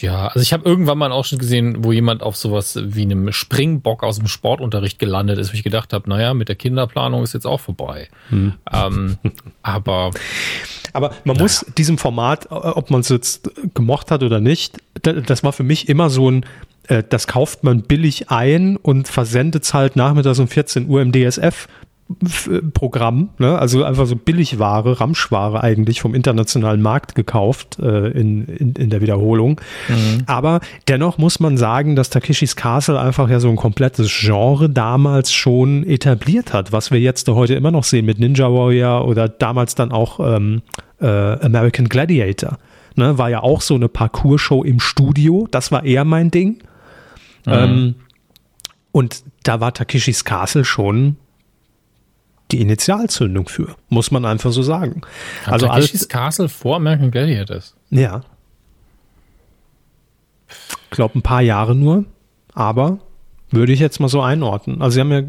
Ja, 0.00 0.28
also 0.28 0.40
ich 0.40 0.52
habe 0.52 0.68
irgendwann 0.68 0.98
mal 0.98 1.06
einen 1.06 1.14
Ausschnitt 1.14 1.40
gesehen, 1.40 1.84
wo 1.84 1.92
jemand 1.92 2.22
auf 2.22 2.36
sowas 2.36 2.78
wie 2.82 3.02
einem 3.02 3.32
Springbock 3.32 4.02
aus 4.02 4.18
dem 4.18 4.28
Sportunterricht 4.28 4.98
gelandet 4.98 5.38
ist, 5.38 5.52
wo 5.52 5.56
ich 5.56 5.62
gedacht 5.62 5.92
habe, 5.92 6.08
naja, 6.08 6.34
mit 6.34 6.48
der 6.48 6.56
Kinderplanung 6.56 7.22
ist 7.22 7.34
jetzt 7.34 7.46
auch 7.46 7.60
vorbei. 7.60 8.08
Hm. 8.28 8.54
Ähm, 8.72 9.18
aber 9.62 10.10
aber 10.92 11.10
man 11.24 11.36
naja. 11.36 11.42
muss 11.42 11.66
diesem 11.76 11.98
Format, 11.98 12.50
ob 12.50 12.90
man 12.90 13.00
es 13.02 13.10
jetzt 13.10 13.50
gemocht 13.74 14.10
hat 14.10 14.22
oder 14.22 14.40
nicht, 14.40 14.78
das 15.02 15.44
war 15.44 15.52
für 15.52 15.62
mich 15.62 15.88
immer 15.90 16.08
so 16.08 16.30
ein, 16.30 16.46
äh, 16.88 17.02
das 17.06 17.26
kauft 17.26 17.64
man 17.64 17.82
billig 17.82 18.30
ein 18.30 18.76
und 18.76 19.08
versendet 19.08 19.64
es 19.64 19.74
halt 19.74 19.96
nachmittags 19.96 20.38
um 20.38 20.48
14 20.48 20.88
Uhr 20.88 21.02
im 21.02 21.12
DSF 21.12 21.68
Programm, 22.72 23.30
ne? 23.38 23.58
also 23.58 23.82
einfach 23.82 24.06
so 24.06 24.14
Billigware, 24.14 25.00
Ramschware 25.00 25.60
eigentlich 25.60 26.00
vom 26.00 26.14
internationalen 26.14 26.80
Markt 26.80 27.16
gekauft 27.16 27.80
äh, 27.80 28.10
in, 28.10 28.44
in, 28.44 28.72
in 28.74 28.90
der 28.90 29.00
Wiederholung. 29.00 29.60
Mhm. 29.88 30.22
Aber 30.26 30.60
dennoch 30.86 31.18
muss 31.18 31.40
man 31.40 31.56
sagen, 31.56 31.96
dass 31.96 32.08
Takeshis 32.08 32.54
Castle 32.54 33.00
einfach 33.00 33.28
ja 33.28 33.40
so 33.40 33.48
ein 33.48 33.56
komplettes 33.56 34.08
Genre 34.08 34.70
damals 34.70 35.32
schon 35.32 35.82
etabliert 35.82 36.52
hat, 36.52 36.70
was 36.70 36.92
wir 36.92 37.00
jetzt 37.00 37.26
heute 37.28 37.54
immer 37.54 37.72
noch 37.72 37.82
sehen 37.82 38.06
mit 38.06 38.20
Ninja 38.20 38.52
Warrior 38.52 39.08
oder 39.08 39.28
damals 39.28 39.74
dann 39.74 39.90
auch 39.90 40.20
ähm, 40.20 40.62
äh, 41.00 41.06
American 41.06 41.88
Gladiator. 41.88 42.58
Ne? 42.94 43.18
War 43.18 43.30
ja 43.30 43.42
auch 43.42 43.60
so 43.60 43.74
eine 43.74 43.88
Parcourshow 43.88 44.62
im 44.62 44.78
Studio, 44.78 45.48
das 45.50 45.72
war 45.72 45.82
eher 45.82 46.04
mein 46.04 46.30
Ding. 46.30 46.62
Mhm. 47.46 47.52
Ähm, 47.52 47.94
und 48.92 49.24
da 49.42 49.60
war 49.60 49.74
Takeshis 49.74 50.24
Castle 50.24 50.64
schon 50.64 51.16
die 52.52 52.60
Initialzündung 52.60 53.48
für, 53.48 53.74
muss 53.88 54.10
man 54.10 54.24
einfach 54.24 54.52
so 54.52 54.62
sagen. 54.62 55.02
Hat 55.44 55.54
also 55.54 55.68
alles 55.68 56.08
Castle 56.08 56.48
vor 56.48 56.76
American 56.76 57.10
Gladiators. 57.10 57.74
Ja. 57.90 58.22
Ich 60.48 60.90
glaube 60.90 61.18
ein 61.18 61.22
paar 61.22 61.42
Jahre 61.42 61.74
nur, 61.74 62.04
aber 62.54 63.00
würde 63.50 63.72
ich 63.72 63.80
jetzt 63.80 64.00
mal 64.00 64.08
so 64.08 64.20
einordnen. 64.22 64.82
Also 64.82 64.94
sie 64.94 65.00
haben 65.00 65.12
ja, 65.12 65.20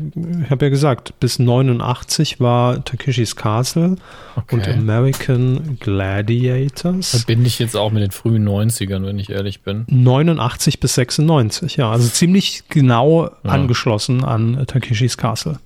ich 0.43 0.49
habe 0.49 0.65
ja 0.65 0.69
gesagt, 0.69 1.19
bis 1.19 1.39
89 1.39 2.39
war 2.39 2.83
Takeshis 2.83 3.35
Castle 3.35 3.95
okay. 4.35 4.55
und 4.55 4.67
American 4.67 5.77
Gladiators. 5.79 7.11
Verbinde 7.11 7.47
ich 7.47 7.59
jetzt 7.59 7.75
auch 7.75 7.91
mit 7.91 8.01
den 8.01 8.11
frühen 8.11 8.47
90ern, 8.47 9.05
wenn 9.05 9.19
ich 9.19 9.29
ehrlich 9.29 9.61
bin. 9.61 9.85
89 9.87 10.79
bis 10.79 10.95
96, 10.95 11.77
ja. 11.77 11.91
Also 11.91 12.09
ziemlich 12.09 12.63
genau 12.69 13.25
ja. 13.25 13.31
angeschlossen 13.43 14.23
an 14.23 14.65
Takeshis 14.65 15.17
Castle. 15.17 15.59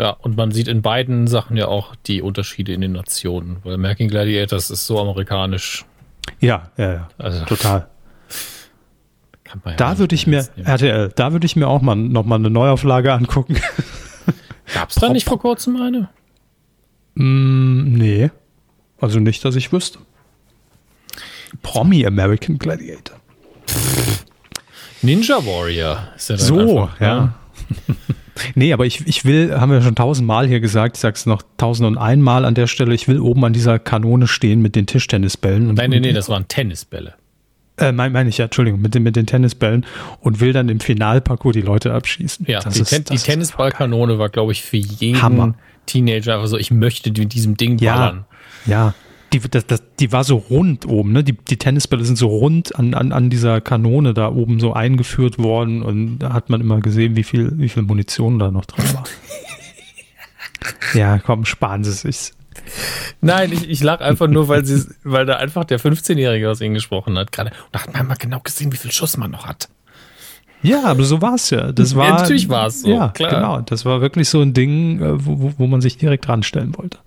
Ja, 0.00 0.12
und 0.12 0.34
man 0.34 0.50
sieht 0.50 0.66
in 0.66 0.80
beiden 0.80 1.26
Sachen 1.26 1.58
ja 1.58 1.68
auch 1.68 1.94
die 1.94 2.22
Unterschiede 2.22 2.72
in 2.72 2.80
den 2.80 2.92
Nationen, 2.92 3.58
weil 3.64 3.74
American 3.74 4.08
Gladiators 4.08 4.70
ist 4.70 4.86
so 4.86 4.98
amerikanisch. 4.98 5.84
Ja, 6.40 6.70
ja, 6.78 6.92
ja. 6.92 7.08
Also, 7.18 7.44
total. 7.44 7.86
Ja 9.66 9.72
da 9.76 9.98
würde 9.98 10.14
ich 10.14 10.26
mir, 10.26 10.48
RTL, 10.64 11.12
da 11.14 11.32
würde 11.32 11.44
ich 11.44 11.54
mir 11.54 11.68
auch 11.68 11.82
mal 11.82 11.96
nochmal 11.96 12.38
eine 12.38 12.48
Neuauflage 12.48 13.12
angucken. 13.12 13.56
Gab 14.74 14.88
es 14.88 14.94
da 14.94 15.10
nicht 15.10 15.28
vor 15.28 15.38
kurzem 15.38 15.76
eine? 15.76 16.08
Mm, 17.14 17.92
nee. 17.92 18.30
Also 19.00 19.18
nicht, 19.18 19.44
dass 19.44 19.54
ich 19.56 19.70
wüsste. 19.70 19.98
Promi 21.60 22.06
American 22.06 22.58
Gladiator. 22.58 23.16
Ninja 25.02 25.44
Warrior 25.44 26.08
ist 26.16 26.30
ja 26.30 26.38
So, 26.38 26.58
einfach, 26.58 27.00
ja. 27.00 27.20
Ne? 27.20 27.96
Nee, 28.54 28.72
aber 28.72 28.86
ich, 28.86 29.06
ich 29.06 29.24
will, 29.24 29.58
haben 29.58 29.70
wir 29.70 29.82
schon 29.82 29.94
tausendmal 29.94 30.46
hier 30.46 30.60
gesagt, 30.60 30.96
ich 30.96 31.00
sag's 31.00 31.26
noch 31.26 31.42
tausend 31.56 31.86
und 31.86 31.98
einmal 31.98 32.44
an 32.44 32.54
der 32.54 32.66
Stelle, 32.66 32.94
ich 32.94 33.08
will 33.08 33.20
oben 33.20 33.44
an 33.44 33.52
dieser 33.52 33.78
Kanone 33.78 34.26
stehen 34.26 34.62
mit 34.62 34.76
den 34.76 34.86
Tischtennisbällen. 34.86 35.68
Und, 35.68 35.76
Nein, 35.76 35.90
nee, 35.90 36.00
nee, 36.00 36.12
das 36.12 36.28
waren 36.28 36.48
Tennisbälle. 36.48 37.14
Äh, 37.76 37.92
meine 37.92 38.12
mein 38.12 38.28
ich 38.28 38.38
ja, 38.38 38.44
Entschuldigung, 38.44 38.80
mit 38.80 38.94
den, 38.94 39.02
mit 39.02 39.16
den 39.16 39.26
Tennisbällen 39.26 39.86
und 40.20 40.40
will 40.40 40.52
dann 40.52 40.68
im 40.68 40.80
Finalparcours 40.80 41.54
die 41.54 41.62
Leute 41.62 41.94
abschießen. 41.94 42.46
Ja, 42.48 42.60
das 42.60 42.74
die, 42.74 42.80
ist, 42.82 42.90
Ten 42.90 43.04
die 43.04 43.16
Tennisballkanone 43.16 44.18
war, 44.18 44.28
glaube 44.28 44.52
ich, 44.52 44.62
für 44.62 44.76
jeden 44.76 45.22
Hammer. 45.22 45.54
Teenager 45.86 46.34
einfach 46.34 46.46
so, 46.46 46.58
ich 46.58 46.70
möchte 46.70 47.10
mit 47.10 47.32
diesem 47.32 47.56
Ding 47.56 47.78
ballern. 47.78 48.24
Ja, 48.66 48.72
ja 48.72 48.94
die, 49.32 49.40
das, 49.40 49.66
das, 49.66 49.82
die 49.98 50.12
war 50.12 50.24
so 50.24 50.36
rund 50.36 50.86
oben, 50.86 51.12
ne? 51.12 51.22
Die, 51.22 51.32
die 51.32 51.56
Tennisbälle 51.56 52.04
sind 52.04 52.16
so 52.16 52.28
rund 52.28 52.76
an, 52.76 52.94
an, 52.94 53.12
an 53.12 53.30
dieser 53.30 53.60
Kanone 53.60 54.14
da 54.14 54.28
oben 54.28 54.60
so 54.60 54.72
eingeführt 54.72 55.38
worden 55.38 55.82
und 55.82 56.18
da 56.18 56.32
hat 56.32 56.50
man 56.50 56.60
immer 56.60 56.80
gesehen, 56.80 57.16
wie 57.16 57.24
viel, 57.24 57.52
wie 57.58 57.68
viel 57.68 57.82
Munition 57.82 58.38
da 58.38 58.50
noch 58.50 58.66
drin 58.66 58.84
war. 58.94 59.04
ja, 60.94 61.18
komm, 61.18 61.44
sparen 61.44 61.84
Sie 61.84 61.92
sich. 61.92 62.32
Nein, 63.20 63.52
ich, 63.52 63.68
ich 63.68 63.82
lach 63.82 64.00
einfach 64.00 64.28
nur, 64.28 64.48
weil 64.48 64.64
sie, 64.64 64.84
weil 65.04 65.26
da 65.26 65.36
einfach 65.36 65.64
der 65.64 65.80
15-Jährige 65.80 66.50
aus 66.50 66.60
ihnen 66.60 66.74
gesprochen 66.74 67.18
hat 67.18 67.32
gerade. 67.32 67.50
Und 67.50 67.74
da 67.74 67.82
hat 67.82 67.94
man 67.94 68.06
mal 68.06 68.16
genau 68.16 68.40
gesehen, 68.40 68.72
wie 68.72 68.76
viel 68.76 68.92
Schuss 68.92 69.16
man 69.16 69.30
noch 69.30 69.46
hat. 69.46 69.68
Ja, 70.62 70.84
aber 70.84 71.04
so 71.04 71.22
war 71.22 71.34
es 71.34 71.50
ja. 71.50 71.72
Das 71.72 71.96
war, 71.96 72.06
ja, 72.06 72.16
natürlich 72.16 72.48
war 72.48 72.66
es 72.66 72.82
so. 72.82 72.88
Ja, 72.88 73.08
klar. 73.08 73.30
genau. 73.30 73.60
Das 73.62 73.84
war 73.84 74.00
wirklich 74.00 74.28
so 74.28 74.42
ein 74.42 74.52
Ding, 74.52 75.00
äh, 75.00 75.24
wo, 75.24 75.54
wo 75.56 75.66
man 75.66 75.80
sich 75.80 75.96
direkt 75.96 76.28
ranstellen 76.28 76.76
wollte. 76.76 76.98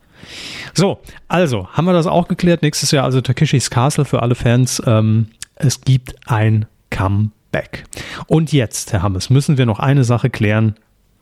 So, 0.74 1.00
also 1.28 1.68
haben 1.70 1.86
wir 1.86 1.94
das 1.94 2.08
auch 2.08 2.28
geklärt. 2.28 2.62
Nächstes 2.62 2.92
Jahr 2.92 3.04
also 3.04 3.22
Takeshis 3.22 3.70
Castle 3.70 4.06
für 4.06 4.22
alle 4.22 4.36
Fans. 4.36 4.82
Ähm, 4.86 5.28
es 5.56 5.82
gibt 5.82 6.16
ein 6.26 6.66
Comeback. 6.90 7.86
Und 8.28 8.52
jetzt, 8.52 8.94
Herr 8.94 9.02
Hammes, 9.02 9.30
müssen 9.30 9.58
wir 9.58 9.66
noch 9.66 9.80
eine 9.80 10.04
Sache 10.04 10.30
klären. 10.30 10.76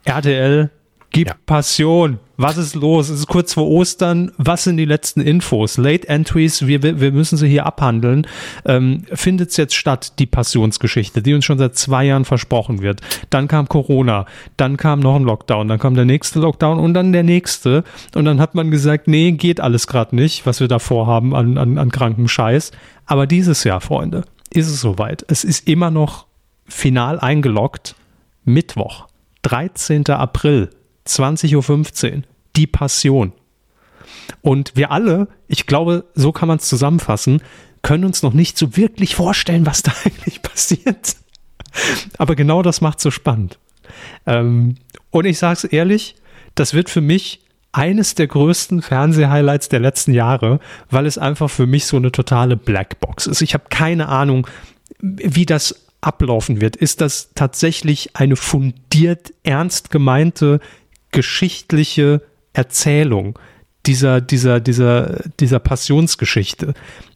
RTL 0.06 0.70
Gib 1.12 1.28
Ja. 1.28 1.36
Passion. 1.46 2.20
Was 2.38 2.58
ist 2.58 2.74
los? 2.74 3.10
Es 3.10 3.20
ist 3.20 3.28
kurz 3.28 3.54
vor 3.54 3.68
Ostern. 3.68 4.32
Was 4.38 4.64
sind 4.64 4.78
die 4.78 4.86
letzten 4.86 5.22
Infos? 5.22 5.78
Late 5.78 6.08
Entries, 6.08 6.66
wir, 6.66 6.82
wir 6.82 7.12
müssen 7.12 7.38
sie 7.38 7.48
hier 7.48 7.66
abhandeln. 7.66 8.26
Ähm, 8.66 9.04
Findet 9.14 9.52
es 9.52 9.58
jetzt 9.58 9.76
statt, 9.76 10.18
die 10.20 10.26
Passionsgeschichte, 10.26 11.22
die 11.22 11.34
uns 11.34 11.46
schon 11.46 11.58
seit 11.60 11.76
zwei 11.76 12.06
Jahren 12.06 12.26
versprochen 12.26 12.82
wird. 12.82 13.02
Dann 13.30 13.48
kam 13.48 13.68
Corona, 13.68 14.26
dann 14.58 14.78
kam 14.78 15.02
noch 15.02 15.16
ein 15.18 15.24
Lockdown, 15.24 15.68
dann 15.68 15.78
kam 15.80 15.94
der 15.96 16.06
nächste 16.06 16.40
Lockdown 16.40 16.80
und 16.80 16.94
dann 16.94 17.12
der 17.14 17.24
nächste. 17.24 17.84
Und 18.16 18.26
dann 18.26 18.40
hat 18.40 18.56
man 18.56 18.72
gesagt, 18.72 19.08
nee, 19.08 19.34
geht 19.34 19.60
alles 19.60 19.86
gerade 19.88 20.16
nicht, 20.16 20.46
was 20.46 20.62
wir 20.62 20.68
da 20.68 20.80
vorhaben 20.80 21.36
an, 21.36 21.58
an, 21.58 21.78
an 21.78 21.92
krankem 21.92 22.28
Scheiß. 22.28 22.72
Aber 23.06 23.28
dieses 23.28 23.64
Jahr, 23.66 23.82
Freunde, 23.82 24.24
ist 24.50 24.68
es 24.70 24.82
soweit. 24.82 25.26
Es 25.28 25.44
ist 25.44 25.68
immer 25.68 25.92
noch 25.92 26.26
final 26.66 27.20
eingeloggt. 27.20 27.96
Mittwoch, 28.46 29.08
13. 29.44 30.08
April, 30.08 30.70
20.15 31.08 32.14
Uhr, 32.14 32.24
die 32.56 32.68
Passion. 32.68 33.34
Und 34.42 34.76
wir 34.76 34.92
alle, 34.92 35.28
ich 35.48 35.66
glaube, 35.66 36.06
so 36.16 36.32
kann 36.32 36.48
man 36.48 36.58
es 36.58 36.68
zusammenfassen, 36.68 37.42
können 37.82 38.06
uns 38.06 38.24
noch 38.24 38.34
nicht 38.34 38.58
so 38.58 38.78
wirklich 38.78 39.16
vorstellen, 39.16 39.66
was 39.66 39.84
da 39.84 39.92
eigentlich 40.06 40.42
passiert. 40.42 41.16
Aber 42.18 42.36
genau 42.36 42.62
das 42.62 42.82
macht 42.82 43.00
so 43.00 43.12
spannend. 43.12 43.60
Ähm, 44.26 44.76
und 45.10 45.26
ich 45.26 45.38
sage 45.40 45.54
es 45.54 45.64
ehrlich, 45.64 46.16
das 46.56 46.74
wird 46.74 46.90
für 46.90 47.02
mich 47.02 47.42
eines 47.72 48.16
der 48.16 48.28
größten 48.28 48.82
Fernsehhighlights 48.82 49.70
der 49.70 49.80
letzten 49.80 50.14
Jahre, 50.14 50.60
weil 50.90 51.06
es 51.06 51.18
einfach 51.18 51.50
für 51.50 51.68
mich 51.68 51.86
so 51.86 51.98
eine 51.98 52.12
totale 52.12 52.58
Blackbox 52.58 53.28
ist. 53.28 53.42
Ich 53.42 53.54
habe 53.54 53.66
keine 53.70 54.10
Ahnung, 54.10 54.46
wie 55.00 55.46
das 55.46 55.88
ablaufen 56.02 56.60
wird. 56.60 56.76
Ist 56.76 57.00
das 57.00 57.30
tatsächlich 57.36 58.16
eine 58.16 58.36
fundiert 58.36 59.34
ernst 59.44 59.92
gemeinte 59.92 60.60
geschichtliche 61.12 62.22
Erzählung 62.54 63.38
dieser, 63.86 64.22
dieser, 64.22 64.60
dieser, 64.60 65.24
dieser 65.40 65.60
Passionsgeschichte? 65.60 66.74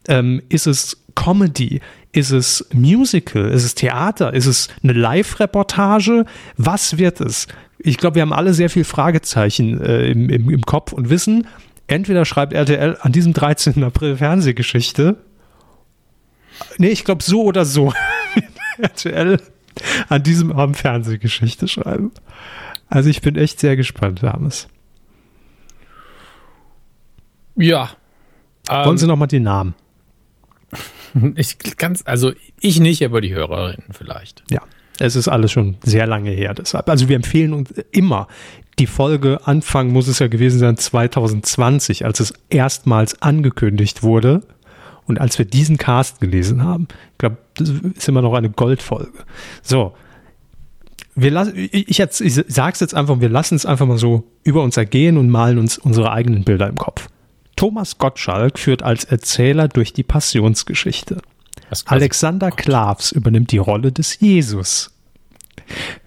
Ähm, 0.08 0.42
ist 0.48 0.66
es 0.66 1.04
Comedy? 1.14 1.80
Ist 2.12 2.30
es 2.30 2.66
Musical? 2.72 3.50
Ist 3.50 3.64
es 3.64 3.74
Theater? 3.74 4.32
Ist 4.32 4.46
es 4.46 4.68
eine 4.82 4.92
Live-Reportage? 4.92 6.24
Was 6.56 6.98
wird 6.98 7.20
es? 7.20 7.46
Ich 7.78 7.98
glaube, 7.98 8.16
wir 8.16 8.22
haben 8.22 8.32
alle 8.32 8.54
sehr 8.54 8.70
viel 8.70 8.84
Fragezeichen 8.84 9.80
äh, 9.80 10.10
im, 10.10 10.30
im, 10.30 10.50
im 10.50 10.62
Kopf 10.62 10.92
und 10.92 11.10
wissen, 11.10 11.46
entweder 11.86 12.24
schreibt 12.24 12.52
RTL 12.52 12.96
an 13.00 13.12
diesem 13.12 13.32
13. 13.32 13.82
April 13.84 14.16
Fernsehgeschichte. 14.16 15.16
Nee, 16.78 16.88
ich 16.88 17.04
glaube 17.04 17.22
so 17.22 17.44
oder 17.44 17.64
so. 17.64 17.92
RTL 18.78 19.38
an 20.08 20.22
diesem 20.22 20.52
Abend 20.52 20.76
Fernsehgeschichte 20.76 21.68
schreiben. 21.68 22.12
Also 22.88 23.10
ich 23.10 23.20
bin 23.20 23.36
echt 23.36 23.60
sehr 23.60 23.76
gespannt, 23.76 24.22
Hermes. 24.22 24.68
Ja. 27.56 27.90
Wollen 28.68 28.90
Ähm, 28.90 28.98
Sie 28.98 29.06
noch 29.06 29.16
mal 29.16 29.26
die 29.26 29.40
Namen? 29.40 29.74
ich 31.36 31.58
ganz, 31.76 32.02
also 32.06 32.32
ich 32.60 32.80
nicht, 32.80 33.04
aber 33.04 33.20
die 33.20 33.34
Hörerinnen 33.34 33.92
vielleicht. 33.92 34.44
Ja, 34.50 34.62
es 34.98 35.16
ist 35.16 35.28
alles 35.28 35.52
schon 35.52 35.76
sehr 35.82 36.06
lange 36.06 36.30
her. 36.30 36.54
Deshalb, 36.54 36.88
also 36.88 37.08
wir 37.08 37.16
empfehlen 37.16 37.52
uns 37.52 37.70
immer 37.90 38.28
die 38.78 38.86
Folge 38.86 39.40
Anfang 39.44 39.90
muss 39.90 40.06
es 40.06 40.18
ja 40.18 40.28
gewesen 40.28 40.58
sein 40.58 40.76
2020, 40.76 42.04
als 42.04 42.20
es 42.20 42.34
erstmals 42.50 43.22
angekündigt 43.22 44.02
wurde 44.02 44.42
und 45.06 45.20
als 45.20 45.38
wir 45.38 45.46
diesen 45.46 45.78
Cast 45.78 46.20
gelesen 46.20 46.62
haben. 46.62 46.88
Ich 47.12 47.18
glaube, 47.18 47.38
das 47.54 47.70
ist 47.70 48.08
immer 48.08 48.22
noch 48.22 48.34
eine 48.34 48.50
Goldfolge. 48.50 49.18
So. 49.62 49.94
Wir 51.18 51.30
lassen, 51.30 51.54
ich, 51.56 51.96
jetzt, 51.96 52.20
ich 52.20 52.34
sag's 52.46 52.80
jetzt 52.80 52.94
einfach, 52.94 53.20
wir 53.20 53.30
lassen 53.30 53.54
es 53.54 53.64
einfach 53.64 53.86
mal 53.86 53.96
so 53.96 54.24
über 54.44 54.62
uns 54.62 54.76
ergehen 54.76 55.16
und 55.16 55.30
malen 55.30 55.58
uns 55.58 55.78
unsere 55.78 56.12
eigenen 56.12 56.44
Bilder 56.44 56.68
im 56.68 56.76
Kopf. 56.76 57.08
Thomas 57.56 57.96
Gottschalk 57.96 58.58
führt 58.58 58.82
als 58.82 59.04
Erzähler 59.04 59.66
durch 59.68 59.94
die 59.94 60.02
Passionsgeschichte. 60.02 61.22
Alexander 61.86 62.50
Klavs 62.50 63.12
übernimmt 63.12 63.50
die 63.50 63.58
Rolle 63.58 63.92
des 63.92 64.20
Jesus. 64.20 64.92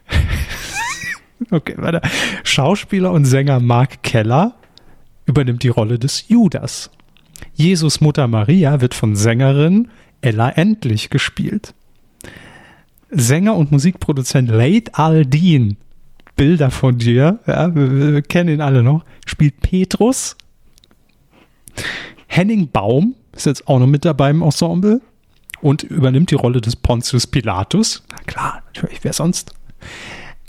okay, 1.52 1.74
weiter. 1.78 2.02
Schauspieler 2.44 3.12
und 3.12 3.26
Sänger 3.26 3.60
Mark 3.60 4.04
Keller 4.04 4.56
übernimmt 5.26 5.64
die 5.64 5.70
Rolle 5.70 5.98
des 5.98 6.30
Judas. 6.30 6.92
Jesus 7.54 8.00
Mutter 8.00 8.28
Maria 8.28 8.80
wird 8.80 8.94
von 8.94 9.16
Sängerin 9.16 9.90
Ella 10.22 10.50
Endlich 10.50 11.10
gespielt. 11.10 11.74
Sänger 13.12 13.56
und 13.56 13.72
Musikproduzent 13.72 14.50
Late 14.50 14.94
Aldin, 14.94 15.78
Bilder 16.36 16.72
von 16.72 16.98
dir, 16.98 17.40
ja, 17.48 17.76
wir, 17.76 18.14
wir, 18.14 18.22
kennen 18.22 18.50
ihn 18.50 18.62
alle 18.62 18.84
noch, 18.84 19.04
spielt 19.26 19.60
Petrus. 19.62 20.38
Henning 22.28 22.70
Baum 22.70 23.16
ist 23.34 23.46
jetzt 23.46 23.68
auch 23.68 23.80
noch 23.80 23.88
mit 23.88 24.06
dabei 24.06 24.30
im 24.30 24.42
Ensemble 24.42 25.02
und 25.62 25.84
übernimmt 25.84 26.32
die 26.32 26.36
Rolle 26.36 26.62
des 26.62 26.76
Pontius 26.76 27.28
Pilatus. 27.28 28.04
Na 28.12 28.18
klar, 28.26 28.64
natürlich, 28.68 29.04
wer 29.04 29.14
sonst? 29.14 29.54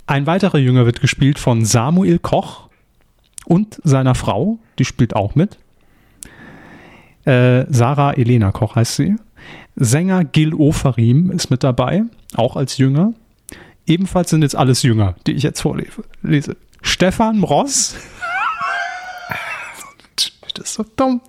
Ein 0.07 0.27
weiterer 0.27 0.57
Jünger 0.57 0.85
wird 0.85 1.01
gespielt 1.01 1.39
von 1.39 1.65
Samuel 1.65 2.19
Koch 2.19 2.69
und 3.45 3.79
seiner 3.83 4.15
Frau, 4.15 4.59
die 4.77 4.85
spielt 4.85 5.15
auch 5.15 5.35
mit. 5.35 5.57
Äh, 7.25 7.65
Sarah 7.69 8.13
Elena 8.13 8.51
Koch 8.51 8.75
heißt 8.75 8.95
sie. 8.95 9.15
Sänger 9.75 10.23
Gil 10.25 10.53
Ofarim 10.53 11.31
ist 11.31 11.49
mit 11.49 11.63
dabei, 11.63 12.03
auch 12.35 12.55
als 12.55 12.77
Jünger. 12.77 13.13
Ebenfalls 13.85 14.29
sind 14.29 14.41
jetzt 14.41 14.55
alles 14.55 14.83
Jünger, 14.83 15.15
die 15.25 15.33
ich 15.33 15.43
jetzt 15.43 15.61
vorlese. 15.61 16.03
Lese. 16.21 16.57
Stefan 16.81 17.43
Ross. 17.43 17.95
Das 20.53 20.65
ist 20.65 20.73
so 20.73 20.85
dumm. 20.97 21.21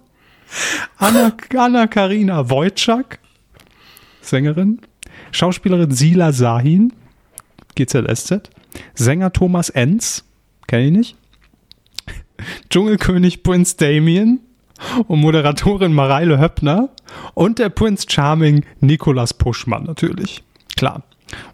Anna 0.99 1.87
Karina 1.87 2.51
Wojcik, 2.51 3.21
Sängerin. 4.21 4.81
Schauspielerin 5.31 5.93
Sila 5.93 6.33
Sahin, 6.33 6.93
GZSZ. 7.77 8.51
Sänger 8.95 9.33
Thomas 9.33 9.71
Enz, 9.71 10.25
kenne 10.67 10.87
ich 10.87 10.93
nicht. 10.93 11.17
Dschungelkönig 12.71 13.43
Prince 13.43 13.77
Damien 13.77 14.41
und 15.07 15.21
Moderatorin 15.21 15.93
Mareile 15.93 16.39
Höppner 16.39 16.89
und 17.35 17.59
der 17.59 17.69
Prince 17.69 18.07
Charming 18.09 18.65
Nikolas 18.81 19.35
Puschmann 19.35 19.85
natürlich. 19.85 20.43
Klar. 20.77 21.03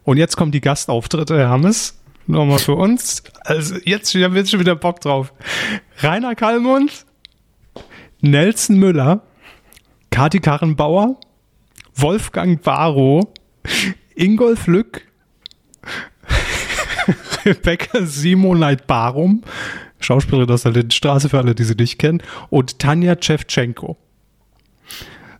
Und 0.04 0.16
jetzt 0.16 0.36
kommen 0.36 0.52
die 0.52 0.60
Gastauftritte, 0.60 1.38
Herr 1.38 1.50
Hammes. 1.50 1.98
Nochmal 2.26 2.58
für 2.58 2.74
uns. 2.74 3.22
Also 3.44 3.76
jetzt 3.84 4.14
haben 4.14 4.34
wir 4.34 4.40
jetzt 4.40 4.50
schon 4.50 4.60
wieder 4.60 4.76
Bock 4.76 5.00
drauf. 5.00 5.32
Rainer 6.00 6.34
Kallmund, 6.34 7.06
Nelson 8.20 8.78
Müller, 8.78 9.22
Kati 10.10 10.40
Karrenbauer, 10.40 11.18
Wolfgang 11.94 12.60
Barrow, 12.62 13.26
Ingolf 14.14 14.66
Lück, 14.66 15.06
Rebecca 17.44 18.04
Simoneit 18.04 18.86
Barum, 18.86 19.42
Schauspielerin 20.00 20.50
aus 20.50 20.62
der 20.62 20.72
Lindenstraße 20.72 21.28
für 21.28 21.38
alle, 21.38 21.54
die 21.54 21.64
sie 21.64 21.74
nicht 21.74 21.98
kennen, 21.98 22.22
und 22.50 22.78
Tanja 22.78 23.16
Tschewtschenko. 23.16 23.96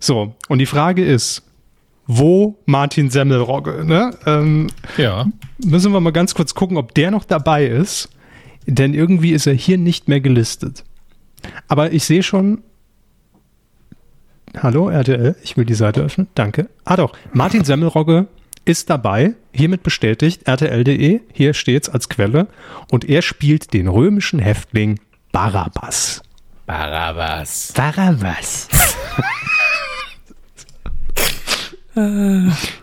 So, 0.01 0.35
und 0.48 0.59
die 0.59 0.66
Frage 0.66 1.05
ist, 1.05 1.43
wo 2.06 2.56
Martin 2.66 3.10
Semmelrogge? 3.10 3.85
Ne? 3.85 4.16
Ähm, 4.26 4.68
Ja. 4.97 5.26
müssen 5.64 5.93
wir 5.93 6.01
mal 6.01 6.12
ganz 6.12 6.35
kurz 6.35 6.55
gucken, 6.55 6.76
ob 6.76 6.94
der 6.94 7.10
noch 7.10 7.24
dabei 7.24 7.66
ist, 7.66 8.09
denn 8.66 8.94
irgendwie 8.94 9.32
ist 9.32 9.47
er 9.47 9.55
hier 9.55 9.78
nicht 9.78 10.09
mehr 10.09 10.20
gelistet. 10.20 10.85
Aber 11.68 11.93
ich 11.93 12.05
sehe 12.05 12.22
schon. 12.22 12.62
Hallo 14.56 14.89
RTL, 14.89 15.36
ich 15.43 15.56
will 15.56 15.64
die 15.66 15.74
Seite 15.74 16.01
öffnen. 16.01 16.26
Danke. 16.35 16.68
Ah 16.85 16.97
doch, 16.97 17.12
Martin 17.32 17.64
Semmelrogge 17.64 18.26
ist 18.69 18.90
dabei, 18.90 19.35
hiermit 19.53 19.82
bestätigt, 19.82 20.49
rtl.de, 20.49 21.20
hier 21.32 21.55
steht's 21.55 21.89
als 21.89 22.09
Quelle, 22.09 22.49
und 22.90 23.09
er 23.09 23.23
spielt 23.23 23.73
den 23.73 23.89
römischen 23.89 24.39
Häftling 24.39 25.01
Barabbas. 25.32 26.23
Barabbas. 26.66 27.73
Barabbas. 27.74 28.69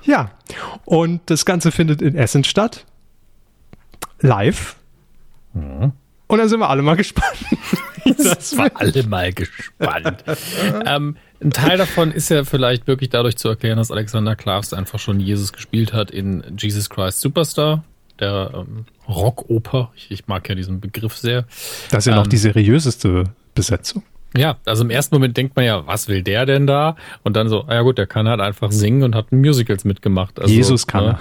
ja, 0.03 0.31
und 0.83 1.21
das 1.27 1.45
Ganze 1.45 1.71
findet 1.71 2.01
in 2.01 2.15
Essen 2.15 2.43
statt. 2.43 2.85
Live. 4.19 4.75
Und 5.53 6.37
dann 6.37 6.49
sind 6.49 6.59
wir 6.59 6.69
alle 6.69 6.81
mal 6.81 6.95
gespannt. 6.95 7.37
Das 8.17 8.55
war 8.55 8.69
alle 8.75 9.01
mal 9.07 9.33
gespannt. 9.33 10.23
ähm, 10.85 11.17
ein 11.45 11.51
Teil 11.51 11.77
davon 11.77 12.11
ist 12.11 12.29
ja 12.29 12.43
vielleicht 12.43 12.87
wirklich 12.87 13.11
dadurch 13.11 13.37
zu 13.37 13.47
erklären, 13.47 13.77
dass 13.77 13.91
Alexander 13.91 14.35
Klavs 14.35 14.73
einfach 14.73 14.97
schon 14.97 15.19
Jesus 15.19 15.53
gespielt 15.53 15.93
hat 15.93 16.09
in 16.09 16.43
Jesus 16.57 16.89
Christ 16.89 17.21
Superstar, 17.21 17.83
der 18.19 18.51
ähm, 18.55 18.85
Rockoper. 19.07 19.91
Ich, 19.95 20.09
ich 20.09 20.27
mag 20.27 20.49
ja 20.49 20.55
diesen 20.55 20.79
Begriff 20.79 21.15
sehr. 21.15 21.45
Das 21.91 21.99
ist 21.99 22.07
ja 22.07 22.15
noch 22.15 22.23
Ähm, 22.23 22.29
die 22.31 22.37
seriöseste 22.37 23.25
Besetzung. 23.53 24.03
Ja, 24.37 24.57
also 24.65 24.83
im 24.83 24.89
ersten 24.89 25.15
Moment 25.15 25.37
denkt 25.37 25.55
man 25.55 25.63
ja, 25.63 25.87
was 25.87 26.09
will 26.09 26.21
der 26.21 26.45
denn 26.45 26.67
da? 26.67 26.97
Und 27.23 27.37
dann 27.37 27.47
so, 27.47 27.65
ja 27.69 27.81
gut, 27.81 27.97
der 27.97 28.05
kann 28.05 28.27
halt 28.27 28.41
einfach 28.41 28.71
singen 28.71 29.03
und 29.03 29.15
hat 29.15 29.31
Musicals 29.31 29.85
mitgemacht. 29.85 30.39
Also, 30.39 30.53
Jesus 30.53 30.87
kann 30.87 31.05
ne? 31.05 31.17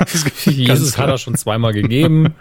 er. 0.00 0.06
Jesus 0.50 0.96
hat 0.96 1.10
er 1.10 1.18
schon 1.18 1.34
zweimal 1.34 1.74
gegeben. 1.74 2.34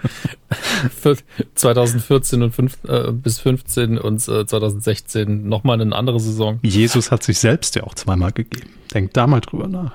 2014 1.56 2.41
und 2.41 2.52
5, 2.52 2.77
äh, 2.88 3.11
bis 3.11 3.40
15 3.40 3.98
und 3.98 4.27
äh, 4.27 4.45
2016 4.45 5.48
nochmal 5.48 5.81
eine 5.81 5.94
andere 5.94 6.19
Saison. 6.19 6.60
Jesus 6.64 7.11
hat 7.11 7.23
sich 7.23 7.40
selbst 7.40 7.76
ja 7.76 7.84
auch 7.84 7.95
zweimal 7.95 8.31
gegeben. 8.31 8.69
Denkt 8.94 9.18
da 9.18 9.27
mal 9.27 9.41
drüber 9.41 9.68
nach. 9.68 9.91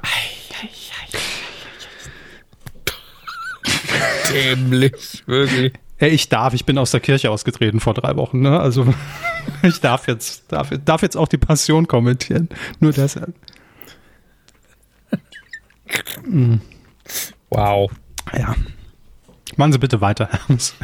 Dämlich, 4.33 5.23
wirklich. 5.27 5.73
Hey, 6.01 6.11
ich 6.11 6.29
darf, 6.29 6.55
ich 6.55 6.65
bin 6.65 6.79
aus 6.79 6.93
der 6.93 7.01
Kirche 7.01 7.29
ausgetreten 7.31 7.81
vor 7.81 7.93
drei 7.93 8.15
Wochen, 8.17 8.41
ne? 8.41 8.61
Also 8.61 8.87
ich 9.63 9.81
darf 9.81 10.07
jetzt, 10.07 10.51
darf, 10.53 10.71
darf 10.85 11.03
jetzt 11.03 11.17
auch 11.17 11.27
die 11.27 11.39
Passion 11.39 11.89
kommentieren. 11.89 12.49
Nur 12.81 12.93
deshalb. 12.93 13.35
Wow. 17.51 17.91
Ja. 18.37 18.55
Machen 19.57 19.73
Sie 19.73 19.79
bitte 19.79 20.03
weiter, 20.03 20.29
Hermes. 20.31 20.75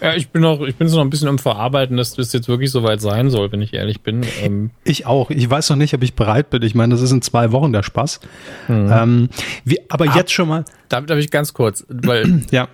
Ja, 0.00 0.14
ich 0.14 0.30
bin 0.30 0.42
noch, 0.42 0.62
ich 0.62 0.76
bin 0.76 0.88
so 0.88 0.96
noch 0.96 1.04
ein 1.04 1.10
bisschen 1.10 1.28
im 1.28 1.38
Verarbeiten, 1.38 1.96
dass 1.96 2.14
das 2.14 2.32
jetzt 2.32 2.48
wirklich 2.48 2.70
soweit 2.70 3.00
sein 3.00 3.30
soll, 3.30 3.52
wenn 3.52 3.62
ich 3.62 3.74
ehrlich 3.74 4.00
bin. 4.00 4.24
Ähm 4.42 4.70
ich 4.82 5.06
auch. 5.06 5.30
Ich 5.30 5.48
weiß 5.48 5.70
noch 5.70 5.76
nicht, 5.76 5.94
ob 5.94 6.02
ich 6.02 6.14
bereit 6.14 6.50
bin. 6.50 6.62
Ich 6.62 6.74
meine, 6.74 6.94
das 6.94 7.02
ist 7.02 7.12
in 7.12 7.22
zwei 7.22 7.52
Wochen 7.52 7.72
der 7.72 7.82
Spaß. 7.82 8.20
Mhm. 8.68 8.90
Ähm, 8.90 9.28
wie, 9.64 9.78
aber 9.90 10.06
ah, 10.08 10.16
jetzt 10.16 10.32
schon 10.32 10.48
mal. 10.48 10.64
Darf, 10.88 11.06
darf 11.06 11.18
ich 11.18 11.30
ganz 11.30 11.52
kurz, 11.52 11.84
weil 11.88 12.42
ja 12.50 12.68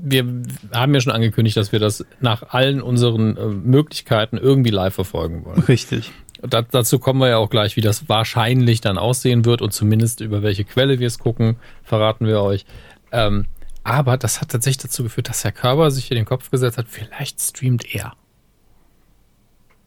wir 0.00 0.24
haben 0.72 0.94
ja 0.94 1.00
schon 1.00 1.12
angekündigt, 1.12 1.56
dass 1.56 1.72
wir 1.72 1.78
das 1.78 2.04
nach 2.20 2.42
allen 2.50 2.80
unseren 2.80 3.36
äh, 3.36 3.46
Möglichkeiten 3.46 4.38
irgendwie 4.38 4.70
live 4.70 4.94
verfolgen 4.94 5.44
wollen. 5.44 5.60
Richtig. 5.60 6.12
Da, 6.40 6.62
dazu 6.62 6.98
kommen 6.98 7.20
wir 7.20 7.28
ja 7.28 7.36
auch 7.38 7.50
gleich, 7.50 7.76
wie 7.76 7.80
das 7.80 8.08
wahrscheinlich 8.08 8.80
dann 8.80 8.96
aussehen 8.96 9.44
wird 9.44 9.60
und 9.60 9.72
zumindest 9.72 10.20
über 10.20 10.42
welche 10.42 10.64
Quelle 10.64 11.00
wir 11.00 11.06
es 11.06 11.18
gucken, 11.18 11.56
verraten 11.82 12.26
wir 12.26 12.40
euch. 12.40 12.64
Ähm, 13.10 13.46
aber 13.82 14.16
das 14.16 14.40
hat 14.40 14.50
tatsächlich 14.50 14.82
dazu 14.82 15.02
geführt, 15.02 15.28
dass 15.28 15.42
Herr 15.44 15.52
Körber 15.52 15.90
sich 15.90 16.04
hier 16.04 16.14
den 16.14 16.26
Kopf 16.26 16.50
gesetzt 16.50 16.78
hat, 16.78 16.86
vielleicht 16.88 17.40
streamt 17.40 17.92
er. 17.94 18.12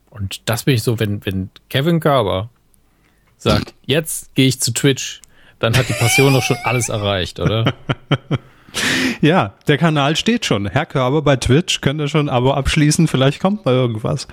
Und 0.09 0.49
das 0.49 0.63
bin 0.63 0.75
ich 0.75 0.83
so, 0.83 0.99
wenn, 0.99 1.25
wenn 1.25 1.49
Kevin 1.69 2.01
Körber 2.01 2.49
sagt, 3.37 3.73
jetzt 3.85 4.35
gehe 4.35 4.47
ich 4.47 4.59
zu 4.59 4.73
Twitch, 4.73 5.21
dann 5.59 5.77
hat 5.77 5.87
die 5.87 5.93
Passion 5.93 6.33
doch 6.33 6.43
schon 6.43 6.57
alles 6.63 6.89
erreicht, 6.89 7.39
oder? 7.39 7.73
Ja, 9.21 9.53
der 9.67 9.77
Kanal 9.77 10.15
steht 10.15 10.45
schon. 10.45 10.67
Herr 10.67 10.85
Körber 10.85 11.21
bei 11.21 11.35
Twitch, 11.35 11.81
könnt 11.81 11.99
ihr 11.99 12.07
schon 12.07 12.27
ein 12.27 12.29
Abo 12.29 12.53
abschließen, 12.53 13.07
vielleicht 13.07 13.39
kommt 13.39 13.65
mal 13.65 13.73
irgendwas. 13.73 14.27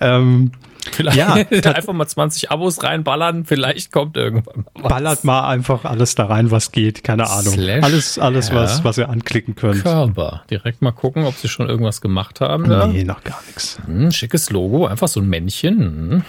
Ähm, 0.00 0.52
Vielleicht 0.92 1.16
ja, 1.16 1.34
einfach 1.74 1.92
mal 1.92 2.06
20 2.06 2.50
Abos 2.50 2.82
reinballern, 2.82 3.44
vielleicht 3.44 3.92
kommt 3.92 4.16
irgendwann 4.16 4.64
was. 4.74 4.88
Ballert 4.88 5.24
mal 5.24 5.48
einfach 5.48 5.84
alles 5.84 6.14
da 6.14 6.26
rein, 6.26 6.50
was 6.50 6.72
geht, 6.72 7.04
keine 7.04 7.28
Ahnung. 7.28 7.54
Slash 7.54 7.84
alles, 7.84 8.18
alles 8.18 8.54
was, 8.54 8.84
was 8.84 8.98
ihr 8.98 9.08
anklicken 9.08 9.54
könnt. 9.54 9.82
Körper. 9.82 10.42
Direkt 10.50 10.82
mal 10.82 10.92
gucken, 10.92 11.24
ob 11.24 11.34
sie 11.34 11.48
schon 11.48 11.68
irgendwas 11.68 12.00
gemacht 12.00 12.40
haben. 12.40 12.68
Da. 12.68 12.86
Nee, 12.86 13.04
noch 13.04 13.22
gar 13.24 13.42
nichts. 13.46 13.78
Hm, 13.84 14.10
schickes 14.10 14.50
Logo, 14.50 14.86
einfach 14.86 15.08
so 15.08 15.20
ein 15.20 15.28
Männchen. 15.28 15.78
Hm. 15.78 16.22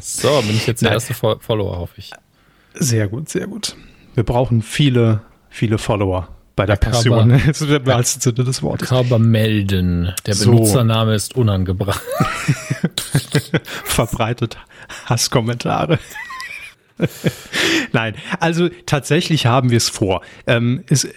so, 0.00 0.40
bin 0.40 0.56
ich 0.56 0.66
jetzt 0.66 0.80
der 0.82 0.90
Nein. 0.90 0.96
erste 0.96 1.14
Follower, 1.14 1.78
hoffe 1.78 1.94
ich. 1.98 2.12
Sehr 2.74 3.08
gut, 3.08 3.28
sehr 3.28 3.46
gut. 3.46 3.76
Wir 4.14 4.24
brauchen 4.24 4.62
viele 4.62 5.20
viele 5.54 5.78
Follower 5.78 6.28
bei 6.56 6.66
der 6.66 6.76
Passion. 6.76 7.30
Das 7.46 7.60
ist 7.60 7.70
der 7.70 7.86
wahrste 7.86 8.20
Sinne 8.20 8.44
des 8.44 8.62
Wortes. 8.62 8.88
Körper 8.88 9.18
melden. 9.18 10.12
Der 10.26 10.34
Benutzername 10.34 11.12
so. 11.12 11.16
ist 11.16 11.36
unangebracht. 11.36 12.02
Verbreitet 13.84 14.58
Hasskommentare. 15.06 15.98
Nein, 17.92 18.14
also 18.38 18.68
tatsächlich 18.86 19.46
haben 19.46 19.70
wir 19.70 19.76
es 19.76 19.88
vor. 19.88 20.22
Ähm, 20.46 20.84
es 20.88 21.08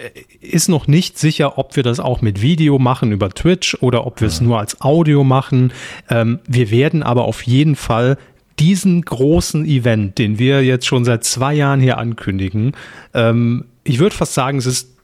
ist 0.41 0.69
noch 0.69 0.88
nicht 0.88 1.19
sicher, 1.19 1.57
ob 1.57 1.76
wir 1.76 1.84
das 1.84 1.99
auch 1.99 2.22
mit 2.22 2.41
Video 2.41 2.80
machen 2.80 3.11
über 3.11 3.30
Twitch 3.30 3.77
oder 3.81 4.07
ob 4.07 4.22
wir 4.22 4.27
es 4.27 4.41
nur 4.41 4.59
als 4.59 4.81
Audio 4.81 5.23
machen. 5.23 5.72
Ähm, 6.09 6.39
wir 6.47 6.72
werden 6.72 7.03
aber 7.03 7.26
auf 7.26 7.43
jeden 7.43 7.76
Fall 7.76 8.18
diesen 8.59 9.03
großen 9.03 9.65
Event, 9.65 10.18
den 10.18 10.39
wir 10.39 10.64
jetzt 10.64 10.88
schon 10.88 11.05
seit 11.05 11.23
zwei 11.23 11.53
Jahren 11.53 11.80
hier 11.80 11.99
ankündigen, 11.99 12.73
ähm, 13.14 13.65
ich 13.88 13.99
würde 13.99 14.15
fast 14.15 14.34
sagen, 14.34 14.57
es 14.57 14.65
ist 14.65 14.97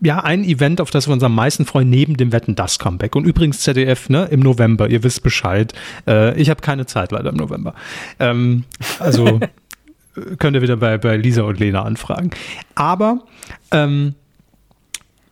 ja, 0.00 0.18
ein 0.20 0.44
Event, 0.44 0.80
auf 0.80 0.90
das 0.90 1.08
wir 1.08 1.12
uns 1.12 1.22
am 1.22 1.34
meisten 1.34 1.64
freuen, 1.64 1.90
neben 1.90 2.16
dem 2.16 2.32
Wetten 2.32 2.54
das 2.54 2.78
Comeback. 2.78 3.16
Und 3.16 3.24
übrigens 3.24 3.60
ZDF, 3.60 4.08
ne, 4.08 4.28
im 4.30 4.40
November, 4.40 4.88
ihr 4.88 5.02
wisst 5.02 5.22
Bescheid. 5.22 5.72
Äh, 6.06 6.40
ich 6.40 6.50
habe 6.50 6.60
keine 6.60 6.86
Zeit 6.86 7.12
leider 7.12 7.30
im 7.30 7.36
November. 7.36 7.74
Ähm, 8.18 8.64
also 8.98 9.40
könnt 10.38 10.56
ihr 10.56 10.62
wieder 10.62 10.76
bei, 10.76 10.98
bei 10.98 11.16
Lisa 11.16 11.42
und 11.42 11.58
Lena 11.58 11.82
anfragen. 11.82 12.30
Aber 12.74 13.24
ähm, 13.70 14.14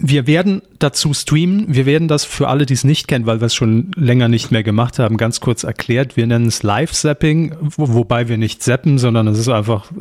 wir 0.02 0.26
werden 0.26 0.62
dazu 0.78 1.12
streamen. 1.12 1.66
Wir 1.68 1.84
werden 1.84 2.08
das 2.08 2.24
für 2.24 2.48
alle, 2.48 2.64
die 2.64 2.72
es 2.72 2.84
nicht 2.84 3.06
kennen, 3.06 3.26
weil 3.26 3.40
wir 3.40 3.46
es 3.46 3.54
schon 3.54 3.90
länger 3.94 4.28
nicht 4.28 4.50
mehr 4.50 4.62
gemacht 4.62 4.98
haben, 4.98 5.18
ganz 5.18 5.40
kurz 5.40 5.62
erklärt. 5.62 6.16
Wir 6.16 6.26
nennen 6.26 6.46
es 6.46 6.62
Live-Zapping, 6.62 7.54
wo, 7.60 7.92
wobei 7.92 8.28
wir 8.28 8.38
nicht 8.38 8.62
zappen, 8.62 8.98
sondern 8.98 9.26
es 9.28 9.38
ist 9.38 9.48
einfach, 9.48 9.92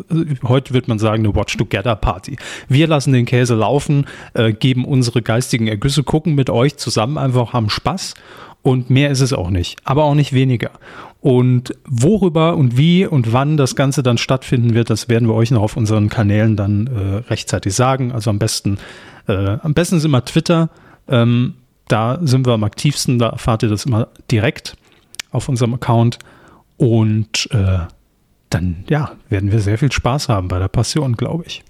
heute 0.43 0.73
wird 0.73 0.87
man 0.87 0.99
sagen, 0.99 1.25
eine 1.25 1.35
Watch-Together-Party. 1.35 2.37
Wir 2.69 2.87
lassen 2.87 3.11
den 3.11 3.25
Käse 3.25 3.55
laufen, 3.55 4.05
äh, 4.33 4.53
geben 4.53 4.85
unsere 4.85 5.21
geistigen 5.21 5.67
Ergüsse, 5.67 6.03
gucken 6.03 6.33
mit 6.33 6.49
euch 6.49 6.77
zusammen, 6.77 7.17
einfach 7.17 7.51
haben 7.51 7.69
Spaß 7.69 8.13
und 8.61 8.89
mehr 8.89 9.09
ist 9.09 9.21
es 9.21 9.33
auch 9.33 9.49
nicht, 9.49 9.79
aber 9.83 10.03
auch 10.05 10.15
nicht 10.15 10.33
weniger. 10.33 10.71
Und 11.21 11.73
worüber 11.85 12.55
und 12.55 12.77
wie 12.77 13.05
und 13.05 13.33
wann 13.33 13.57
das 13.57 13.75
Ganze 13.75 14.03
dann 14.03 14.17
stattfinden 14.17 14.73
wird, 14.73 14.89
das 14.89 15.09
werden 15.09 15.27
wir 15.27 15.35
euch 15.35 15.51
noch 15.51 15.61
auf 15.61 15.75
unseren 15.75 16.07
Kanälen 16.07 16.55
dann 16.55 16.87
äh, 16.87 17.29
rechtzeitig 17.29 17.73
sagen. 17.73 18.13
Also 18.13 18.29
am 18.29 18.39
besten 18.39 18.77
äh, 19.29 19.57
am 19.61 19.73
besten 19.73 19.97
ist 19.97 20.05
immer 20.05 20.23
Twitter. 20.25 20.69
Ähm, 21.07 21.55
da 21.87 22.19
sind 22.21 22.45
wir 22.45 22.53
am 22.53 22.63
aktivsten, 22.63 23.19
da 23.19 23.29
erfahrt 23.29 23.63
ihr 23.63 23.69
das 23.69 23.85
immer 23.85 24.07
direkt 24.29 24.75
auf 25.31 25.49
unserem 25.49 25.73
Account. 25.73 26.19
Und 26.77 27.49
äh, 27.51 27.79
dann, 28.49 28.83
ja, 28.87 29.11
werden 29.29 29.51
wir 29.51 29.59
sehr 29.59 29.77
viel 29.77 29.91
Spaß 29.91 30.29
haben 30.29 30.47
bei 30.47 30.59
der 30.59 30.67
Passion, 30.67 31.15
glaube 31.15 31.43
ich. 31.47 31.63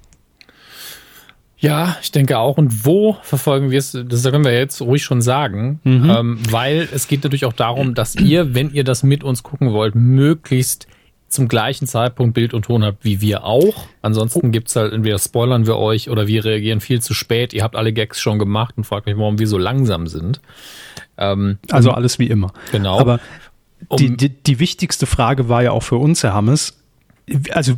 Ja, 1.57 1.97
ich 2.01 2.11
denke 2.11 2.37
auch. 2.37 2.57
Und 2.57 2.85
wo 2.85 3.17
verfolgen 3.21 3.69
wir 3.69 3.79
es? 3.79 3.91
Das 3.91 4.23
können 4.23 4.45
wir 4.45 4.57
jetzt 4.57 4.81
ruhig 4.81 5.03
schon 5.03 5.21
sagen, 5.21 5.81
mhm. 5.83 6.09
ähm, 6.09 6.39
weil 6.49 6.87
es 6.93 7.07
geht 7.07 7.23
natürlich 7.23 7.45
auch 7.45 7.53
darum, 7.53 7.95
dass 7.95 8.15
ihr, 8.15 8.55
wenn 8.55 8.71
ihr 8.71 8.85
das 8.85 9.03
mit 9.03 9.25
uns 9.25 9.43
gucken 9.43 9.73
wollt, 9.73 9.93
möglichst 9.93 10.87
zum 11.29 11.47
gleichen 11.47 11.87
Zeitpunkt 11.87 12.33
Bild 12.33 12.53
und 12.53 12.63
Ton 12.63 12.83
habt 12.83 13.03
wie 13.03 13.21
wir 13.21 13.43
auch. 13.43 13.85
Ansonsten 14.01 14.47
oh. 14.47 14.51
gibt's 14.51 14.75
halt 14.75 14.93
entweder 14.93 15.17
spoilern 15.19 15.65
wir 15.67 15.77
euch 15.77 16.09
oder 16.09 16.27
wir 16.27 16.43
reagieren 16.43 16.81
viel 16.81 17.01
zu 17.01 17.13
spät. 17.13 17.53
Ihr 17.53 17.63
habt 17.63 17.75
alle 17.75 17.93
Gags 17.93 18.19
schon 18.19 18.39
gemacht 18.39 18.75
und 18.77 18.83
fragt 18.83 19.05
mich, 19.05 19.17
warum 19.17 19.39
wir 19.39 19.47
so 19.47 19.57
langsam 19.57 20.07
sind. 20.07 20.41
Ähm, 21.17 21.57
also 21.71 21.91
alles 21.91 22.19
wie 22.19 22.27
immer. 22.27 22.51
Genau. 22.71 22.99
Aber 22.99 23.19
um, 23.87 23.97
die, 23.97 24.17
die, 24.17 24.29
die 24.29 24.59
wichtigste 24.59 25.05
Frage 25.05 25.49
war 25.49 25.63
ja 25.63 25.71
auch 25.71 25.83
für 25.83 25.97
uns, 25.97 26.23
Herr 26.23 26.33
Hammes, 26.33 26.77
also 27.51 27.73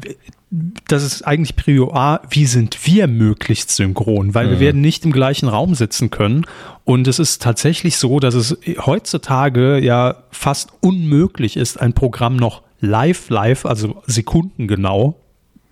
das 0.87 1.03
ist 1.03 1.21
eigentlich 1.25 1.55
Prio 1.55 1.93
A, 1.93 2.19
wie 2.29 2.45
sind 2.45 2.85
wir 2.85 3.07
möglichst 3.07 3.71
synchron? 3.71 4.33
Weil 4.33 4.47
mhm. 4.47 4.51
wir 4.51 4.59
werden 4.59 4.81
nicht 4.81 5.05
im 5.05 5.13
gleichen 5.13 5.47
Raum 5.47 5.75
sitzen 5.75 6.09
können. 6.09 6.45
Und 6.83 7.07
es 7.07 7.19
ist 7.19 7.41
tatsächlich 7.41 7.97
so, 7.97 8.19
dass 8.19 8.33
es 8.33 8.57
heutzutage 8.85 9.79
ja 9.79 10.23
fast 10.31 10.71
unmöglich 10.81 11.55
ist, 11.55 11.79
ein 11.79 11.93
Programm 11.93 12.35
noch 12.35 12.63
live, 12.81 13.29
live, 13.29 13.65
also 13.65 14.01
sekundengenau 14.05 15.15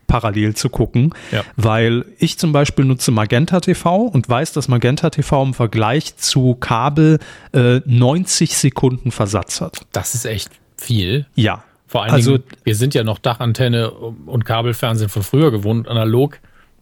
parallel 0.07 0.55
zu 0.55 0.69
gucken, 0.69 1.13
ja. 1.31 1.43
weil 1.55 2.03
ich 2.17 2.37
zum 2.37 2.51
Beispiel 2.51 2.83
nutze 2.83 3.11
Magenta 3.11 3.59
TV 3.59 3.97
und 3.97 4.27
weiß, 4.27 4.53
dass 4.53 4.67
Magenta 4.67 5.09
TV 5.11 5.43
im 5.43 5.53
Vergleich 5.53 6.17
zu 6.17 6.55
Kabel 6.55 7.19
äh, 7.53 7.81
90 7.85 8.57
Sekunden 8.57 9.11
Versatz 9.11 9.61
hat. 9.61 9.85
Das 9.91 10.15
ist 10.15 10.25
echt 10.25 10.49
viel. 10.77 11.27
Ja. 11.35 11.63
Vor 11.87 12.03
allem, 12.03 12.13
also, 12.13 12.39
wir 12.63 12.75
sind 12.75 12.93
ja 12.93 13.03
noch 13.03 13.19
Dachantenne 13.19 13.91
und 13.91 14.45
Kabelfernsehen 14.45 15.09
von 15.09 15.23
früher 15.23 15.51
gewohnt, 15.51 15.87
analog 15.87 16.39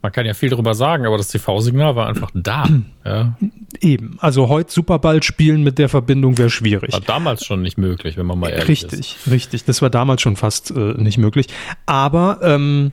man 0.07 0.13
kann 0.13 0.25
ja 0.25 0.33
viel 0.33 0.49
darüber 0.49 0.73
sagen, 0.73 1.05
aber 1.05 1.17
das 1.17 1.27
TV-Signal 1.27 1.97
war 1.97 2.07
einfach 2.07 2.31
da. 2.33 2.65
Ja. 3.05 3.37
Eben. 3.79 4.17
Also 4.19 4.49
heute 4.49 4.69
Superball 4.69 5.23
spielen 5.23 5.63
mit 5.63 5.77
der 5.77 5.87
Verbindung 5.87 6.37
wäre 6.37 6.49
schwierig. 6.49 6.91
War 6.91 6.99
damals 6.99 7.45
schon 7.45 7.61
nicht 7.61 7.77
möglich, 7.77 8.17
wenn 8.17 8.25
man 8.25 8.37
mal 8.37 8.49
ehrlich 8.49 8.67
richtig, 8.67 8.91
ist. 8.91 8.99
Richtig, 8.99 9.31
richtig. 9.31 9.63
Das 9.63 9.81
war 9.81 9.89
damals 9.89 10.21
schon 10.21 10.35
fast 10.35 10.71
äh, 10.71 10.93
nicht 10.97 11.17
möglich. 11.17 11.47
Aber 11.85 12.39
ähm, 12.41 12.91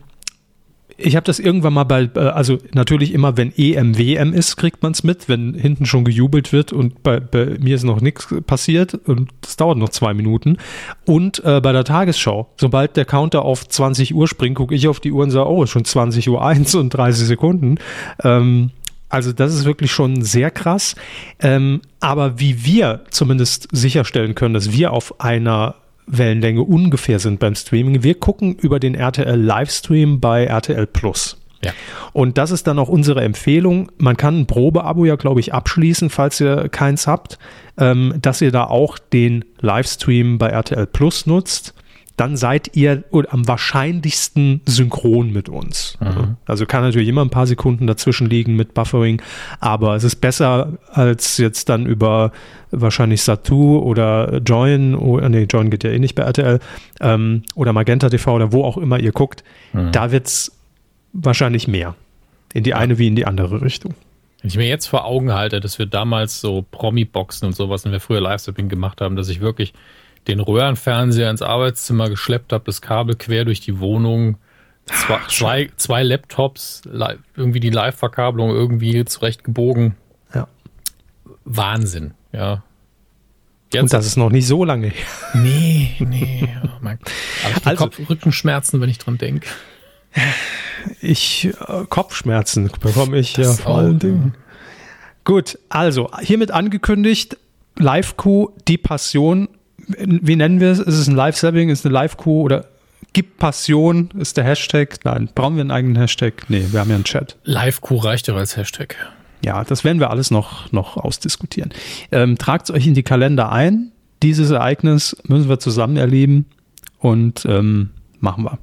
ich 0.96 1.16
habe 1.16 1.24
das 1.24 1.38
irgendwann 1.38 1.74
mal 1.74 1.84
bei, 1.84 2.08
äh, 2.14 2.18
also 2.18 2.58
natürlich 2.72 3.12
immer, 3.12 3.36
wenn 3.36 3.52
EMWM 3.56 4.32
ist, 4.32 4.56
kriegt 4.56 4.82
man 4.82 4.92
es 4.92 5.02
mit, 5.02 5.28
wenn 5.28 5.54
hinten 5.54 5.86
schon 5.86 6.04
gejubelt 6.04 6.52
wird 6.52 6.72
und 6.72 7.02
bei, 7.02 7.20
bei 7.20 7.56
mir 7.58 7.74
ist 7.76 7.84
noch 7.84 8.00
nichts 8.00 8.32
passiert 8.46 8.94
und 9.06 9.30
es 9.44 9.56
dauert 9.56 9.78
noch 9.78 9.88
zwei 9.90 10.14
Minuten. 10.14 10.58
Und 11.04 11.44
äh, 11.44 11.60
bei 11.60 11.72
der 11.72 11.84
Tagesschau, 11.84 12.48
sobald 12.56 12.96
der 12.96 13.04
Counter 13.04 13.42
auf 13.44 13.68
20 13.68 14.14
Uhr 14.14 14.28
springt, 14.28 14.56
gucke 14.56 14.74
ich 14.74 14.88
auf 14.88 15.00
die 15.00 15.12
Uhr 15.12 15.22
und 15.22 15.30
sage, 15.30 15.48
oh, 15.48 15.66
schon 15.66 15.84
20 15.84 16.28
Uhr 16.28 16.44
1 16.44 16.74
und 16.76 16.90
30 16.90 17.26
Sekunden. 17.26 17.76
Ähm, 18.22 18.70
Also 19.08 19.32
das 19.32 19.54
ist 19.54 19.64
wirklich 19.64 19.92
schon 19.92 20.22
sehr 20.22 20.50
krass. 20.50 20.96
Ähm, 21.38 21.82
aber 22.00 22.40
wie 22.40 22.64
wir 22.64 23.04
zumindest 23.10 23.68
sicherstellen 23.70 24.34
können, 24.34 24.54
dass 24.54 24.72
wir 24.72 24.92
auf 24.92 25.20
einer 25.20 25.76
Wellenlänge 26.06 26.62
ungefähr 26.62 27.18
sind 27.18 27.40
beim 27.40 27.54
Streaming, 27.54 28.02
wir 28.02 28.14
gucken 28.14 28.54
über 28.54 28.78
den 28.78 28.94
RTL 28.94 29.40
Livestream 29.40 30.20
bei 30.20 30.44
RTL 30.44 30.86
Plus. 30.86 31.38
Ja. 31.64 31.72
Und 32.12 32.36
das 32.36 32.50
ist 32.50 32.66
dann 32.66 32.78
auch 32.78 32.88
unsere 32.88 33.22
Empfehlung. 33.22 33.90
Man 33.96 34.16
kann 34.16 34.40
ein 34.40 34.46
Probeabo 34.46 35.06
ja, 35.06 35.16
glaube 35.16 35.40
ich, 35.40 35.54
abschließen, 35.54 36.10
falls 36.10 36.40
ihr 36.40 36.68
keins 36.68 37.06
habt, 37.06 37.38
ähm, 37.78 38.14
dass 38.20 38.40
ihr 38.42 38.52
da 38.52 38.64
auch 38.64 38.98
den 38.98 39.44
Livestream 39.60 40.38
bei 40.38 40.48
RTL 40.48 40.86
Plus 40.86 41.26
nutzt 41.26 41.74
dann 42.16 42.36
seid 42.36 42.76
ihr 42.76 43.02
am 43.28 43.48
wahrscheinlichsten 43.48 44.60
synchron 44.66 45.32
mit 45.32 45.48
uns. 45.48 45.98
Mhm. 46.00 46.36
Also 46.46 46.64
kann 46.64 46.82
natürlich 46.82 47.08
immer 47.08 47.24
ein 47.24 47.30
paar 47.30 47.46
Sekunden 47.46 47.86
dazwischen 47.86 48.28
liegen 48.28 48.54
mit 48.54 48.72
Buffering, 48.72 49.20
aber 49.58 49.96
es 49.96 50.04
ist 50.04 50.16
besser 50.16 50.74
als 50.92 51.38
jetzt 51.38 51.68
dann 51.68 51.86
über 51.86 52.30
wahrscheinlich 52.70 53.22
Satu 53.22 53.78
oder 53.78 54.38
Join, 54.38 54.94
oh, 54.94 55.18
nee, 55.28 55.46
Join 55.50 55.70
geht 55.70 55.84
ja 55.84 55.90
eh 55.90 55.98
nicht 55.98 56.14
bei 56.14 56.22
RTL, 56.22 56.60
ähm, 57.00 57.42
oder 57.54 57.72
Magenta 57.72 58.08
TV 58.08 58.34
oder 58.34 58.52
wo 58.52 58.64
auch 58.64 58.76
immer 58.76 59.00
ihr 59.00 59.12
guckt. 59.12 59.42
Mhm. 59.72 59.90
Da 59.90 60.12
wird 60.12 60.26
es 60.26 60.52
wahrscheinlich 61.12 61.66
mehr. 61.66 61.94
In 62.52 62.62
die 62.62 62.74
eine 62.74 62.98
wie 62.98 63.08
in 63.08 63.16
die 63.16 63.26
andere 63.26 63.62
Richtung. 63.62 63.94
Wenn 64.40 64.48
ich 64.50 64.56
mir 64.56 64.68
jetzt 64.68 64.86
vor 64.86 65.04
Augen 65.06 65.32
halte, 65.32 65.58
dass 65.58 65.78
wir 65.80 65.86
damals 65.86 66.40
so 66.40 66.64
Promi-Boxen 66.70 67.46
und 67.46 67.56
sowas, 67.56 67.84
wenn 67.84 67.92
wir 67.92 68.00
früher 68.00 68.20
Live-Stepping 68.20 68.68
gemacht 68.68 69.00
haben, 69.00 69.16
dass 69.16 69.28
ich 69.28 69.40
wirklich 69.40 69.72
den 70.26 70.40
Röhrenfernseher 70.40 71.30
ins 71.30 71.42
Arbeitszimmer 71.42 72.08
geschleppt 72.08 72.52
habe, 72.52 72.64
das 72.64 72.80
Kabel 72.80 73.16
quer 73.16 73.44
durch 73.44 73.60
die 73.60 73.78
Wohnung, 73.78 74.38
zwei, 74.86 75.20
zwei, 75.28 75.70
zwei 75.76 76.02
Laptops, 76.02 76.82
irgendwie 77.36 77.60
die 77.60 77.70
Live-Verkabelung 77.70 78.50
irgendwie 78.50 79.04
zurechtgebogen. 79.04 79.96
Ja. 80.34 80.48
Wahnsinn, 81.44 82.14
ja. 82.32 82.62
Jetzt, 83.72 83.82
Und 83.82 83.92
das 83.92 84.06
ist 84.06 84.16
noch 84.16 84.30
nicht 84.30 84.46
so 84.46 84.64
lange 84.64 84.88
her. 84.88 85.06
Nee, 85.34 85.90
nee. 85.98 86.48
Oh 86.64 86.68
mein 86.80 86.98
Aber 87.44 87.56
ich 87.56 87.66
also, 87.66 87.84
Kopf, 87.84 87.98
Rückenschmerzen, 88.08 88.80
wenn 88.80 88.88
ich 88.88 88.98
dran 88.98 89.18
denke. 89.18 89.48
Ich, 91.00 91.46
äh, 91.46 91.84
Kopfschmerzen 91.88 92.70
bekomme 92.80 93.18
ich 93.18 93.36
ja 93.36 93.52
vor 93.52 93.78
allen 93.78 93.98
Dingen. 93.98 94.34
Gut, 95.24 95.58
also 95.70 96.10
hiermit 96.20 96.50
angekündigt, 96.50 97.36
Live-Q, 97.76 98.50
die 98.68 98.78
Passion 98.78 99.48
wie 99.86 100.36
nennen 100.36 100.60
wir 100.60 100.70
es? 100.70 100.78
Ist 100.78 100.98
es 100.98 101.08
ein 101.08 101.14
Live-Sabbing? 101.14 101.68
Ist 101.68 101.80
es 101.80 101.86
eine 101.86 101.94
Live-Q 101.94 102.42
oder 102.42 102.66
gibt 103.12 103.38
Passion? 103.38 104.10
Ist 104.18 104.36
der 104.36 104.44
Hashtag? 104.44 104.98
Nein. 105.04 105.28
Brauchen 105.34 105.56
wir 105.56 105.62
einen 105.62 105.70
eigenen 105.70 105.96
Hashtag? 105.96 106.44
Nee, 106.48 106.64
wir 106.70 106.80
haben 106.80 106.90
ja 106.90 106.96
einen 106.96 107.04
Chat. 107.04 107.36
Live-Q 107.44 107.96
reicht 107.96 108.28
ja 108.28 108.34
als 108.34 108.56
Hashtag. 108.56 108.96
Ja, 109.44 109.62
das 109.64 109.84
werden 109.84 110.00
wir 110.00 110.10
alles 110.10 110.30
noch, 110.30 110.72
noch 110.72 110.96
ausdiskutieren. 110.96 111.72
Ähm, 112.10 112.38
Tragt 112.38 112.70
euch 112.70 112.86
in 112.86 112.94
die 112.94 113.02
Kalender 113.02 113.52
ein. 113.52 113.92
Dieses 114.22 114.50
Ereignis 114.50 115.16
müssen 115.24 115.48
wir 115.48 115.58
zusammen 115.58 115.96
erleben 115.96 116.46
und 116.98 117.44
ähm, 117.46 117.90
machen 118.20 118.44
wir. 118.44 118.58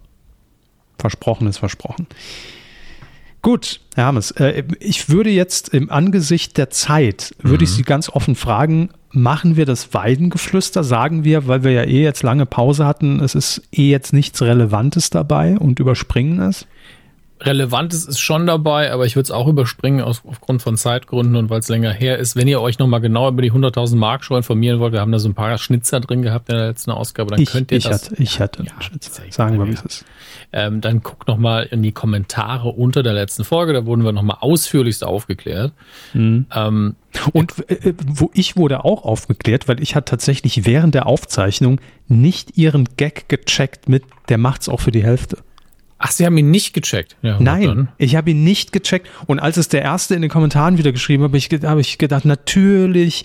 Versprochen 0.97 1.47
ist 1.47 1.59
versprochen. 1.59 2.07
Gut, 3.41 3.79
Herr 3.95 4.05
Hermes, 4.05 4.31
äh, 4.31 4.63
ich 4.79 5.09
würde 5.09 5.31
jetzt 5.31 5.69
im 5.69 5.89
Angesicht 5.89 6.57
der 6.57 6.69
Zeit, 6.69 7.33
würde 7.39 7.63
mhm. 7.63 7.63
ich 7.63 7.71
Sie 7.71 7.83
ganz 7.83 8.09
offen 8.09 8.35
fragen, 8.35 8.89
machen 9.11 9.55
wir 9.55 9.65
das 9.65 9.93
Weidengeflüster, 9.93 10.83
sagen 10.83 11.23
wir, 11.23 11.47
weil 11.47 11.63
wir 11.63 11.71
ja 11.71 11.83
eh 11.83 12.03
jetzt 12.03 12.21
lange 12.21 12.45
Pause 12.45 12.85
hatten, 12.85 13.19
es 13.19 13.33
ist 13.33 13.63
eh 13.71 13.89
jetzt 13.89 14.13
nichts 14.13 14.41
Relevantes 14.41 15.09
dabei 15.09 15.57
und 15.57 15.79
überspringen 15.79 16.39
es? 16.39 16.67
Relevantes 17.41 18.05
ist 18.05 18.19
schon 18.19 18.45
dabei, 18.45 18.91
aber 18.91 19.05
ich 19.05 19.15
würde 19.15 19.23
es 19.23 19.31
auch 19.31 19.47
überspringen 19.47 20.01
aus, 20.01 20.21
aufgrund 20.25 20.61
von 20.61 20.77
Zeitgründen 20.77 21.35
und 21.35 21.49
weil 21.49 21.59
es 21.59 21.69
länger 21.69 21.91
her 21.91 22.17
ist. 22.17 22.35
Wenn 22.35 22.47
ihr 22.47 22.61
euch 22.61 22.79
nochmal 22.79 23.01
genau 23.01 23.27
über 23.27 23.41
die 23.41 23.51
100.000 23.51 23.95
Mark 23.95 24.23
Show 24.23 24.35
informieren 24.35 24.79
wollt, 24.79 24.93
wir 24.93 25.01
haben 25.01 25.11
da 25.11 25.19
so 25.19 25.27
ein 25.27 25.33
paar 25.33 25.57
Schnitzer 25.57 25.99
drin 25.99 26.21
gehabt 26.21 26.49
in 26.49 26.55
der 26.55 26.67
letzten 26.67 26.91
Ausgabe, 26.91 27.31
dann 27.31 27.41
ich, 27.41 27.49
könnt 27.49 27.71
ihr 27.71 27.77
ich 27.77 27.85
das. 27.85 28.05
Hatte, 28.05 28.21
ich 28.21 28.39
hatte 28.39 28.63
ja, 28.63 28.81
Schnitzer. 28.81 29.23
Sagen 29.29 29.59
wir, 29.59 29.67
wie 29.67 29.73
es 29.73 29.81
ist. 29.81 30.05
Ähm, 30.53 30.81
dann 30.81 31.01
guckt 31.01 31.27
nochmal 31.27 31.67
in 31.71 31.81
die 31.81 31.91
Kommentare 31.91 32.69
unter 32.69 33.03
der 33.03 33.13
letzten 33.13 33.43
Folge, 33.43 33.73
da 33.73 33.85
wurden 33.85 34.03
wir 34.03 34.11
nochmal 34.11 34.37
ausführlichst 34.41 35.03
aufgeklärt. 35.03 35.73
Mhm. 36.13 36.45
Ähm, 36.53 36.95
und 37.33 37.53
äh, 37.69 37.89
äh, 37.89 37.93
wo 38.05 38.29
ich 38.33 38.55
wurde 38.55 38.85
auch 38.85 39.03
aufgeklärt, 39.03 39.67
weil 39.67 39.81
ich 39.81 39.95
hatte 39.95 40.11
tatsächlich 40.11 40.65
während 40.65 40.93
der 40.95 41.07
Aufzeichnung 41.07 41.79
nicht 42.07 42.57
ihren 42.57 42.87
Gag 42.97 43.29
gecheckt 43.29 43.89
mit, 43.89 44.03
der 44.29 44.37
macht's 44.37 44.69
auch 44.69 44.79
für 44.79 44.91
die 44.91 45.03
Hälfte. 45.03 45.37
Ach, 46.03 46.09
Sie 46.09 46.25
haben 46.25 46.35
ihn 46.35 46.49
nicht 46.49 46.73
gecheckt? 46.73 47.15
Ja, 47.21 47.37
Nein, 47.39 47.89
ich 47.99 48.15
habe 48.15 48.31
ihn 48.31 48.43
nicht 48.43 48.71
gecheckt. 48.73 49.07
Und 49.27 49.39
als 49.39 49.57
es 49.57 49.67
der 49.67 49.83
Erste 49.83 50.15
in 50.15 50.23
den 50.23 50.31
Kommentaren 50.31 50.79
wieder 50.79 50.91
geschrieben 50.91 51.23
hat, 51.23 51.29
habe 51.29 51.37
ich, 51.37 51.49
hab 51.51 51.77
ich 51.77 51.99
gedacht, 51.99 52.25
natürlich 52.25 53.23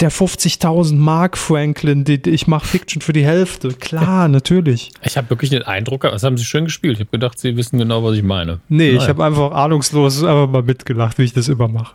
der 0.00 0.10
50.000 0.10 0.96
Mark 0.96 1.36
Franklin, 1.36 2.04
die, 2.04 2.20
die 2.20 2.30
ich 2.30 2.46
mache 2.46 2.66
Fiction 2.66 3.02
für 3.02 3.12
die 3.12 3.26
Hälfte. 3.26 3.68
Klar, 3.68 4.28
natürlich. 4.28 4.90
Ich 5.02 5.18
habe 5.18 5.28
wirklich 5.28 5.50
den 5.50 5.64
Eindruck, 5.64 6.00
das 6.00 6.22
haben 6.22 6.38
Sie 6.38 6.46
schön 6.46 6.64
gespielt. 6.64 6.94
Ich 6.94 7.00
habe 7.00 7.10
gedacht, 7.10 7.38
Sie 7.38 7.58
wissen 7.58 7.78
genau, 7.78 8.02
was 8.02 8.16
ich 8.16 8.22
meine. 8.22 8.60
Nee, 8.70 8.92
Nein. 8.92 9.02
ich 9.02 9.08
habe 9.08 9.22
einfach 9.22 9.52
ahnungslos 9.52 10.24
einfach 10.24 10.48
mal 10.48 10.62
mitgelacht, 10.62 11.18
wie 11.18 11.24
ich 11.24 11.34
das 11.34 11.48
immer 11.48 11.68
mache. 11.68 11.94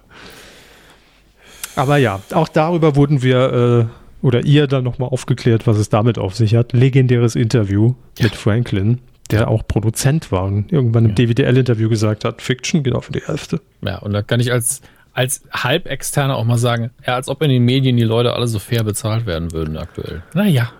Aber 1.75 1.97
ja, 1.97 2.21
auch 2.33 2.49
darüber 2.49 2.95
wurden 2.95 3.23
wir 3.23 3.89
äh, 4.21 4.25
oder 4.25 4.45
ihr 4.45 4.67
dann 4.67 4.83
nochmal 4.83 5.09
aufgeklärt, 5.09 5.65
was 5.65 5.77
es 5.77 5.89
damit 5.89 6.19
auf 6.19 6.35
sich 6.35 6.53
hat. 6.53 6.73
Legendäres 6.73 7.35
Interview 7.35 7.95
ja. 8.19 8.25
mit 8.25 8.35
Franklin 8.35 8.99
der 9.31 9.47
auch 9.47 9.67
Produzent 9.67 10.31
war 10.31 10.43
und 10.45 10.71
irgendwann 10.71 11.05
im 11.05 11.11
ja. 11.11 11.15
DWDL-Interview 11.15 11.89
gesagt 11.89 12.25
hat, 12.25 12.41
Fiction 12.41 12.83
geht 12.83 12.95
für 13.03 13.11
die 13.11 13.21
Hälfte. 13.21 13.61
Ja, 13.81 13.99
und 13.99 14.13
da 14.13 14.21
kann 14.21 14.39
ich 14.39 14.51
als, 14.51 14.81
als 15.13 15.43
Halbexterner 15.51 16.35
auch 16.35 16.45
mal 16.45 16.57
sagen, 16.57 16.91
ja, 17.05 17.15
als 17.15 17.27
ob 17.27 17.41
in 17.41 17.49
den 17.49 17.63
Medien 17.63 17.97
die 17.97 18.03
Leute 18.03 18.33
alle 18.33 18.47
so 18.47 18.59
fair 18.59 18.83
bezahlt 18.83 19.25
werden 19.25 19.51
würden 19.51 19.77
aktuell. 19.77 20.23
Naja. 20.33 20.71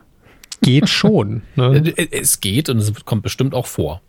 Geht 0.61 0.89
schon. 0.89 1.43
Ne? 1.55 1.93
Es 2.11 2.41
geht 2.41 2.69
und 2.69 2.80
es 2.80 2.93
kommt 3.05 3.23
bestimmt 3.23 3.53
auch 3.53 3.67
vor. 3.67 4.01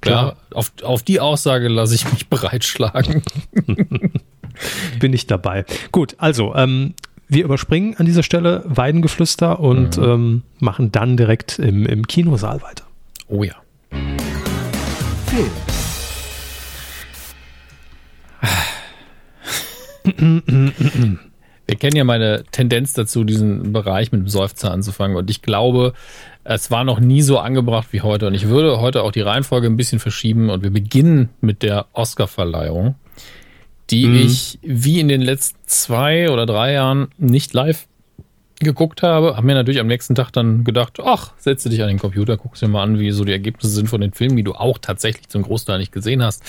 Klar. 0.00 0.36
Ja, 0.50 0.56
auf, 0.56 0.72
auf 0.82 1.02
die 1.02 1.20
Aussage 1.20 1.68
lasse 1.68 1.94
ich 1.94 2.10
mich 2.10 2.26
bereitschlagen. 2.30 3.22
Bin 5.00 5.12
ich 5.12 5.26
dabei. 5.26 5.64
Gut, 5.92 6.14
also, 6.18 6.54
ähm, 6.54 6.94
wir 7.28 7.44
überspringen 7.44 7.96
an 7.96 8.06
dieser 8.06 8.22
Stelle 8.22 8.62
Weidengeflüster 8.66 9.58
und 9.58 9.96
mhm. 9.96 10.04
ähm, 10.04 10.42
machen 10.60 10.92
dann 10.92 11.16
direkt 11.16 11.58
im, 11.58 11.86
im 11.86 12.06
Kinosaal 12.06 12.62
weiter. 12.62 12.84
Oh 13.28 13.42
ja. 13.42 13.54
Film. 15.34 15.50
Wir 21.66 21.76
kennen 21.76 21.96
ja 21.96 22.04
meine 22.04 22.44
Tendenz 22.52 22.92
dazu, 22.92 23.24
diesen 23.24 23.72
Bereich 23.72 24.12
mit 24.12 24.20
dem 24.20 24.28
Seufzer 24.28 24.70
anzufangen. 24.70 25.16
Und 25.16 25.28
ich 25.30 25.42
glaube, 25.42 25.94
es 26.44 26.70
war 26.70 26.84
noch 26.84 27.00
nie 27.00 27.22
so 27.22 27.38
angebracht 27.38 27.88
wie 27.90 28.02
heute. 28.02 28.28
Und 28.28 28.34
ich 28.34 28.48
würde 28.48 28.80
heute 28.80 29.02
auch 29.02 29.10
die 29.10 29.22
Reihenfolge 29.22 29.66
ein 29.66 29.76
bisschen 29.76 29.98
verschieben. 29.98 30.50
Und 30.50 30.62
wir 30.62 30.70
beginnen 30.70 31.30
mit 31.40 31.62
der 31.62 31.86
Oscar-Verleihung, 31.94 32.94
die 33.90 34.06
mhm. 34.06 34.16
ich 34.16 34.58
wie 34.62 35.00
in 35.00 35.08
den 35.08 35.22
letzten 35.22 35.58
zwei 35.66 36.30
oder 36.30 36.46
drei 36.46 36.74
Jahren 36.74 37.08
nicht 37.18 37.54
live 37.54 37.88
geguckt 38.60 39.02
habe, 39.02 39.36
habe 39.36 39.46
mir 39.46 39.54
natürlich 39.54 39.80
am 39.80 39.86
nächsten 39.86 40.14
Tag 40.14 40.30
dann 40.30 40.64
gedacht, 40.64 40.98
ach, 41.04 41.32
setze 41.36 41.68
dich 41.68 41.82
an 41.82 41.88
den 41.88 41.98
Computer, 41.98 42.36
guckst 42.36 42.62
dir 42.62 42.68
mal 42.68 42.82
an, 42.82 42.98
wie 42.98 43.10
so 43.10 43.24
die 43.24 43.32
Ergebnisse 43.32 43.68
sind 43.68 43.88
von 43.88 44.00
den 44.00 44.12
Filmen, 44.12 44.36
die 44.36 44.44
du 44.44 44.52
auch 44.52 44.78
tatsächlich 44.78 45.28
zum 45.28 45.42
Großteil 45.42 45.78
nicht 45.78 45.92
gesehen 45.92 46.22
hast. 46.22 46.42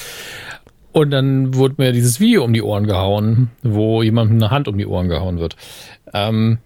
Und 0.91 1.11
dann 1.11 1.55
wurde 1.55 1.75
mir 1.77 1.91
dieses 1.91 2.19
Video 2.19 2.43
um 2.43 2.53
die 2.53 2.61
Ohren 2.61 2.87
gehauen, 2.87 3.49
wo 3.63 4.01
jemandem 4.01 4.37
eine 4.37 4.51
Hand 4.51 4.67
um 4.67 4.77
die 4.77 4.85
Ohren 4.85 5.09
gehauen 5.09 5.39
wird. 5.39 5.57
Ähm, 6.13 6.59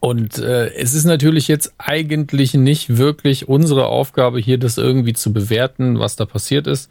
und 0.00 0.38
äh, 0.38 0.74
es 0.74 0.94
ist 0.94 1.04
natürlich 1.04 1.46
jetzt 1.46 1.72
eigentlich 1.78 2.54
nicht 2.54 2.98
wirklich 2.98 3.48
unsere 3.48 3.86
Aufgabe, 3.86 4.40
hier 4.40 4.58
das 4.58 4.76
irgendwie 4.76 5.12
zu 5.12 5.32
bewerten, 5.32 6.00
was 6.00 6.16
da 6.16 6.26
passiert 6.26 6.66
ist. 6.66 6.90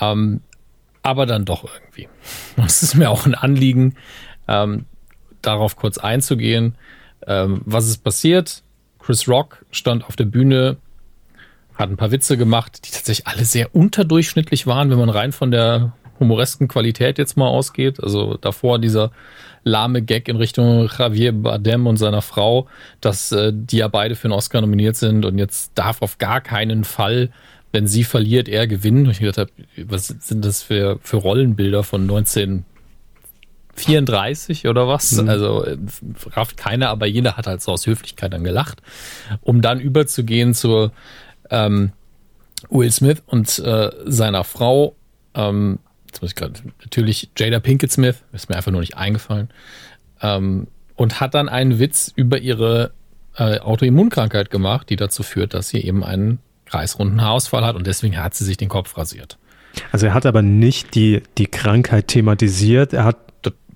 Ähm, 0.00 0.40
aber 1.02 1.26
dann 1.26 1.44
doch 1.44 1.64
irgendwie. 1.64 2.08
Und 2.56 2.66
es 2.66 2.82
ist 2.82 2.94
mir 2.94 3.10
auch 3.10 3.26
ein 3.26 3.34
Anliegen, 3.34 3.96
ähm, 4.48 4.86
darauf 5.42 5.76
kurz 5.76 5.98
einzugehen. 5.98 6.74
Ähm, 7.26 7.62
was 7.64 7.88
ist 7.88 8.04
passiert? 8.04 8.62
Chris 8.98 9.28
Rock 9.28 9.64
stand 9.70 10.04
auf 10.04 10.16
der 10.16 10.24
Bühne, 10.24 10.76
hat 11.74 11.90
ein 11.90 11.96
paar 11.96 12.12
Witze 12.12 12.36
gemacht, 12.36 12.86
die 12.86 12.92
tatsächlich 12.92 13.26
alle 13.26 13.44
sehr 13.44 13.74
unterdurchschnittlich 13.74 14.66
waren, 14.66 14.90
wenn 14.90 14.98
man 14.98 15.10
rein 15.10 15.32
von 15.32 15.50
der 15.50 15.92
humoresken 16.20 16.68
Qualität 16.68 17.18
jetzt 17.18 17.36
mal 17.36 17.48
ausgeht. 17.48 18.02
Also 18.02 18.36
davor 18.36 18.78
dieser 18.78 19.10
lahme 19.64 20.02
Gag 20.02 20.28
in 20.28 20.36
Richtung 20.36 20.88
Javier 20.96 21.32
Bardem 21.32 21.86
und 21.86 21.96
seiner 21.96 22.22
Frau, 22.22 22.68
dass 23.00 23.32
äh, 23.32 23.52
die 23.54 23.78
ja 23.78 23.88
beide 23.88 24.14
für 24.14 24.26
einen 24.26 24.34
Oscar 24.34 24.60
nominiert 24.60 24.96
sind 24.96 25.24
und 25.24 25.38
jetzt 25.38 25.72
darf 25.74 26.02
auf 26.02 26.18
gar 26.18 26.40
keinen 26.40 26.84
Fall, 26.84 27.30
wenn 27.72 27.86
sie 27.86 28.04
verliert, 28.04 28.48
er 28.48 28.66
gewinnen. 28.66 29.06
Und 29.06 29.12
ich 29.12 29.20
gedacht 29.20 29.38
habe, 29.38 29.50
was 29.76 30.08
sind 30.08 30.44
das 30.44 30.62
für, 30.62 30.98
für 31.02 31.16
Rollenbilder 31.16 31.82
von 31.82 32.06
19 32.06 32.64
34 33.74 34.68
oder 34.68 34.86
was. 34.88 35.12
Mhm. 35.12 35.28
Also 35.28 35.64
äh, 35.64 35.78
rafft 36.30 36.56
keiner, 36.56 36.88
aber 36.90 37.06
jeder 37.06 37.36
hat 37.36 37.46
halt 37.46 37.62
so 37.62 37.72
aus 37.72 37.86
Höflichkeit 37.86 38.32
dann 38.32 38.44
gelacht, 38.44 38.82
um 39.40 39.62
dann 39.62 39.80
überzugehen 39.80 40.54
zu 40.54 40.90
ähm, 41.50 41.92
Will 42.70 42.90
Smith 42.90 43.22
und 43.26 43.58
äh, 43.58 43.90
seiner 44.06 44.44
Frau, 44.44 44.94
ähm, 45.34 45.78
jetzt 46.06 46.22
muss 46.22 46.30
ich 46.30 46.36
gerade, 46.36 46.60
natürlich 46.80 47.30
Jada 47.36 47.60
Pinkett 47.60 47.92
Smith, 47.92 48.16
ist 48.32 48.48
mir 48.48 48.56
einfach 48.56 48.72
nur 48.72 48.80
nicht 48.80 48.96
eingefallen, 48.96 49.48
ähm, 50.20 50.68
und 50.94 51.20
hat 51.20 51.34
dann 51.34 51.48
einen 51.48 51.78
Witz 51.78 52.12
über 52.14 52.38
ihre 52.38 52.92
äh, 53.36 53.58
Autoimmunkrankheit 53.58 54.50
gemacht, 54.50 54.90
die 54.90 54.96
dazu 54.96 55.22
führt, 55.22 55.54
dass 55.54 55.68
sie 55.68 55.80
eben 55.80 56.04
einen 56.04 56.38
kreisrunden 56.66 57.20
Haarausfall 57.20 57.64
hat 57.64 57.76
und 57.76 57.86
deswegen 57.86 58.22
hat 58.22 58.34
sie 58.34 58.44
sich 58.44 58.56
den 58.56 58.68
Kopf 58.68 58.96
rasiert. 58.96 59.38
Also 59.90 60.06
er 60.06 60.14
hat 60.14 60.26
aber 60.26 60.42
nicht 60.42 60.94
die, 60.94 61.22
die 61.38 61.46
Krankheit 61.46 62.08
thematisiert, 62.08 62.92
er 62.92 63.04
hat. 63.04 63.16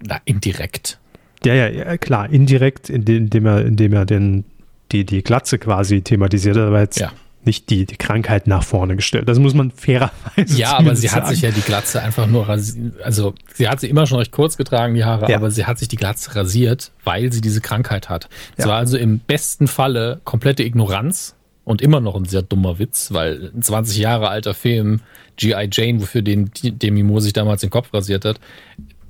Na, 0.05 0.21
indirekt. 0.25 0.99
Ja, 1.45 1.55
ja, 1.55 1.69
ja 1.69 1.97
klar, 1.97 2.31
indirekt, 2.31 2.91
indem 2.91 3.47
er, 3.47 3.65
indem 3.65 3.93
er 3.93 4.05
den, 4.05 4.45
die, 4.93 5.05
die 5.05 5.23
Glatze 5.23 5.59
quasi 5.59 6.03
thematisiert, 6.03 6.57
aber 6.57 6.81
jetzt 6.81 6.99
ja 6.99 7.13
nicht 7.47 7.71
die, 7.71 7.87
die 7.87 7.97
Krankheit 7.97 8.47
nach 8.47 8.65
vorne 8.65 8.97
gestellt. 8.97 9.29
Das 9.29 9.39
muss 9.39 9.55
man 9.55 9.71
fairerweise 9.71 10.59
Ja, 10.59 10.77
aber 10.79 10.97
sie 10.97 11.07
sagen. 11.07 11.23
hat 11.23 11.29
sich 11.29 11.43
ja 11.43 11.51
die 11.51 11.61
Glatze 11.61 12.03
einfach 12.03 12.27
nur 12.27 12.49
rasiert. 12.49 13.01
Also 13.03 13.35
sie 13.55 13.69
hat 13.69 13.81
sie 13.81 13.89
immer 13.89 14.07
schon 14.07 14.19
recht 14.19 14.33
kurz 14.33 14.57
getragen, 14.57 14.95
die 14.95 15.05
Haare, 15.05 15.31
ja. 15.31 15.37
aber 15.37 15.51
sie 15.51 15.65
hat 15.65 15.79
sich 15.79 15.89
die 15.89 15.97
Glatze 15.97 16.35
rasiert, 16.35 16.91
weil 17.05 17.33
sie 17.33 17.41
diese 17.41 17.61
Krankheit 17.61 18.09
hat. 18.09 18.29
Es 18.57 18.65
ja. 18.65 18.71
war 18.71 18.79
also 18.79 18.99
im 18.99 19.21
besten 19.21 19.69
Falle 19.69 20.21
komplette 20.25 20.65
Ignoranz 20.65 21.37
und 21.65 21.81
immer 21.81 22.01
noch 22.01 22.17
ein 22.17 22.25
sehr 22.25 22.43
dummer 22.43 22.79
Witz, 22.79 23.13
weil 23.13 23.53
ein 23.55 23.63
20 23.63 23.97
Jahre 23.97 24.29
alter 24.29 24.53
Film, 24.53 25.01
G.I. 25.37 25.69
Jane, 25.71 26.01
wofür 26.01 26.23
den 26.23 26.51
Demi 26.63 27.03
Moore 27.03 27.21
sich 27.21 27.33
damals 27.33 27.61
den 27.61 27.71
Kopf 27.71 27.95
rasiert 27.95 28.25
hat, 28.25 28.41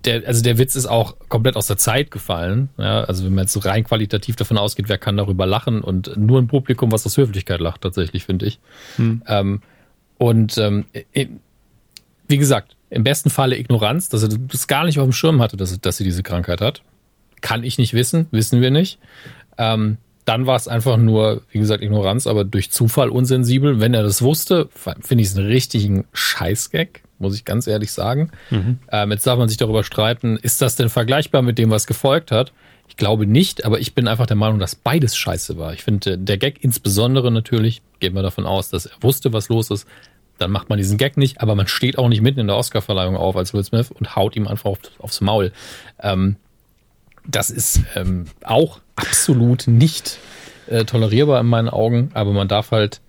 der, 0.06 0.26
also 0.26 0.42
der 0.42 0.58
Witz 0.58 0.76
ist 0.76 0.86
auch 0.86 1.16
komplett 1.28 1.56
aus 1.56 1.66
der 1.66 1.76
Zeit 1.76 2.10
gefallen. 2.10 2.68
Ja, 2.78 3.04
also 3.04 3.24
wenn 3.24 3.34
man 3.34 3.44
jetzt 3.44 3.52
so 3.52 3.60
rein 3.60 3.84
qualitativ 3.84 4.36
davon 4.36 4.58
ausgeht, 4.58 4.88
wer 4.88 4.98
kann 4.98 5.16
darüber 5.16 5.46
lachen 5.46 5.82
und 5.82 6.16
nur 6.16 6.40
ein 6.40 6.46
Publikum, 6.46 6.92
was 6.92 7.04
aus 7.04 7.16
Höflichkeit 7.16 7.60
lacht, 7.60 7.82
tatsächlich, 7.82 8.24
finde 8.24 8.46
ich. 8.46 8.58
Hm. 8.96 9.22
Ähm, 9.26 9.60
und 10.18 10.56
ähm, 10.58 10.86
wie 12.28 12.38
gesagt, 12.38 12.76
im 12.88 13.04
besten 13.04 13.30
Falle 13.30 13.58
Ignoranz, 13.58 14.08
dass 14.08 14.22
er 14.22 14.28
das 14.28 14.68
gar 14.68 14.84
nicht 14.84 14.98
auf 14.98 15.04
dem 15.04 15.12
Schirm 15.12 15.42
hatte, 15.42 15.56
dass, 15.56 15.78
dass 15.80 15.96
sie 15.96 16.04
diese 16.04 16.22
Krankheit 16.22 16.60
hat. 16.60 16.82
Kann 17.40 17.64
ich 17.64 17.78
nicht 17.78 17.92
wissen, 17.92 18.26
wissen 18.30 18.60
wir 18.60 18.70
nicht. 18.70 18.98
Ähm, 19.58 19.98
dann 20.24 20.46
war 20.46 20.56
es 20.56 20.66
einfach 20.66 20.96
nur, 20.96 21.42
wie 21.50 21.58
gesagt, 21.58 21.82
Ignoranz, 21.82 22.26
aber 22.26 22.44
durch 22.44 22.70
Zufall 22.70 23.10
unsensibel. 23.10 23.80
Wenn 23.80 23.94
er 23.94 24.02
das 24.02 24.22
wusste, 24.22 24.68
finde 24.72 25.22
ich 25.22 25.28
es 25.28 25.36
einen 25.36 25.46
richtigen 25.46 26.04
Scheißgag 26.12 27.02
muss 27.18 27.34
ich 27.34 27.44
ganz 27.44 27.66
ehrlich 27.66 27.92
sagen. 27.92 28.30
Mhm. 28.50 28.78
Ähm, 28.90 29.10
jetzt 29.10 29.26
darf 29.26 29.38
man 29.38 29.48
sich 29.48 29.58
darüber 29.58 29.84
streiten, 29.84 30.36
ist 30.36 30.62
das 30.62 30.76
denn 30.76 30.88
vergleichbar 30.88 31.42
mit 31.42 31.58
dem, 31.58 31.70
was 31.70 31.86
gefolgt 31.86 32.30
hat? 32.30 32.52
Ich 32.88 32.96
glaube 32.96 33.26
nicht, 33.26 33.64
aber 33.64 33.80
ich 33.80 33.94
bin 33.94 34.06
einfach 34.08 34.26
der 34.26 34.36
Meinung, 34.36 34.58
dass 34.58 34.74
beides 34.74 35.16
scheiße 35.16 35.58
war. 35.58 35.72
Ich 35.72 35.82
finde, 35.82 36.18
der 36.18 36.38
Gag 36.38 36.62
insbesondere 36.62 37.32
natürlich, 37.32 37.82
gehen 37.98 38.14
wir 38.14 38.22
davon 38.22 38.46
aus, 38.46 38.70
dass 38.70 38.86
er 38.86 38.96
wusste, 39.00 39.32
was 39.32 39.48
los 39.48 39.70
ist. 39.70 39.86
Dann 40.38 40.50
macht 40.50 40.68
man 40.68 40.78
diesen 40.78 40.98
Gag 40.98 41.16
nicht, 41.16 41.40
aber 41.40 41.54
man 41.54 41.66
steht 41.66 41.98
auch 41.98 42.08
nicht 42.08 42.20
mitten 42.20 42.40
in 42.40 42.46
der 42.46 42.56
Oscarverleihung 42.56 43.16
auf 43.16 43.36
als 43.36 43.54
Will 43.54 43.64
Smith 43.64 43.90
und 43.90 44.16
haut 44.16 44.36
ihm 44.36 44.46
einfach 44.46 44.70
auf, 44.70 44.78
aufs 44.98 45.20
Maul. 45.20 45.52
Ähm, 46.00 46.36
das 47.26 47.50
ist 47.50 47.80
ähm, 47.96 48.26
auch 48.44 48.80
absolut 48.94 49.66
nicht 49.66 50.18
äh, 50.68 50.84
tolerierbar 50.84 51.40
in 51.40 51.46
meinen 51.46 51.68
Augen, 51.68 52.10
aber 52.14 52.32
man 52.32 52.48
darf 52.48 52.70
halt 52.70 53.00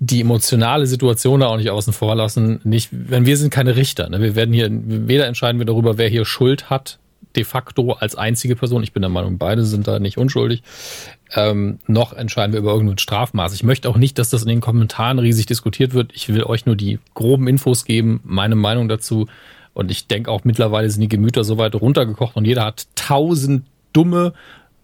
die 0.00 0.20
emotionale 0.20 0.86
Situation 0.86 1.40
da 1.40 1.48
auch 1.48 1.56
nicht 1.56 1.70
außen 1.70 1.92
vor 1.92 2.14
lassen. 2.14 2.60
Nicht, 2.64 2.88
wenn 2.92 3.26
wir 3.26 3.36
sind 3.36 3.50
keine 3.50 3.76
Richter. 3.76 4.08
Ne? 4.08 4.20
Wir 4.20 4.34
werden 4.36 4.54
hier, 4.54 4.68
weder 4.70 5.26
entscheiden 5.26 5.58
wir 5.58 5.66
darüber, 5.66 5.98
wer 5.98 6.08
hier 6.08 6.24
Schuld 6.24 6.70
hat, 6.70 6.98
de 7.34 7.44
facto 7.44 7.92
als 7.92 8.14
einzige 8.14 8.54
Person. 8.54 8.82
Ich 8.82 8.92
bin 8.92 9.02
der 9.02 9.10
Meinung, 9.10 9.38
beide 9.38 9.64
sind 9.64 9.88
da 9.88 9.98
nicht 9.98 10.16
unschuldig. 10.16 10.62
Ähm, 11.34 11.78
noch 11.86 12.12
entscheiden 12.12 12.52
wir 12.52 12.60
über 12.60 12.72
irgendein 12.72 12.98
Strafmaß. 12.98 13.54
Ich 13.54 13.64
möchte 13.64 13.88
auch 13.88 13.96
nicht, 13.96 14.18
dass 14.18 14.30
das 14.30 14.42
in 14.42 14.48
den 14.48 14.60
Kommentaren 14.60 15.18
riesig 15.18 15.46
diskutiert 15.46 15.94
wird. 15.94 16.12
Ich 16.14 16.28
will 16.28 16.44
euch 16.44 16.64
nur 16.64 16.76
die 16.76 17.00
groben 17.14 17.48
Infos 17.48 17.84
geben, 17.84 18.20
meine 18.24 18.56
Meinung 18.56 18.88
dazu. 18.88 19.26
Und 19.74 19.90
ich 19.90 20.06
denke 20.06 20.30
auch 20.30 20.44
mittlerweile 20.44 20.88
sind 20.90 21.02
die 21.02 21.08
Gemüter 21.08 21.44
so 21.44 21.58
weit 21.58 21.74
runtergekocht 21.74 22.36
und 22.36 22.46
jeder 22.46 22.64
hat 22.64 22.86
tausend 22.94 23.64
dumme, 23.92 24.32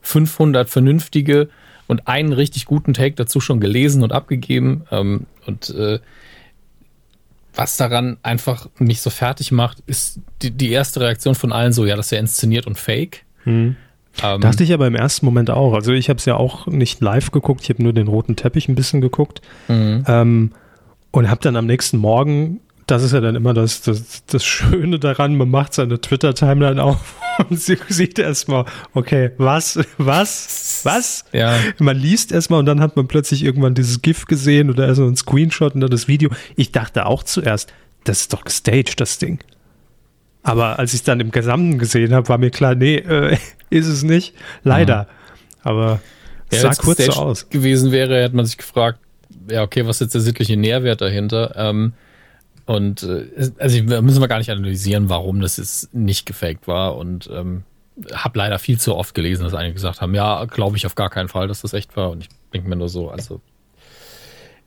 500 0.03 0.69
vernünftige 0.69 1.49
und 1.87 2.09
einen 2.09 2.33
richtig 2.33 2.65
guten 2.65 2.95
Take 2.95 3.15
dazu 3.15 3.41
schon 3.41 3.61
gelesen 3.61 4.03
und 4.03 4.13
abgegeben. 4.13 4.85
Ähm, 4.91 5.27
und 5.47 5.71
äh, 5.71 5.99
was 7.55 7.77
daran 7.77 8.17
einfach 8.23 8.69
mich 8.79 9.01
so 9.01 9.11
fertig 9.11 9.53
macht, 9.53 9.79
ist 9.87 10.21
die, 10.43 10.51
die 10.51 10.71
erste 10.71 11.01
Reaktion 11.01 11.35
von 11.35 11.53
allen 11.53 11.73
so, 11.73 11.85
ja, 11.85 11.97
das 11.97 12.07
ist 12.07 12.13
ja 12.13 12.19
inszeniert 12.19 12.67
und 12.67 12.79
fake. 12.79 13.25
Hm. 13.45 13.77
Ähm, 14.23 14.41
Dachte 14.41 14.65
ich 14.65 14.73
aber 14.73 14.87
im 14.87 14.95
ersten 14.95 15.27
Moment 15.27 15.51
auch. 15.51 15.75
Also 15.75 15.93
ich 15.93 16.09
habe 16.09 16.19
es 16.19 16.25
ja 16.25 16.37
auch 16.37 16.67
nicht 16.67 17.01
live 17.01 17.31
geguckt, 17.31 17.63
ich 17.63 17.71
habe 17.71 17.83
nur 17.83 17.93
den 17.93 18.09
roten 18.09 18.37
Teppich 18.37 18.69
ein 18.69 18.75
bisschen 18.75 19.01
geguckt 19.01 19.41
mhm. 19.69 20.05
ähm, 20.07 20.53
und 21.11 21.29
habe 21.29 21.41
dann 21.43 21.57
am 21.57 21.67
nächsten 21.67 21.99
Morgen 21.99 22.61
das 22.87 23.03
ist 23.03 23.13
ja 23.13 23.21
dann 23.21 23.35
immer 23.35 23.55
das, 23.55 23.81
das, 23.83 24.25
das 24.27 24.45
Schöne 24.45 24.99
daran, 24.99 25.37
man 25.37 25.51
macht 25.51 25.75
seine 25.75 26.01
Twitter-Timeline 26.01 26.83
auf 26.83 27.17
und 27.49 27.61
sie 27.61 27.79
sieht 27.89 28.19
erstmal, 28.19 28.65
okay, 28.95 29.31
was, 29.39 29.79
was, 29.99 30.81
was? 30.85 31.25
Ja. 31.33 31.59
Man 31.79 31.97
liest 31.97 32.33
erstmal 32.33 32.61
und 32.61 32.67
dann 32.67 32.81
hat 32.81 32.97
man 32.97 33.09
plötzlich 33.09 33.45
irgendwann 33.45 33.75
dieses 33.75 34.03
GIF 34.03 34.27
gesehen 34.27 34.71
oder 34.71 34.95
so 34.95 35.07
ein 35.07 35.17
Screenshot 35.17 35.75
und 35.75 35.81
dann 35.81 35.91
das 35.91 36.09
Video. 36.09 36.31
Ich 36.57 36.73
dachte 36.73 37.07
auch 37.07 37.23
zuerst, 37.23 37.73
das 38.05 38.23
ist 38.23 38.33
doch 38.33 38.45
gestaged, 38.45 39.01
das 39.01 39.19
Ding. 39.19 39.39
Aber 40.43 40.79
als 40.79 40.93
ich 40.93 41.01
es 41.01 41.05
dann 41.05 41.21
im 41.21 41.31
Gesamten 41.31 41.79
gesehen 41.79 42.13
habe, 42.13 42.29
war 42.29 42.39
mir 42.39 42.51
klar, 42.51 42.75
nee, 42.75 42.97
äh, 42.97 43.37
ist 43.71 43.87
es 43.87 44.03
nicht. 44.03 44.35
Leider. 44.63 45.05
Mhm. 45.05 45.09
Aber 45.63 46.01
es 46.51 46.63
ja, 46.63 46.73
sah 46.73 46.83
kurz 46.83 47.05
so 47.05 47.13
aus. 47.13 47.49
gewesen 47.49 47.93
wäre, 47.93 48.23
hätte 48.23 48.37
man 48.37 48.45
sich 48.45 48.59
gefragt, 48.59 49.01
ja, 49.49 49.63
okay, 49.63 49.87
was 49.87 49.97
ist 49.97 50.01
jetzt 50.01 50.15
der 50.15 50.21
sittliche 50.21 50.57
Nährwert 50.57 51.01
dahinter? 51.01 51.55
Ähm, 51.57 51.95
und 52.67 53.03
äh, 53.03 53.51
also 53.59 53.83
müssen 53.83 54.21
wir 54.21 54.29
gar 54.29 54.39
nicht 54.39 54.51
analysieren, 54.51 55.09
warum 55.09 55.41
das 55.41 55.57
jetzt 55.59 55.95
nicht 55.95 56.27
gefaked 56.27 56.67
war. 56.67 56.97
Und 56.97 57.29
ähm, 57.33 57.65
habe 58.13 58.39
leider 58.39 58.59
viel 58.59 58.79
zu 58.79 58.97
oft 58.97 59.15
gelesen, 59.15 59.45
dass 59.45 59.55
einige 59.55 59.75
gesagt 59.75 60.01
haben, 60.01 60.15
ja, 60.15 60.45
glaube 60.47 60.77
ich 60.77 60.87
auf 60.87 60.95
gar 60.95 61.11
keinen 61.11 61.29
Fall, 61.29 61.49
dass 61.49 61.63
das 61.63 61.73
echt 61.75 61.97
war. 61.97 62.11
Und 62.11 62.23
ich 62.23 62.29
denke 62.53 62.69
mir 62.69 62.77
nur 62.77 62.89
so, 62.89 63.11
also 63.11 63.41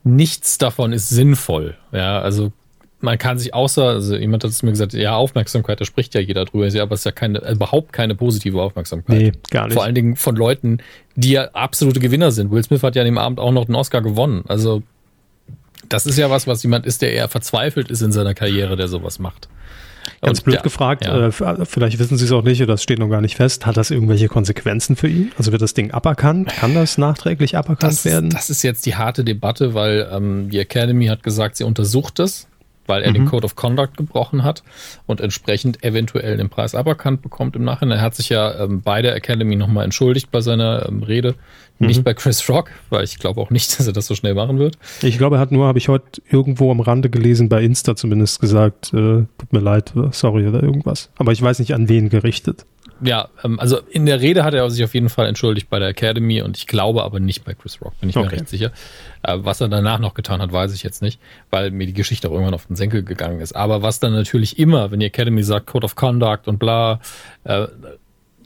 nichts 0.04 0.58
davon 0.58 0.94
ist 0.94 1.10
sinnvoll. 1.10 1.76
Ja, 1.92 2.22
also 2.22 2.52
man 3.00 3.18
kann 3.18 3.38
sich 3.38 3.54
außer, 3.54 3.84
also 3.84 4.16
jemand 4.16 4.44
hat 4.44 4.52
es 4.52 4.64
mir 4.64 4.72
gesagt, 4.72 4.94
ja, 4.94 5.16
Aufmerksamkeit, 5.16 5.80
da 5.80 5.86
spricht 5.86 6.16
ja 6.16 6.22
jeder 6.22 6.46
drüber, 6.46 6.66
aber 6.82 6.94
es 6.94 7.02
ist 7.02 7.06
ja 7.06 7.12
keine, 7.12 7.40
überhaupt 7.52 7.94
keine 7.94 8.16
positive 8.16 8.62
Aufmerksamkeit. 8.62 9.18
Nee, 9.18 9.32
gar 9.52 9.66
nicht. 9.66 9.74
Vor 9.74 9.84
allen 9.84 9.96
Dingen 9.96 10.16
von 10.16 10.36
Leuten, 10.36 10.80
die 11.16 11.32
ja 11.32 11.50
absolute 11.52 12.00
Gewinner 12.00 12.32
sind. 12.32 12.52
Will 12.52 12.64
Smith 12.64 12.82
hat 12.82 12.96
ja 12.96 13.02
an 13.02 13.08
dem 13.08 13.18
Abend 13.18 13.40
auch 13.40 13.52
noch 13.52 13.66
den 13.66 13.76
Oscar 13.76 14.02
gewonnen. 14.02 14.44
Also 14.48 14.82
das 15.90 16.06
ist 16.06 16.18
ja 16.18 16.30
was, 16.30 16.48
was 16.48 16.64
jemand 16.64 16.86
ist, 16.86 17.02
der 17.02 17.14
eher 17.14 17.28
verzweifelt 17.28 17.90
ist 17.92 18.02
in 18.02 18.12
seiner 18.12 18.34
Karriere, 18.34 18.76
der 18.76 18.88
sowas 18.88 19.20
macht. 19.20 19.48
Ganz 20.22 20.40
Und 20.40 20.46
blöd 20.46 20.56
der, 20.56 20.64
gefragt, 20.64 21.06
ja. 21.06 21.28
äh, 21.28 21.66
vielleicht 21.66 22.00
wissen 22.00 22.18
Sie 22.18 22.26
es 22.26 22.32
auch 22.32 22.44
nicht 22.44 22.62
oder 22.62 22.74
das 22.74 22.84
steht 22.84 23.00
noch 23.00 23.10
gar 23.10 23.22
nicht 23.22 23.36
fest, 23.36 23.66
hat 23.66 23.78
das 23.78 23.92
irgendwelche 23.92 24.28
Konsequenzen 24.28 24.96
für 24.96 25.08
ihn? 25.08 25.32
Also 25.38 25.52
wird 25.52 25.62
das 25.62 25.74
Ding 25.74 25.92
aberkannt? 25.92 26.50
Kann 26.50 26.74
das 26.74 26.98
nachträglich 26.98 27.58
aberkannt 27.58 27.94
das, 27.94 28.06
werden? 28.06 28.30
Das 28.30 28.50
ist 28.50 28.64
jetzt 28.64 28.86
die 28.86 28.96
harte 28.96 29.24
Debatte, 29.24 29.74
weil 29.74 30.10
ähm, 30.12 30.50
die 30.50 30.60
Academy 30.60 31.08
hat 31.08 31.24
gesagt, 31.24 31.58
sie 31.58 31.66
untersucht 31.66 32.20
es 32.20 32.48
weil 32.88 33.04
er 33.04 33.12
mhm. 33.12 33.16
den 33.16 33.26
Code 33.26 33.46
of 33.46 33.56
Conduct 33.56 33.98
gebrochen 33.98 34.44
hat 34.44 34.64
und 35.06 35.22
entsprechend 35.22 35.84
eventuell 35.84 36.38
den 36.38 36.50
Preis 36.50 36.76
aberkannt 36.76 37.22
bekommt 37.22 37.56
im 37.56 37.64
Nachhinein. 37.64 38.00
Er 38.00 38.04
hat 38.04 38.16
sich 38.16 38.30
ja 38.30 38.64
ähm, 38.64 38.82
bei 38.82 39.02
der 39.02 39.16
Academy 39.16 39.56
nochmal 39.56 39.86
entschuldigt 39.86 40.32
bei 40.32 40.42
seiner 40.42 40.88
ähm, 40.88 41.04
Rede. 41.04 41.36
Mhm. 41.80 41.88
Nicht 41.88 42.04
bei 42.04 42.14
Chris 42.14 42.50
Rock, 42.50 42.72
weil 42.90 43.04
ich 43.04 43.20
glaube 43.20 43.40
auch 43.42 43.50
nicht, 43.50 43.68
dass 43.80 43.86
er 43.86 43.94
das 43.94 44.08
so 44.08 44.16
schnell 44.16 44.34
machen 44.34 44.58
wird. 44.60 44.78
Ich 45.04 45.18
glaube, 45.18 45.36
er 45.36 45.40
hat 45.40 45.52
nur, 45.52 45.68
habe 45.68 45.78
ich 45.78 45.90
heute 45.90 46.22
irgendwo 46.30 46.72
am 46.72 46.80
Rande 46.80 47.10
gelesen, 47.10 47.50
bei 47.50 47.62
Insta 47.62 47.96
zumindest 47.96 48.40
gesagt, 48.40 48.94
äh, 48.94 49.26
tut 49.38 49.54
mir 49.54 49.60
leid, 49.60 49.94
sorry 50.12 50.48
oder 50.48 50.64
irgendwas. 50.64 51.10
Aber 51.18 51.32
ich 51.32 51.42
weiß 51.42 51.60
nicht, 51.60 51.74
an 51.74 51.90
wen 51.90 52.10
gerichtet 52.10 52.66
ja, 53.02 53.30
ähm, 53.44 53.60
also 53.60 53.80
in 53.90 54.06
der 54.06 54.22
Rede 54.22 54.44
hat 54.44 54.54
er 54.54 54.70
sich 54.70 54.84
auf 54.84 54.94
jeden 54.94 55.10
Fall 55.10 55.28
entschuldigt 55.28 55.70
bei 55.70 55.80
der 55.80 55.90
Academy 55.90 56.42
und 56.42 56.58
ich 56.58 56.68
glaube 56.68 57.04
aber 57.04 57.20
nicht 57.20 57.44
bei 57.46 57.54
Chris 57.54 57.82
Rock, 57.82 58.00
bin 58.00 58.10
ich 58.10 58.18
okay. 58.18 58.26
mir 58.26 58.32
recht 58.34 58.50
sicher. 58.50 58.72
Äh, 59.24 59.38
was 59.40 59.62
er 59.62 59.68
danach 59.68 60.00
noch 60.00 60.14
getan 60.14 60.42
hat, 60.42 60.52
weiß 60.52 60.74
ich 60.74 60.84
jetzt 60.84 61.02
nicht, 61.02 61.20
weil 61.50 61.72
mir 61.72 61.86
die 61.86 61.94
Geschichte 61.94 62.28
auch 62.28 62.32
irgendwann 62.32 62.54
auf 62.54 62.66
den 62.66 62.76
Senkel 62.76 63.04
gegangen 63.04 63.42
ist. 63.42 63.56
Aber 63.56 63.82
was 63.82 64.00
dann 64.00 64.14
natürlich 64.14 64.58
immer, 64.60 64.92
wenn 64.92 65.00
die 65.00 65.06
Academy 65.06 65.44
sagt 65.44 65.68
Code 65.68 65.86
of 65.86 65.96
Conduct 65.96 66.48
und 66.48 66.60
bla, 66.60 67.00
äh, 67.44 67.68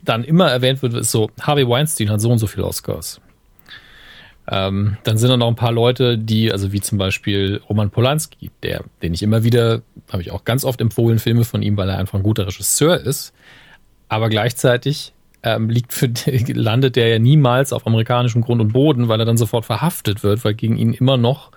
dann 0.03 0.23
immer 0.23 0.49
erwähnt 0.49 0.81
wird, 0.81 0.93
ist 0.93 1.11
so, 1.11 1.29
Harvey 1.41 1.67
Weinstein 1.67 2.09
hat 2.09 2.21
so 2.21 2.31
und 2.31 2.39
so 2.39 2.47
viele 2.47 2.65
Oscars. 2.65 3.21
Ähm, 4.47 4.97
dann 5.03 5.17
sind 5.17 5.29
da 5.29 5.37
noch 5.37 5.47
ein 5.47 5.55
paar 5.55 5.71
Leute, 5.71 6.17
die, 6.17 6.51
also 6.51 6.71
wie 6.71 6.81
zum 6.81 6.97
Beispiel 6.97 7.61
Roman 7.69 7.91
Polanski, 7.91 8.49
der, 8.63 8.83
den 9.01 9.13
ich 9.13 9.21
immer 9.21 9.43
wieder, 9.43 9.83
habe 10.11 10.23
ich 10.23 10.31
auch 10.31 10.43
ganz 10.43 10.65
oft 10.65 10.81
empfohlen, 10.81 11.19
Filme 11.19 11.45
von 11.45 11.61
ihm, 11.61 11.77
weil 11.77 11.87
er 11.89 11.99
einfach 11.99 12.17
ein 12.17 12.23
guter 12.23 12.47
Regisseur 12.47 12.99
ist 12.99 13.33
aber 14.11 14.27
gleichzeitig 14.27 15.13
ähm, 15.41 15.69
liegt 15.69 15.93
für, 15.93 16.11
landet 16.53 16.97
der 16.97 17.07
ja 17.07 17.17
niemals 17.17 17.71
auf 17.71 17.87
amerikanischem 17.87 18.41
Grund 18.41 18.59
und 18.59 18.73
Boden, 18.73 19.07
weil 19.07 19.21
er 19.21 19.25
dann 19.25 19.37
sofort 19.37 19.63
verhaftet 19.63 20.21
wird, 20.21 20.43
weil 20.43 20.53
gegen 20.53 20.75
ihn 20.77 20.91
immer 20.91 21.15
noch 21.15 21.51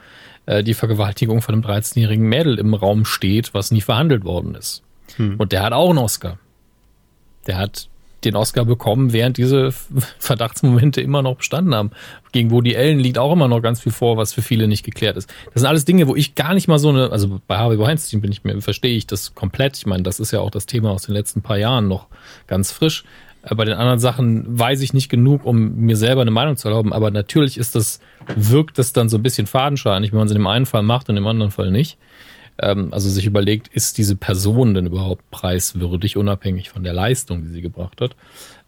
äh, 0.47 0.62
die 0.62 0.74
Vergewaltigung 0.74 1.43
von 1.43 1.55
einem 1.56 1.64
13-jährigen 1.64 2.28
Mädel 2.28 2.60
im 2.60 2.74
Raum 2.74 3.06
steht, 3.06 3.55
was 3.55 3.72
nie 3.72 3.81
verhandelt 3.81 4.24
worden 4.24 4.55
ist. 4.55 4.85
Hm. 5.16 5.35
Und 5.36 5.51
der 5.51 5.64
hat 5.64 5.72
auch 5.72 5.90
einen 5.90 5.98
Oscar. 5.98 6.39
Der 7.48 7.59
hat 7.59 7.89
den 8.24 8.36
Oscar 8.36 8.64
bekommen, 8.64 9.12
während 9.12 9.36
diese 9.36 9.72
Verdachtsmomente 10.18 11.01
immer 11.01 11.22
noch 11.22 11.36
bestanden 11.36 11.74
haben. 11.74 11.90
Gegen 12.32 12.51
Woody 12.51 12.76
Allen 12.76 12.98
liegt 12.98 13.18
auch 13.18 13.32
immer 13.32 13.48
noch 13.48 13.60
ganz 13.60 13.80
viel 13.80 13.92
vor, 13.92 14.16
was 14.16 14.32
für 14.32 14.42
viele 14.42 14.68
nicht 14.68 14.84
geklärt 14.84 15.16
ist. 15.16 15.32
Das 15.52 15.62
sind 15.62 15.68
alles 15.68 15.84
Dinge, 15.84 16.09
wo 16.09 16.16
ich 16.16 16.34
gar 16.34 16.55
nicht 16.55 16.68
mal 16.68 16.78
so 16.78 16.88
eine, 16.88 17.10
also 17.10 17.40
bei 17.46 17.56
Harvey 17.56 17.78
Weinstein 17.78 18.20
bin 18.20 18.32
ich 18.32 18.44
mir, 18.44 18.60
verstehe 18.60 18.96
ich 18.96 19.06
das 19.06 19.34
komplett. 19.34 19.76
Ich 19.76 19.86
meine, 19.86 20.02
das 20.02 20.20
ist 20.20 20.30
ja 20.30 20.40
auch 20.40 20.51
das 20.51 20.66
Thema 20.66 20.90
aus 20.90 21.02
den 21.02 21.14
letzten 21.14 21.42
paar 21.42 21.59
Jahren 21.59 21.88
noch 21.88 22.06
ganz 22.46 22.72
frisch. 22.72 23.05
Äh, 23.42 23.55
bei 23.55 23.64
den 23.64 23.74
anderen 23.74 23.98
Sachen 23.98 24.59
weiß 24.59 24.80
ich 24.80 24.92
nicht 24.94 25.09
genug, 25.09 25.44
um 25.44 25.76
mir 25.76 25.96
selber 25.96 26.22
eine 26.22 26.30
Meinung 26.30 26.56
zu 26.56 26.68
erlauben. 26.68 26.92
Aber 26.92 27.10
natürlich 27.10 27.59
ist 27.59 27.74
das, 27.74 28.01
wirkt 28.34 28.78
das 28.78 28.92
dann 28.92 29.09
so 29.09 29.18
ein 29.18 29.22
bisschen 29.22 29.46
fadenscheinig, 29.46 30.12
wenn 30.12 30.18
man 30.18 30.26
es 30.26 30.32
in 30.32 30.38
dem 30.38 30.46
einen 30.46 30.66
Fall 30.66 30.82
macht 30.82 31.09
und 31.09 31.16
im 31.16 31.26
anderen 31.26 31.51
Fall 31.51 31.70
nicht. 31.70 31.98
Ähm, 32.59 32.93
also 32.93 33.09
sich 33.09 33.26
überlegt, 33.26 33.68
ist 33.68 33.98
diese 33.98 34.16
Person 34.16 34.74
denn 34.74 34.86
überhaupt 34.86 35.28
preiswürdig, 35.31 36.16
unabhängig 36.16 36.70
von 36.70 36.85
der 36.85 36.93
Leistung, 36.93 37.43
die 37.43 37.48
sie 37.48 37.62
gebracht 37.62 38.01
hat. 38.01 38.14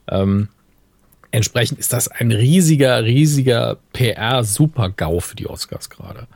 Ähm, 0.09 0.49
entsprechend 1.31 1.79
ist 1.79 1.93
das 1.93 2.09
ein 2.09 2.33
riesiger, 2.33 3.05
riesiger 3.05 3.79
PR-Super-GAU 3.93 5.21
für 5.21 5.37
die 5.37 5.49
Oscars 5.49 5.91
gerade. 5.91 6.27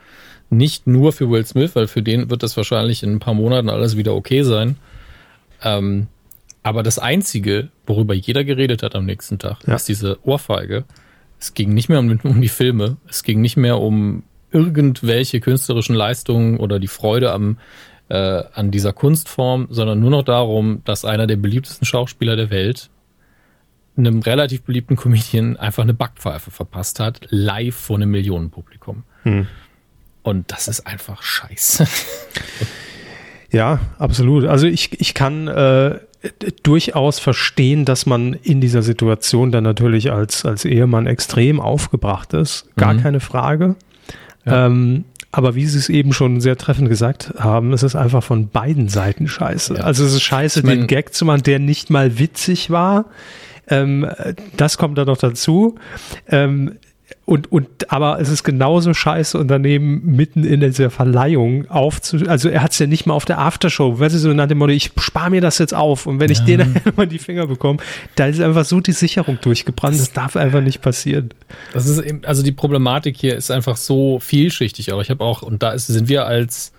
Nicht 0.49 0.87
nur 0.87 1.13
für 1.13 1.29
Will 1.29 1.45
Smith, 1.45 1.75
weil 1.75 1.87
für 1.87 2.01
den 2.01 2.29
wird 2.29 2.43
das 2.43 2.57
wahrscheinlich 2.57 3.03
in 3.03 3.13
ein 3.13 3.19
paar 3.19 3.33
Monaten 3.33 3.69
alles 3.69 3.97
wieder 3.97 4.13
okay 4.13 4.43
sein. 4.43 4.77
Ähm, 5.63 6.07
aber 6.63 6.83
das 6.83 6.99
Einzige, 6.99 7.69
worüber 7.87 8.13
jeder 8.13 8.43
geredet 8.43 8.83
hat 8.83 8.95
am 8.95 9.05
nächsten 9.05 9.39
Tag, 9.39 9.57
ja. 9.65 9.75
ist 9.75 9.87
diese 9.87 10.19
Ohrfeige. 10.23 10.85
Es 11.39 11.53
ging 11.53 11.73
nicht 11.73 11.89
mehr 11.89 11.99
um, 11.99 12.19
um, 12.23 12.41
die 12.41 12.49
Filme, 12.49 12.97
es 13.09 13.23
ging 13.23 13.41
nicht 13.41 13.57
mehr 13.57 13.79
um 13.79 14.23
irgendwelche 14.51 15.39
künstlerischen 15.39 15.95
Leistungen 15.95 16.57
oder 16.57 16.79
die 16.79 16.87
Freude 16.87 17.31
am, 17.31 17.57
äh, 18.09 18.15
an 18.53 18.71
dieser 18.71 18.93
Kunstform, 18.93 19.67
sondern 19.69 19.99
nur 19.99 20.11
noch 20.11 20.23
darum, 20.23 20.81
dass 20.85 21.05
einer 21.05 21.27
der 21.27 21.37
beliebtesten 21.37 21.85
Schauspieler 21.85 22.35
der 22.35 22.49
Welt 22.49 22.89
einem 23.97 24.21
relativ 24.21 24.63
beliebten 24.63 24.95
Comedian 24.95 25.57
einfach 25.57 25.83
eine 25.83 25.93
Backpfeife 25.93 26.49
verpasst 26.49 26.99
hat, 26.99 27.27
live 27.29 27.75
vor 27.75 27.97
einem 27.97 28.09
Millionenpublikum. 28.09 29.03
Hm. 29.23 29.47
Und 30.23 30.51
das 30.51 30.67
ist 30.67 30.87
einfach 30.87 31.21
scheiße. 31.21 31.85
Ja, 33.51 33.79
absolut. 33.99 34.45
Also 34.45 34.65
ich, 34.65 34.99
ich 35.01 35.13
kann 35.13 35.47
äh, 35.47 35.99
durchaus 36.63 37.19
verstehen, 37.19 37.85
dass 37.85 38.05
man 38.05 38.33
in 38.33 38.61
dieser 38.61 38.81
Situation 38.81 39.51
dann 39.51 39.63
natürlich 39.63 40.11
als, 40.11 40.45
als 40.45 40.63
Ehemann 40.65 41.05
extrem 41.05 41.59
aufgebracht 41.59 42.33
ist. 42.33 42.65
Gar 42.77 42.93
mhm. 42.93 43.01
keine 43.01 43.19
Frage. 43.19 43.75
Ja. 44.45 44.67
Ähm, 44.67 45.05
aber 45.31 45.55
wie 45.55 45.65
Sie 45.65 45.77
es 45.77 45.87
eben 45.87 46.11
schon 46.11 46.41
sehr 46.41 46.57
treffend 46.57 46.89
gesagt 46.89 47.33
haben, 47.37 47.71
es 47.71 47.83
ist 47.83 47.95
einfach 47.95 48.23
von 48.23 48.49
beiden 48.49 48.89
Seiten 48.89 49.27
scheiße. 49.27 49.75
Ja. 49.75 49.83
Also 49.83 50.03
es 50.03 50.13
ist 50.13 50.23
scheiße, 50.23 50.59
ich 50.59 50.65
mein, 50.65 50.79
den 50.79 50.87
Gag 50.87 51.13
zu 51.13 51.23
machen, 51.25 51.43
der 51.43 51.59
nicht 51.59 51.89
mal 51.89 52.19
witzig 52.19 52.69
war. 52.69 53.05
Ähm, 53.67 54.07
das 54.57 54.77
kommt 54.77 54.97
dann 54.97 55.07
noch 55.07 55.17
dazu. 55.17 55.75
Ähm, 56.27 56.77
und, 57.25 57.51
und, 57.51 57.91
aber 57.91 58.19
es 58.19 58.29
ist 58.29 58.43
genauso 58.43 58.93
scheiße, 58.93 59.37
Unternehmen 59.37 60.15
mitten 60.15 60.43
in 60.43 60.59
dieser 60.61 60.89
Verleihung 60.89 61.69
aufzu, 61.69 62.17
also 62.27 62.49
er 62.49 62.63
hat 62.63 62.71
es 62.71 62.79
ja 62.79 62.87
nicht 62.87 63.05
mal 63.05 63.13
auf 63.13 63.25
der 63.25 63.39
Aftershow, 63.39 63.99
weißt 63.99 64.15
du, 64.15 64.19
so 64.19 64.33
nach 64.33 64.47
dem 64.47 64.57
Motto, 64.57 64.71
ich 64.71 64.91
spare 64.97 65.29
mir 65.29 65.41
das 65.41 65.57
jetzt 65.57 65.73
auf 65.73 66.07
und 66.07 66.19
wenn 66.19 66.29
ja. 66.29 66.33
ich 66.39 66.45
den 66.45 66.75
mal 66.95 67.07
die 67.07 67.19
Finger 67.19 67.47
bekomme, 67.47 67.79
da 68.15 68.25
ist 68.27 68.41
einfach 68.41 68.65
so 68.65 68.79
die 68.79 68.91
Sicherung 68.91 69.39
durchgebrannt, 69.41 69.95
das, 69.95 70.05
das 70.05 70.13
darf 70.13 70.35
einfach 70.35 70.61
nicht 70.61 70.81
passieren. 70.81 71.29
Das 71.73 71.87
ist 71.87 71.99
eben, 71.99 72.25
also 72.25 72.43
die 72.43 72.51
Problematik 72.51 73.17
hier 73.17 73.35
ist 73.35 73.51
einfach 73.51 73.77
so 73.77 74.19
vielschichtig 74.19 74.91
auch. 74.91 75.01
Ich 75.01 75.09
habe 75.09 75.23
auch, 75.23 75.41
und 75.41 75.63
da 75.63 75.71
ist, 75.71 75.87
sind 75.87 76.09
wir 76.09 76.25
als 76.25 76.73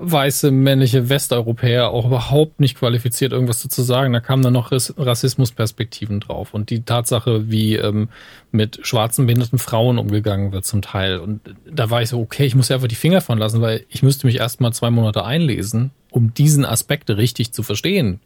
weiße 0.00 0.50
männliche 0.50 1.08
Westeuropäer 1.08 1.90
auch 1.90 2.06
überhaupt 2.06 2.60
nicht 2.60 2.78
qualifiziert, 2.78 3.32
irgendwas 3.32 3.62
dazu 3.62 3.82
sagen. 3.82 4.12
Da 4.12 4.20
kamen 4.20 4.42
dann 4.42 4.52
noch 4.52 4.72
Rassismusperspektiven 4.72 6.20
drauf 6.20 6.54
und 6.54 6.70
die 6.70 6.82
Tatsache, 6.82 7.50
wie 7.50 7.76
ähm, 7.76 8.08
mit 8.50 8.80
schwarzen 8.82 9.26
behinderten 9.26 9.58
Frauen 9.58 9.98
umgegangen 9.98 10.52
wird 10.52 10.64
zum 10.64 10.82
Teil. 10.82 11.18
Und 11.18 11.40
da 11.70 11.90
war 11.90 12.02
ich 12.02 12.10
so, 12.10 12.20
okay, 12.20 12.44
ich 12.44 12.54
muss 12.54 12.68
ja 12.68 12.76
einfach 12.76 12.88
die 12.88 12.94
Finger 12.94 13.20
von 13.20 13.38
lassen, 13.38 13.60
weil 13.60 13.84
ich 13.88 14.02
müsste 14.02 14.26
mich 14.26 14.38
erst 14.38 14.60
mal 14.60 14.72
zwei 14.72 14.90
Monate 14.90 15.24
einlesen, 15.24 15.90
um 16.10 16.34
diesen 16.34 16.64
Aspekt 16.64 17.10
richtig 17.10 17.52
zu 17.52 17.62
verstehen. 17.62 18.20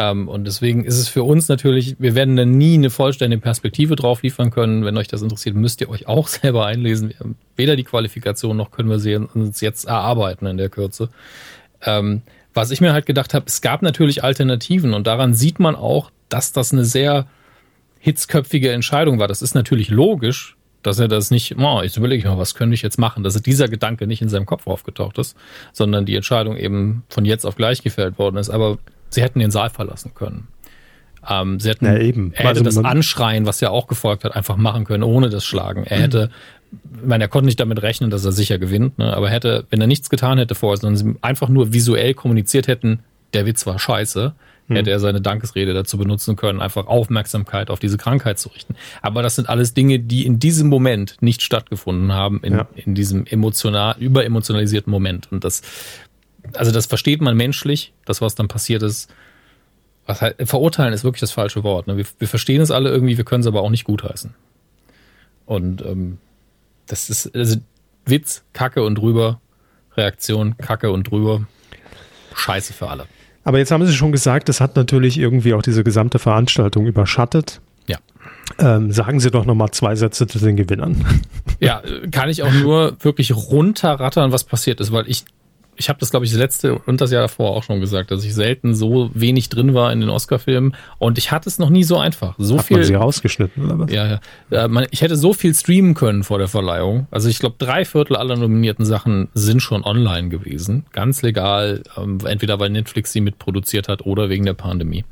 Ähm, 0.00 0.28
und 0.28 0.44
deswegen 0.44 0.84
ist 0.84 0.96
es 0.96 1.08
für 1.08 1.24
uns 1.24 1.48
natürlich, 1.48 1.96
wir 1.98 2.14
werden 2.14 2.36
da 2.36 2.44
nie 2.44 2.74
eine 2.74 2.88
vollständige 2.88 3.42
Perspektive 3.42 3.96
drauf 3.96 4.22
liefern 4.22 4.52
können. 4.52 4.84
Wenn 4.84 4.96
euch 4.96 5.08
das 5.08 5.22
interessiert, 5.22 5.56
müsst 5.56 5.80
ihr 5.80 5.90
euch 5.90 6.06
auch 6.06 6.28
selber 6.28 6.66
einlesen. 6.66 7.10
Wir 7.10 7.18
haben 7.18 7.36
weder 7.56 7.74
die 7.74 7.84
Qualifikation 7.84 8.56
noch 8.56 8.70
können 8.70 8.88
wir 8.88 9.00
sie 9.00 9.16
uns 9.16 9.60
jetzt 9.60 9.86
erarbeiten 9.86 10.46
in 10.46 10.56
der 10.56 10.68
Kürze. 10.68 11.10
Ähm, 11.82 12.22
was 12.54 12.70
ich 12.70 12.80
mir 12.80 12.92
halt 12.92 13.06
gedacht 13.06 13.34
habe, 13.34 13.46
es 13.48 13.60
gab 13.60 13.82
natürlich 13.82 14.22
Alternativen 14.22 14.94
und 14.94 15.06
daran 15.06 15.34
sieht 15.34 15.58
man 15.58 15.74
auch, 15.74 16.10
dass 16.28 16.52
das 16.52 16.72
eine 16.72 16.84
sehr 16.84 17.26
hitzköpfige 17.98 18.70
Entscheidung 18.70 19.18
war. 19.18 19.26
Das 19.26 19.42
ist 19.42 19.54
natürlich 19.54 19.90
logisch, 19.90 20.56
dass 20.82 21.00
er 21.00 21.08
das 21.08 21.32
nicht, 21.32 21.56
oh, 21.58 21.82
jetzt 21.82 21.96
überlege 21.96 22.20
ich 22.20 22.24
mal, 22.24 22.38
was 22.38 22.54
könnte 22.54 22.74
ich 22.74 22.82
jetzt 22.82 22.98
machen, 22.98 23.24
dass 23.24 23.40
dieser 23.42 23.68
Gedanke 23.68 24.06
nicht 24.06 24.22
in 24.22 24.28
seinem 24.28 24.46
Kopf 24.46 24.68
aufgetaucht 24.68 25.18
ist, 25.18 25.36
sondern 25.72 26.06
die 26.06 26.14
Entscheidung 26.14 26.56
eben 26.56 27.02
von 27.08 27.24
jetzt 27.24 27.44
auf 27.44 27.56
gleich 27.56 27.82
gefällt 27.82 28.18
worden 28.18 28.36
ist. 28.36 28.50
Aber 28.50 28.78
sie 29.10 29.22
hätten 29.22 29.38
den 29.38 29.50
Saal 29.50 29.70
verlassen 29.70 30.12
können. 30.14 30.48
Ähm, 31.28 31.60
sie 31.60 31.70
hätten, 31.70 31.84
ja, 31.84 31.98
eben. 31.98 32.32
Er 32.32 32.50
hätte 32.50 32.60
also, 32.60 32.64
das 32.64 32.78
Anschreien, 32.78 33.46
was 33.46 33.60
ja 33.60 33.70
auch 33.70 33.86
gefolgt 33.86 34.24
hat, 34.24 34.34
einfach 34.34 34.56
machen 34.56 34.84
können, 34.84 35.02
ohne 35.02 35.30
das 35.30 35.44
Schlagen. 35.44 35.84
Er 35.84 36.00
hätte, 36.00 36.30
ich 36.72 37.06
meine, 37.06 37.24
er 37.24 37.28
konnte 37.28 37.46
nicht 37.46 37.60
damit 37.60 37.82
rechnen, 37.82 38.10
dass 38.10 38.24
er 38.24 38.32
sicher 38.32 38.58
gewinnt, 38.58 38.98
ne? 38.98 39.14
aber 39.14 39.30
hätte, 39.30 39.66
wenn 39.70 39.80
er 39.80 39.86
nichts 39.86 40.10
getan 40.10 40.38
hätte 40.38 40.54
vorher, 40.54 40.78
sondern 40.78 40.96
sie 40.96 41.14
einfach 41.22 41.48
nur 41.48 41.72
visuell 41.72 42.14
kommuniziert 42.14 42.68
hätten, 42.68 43.00
der 43.34 43.46
Witz 43.46 43.66
war 43.66 43.78
scheiße, 43.78 44.32
hm. 44.68 44.76
hätte 44.76 44.90
er 44.90 45.00
seine 45.00 45.20
Dankesrede 45.20 45.74
dazu 45.74 45.98
benutzen 45.98 46.36
können, 46.36 46.60
einfach 46.60 46.86
Aufmerksamkeit 46.86 47.70
auf 47.70 47.78
diese 47.78 47.98
Krankheit 47.98 48.38
zu 48.38 48.48
richten. 48.50 48.74
Aber 49.02 49.22
das 49.22 49.34
sind 49.34 49.48
alles 49.48 49.74
Dinge, 49.74 49.98
die 49.98 50.24
in 50.24 50.38
diesem 50.38 50.68
Moment 50.68 51.16
nicht 51.20 51.42
stattgefunden 51.42 52.12
haben, 52.12 52.40
in, 52.42 52.54
ja. 52.54 52.68
in 52.74 52.94
diesem 52.94 53.26
emotional, 53.26 53.96
überemotionalisierten 53.98 54.90
Moment. 54.90 55.30
Und 55.30 55.44
das 55.44 55.62
also 56.54 56.72
das 56.72 56.86
versteht 56.86 57.20
man 57.20 57.36
menschlich, 57.36 57.92
das, 58.04 58.20
was 58.20 58.34
dann 58.34 58.48
passiert 58.48 58.82
ist. 58.82 59.10
Was 60.06 60.22
halt, 60.22 60.36
verurteilen 60.48 60.94
ist 60.94 61.04
wirklich 61.04 61.20
das 61.20 61.32
falsche 61.32 61.62
Wort. 61.64 61.86
Ne? 61.86 61.96
Wir, 61.96 62.06
wir 62.18 62.28
verstehen 62.28 62.60
es 62.62 62.70
alle 62.70 62.90
irgendwie, 62.90 63.16
wir 63.16 63.24
können 63.24 63.42
es 63.42 63.46
aber 63.46 63.60
auch 63.62 63.70
nicht 63.70 63.84
gutheißen. 63.84 64.34
Und 65.44 65.82
ähm, 65.84 66.18
das 66.86 67.10
ist 67.10 67.34
also 67.34 67.58
Witz, 68.06 68.42
Kacke 68.52 68.82
und 68.82 68.96
drüber, 68.96 69.40
Reaktion, 69.96 70.56
Kacke 70.56 70.90
und 70.90 71.10
drüber. 71.10 71.46
Scheiße 72.34 72.72
für 72.72 72.88
alle. 72.88 73.06
Aber 73.44 73.58
jetzt 73.58 73.70
haben 73.70 73.84
Sie 73.86 73.94
schon 73.94 74.12
gesagt, 74.12 74.48
das 74.48 74.60
hat 74.60 74.76
natürlich 74.76 75.18
irgendwie 75.18 75.54
auch 75.54 75.62
diese 75.62 75.84
gesamte 75.84 76.18
Veranstaltung 76.18 76.86
überschattet. 76.86 77.60
Ja. 77.86 77.98
Ähm, 78.58 78.92
sagen 78.92 79.20
Sie 79.20 79.30
doch 79.30 79.44
noch 79.44 79.54
mal 79.54 79.70
zwei 79.72 79.94
Sätze 79.94 80.26
zu 80.26 80.38
den 80.38 80.56
Gewinnern. 80.56 81.04
Ja, 81.60 81.82
kann 82.12 82.28
ich 82.28 82.42
auch 82.44 82.52
nur 82.52 82.96
wirklich 83.00 83.34
runterrattern, 83.34 84.32
was 84.32 84.44
passiert 84.44 84.80
ist, 84.80 84.92
weil 84.92 85.08
ich 85.08 85.24
ich 85.78 85.88
habe 85.88 86.00
das, 86.00 86.10
glaube 86.10 86.26
ich, 86.26 86.32
das 86.32 86.40
letzte 86.40 86.74
und 86.74 87.00
das 87.00 87.12
Jahr 87.12 87.22
davor 87.22 87.50
auch 87.50 87.62
schon 87.62 87.80
gesagt, 87.80 88.10
dass 88.10 88.24
ich 88.24 88.34
selten 88.34 88.74
so 88.74 89.10
wenig 89.14 89.48
drin 89.48 89.74
war 89.74 89.92
in 89.92 90.00
den 90.00 90.10
Oscar-Filmen 90.10 90.74
und 90.98 91.18
ich 91.18 91.30
hatte 91.30 91.48
es 91.48 91.58
noch 91.58 91.70
nie 91.70 91.84
so 91.84 91.98
einfach. 91.98 92.34
So 92.36 92.58
Hat 92.58 92.66
viel. 92.66 92.78
Man 92.78 92.86
sie 92.86 92.94
rausgeschnitten 92.94 93.64
oder 93.64 93.78
was? 93.78 93.92
Ja, 93.92 94.20
ja. 94.50 94.86
ich 94.90 95.02
hätte 95.02 95.16
so 95.16 95.32
viel 95.32 95.54
streamen 95.54 95.94
können 95.94 96.24
vor 96.24 96.38
der 96.38 96.48
Verleihung. 96.48 97.06
Also 97.12 97.28
ich 97.28 97.38
glaube, 97.38 97.54
drei 97.58 97.84
Viertel 97.84 98.16
aller 98.16 98.36
nominierten 98.36 98.84
Sachen 98.84 99.28
sind 99.34 99.62
schon 99.62 99.84
online 99.84 100.28
gewesen, 100.28 100.84
ganz 100.92 101.22
legal, 101.22 101.82
ähm, 101.96 102.18
entweder 102.24 102.58
weil 102.58 102.70
Netflix 102.70 103.12
sie 103.12 103.20
mitproduziert 103.20 103.88
hat 103.88 104.04
oder 104.04 104.28
wegen 104.28 104.44
der 104.44 104.54
Pandemie. 104.54 105.04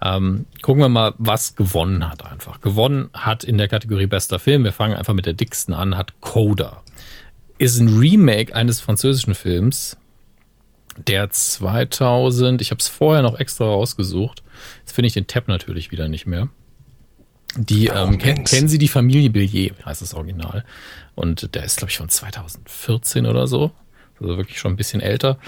Ähm, 0.00 0.44
gucken 0.62 0.82
wir 0.82 0.88
mal, 0.88 1.14
was 1.18 1.56
gewonnen 1.56 2.08
hat 2.08 2.24
einfach. 2.30 2.60
Gewonnen 2.60 3.08
hat 3.14 3.42
in 3.42 3.58
der 3.58 3.68
Kategorie 3.68 4.06
bester 4.06 4.38
Film, 4.38 4.64
wir 4.64 4.72
fangen 4.72 4.94
einfach 4.94 5.14
mit 5.14 5.26
der 5.26 5.32
dicksten 5.32 5.74
an, 5.74 5.96
hat 5.96 6.20
Coda 6.20 6.82
ist 7.58 7.78
ein 7.78 7.98
Remake 7.98 8.54
eines 8.54 8.80
französischen 8.80 9.34
Films, 9.34 9.96
der 11.06 11.30
2000, 11.30 12.60
ich 12.60 12.70
habe 12.70 12.80
es 12.80 12.88
vorher 12.88 13.22
noch 13.22 13.38
extra 13.38 13.64
rausgesucht, 13.64 14.42
jetzt 14.80 14.92
finde 14.92 15.06
ich 15.06 15.14
den 15.14 15.26
Tab 15.26 15.48
natürlich 15.48 15.90
wieder 15.90 16.08
nicht 16.08 16.26
mehr. 16.26 16.48
Die, 17.56 17.90
oh, 17.90 17.94
ähm, 17.94 18.18
ken, 18.18 18.44
kennen 18.44 18.68
Sie 18.68 18.78
die 18.78 18.88
Familie 18.88 19.30
Billier, 19.30 19.72
heißt 19.84 20.02
das 20.02 20.14
Original. 20.14 20.64
Und 21.14 21.54
der 21.54 21.64
ist, 21.64 21.78
glaube 21.78 21.90
ich, 21.90 21.98
von 21.98 22.08
2014 22.08 23.26
oder 23.26 23.46
so. 23.46 23.72
Also 24.20 24.36
wirklich 24.36 24.58
schon 24.58 24.72
ein 24.72 24.76
bisschen 24.76 25.00
älter. 25.00 25.38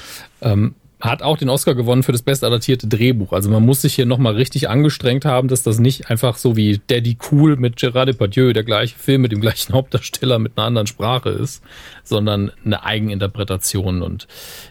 Ähm, 0.41 0.75
hat 1.01 1.23
auch 1.23 1.39
den 1.39 1.49
Oscar 1.49 1.75
gewonnen 1.75 2.03
für 2.03 2.13
das 2.13 2.23
bestadaptierte 2.23 2.87
Drehbuch. 2.87 3.33
Also 3.33 3.51
man 3.51 3.65
muss 3.65 3.83
sich 3.83 3.95
hier 3.95 4.07
nochmal 4.07 4.35
richtig 4.35 4.69
angestrengt 4.69 5.25
haben, 5.25 5.49
dass 5.49 5.63
das 5.63 5.79
nicht 5.79 6.11
einfach 6.11 6.37
so 6.37 6.57
wie 6.57 6.81
Daddy 6.87 7.17
Cool 7.31 7.57
mit 7.57 7.77
Gerard 7.77 8.09
Depardieu, 8.09 8.53
der 8.53 8.65
gleiche 8.65 8.97
Film 8.97 9.23
mit 9.23 9.33
dem 9.33 9.41
gleichen 9.41 9.73
Hauptdarsteller 9.75 10.39
mit 10.39 10.57
einer 10.57 10.67
anderen 10.67 10.87
Sprache 10.87 11.31
ist, 11.31 11.63
sondern 12.05 12.53
eine 12.65 12.85
Eigeninterpretation. 12.85 14.03
Und 14.03 14.29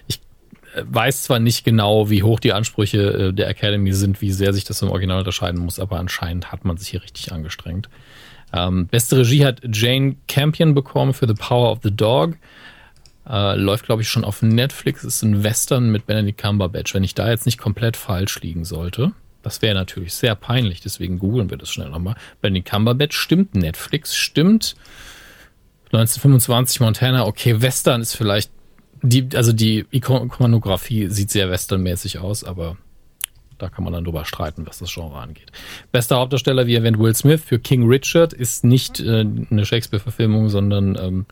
ich 0.07 0.19
äh, 0.76 0.84
weiß 0.85 1.23
zwar 1.23 1.39
nicht 1.39 1.65
genau, 1.65 2.10
wie 2.10 2.22
hoch 2.22 2.39
die 2.39 2.53
Ansprüche 2.53 3.30
äh, 3.30 3.34
der 3.34 3.49
Academy 3.49 3.93
sind, 3.93 4.22
wie 4.22 4.31
sehr 4.31 4.53
sich 4.53 4.65
das 4.65 4.81
im 4.81 4.89
Original 4.89 5.19
unterscheiden 5.19 5.60
muss, 5.60 5.80
aber 5.80 5.99
anscheinend 5.99 6.51
hat 6.51 6.64
man 6.64 6.77
sich 6.77 6.89
hier 6.89 7.01
richtig 7.01 7.31
angestrengt. 7.31 7.89
Ähm, 8.53 8.88
beste 8.88 9.18
Regie 9.18 9.45
hat 9.45 9.61
Jane 9.72 10.15
Campion 10.27 10.73
bekommen 10.73 11.14
für 11.14 11.27
The 11.27 11.35
Power 11.35 11.72
of 11.72 11.80
the 11.84 11.95
Dog. 11.95 12.35
Äh, 13.30 13.56
läuft, 13.56 13.85
glaube 13.85 14.01
ich, 14.01 14.10
schon 14.10 14.23
auf 14.23 14.41
Netflix. 14.41 15.03
Ist 15.03 15.22
ein 15.22 15.43
Western 15.43 15.91
mit 15.91 16.07
Benedict 16.07 16.41
Cumberbatch, 16.41 16.93
wenn 16.95 17.03
ich 17.03 17.14
da 17.14 17.30
jetzt 17.30 17.45
nicht 17.45 17.60
komplett 17.60 17.95
falsch 17.95 18.41
liegen 18.41 18.65
sollte. 18.65 19.11
Das 19.43 19.61
wäre 19.61 19.76
natürlich 19.76 20.14
sehr 20.15 20.35
peinlich, 20.35 20.81
deswegen 20.81 21.19
googeln 21.19 21.49
wir 21.49 21.57
das 21.57 21.69
schnell 21.69 21.89
nochmal. 21.89 22.15
Benedict 22.41 22.69
Cumberbatch 22.69 23.15
stimmt, 23.15 23.56
Netflix 23.56 24.15
stimmt. 24.15 24.76
1925 25.91 26.81
Montana, 26.81 27.26
okay, 27.26 27.61
Western 27.61 28.01
ist 28.01 28.15
vielleicht 28.15 28.51
die, 29.01 29.30
also 29.35 29.53
die 29.53 29.85
Ikonografie 29.91 31.07
sieht 31.07 31.31
sehr 31.31 31.49
westernmäßig 31.49 32.19
aus, 32.19 32.43
aber 32.43 32.77
da 33.57 33.69
kann 33.69 33.84
man 33.84 33.93
dann 33.93 34.03
drüber 34.03 34.26
streiten, 34.26 34.65
was 34.65 34.80
das 34.80 34.93
Genre 34.93 35.19
angeht. 35.19 35.51
Bester 35.91 36.18
Hauptdarsteller, 36.18 36.68
wie 36.68 36.76
erwähnt, 36.76 36.99
Will 36.99 37.15
Smith 37.15 37.41
für 37.43 37.60
King 37.60 37.88
Richard 37.88 38.34
ist 38.34 38.64
nicht 38.64 38.99
äh, 38.99 39.26
eine 39.49 39.65
Shakespeare-Verfilmung, 39.65 40.49
sondern 40.49 40.97
ähm, 40.97 41.26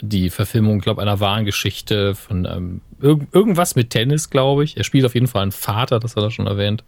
die 0.00 0.30
Verfilmung, 0.30 0.80
glaube 0.80 1.02
einer 1.02 1.20
wahren 1.20 1.44
Geschichte 1.44 2.14
von 2.14 2.44
ähm, 2.44 2.80
irg 3.00 3.22
irgendwas 3.32 3.76
mit 3.76 3.90
Tennis, 3.90 4.30
glaube 4.30 4.64
ich. 4.64 4.76
Er 4.76 4.84
spielt 4.84 5.04
auf 5.04 5.14
jeden 5.14 5.26
Fall 5.26 5.42
einen 5.42 5.52
Vater, 5.52 6.00
das 6.00 6.16
hat 6.16 6.22
er 6.22 6.30
schon 6.30 6.46
erwähnt. 6.46 6.84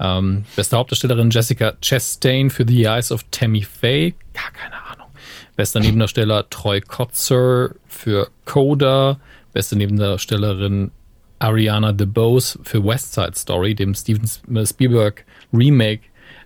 Ähm, 0.00 0.44
beste 0.56 0.76
Hauptdarstellerin 0.76 1.30
Jessica 1.30 1.74
Chastain 1.80 2.50
für 2.50 2.66
The 2.66 2.84
Eyes 2.84 3.12
of 3.12 3.24
Tammy 3.30 3.62
Faye. 3.62 4.14
Gar 4.32 4.50
keine 4.52 4.74
Ahnung. 4.90 5.08
Bester 5.56 5.80
Nebendarsteller 5.80 6.48
Troy 6.48 6.80
Kotzer 6.80 7.70
für 7.86 8.28
Coda. 8.44 9.20
Beste 9.52 9.76
Nebendarstellerin 9.76 10.90
Ariana 11.38 11.92
DeBose 11.92 12.58
für 12.62 12.84
West 12.84 13.12
Side 13.14 13.34
Story, 13.34 13.74
dem 13.74 13.94
Steven 13.94 14.26
Spielberg 14.66 15.24
Remake. 15.52 16.02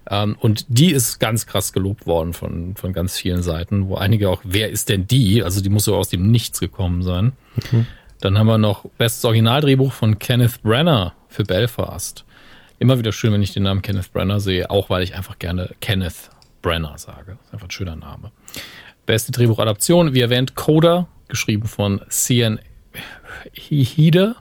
Ähm, 0.08 0.36
und 0.38 0.66
die 0.68 0.90
ist 0.90 1.18
ganz 1.18 1.46
krass 1.46 1.72
gelobt 1.72 2.06
worden 2.06 2.32
von, 2.32 2.76
von 2.76 2.92
ganz 2.92 3.18
vielen 3.18 3.42
Seiten, 3.42 3.88
wo 3.88 3.96
einige 3.96 4.28
auch, 4.28 4.40
wer 4.44 4.70
ist 4.70 4.88
denn 4.88 5.06
die? 5.06 5.42
Also 5.42 5.60
die 5.60 5.68
muss 5.68 5.84
so 5.84 5.96
aus 5.96 6.08
dem 6.08 6.30
Nichts 6.30 6.60
gekommen 6.60 7.02
sein. 7.02 7.32
Mhm. 7.70 7.86
Dann 8.20 8.38
haben 8.38 8.46
wir 8.46 8.58
noch 8.58 8.86
bestes 8.98 9.24
Originaldrehbuch 9.24 9.92
von 9.92 10.18
Kenneth 10.18 10.62
Brenner 10.62 11.14
für 11.28 11.44
Belfast. 11.44 12.24
Immer 12.78 12.98
wieder 12.98 13.12
schön, 13.12 13.32
wenn 13.32 13.42
ich 13.42 13.52
den 13.52 13.64
Namen 13.64 13.82
Kenneth 13.82 14.12
Brenner 14.12 14.40
sehe, 14.40 14.70
auch 14.70 14.90
weil 14.90 15.02
ich 15.02 15.14
einfach 15.14 15.38
gerne 15.38 15.70
Kenneth 15.80 16.30
Brenner 16.62 16.98
sage. 16.98 17.36
Das 17.38 17.46
ist 17.46 17.52
einfach 17.52 17.68
ein 17.68 17.70
schöner 17.70 17.96
Name. 17.96 18.32
Beste 19.06 19.32
Drehbuchadaption, 19.32 20.14
wie 20.14 20.20
erwähnt, 20.20 20.54
Coda, 20.54 21.08
geschrieben 21.28 21.68
von 21.68 22.00
Cian 22.10 22.58
Hide, 23.52 24.36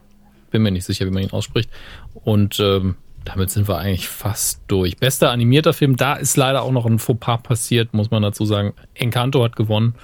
bin 0.52 0.62
mir 0.62 0.72
nicht 0.72 0.86
sicher, 0.86 1.06
wie 1.06 1.12
man 1.12 1.24
ihn 1.24 1.32
ausspricht. 1.32 1.70
Und 2.14 2.60
ähm, 2.60 2.96
damit 3.26 3.50
sind 3.50 3.68
wir 3.68 3.78
eigentlich 3.78 4.08
fast 4.08 4.62
durch. 4.68 4.98
Bester 4.98 5.32
animierter 5.32 5.74
Film, 5.74 5.96
da 5.98 6.14
ist 6.14 6.38
leider 6.38 6.62
auch 6.62 6.72
noch 6.72 6.86
ein 6.86 7.00
Fauxpas 7.00 7.42
passiert, 7.42 7.94
muss 7.94 8.12
man 8.12 8.22
dazu 8.22 8.46
sagen. 8.46 8.74
Encanto 8.94 9.44
hat 9.44 9.56
gewonnen. 9.56 9.96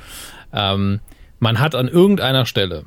Ähm, 0.52 1.00
man 1.40 1.60
hat 1.60 1.76
an 1.76 1.88
irgendeiner 1.88 2.46
Stelle 2.46 2.86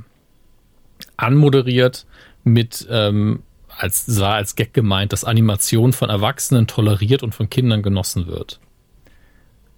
anmoderiert 1.17 2.07
mit, 2.43 2.87
ähm, 2.91 3.43
als 3.69 4.21
war 4.21 4.35
als 4.35 4.57
Gag 4.57 4.75
gemeint, 4.75 5.13
dass 5.13 5.25
Animation 5.25 5.93
von 5.93 6.11
Erwachsenen 6.11 6.67
toleriert 6.67 7.23
und 7.23 7.35
von 7.35 7.49
Kindern 7.49 7.83
genossen 7.83 8.27
wird. 8.27 8.61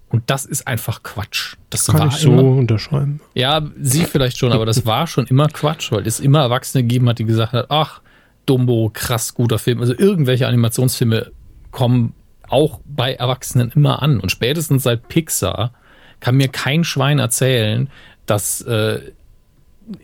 Und 0.09 0.23
das 0.27 0.45
ist 0.45 0.67
einfach 0.67 1.03
Quatsch. 1.03 1.55
Das 1.69 1.87
Kann 1.87 1.99
war 1.99 2.07
ich 2.07 2.15
so 2.15 2.31
immer, 2.31 2.43
unterschreiben. 2.43 3.19
Ja, 3.33 3.61
sie 3.79 4.05
vielleicht 4.05 4.37
schon, 4.37 4.53
aber 4.53 4.65
das 4.65 4.85
war 4.85 5.05
schon 5.05 5.27
immer 5.27 5.47
Quatsch, 5.47 5.91
weil 5.91 6.07
es 6.07 6.19
immer 6.19 6.39
Erwachsene 6.39 6.83
gegeben 6.83 7.09
hat, 7.09 7.19
die 7.19 7.25
gesagt 7.25 7.53
hat, 7.53 7.67
ach, 7.69 8.01
Dumbo, 8.47 8.89
krass 8.91 9.33
guter 9.33 9.59
Film. 9.59 9.81
Also 9.81 9.93
irgendwelche 9.95 10.47
Animationsfilme 10.47 11.31
kommen 11.71 12.13
auch 12.49 12.79
bei 12.85 13.13
Erwachsenen 13.13 13.71
immer 13.75 14.01
an. 14.01 14.19
Und 14.19 14.31
spätestens 14.31 14.83
seit 14.83 15.07
Pixar 15.07 15.73
kann 16.19 16.35
mir 16.35 16.47
kein 16.47 16.83
Schwein 16.83 17.19
erzählen, 17.19 17.89
dass 18.25 18.61
äh, 18.61 18.99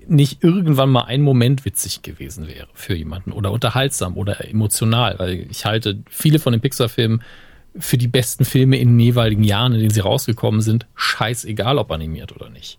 nicht 0.07 0.43
irgendwann 0.43 0.89
mal 0.89 1.03
ein 1.03 1.21
Moment 1.21 1.65
witzig 1.65 2.01
gewesen 2.03 2.47
wäre 2.47 2.67
für 2.73 2.95
jemanden 2.95 3.31
oder 3.31 3.51
unterhaltsam 3.51 4.17
oder 4.17 4.47
emotional. 4.47 5.19
Weil 5.19 5.47
ich 5.49 5.65
halte 5.65 6.03
viele 6.09 6.39
von 6.39 6.53
den 6.53 6.61
Pixar-Filmen 6.61 7.21
für 7.77 7.97
die 7.97 8.07
besten 8.07 8.45
Filme 8.45 8.77
in 8.77 8.89
den 8.89 8.99
jeweiligen 8.99 9.43
Jahren, 9.43 9.73
in 9.73 9.79
denen 9.79 9.91
sie 9.91 9.99
rausgekommen 9.99 10.61
sind, 10.61 10.85
scheißegal, 10.95 11.77
ob 11.77 11.91
animiert 11.91 12.35
oder 12.35 12.49
nicht. 12.49 12.77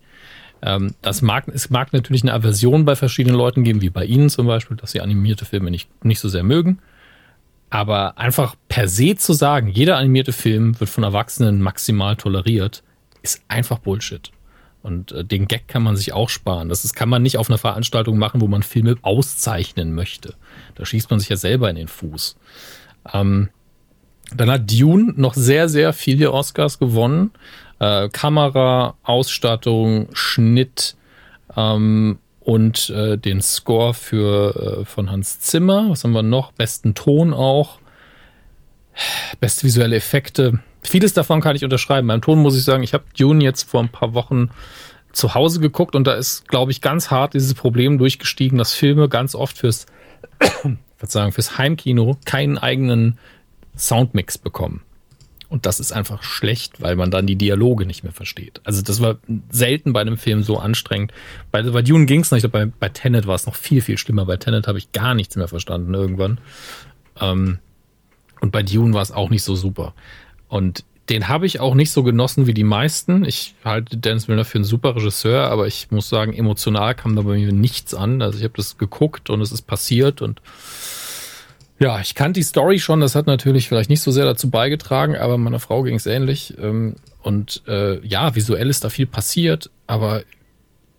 Ähm, 0.64 0.94
das 1.02 1.20
mag, 1.20 1.46
es 1.48 1.68
mag 1.68 1.92
natürlich 1.92 2.22
eine 2.22 2.32
Aversion 2.32 2.86
bei 2.86 2.96
verschiedenen 2.96 3.36
Leuten 3.36 3.64
geben, 3.64 3.82
wie 3.82 3.90
bei 3.90 4.04
Ihnen 4.04 4.30
zum 4.30 4.46
Beispiel, 4.46 4.76
dass 4.78 4.92
Sie 4.92 5.00
animierte 5.00 5.44
Filme 5.44 5.70
nicht, 5.70 5.88
nicht 6.04 6.20
so 6.20 6.28
sehr 6.28 6.42
mögen. 6.42 6.78
Aber 7.68 8.18
einfach 8.18 8.56
per 8.68 8.88
se 8.88 9.14
zu 9.14 9.34
sagen, 9.34 9.68
jeder 9.68 9.98
animierte 9.98 10.32
Film 10.32 10.78
wird 10.80 10.88
von 10.88 11.04
Erwachsenen 11.04 11.60
maximal 11.60 12.16
toleriert, 12.16 12.82
ist 13.22 13.42
einfach 13.48 13.78
Bullshit. 13.78 14.30
Und 14.82 15.12
äh, 15.12 15.24
den 15.24 15.48
Gag 15.48 15.68
kann 15.68 15.82
man 15.82 15.96
sich 15.96 16.12
auch 16.12 16.30
sparen. 16.30 16.68
Das 16.68 16.84
ist, 16.84 16.94
kann 16.94 17.08
man 17.08 17.22
nicht 17.22 17.36
auf 17.36 17.50
einer 17.50 17.58
Veranstaltung 17.58 18.16
machen, 18.18 18.40
wo 18.40 18.48
man 18.48 18.62
Filme 18.62 18.96
auszeichnen 19.02 19.94
möchte. 19.94 20.34
Da 20.76 20.86
schießt 20.86 21.10
man 21.10 21.20
sich 21.20 21.28
ja 21.28 21.36
selber 21.36 21.68
in 21.68 21.76
den 21.76 21.88
Fuß. 21.88 22.36
Ähm, 23.12 23.50
dann 24.34 24.50
hat 24.50 24.70
Dune 24.70 25.12
noch 25.16 25.34
sehr, 25.34 25.68
sehr 25.68 25.92
viele 25.92 26.32
Oscars 26.32 26.78
gewonnen. 26.78 27.32
Äh, 27.78 28.08
Kamera, 28.08 28.94
Ausstattung, 29.02 30.08
Schnitt 30.12 30.96
ähm, 31.56 32.18
und 32.40 32.90
äh, 32.90 33.16
den 33.18 33.40
Score 33.40 33.94
für 33.94 34.80
äh, 34.80 34.84
von 34.84 35.10
Hans 35.10 35.40
Zimmer. 35.40 35.90
Was 35.90 36.04
haben 36.04 36.12
wir 36.12 36.22
noch? 36.22 36.52
Besten 36.52 36.94
Ton 36.94 37.32
auch. 37.32 37.78
Beste 39.40 39.64
visuelle 39.64 39.96
Effekte. 39.96 40.60
Vieles 40.82 41.14
davon 41.14 41.40
kann 41.40 41.56
ich 41.56 41.64
unterschreiben. 41.64 42.06
Beim 42.06 42.20
Ton 42.20 42.40
muss 42.40 42.56
ich 42.56 42.64
sagen, 42.64 42.82
ich 42.82 42.94
habe 42.94 43.04
Dune 43.18 43.42
jetzt 43.42 43.68
vor 43.68 43.80
ein 43.80 43.88
paar 43.88 44.14
Wochen 44.14 44.50
zu 45.12 45.34
Hause 45.34 45.60
geguckt 45.60 45.94
und 45.94 46.06
da 46.06 46.14
ist, 46.14 46.48
glaube 46.48 46.72
ich, 46.72 46.80
ganz 46.80 47.10
hart 47.10 47.34
dieses 47.34 47.54
Problem 47.54 47.98
durchgestiegen, 47.98 48.58
dass 48.58 48.74
Filme 48.74 49.08
ganz 49.08 49.34
oft 49.34 49.58
fürs, 49.58 49.86
sagen, 51.02 51.32
fürs 51.32 51.56
Heimkino 51.56 52.18
keinen 52.24 52.58
eigenen 52.58 53.18
Soundmix 53.76 54.38
bekommen. 54.38 54.82
Und 55.54 55.66
das 55.66 55.78
ist 55.78 55.92
einfach 55.92 56.24
schlecht, 56.24 56.82
weil 56.82 56.96
man 56.96 57.12
dann 57.12 57.28
die 57.28 57.36
Dialoge 57.36 57.86
nicht 57.86 58.02
mehr 58.02 58.12
versteht. 58.12 58.60
Also 58.64 58.82
das 58.82 59.00
war 59.00 59.18
selten 59.50 59.92
bei 59.92 60.00
einem 60.00 60.16
Film 60.16 60.42
so 60.42 60.58
anstrengend. 60.58 61.12
Bei, 61.52 61.62
bei 61.62 61.80
Dune 61.80 62.06
ging 62.06 62.22
es 62.22 62.32
noch, 62.32 62.38
ich 62.38 62.42
glaube, 62.42 62.66
bei, 62.66 62.72
bei 62.80 62.88
Tenet 62.88 63.28
war 63.28 63.36
es 63.36 63.46
noch 63.46 63.54
viel, 63.54 63.80
viel 63.80 63.96
schlimmer. 63.96 64.26
Bei 64.26 64.36
Tenet 64.36 64.66
habe 64.66 64.78
ich 64.78 64.90
gar 64.90 65.14
nichts 65.14 65.36
mehr 65.36 65.46
verstanden 65.46 65.94
irgendwann. 65.94 66.38
Ähm, 67.20 67.60
und 68.40 68.50
bei 68.50 68.64
Dune 68.64 68.94
war 68.94 69.02
es 69.02 69.12
auch 69.12 69.30
nicht 69.30 69.44
so 69.44 69.54
super. 69.54 69.94
Und 70.48 70.84
den 71.08 71.28
habe 71.28 71.46
ich 71.46 71.60
auch 71.60 71.76
nicht 71.76 71.92
so 71.92 72.02
genossen 72.02 72.48
wie 72.48 72.54
die 72.54 72.64
meisten. 72.64 73.24
Ich 73.24 73.54
halte 73.64 73.96
Dennis 73.96 74.26
Villeneuve 74.26 74.48
für 74.48 74.58
einen 74.58 74.64
super 74.64 74.96
Regisseur, 74.96 75.50
aber 75.50 75.68
ich 75.68 75.88
muss 75.92 76.08
sagen, 76.08 76.32
emotional 76.32 76.96
kam 76.96 77.14
da 77.14 77.22
bei 77.22 77.36
mir 77.36 77.52
nichts 77.52 77.94
an. 77.94 78.22
Also 78.22 78.38
ich 78.38 78.44
habe 78.44 78.54
das 78.56 78.76
geguckt 78.76 79.30
und 79.30 79.40
es 79.40 79.52
ist 79.52 79.62
passiert 79.62 80.20
und 80.20 80.42
ja, 81.78 82.00
ich 82.00 82.14
kannte 82.14 82.40
die 82.40 82.44
Story 82.44 82.78
schon, 82.78 83.00
das 83.00 83.14
hat 83.14 83.26
natürlich 83.26 83.68
vielleicht 83.68 83.90
nicht 83.90 84.00
so 84.00 84.10
sehr 84.10 84.24
dazu 84.24 84.50
beigetragen, 84.50 85.16
aber 85.16 85.38
meiner 85.38 85.58
Frau 85.58 85.82
ging 85.82 85.96
es 85.96 86.06
ähnlich. 86.06 86.54
Ähm, 86.58 86.96
und 87.22 87.62
äh, 87.66 88.04
ja, 88.06 88.34
visuell 88.34 88.70
ist 88.70 88.84
da 88.84 88.90
viel 88.90 89.06
passiert, 89.06 89.70
aber 89.86 90.22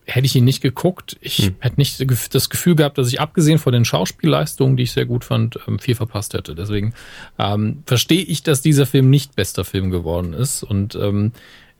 hätte 0.06 0.26
ich 0.26 0.36
ihn 0.36 0.44
nicht 0.44 0.62
geguckt, 0.62 1.18
ich 1.22 1.38
hm. 1.38 1.56
hätte 1.60 1.78
nicht 1.78 2.04
das 2.34 2.50
Gefühl 2.50 2.76
gehabt, 2.76 2.98
dass 2.98 3.08
ich 3.08 3.20
abgesehen 3.20 3.58
von 3.58 3.74
den 3.74 3.86
Schauspielleistungen, 3.86 4.78
die 4.78 4.84
ich 4.84 4.92
sehr 4.92 5.06
gut 5.06 5.24
fand, 5.24 5.60
ähm, 5.68 5.80
viel 5.80 5.96
verpasst 5.96 6.34
hätte. 6.34 6.56
Deswegen 6.56 6.94
ähm, 7.40 7.84
verstehe 7.86 8.22
ich, 8.22 8.44
dass 8.44 8.62
dieser 8.62 8.86
Film 8.86 9.10
nicht 9.10 9.36
bester 9.36 9.66
Film 9.66 9.90
geworden 9.92 10.34
ist. 10.34 10.64
Und 10.64 10.96
ähm, 10.96 11.32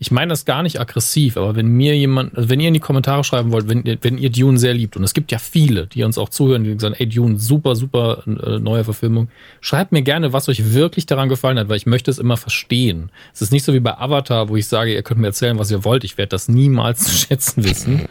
ich 0.06 0.12
meine 0.12 0.30
das 0.30 0.46
gar 0.46 0.62
nicht 0.62 0.80
aggressiv, 0.80 1.36
aber 1.36 1.56
wenn 1.56 1.66
mir 1.66 1.98
jemand, 1.98 2.38
also 2.38 2.48
wenn 2.48 2.60
ihr 2.60 2.68
in 2.68 2.76
die 2.76 2.80
Kommentare 2.80 3.24
schreiben 3.24 3.52
wollt, 3.52 3.68
wenn, 3.68 3.84
wenn 4.02 4.20
ihr 4.20 4.30
Dune 4.30 4.60
sehr 4.60 4.76
liebt, 4.76 4.96
und 4.96 5.04
es 5.04 5.16
gibt 5.16 5.32
ja 5.32 5.40
viele, 5.40 5.88
die 5.88 6.04
uns 6.04 6.20
auch 6.20 6.30
zuhören, 6.30 6.64
die 6.64 6.78
sagen, 6.78 6.94
ey, 6.96 7.10
Dune, 7.10 7.40
super, 7.40 7.76
super 7.76 8.22
äh, 8.28 8.60
neue 8.60 8.84
Verfilmung, 8.84 9.30
schreibt 9.62 9.92
mir 9.92 10.04
gerne, 10.04 10.32
was 10.32 10.48
euch 10.48 10.76
wirklich 10.76 11.08
daran 11.08 11.28
gefallen 11.28 11.58
hat, 11.58 11.70
weil 11.70 11.78
ich 11.78 11.88
möchte 11.88 12.12
es 12.12 12.20
immer 12.20 12.38
verstehen. 12.38 13.10
Es 13.34 13.42
ist 13.42 13.52
nicht 13.52 13.64
so 13.66 13.74
wie 13.74 13.80
bei 13.80 13.98
Avatar, 13.98 14.48
wo 14.48 14.56
ich 14.56 14.68
sage, 14.68 14.94
ihr 14.94 15.02
könnt 15.02 15.22
mir 15.22 15.28
erzählen, 15.28 15.58
was 15.58 15.72
ihr 15.72 15.84
wollt, 15.84 16.04
ich 16.04 16.20
werde 16.20 16.30
das 16.30 16.50
niemals 16.50 17.00
zu 17.06 17.12
schätzen 17.12 17.64
wissen, 17.64 18.04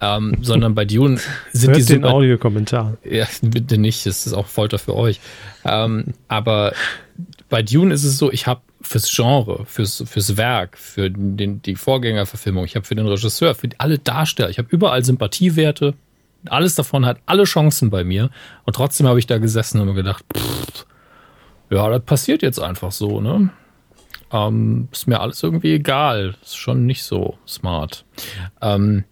ähm, 0.00 0.38
sondern 0.42 0.74
bei 0.74 0.84
Dune 0.84 1.20
sind 1.52 1.68
Hört 1.68 1.78
die 1.78 1.82
super... 1.82 2.00
den 2.00 2.04
Audiokommentar. 2.06 2.96
Ja, 3.08 3.28
bitte 3.42 3.78
nicht, 3.78 4.04
das 4.04 4.26
ist 4.26 4.32
auch 4.32 4.48
Folter 4.48 4.80
für 4.80 4.96
euch. 4.96 5.20
Ähm, 5.64 6.06
aber 6.26 6.72
bei 7.48 7.62
Dune 7.62 7.94
ist 7.94 8.04
es 8.04 8.18
so, 8.18 8.32
ich 8.32 8.46
habe 8.46 8.60
fürs 8.80 9.14
Genre, 9.14 9.64
fürs, 9.66 10.02
fürs 10.06 10.36
Werk, 10.36 10.78
für 10.78 11.10
den, 11.10 11.62
die 11.62 11.76
Vorgängerverfilmung, 11.76 12.64
ich 12.64 12.76
habe 12.76 12.86
für 12.86 12.94
den 12.94 13.06
Regisseur, 13.06 13.54
für 13.54 13.68
alle 13.78 13.98
Darsteller, 13.98 14.50
ich 14.50 14.58
habe 14.58 14.68
überall 14.70 15.04
Sympathiewerte. 15.04 15.94
Alles 16.48 16.74
davon 16.74 17.06
hat 17.06 17.18
alle 17.26 17.44
Chancen 17.44 17.90
bei 17.90 18.04
mir. 18.04 18.30
Und 18.64 18.76
trotzdem 18.76 19.06
habe 19.08 19.18
ich 19.18 19.26
da 19.26 19.38
gesessen 19.38 19.80
und 19.80 19.88
mir 19.88 19.94
gedacht, 19.94 20.24
pff, 20.36 20.86
ja, 21.70 21.88
das 21.90 22.02
passiert 22.02 22.42
jetzt 22.42 22.60
einfach 22.60 22.92
so, 22.92 23.20
ne? 23.20 23.50
Ähm, 24.32 24.88
ist 24.92 25.08
mir 25.08 25.20
alles 25.20 25.42
irgendwie 25.42 25.74
egal. 25.74 26.34
Ist 26.42 26.56
schon 26.56 26.86
nicht 26.86 27.02
so 27.02 27.38
smart. 27.46 28.04
Ähm, 28.60 29.04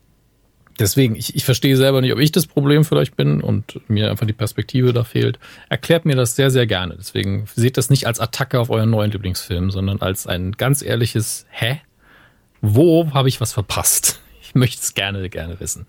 Deswegen, 0.78 1.14
ich, 1.14 1.36
ich 1.36 1.44
verstehe 1.44 1.76
selber 1.76 2.00
nicht, 2.00 2.12
ob 2.12 2.18
ich 2.18 2.32
das 2.32 2.46
Problem 2.46 2.84
vielleicht 2.84 3.16
bin 3.16 3.40
und 3.40 3.80
mir 3.88 4.10
einfach 4.10 4.26
die 4.26 4.32
Perspektive 4.32 4.92
da 4.92 5.04
fehlt. 5.04 5.38
Erklärt 5.68 6.04
mir 6.04 6.16
das 6.16 6.34
sehr, 6.34 6.50
sehr 6.50 6.66
gerne. 6.66 6.96
Deswegen 6.98 7.46
seht 7.54 7.76
das 7.76 7.90
nicht 7.90 8.06
als 8.06 8.18
Attacke 8.18 8.58
auf 8.58 8.70
euren 8.70 8.90
neuen 8.90 9.12
Lieblingsfilm, 9.12 9.70
sondern 9.70 10.00
als 10.00 10.26
ein 10.26 10.52
ganz 10.52 10.82
ehrliches 10.82 11.46
Hä? 11.50 11.80
Wo 12.60 13.12
habe 13.12 13.28
ich 13.28 13.40
was 13.40 13.52
verpasst? 13.52 14.20
Ich 14.46 14.56
möchte 14.56 14.82
es 14.82 14.94
gerne, 14.94 15.28
gerne 15.30 15.58
wissen. 15.58 15.84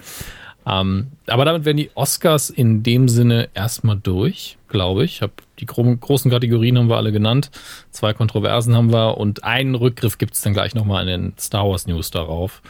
Ähm, 0.68 1.12
aber 1.28 1.46
damit 1.46 1.66
werden 1.66 1.78
die 1.78 1.92
Oscars 1.94 2.50
in 2.50 2.82
dem 2.82 3.08
Sinne 3.08 3.50
erstmal 3.54 3.98
durch, 3.98 4.58
glaube 4.68 5.06
ich. 5.06 5.22
hab 5.22 5.44
die 5.60 5.68
gro 5.68 5.84
großen 5.96 6.32
Kategorien 6.32 6.78
haben 6.78 6.90
wir 6.90 6.98
alle 6.98 7.12
genannt. 7.12 7.52
Zwei 7.92 8.14
Kontroversen 8.14 8.76
haben 8.76 8.92
wir 8.92 9.18
und 9.18 9.44
einen 9.44 9.76
Rückgriff 9.76 10.18
gibt 10.18 10.34
es 10.34 10.42
dann 10.42 10.54
gleich 10.54 10.74
nochmal 10.74 11.08
in 11.08 11.08
den 11.08 11.38
Star 11.38 11.70
Wars 11.70 11.86
News 11.86 12.10
darauf, 12.10 12.64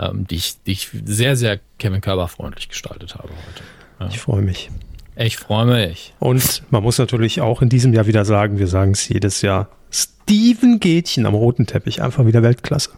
ähm, 0.00 0.26
die, 0.26 0.36
ich, 0.36 0.62
die 0.64 0.72
ich 0.72 0.90
sehr, 1.04 1.36
sehr 1.36 1.60
Kevin 1.78 2.00
Körber 2.00 2.28
freundlich 2.28 2.68
gestaltet 2.68 3.14
habe 3.14 3.28
heute. 3.28 3.62
Ja. 4.00 4.08
Ich 4.08 4.18
freue 4.18 4.42
mich. 4.42 4.70
Ich 5.16 5.36
freue 5.36 5.66
mich. 5.66 6.14
Und 6.18 6.62
man 6.70 6.82
muss 6.82 6.98
natürlich 6.98 7.40
auch 7.40 7.60
in 7.60 7.68
diesem 7.68 7.92
Jahr 7.92 8.06
wieder 8.06 8.24
sagen, 8.24 8.58
wir 8.58 8.68
sagen 8.68 8.92
es 8.92 9.06
jedes 9.08 9.42
Jahr, 9.42 9.68
Steven 9.90 10.80
Gätchen 10.80 11.26
am 11.26 11.34
roten 11.34 11.66
Teppich, 11.66 12.00
einfach 12.00 12.24
wieder 12.24 12.42
Weltklasse. 12.42 12.90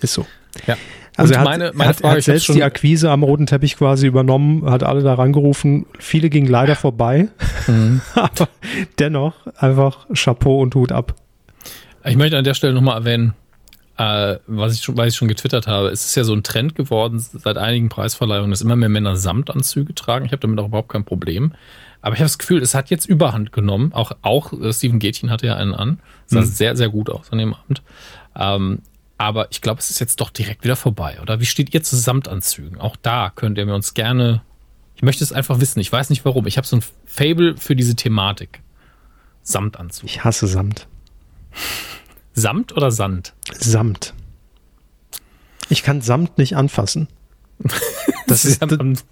Ist 0.00 0.14
so. 0.14 0.26
Ja. 0.66 0.76
Also 1.16 1.34
er 1.34 1.40
hat, 1.40 1.44
meine, 1.44 1.72
meine 1.74 1.84
er 1.84 1.88
hat, 1.88 1.96
Frage, 1.96 2.16
hat 2.16 2.22
selbst 2.22 2.48
die 2.54 2.62
Akquise 2.62 3.10
am 3.10 3.22
roten 3.22 3.46
Teppich 3.46 3.76
quasi 3.76 4.06
übernommen, 4.06 4.70
hat 4.70 4.82
alle 4.82 5.02
da 5.02 5.14
rangerufen. 5.14 5.86
Viele 5.98 6.30
gingen 6.30 6.48
leider 6.48 6.76
vorbei. 6.76 7.28
Mhm. 7.66 8.00
Aber 8.14 8.48
dennoch 8.98 9.34
einfach 9.56 10.06
Chapeau 10.14 10.60
und 10.60 10.74
Hut 10.74 10.92
ab. 10.92 11.14
Ich 12.04 12.16
möchte 12.16 12.36
an 12.36 12.44
der 12.44 12.54
Stelle 12.54 12.72
nochmal 12.72 12.98
erwähnen, 12.98 13.34
äh, 13.98 14.38
was 14.46 14.74
ich 14.74 14.82
schon, 14.82 14.96
weil 14.96 15.08
ich 15.08 15.16
schon 15.16 15.28
getwittert 15.28 15.66
habe, 15.66 15.88
es 15.88 16.06
ist 16.06 16.14
ja 16.14 16.24
so 16.24 16.32
ein 16.32 16.42
Trend 16.42 16.74
geworden 16.74 17.18
seit 17.18 17.58
einigen 17.58 17.88
Preisverleihungen, 17.88 18.50
dass 18.50 18.62
immer 18.62 18.76
mehr 18.76 18.88
Männer 18.88 19.16
Samtanzüge 19.16 19.94
tragen. 19.94 20.24
Ich 20.24 20.32
habe 20.32 20.40
damit 20.40 20.58
auch 20.58 20.66
überhaupt 20.66 20.88
kein 20.88 21.04
Problem. 21.04 21.52
Aber 22.00 22.14
ich 22.14 22.20
habe 22.20 22.26
das 22.26 22.38
Gefühl, 22.38 22.62
es 22.62 22.74
hat 22.74 22.90
jetzt 22.90 23.06
Überhand 23.06 23.52
genommen. 23.52 23.92
Auch, 23.92 24.12
auch 24.22 24.52
äh, 24.52 24.72
Steven 24.72 24.98
Gätchen 24.98 25.30
hatte 25.30 25.46
ja 25.46 25.56
einen 25.56 25.74
an. 25.74 26.00
Sah 26.26 26.40
mhm. 26.40 26.46
sehr, 26.46 26.76
sehr 26.76 26.88
gut 26.88 27.10
aus 27.10 27.30
an 27.30 27.38
dem 27.38 27.54
Abend. 27.54 27.82
Ähm, 28.34 28.80
aber 29.18 29.52
ich 29.52 29.60
glaube, 29.60 29.78
es 29.78 29.90
ist 29.90 30.00
jetzt 30.00 30.20
doch 30.20 30.30
direkt 30.30 30.64
wieder 30.64 30.74
vorbei, 30.74 31.18
oder? 31.22 31.38
Wie 31.38 31.46
steht 31.46 31.72
ihr 31.72 31.82
zu 31.82 31.94
Samtanzügen? 31.94 32.80
Auch 32.80 32.96
da 32.96 33.30
könnt 33.30 33.56
ihr 33.56 33.66
mir 33.66 33.74
uns 33.74 33.94
gerne. 33.94 34.42
Ich 34.96 35.02
möchte 35.02 35.22
es 35.22 35.32
einfach 35.32 35.60
wissen. 35.60 35.78
Ich 35.78 35.92
weiß 35.92 36.10
nicht 36.10 36.24
warum. 36.24 36.46
Ich 36.48 36.56
habe 36.56 36.66
so 36.66 36.76
ein 36.76 36.82
Fable 37.04 37.56
für 37.56 37.76
diese 37.76 37.94
Thematik. 37.94 38.62
Samtanzug. 39.42 40.06
Ich 40.06 40.24
hasse 40.24 40.48
Samt. 40.48 40.88
Samt 42.34 42.76
oder 42.76 42.90
Sand? 42.90 43.34
Samt. 43.58 44.14
Ich 45.68 45.82
kann 45.82 46.00
Samt 46.00 46.38
nicht 46.38 46.56
anfassen. 46.56 47.08
Das 48.28 48.46
ist, 48.46 48.62
das, 48.62 49.04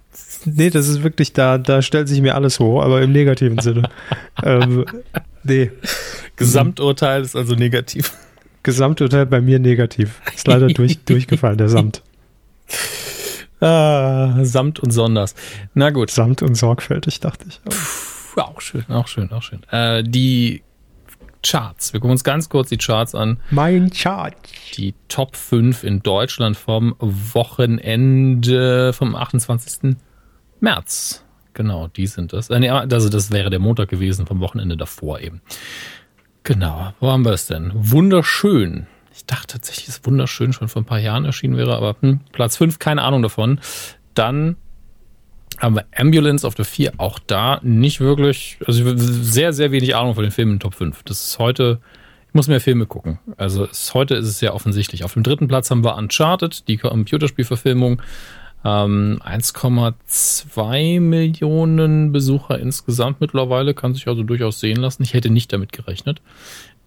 nee, 0.45 0.71
das 0.71 0.87
ist 0.87 1.03
wirklich, 1.03 1.31
da, 1.33 1.59
da 1.59 1.83
stellt 1.83 2.07
sich 2.07 2.21
mir 2.21 2.33
alles 2.33 2.59
hoch, 2.59 2.81
aber 2.81 3.03
im 3.03 3.11
negativen 3.11 3.59
Sinne. 3.59 3.89
ähm, 4.43 4.85
nee. 5.43 5.69
Gesamturteil 6.37 7.21
ist 7.21 7.35
also 7.35 7.53
negativ. 7.53 8.13
Gesamturteil 8.63 9.27
bei 9.27 9.41
mir 9.41 9.59
negativ. 9.59 10.21
Ist 10.33 10.47
leider 10.47 10.67
durch, 10.69 10.99
durchgefallen, 11.05 11.57
der 11.59 11.69
Samt. 11.69 12.01
Ah, 13.59 14.43
Samt 14.43 14.79
und 14.79 14.89
Sonders. 14.89 15.35
Na 15.75 15.91
gut. 15.91 16.09
Samt 16.09 16.41
und 16.41 16.55
sorgfältig, 16.55 17.19
dachte 17.19 17.45
ich. 17.47 17.61
Puh, 17.63 18.41
auch 18.41 18.61
schön, 18.61 18.85
auch 18.89 19.07
schön, 19.07 19.31
auch 19.31 19.43
schön. 19.43 19.61
Äh, 19.69 20.03
die 20.03 20.63
Charts. 21.43 21.93
Wir 21.93 21.99
gucken 21.99 22.11
uns 22.11 22.23
ganz 22.23 22.49
kurz 22.49 22.69
die 22.69 22.77
Charts 22.77 23.15
an. 23.15 23.39
Mein 23.49 23.89
Chart. 23.91 24.35
Die 24.77 24.93
Top 25.07 25.35
5 25.35 25.83
in 25.83 26.03
Deutschland 26.03 26.57
vom 26.57 26.95
Wochenende 26.99 28.93
vom 28.93 29.15
28. 29.15 29.95
März. 30.59 31.23
Genau, 31.53 31.87
die 31.87 32.07
sind 32.07 32.33
das. 32.33 32.49
Äh, 32.49 32.69
also 32.69 33.09
das 33.09 33.31
wäre 33.31 33.49
der 33.49 33.59
Montag 33.59 33.89
gewesen 33.89 34.25
vom 34.25 34.39
Wochenende 34.39 34.77
davor 34.77 35.19
eben. 35.19 35.41
Genau, 36.43 36.93
wo 36.99 37.11
haben 37.11 37.25
wir 37.25 37.33
es 37.33 37.47
denn? 37.47 37.71
Wunderschön. 37.73 38.87
Ich 39.13 39.25
dachte 39.25 39.53
tatsächlich, 39.53 39.87
dass 39.87 40.05
Wunderschön 40.05 40.53
schon 40.53 40.69
vor 40.69 40.81
ein 40.81 40.85
paar 40.85 40.99
Jahren 40.99 41.25
erschienen 41.25 41.57
wäre, 41.57 41.75
aber 41.75 41.95
hm, 41.99 42.21
Platz 42.31 42.57
5, 42.57 42.79
keine 42.79 43.03
Ahnung 43.03 43.21
davon. 43.21 43.59
Dann 44.13 44.55
haben 45.61 45.75
wir 45.75 45.85
Ambulance 45.95 46.45
auf 46.45 46.55
der 46.55 46.65
4, 46.65 46.93
auch 46.97 47.19
da 47.19 47.59
nicht 47.63 47.99
wirklich, 47.99 48.57
also 48.65 48.83
sehr, 48.95 49.53
sehr 49.53 49.71
wenig 49.71 49.95
Ahnung 49.95 50.15
von 50.15 50.23
den 50.23 50.31
Filmen 50.31 50.53
in 50.53 50.59
Top 50.59 50.73
5. 50.73 51.03
Das 51.03 51.23
ist 51.25 51.39
heute, 51.39 51.79
ich 52.27 52.33
muss 52.33 52.47
mehr 52.47 52.59
Filme 52.59 52.87
gucken. 52.87 53.19
Also 53.37 53.65
es, 53.65 53.93
heute 53.93 54.15
ist 54.15 54.27
es 54.27 54.39
sehr 54.39 54.55
offensichtlich. 54.55 55.03
Auf 55.03 55.13
dem 55.13 55.23
dritten 55.23 55.47
Platz 55.47 55.69
haben 55.69 55.83
wir 55.83 55.95
Uncharted, 55.95 56.67
die 56.67 56.77
Computerspielverfilmung. 56.77 58.01
Ähm, 58.63 59.19
1,2 59.23 60.99
Millionen 60.99 62.11
Besucher 62.11 62.59
insgesamt 62.59 63.19
mittlerweile, 63.19 63.73
kann 63.73 63.93
sich 63.93 64.07
also 64.07 64.23
durchaus 64.23 64.59
sehen 64.59 64.77
lassen. 64.77 65.03
Ich 65.03 65.13
hätte 65.13 65.29
nicht 65.29 65.51
damit 65.53 65.71
gerechnet. 65.71 66.21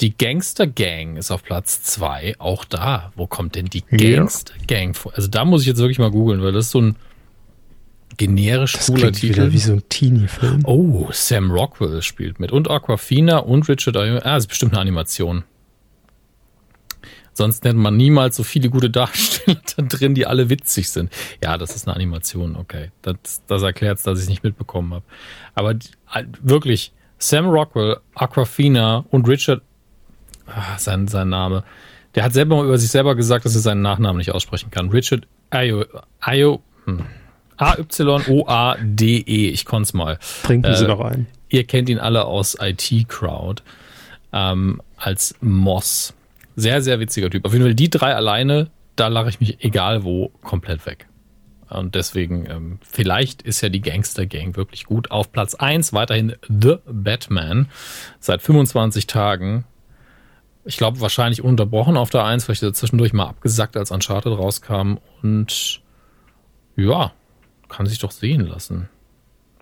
Die 0.01 0.17
Gangster 0.17 0.67
Gang 0.67 1.17
ist 1.17 1.31
auf 1.31 1.45
Platz 1.45 1.83
2. 1.83 2.37
Auch 2.39 2.65
da, 2.65 3.13
wo 3.15 3.27
kommt 3.29 3.55
denn 3.55 3.67
die 3.67 3.83
Gangster 3.83 4.55
Gang 4.67 4.97
vor? 4.97 5.13
Also 5.15 5.29
da 5.29 5.45
muss 5.45 5.63
ich 5.63 5.69
jetzt 5.69 5.79
wirklich 5.79 6.01
mal 6.01 6.11
googeln, 6.11 6.43
weil 6.43 6.53
das 6.53 6.67
ist 6.67 6.73
so 6.73 6.81
ein 6.81 6.97
generisch 8.17 8.73
das 8.73 8.87
cooler 8.87 9.13
Titel. 9.13 9.35
Wieder 9.35 9.53
wie 9.53 9.59
so 9.59 9.73
ein 9.73 9.83
Teenie-Film. 9.89 10.63
Oh, 10.65 11.09
Sam 11.13 11.51
Rockwell 11.51 12.03
spielt 12.03 12.41
mit. 12.41 12.53
Und 12.53 12.71
Aquafina 12.71 13.39
und 13.39 13.69
Richard 13.69 13.97
Ah, 13.97 14.21
das 14.21 14.45
ist 14.45 14.49
bestimmt 14.49 14.73
eine 14.73 14.81
Animation. 14.81 15.45
Sonst 17.33 17.65
nennt 17.65 17.79
man 17.79 17.97
niemals 17.97 18.37
so 18.37 18.45
viele 18.45 18.71
gute 18.71 18.91
Darsteller 18.91 19.61
da 19.77 19.83
drin, 19.83 20.15
die 20.15 20.27
alle 20.27 20.51
witzig 20.51 20.89
sind. 20.89 21.13
Ja, 21.43 21.59
das 21.59 21.75
ist 21.75 21.89
eine 21.89 21.97
Animation, 21.97 22.57
okay. 22.57 22.91
Das, 23.03 23.43
das 23.47 23.63
erklärt 23.63 23.99
es, 23.99 24.05
dass 24.05 24.19
ich 24.19 24.25
es 24.25 24.29
nicht 24.29 24.45
mitbekommen 24.45 24.95
habe. 24.95 25.05
Aber 25.55 25.75
wirklich, 26.41 26.93
Sam 27.19 27.47
Rockwell, 27.47 27.99
Aquafina 28.15 29.05
und 29.11 29.29
Richard, 29.29 29.63
ah, 30.47 30.79
sein, 30.79 31.09
sein 31.09 31.29
Name, 31.29 31.65
der 32.15 32.23
hat 32.23 32.33
selber 32.33 32.57
mal 32.57 32.67
über 32.67 32.79
sich 32.79 32.91
selber 32.91 33.17
gesagt, 33.17 33.45
dass 33.45 33.57
er 33.57 33.61
seinen 33.61 33.83
Nachnamen 33.83 34.19
nicht 34.19 34.31
aussprechen 34.31 34.71
kann. 34.71 34.91
Richard 34.91 35.27
Ayo, 35.51 35.85
Ayo, 36.21 36.63
hm. 36.85 37.05
A-Y-O-A-D-E, 37.57 39.49
ich 39.49 39.65
konnte 39.65 39.85
es 39.85 39.95
mal. 39.95 40.19
Trinken 40.43 40.73
äh, 40.73 40.77
Sie 40.77 40.87
noch 40.87 41.01
ein. 41.01 41.27
Ihr 41.49 41.65
kennt 41.65 41.89
ihn 41.89 41.99
alle 41.99 42.25
aus 42.25 42.57
IT 42.61 43.09
Crowd 43.09 43.63
ähm, 44.33 44.83
als 44.97 45.35
Moss. 45.41 46.15
Sehr, 46.57 46.83
sehr 46.83 47.01
witziger 47.01 47.31
Typ. 47.31 47.45
Auf 47.45 47.53
jeden 47.53 47.65
Fall 47.65 47.75
die 47.75 47.91
drei 47.91 48.15
alleine, 48.15 48.71
da 48.97 49.09
lache 49.09 49.29
ich 49.29 49.41
mich 49.41 49.65
egal 49.65 50.05
wo 50.05 50.31
komplett 50.43 50.87
weg. 50.87 51.07
Und 51.71 51.95
deswegen, 51.95 52.47
ähm, 52.49 52.79
vielleicht 52.83 53.43
ist 53.43 53.61
ja 53.61 53.69
die 53.69 53.81
Gangster 53.81 54.27
Gang 54.27 54.57
wirklich 54.57 54.85
gut. 54.85 55.11
Auf 55.11 55.33
Platz 55.33 55.55
1 55.55 55.93
weiterhin 55.93 56.35
The 56.49 56.77
Batman. 56.87 57.69
Seit 58.21 58.43
25 58.43 59.07
Tagen. 59.07 59.65
Ich 60.65 60.77
glaube, 60.77 61.01
wahrscheinlich 61.01 61.43
unterbrochen 61.43 61.97
auf 61.97 62.11
der 62.11 62.25
1, 62.25 62.45
vielleicht 62.45 62.77
zwischendurch 62.77 63.13
mal 63.13 63.27
abgesackt, 63.27 63.77
als 63.77 63.91
Uncharted 63.91 64.39
rauskam. 64.39 64.99
Und 65.23 65.81
ja, 66.77 67.13
kann 67.75 67.87
sich 67.87 67.99
doch 67.99 68.13
sehen 68.13 68.47
lassen. 68.47 68.89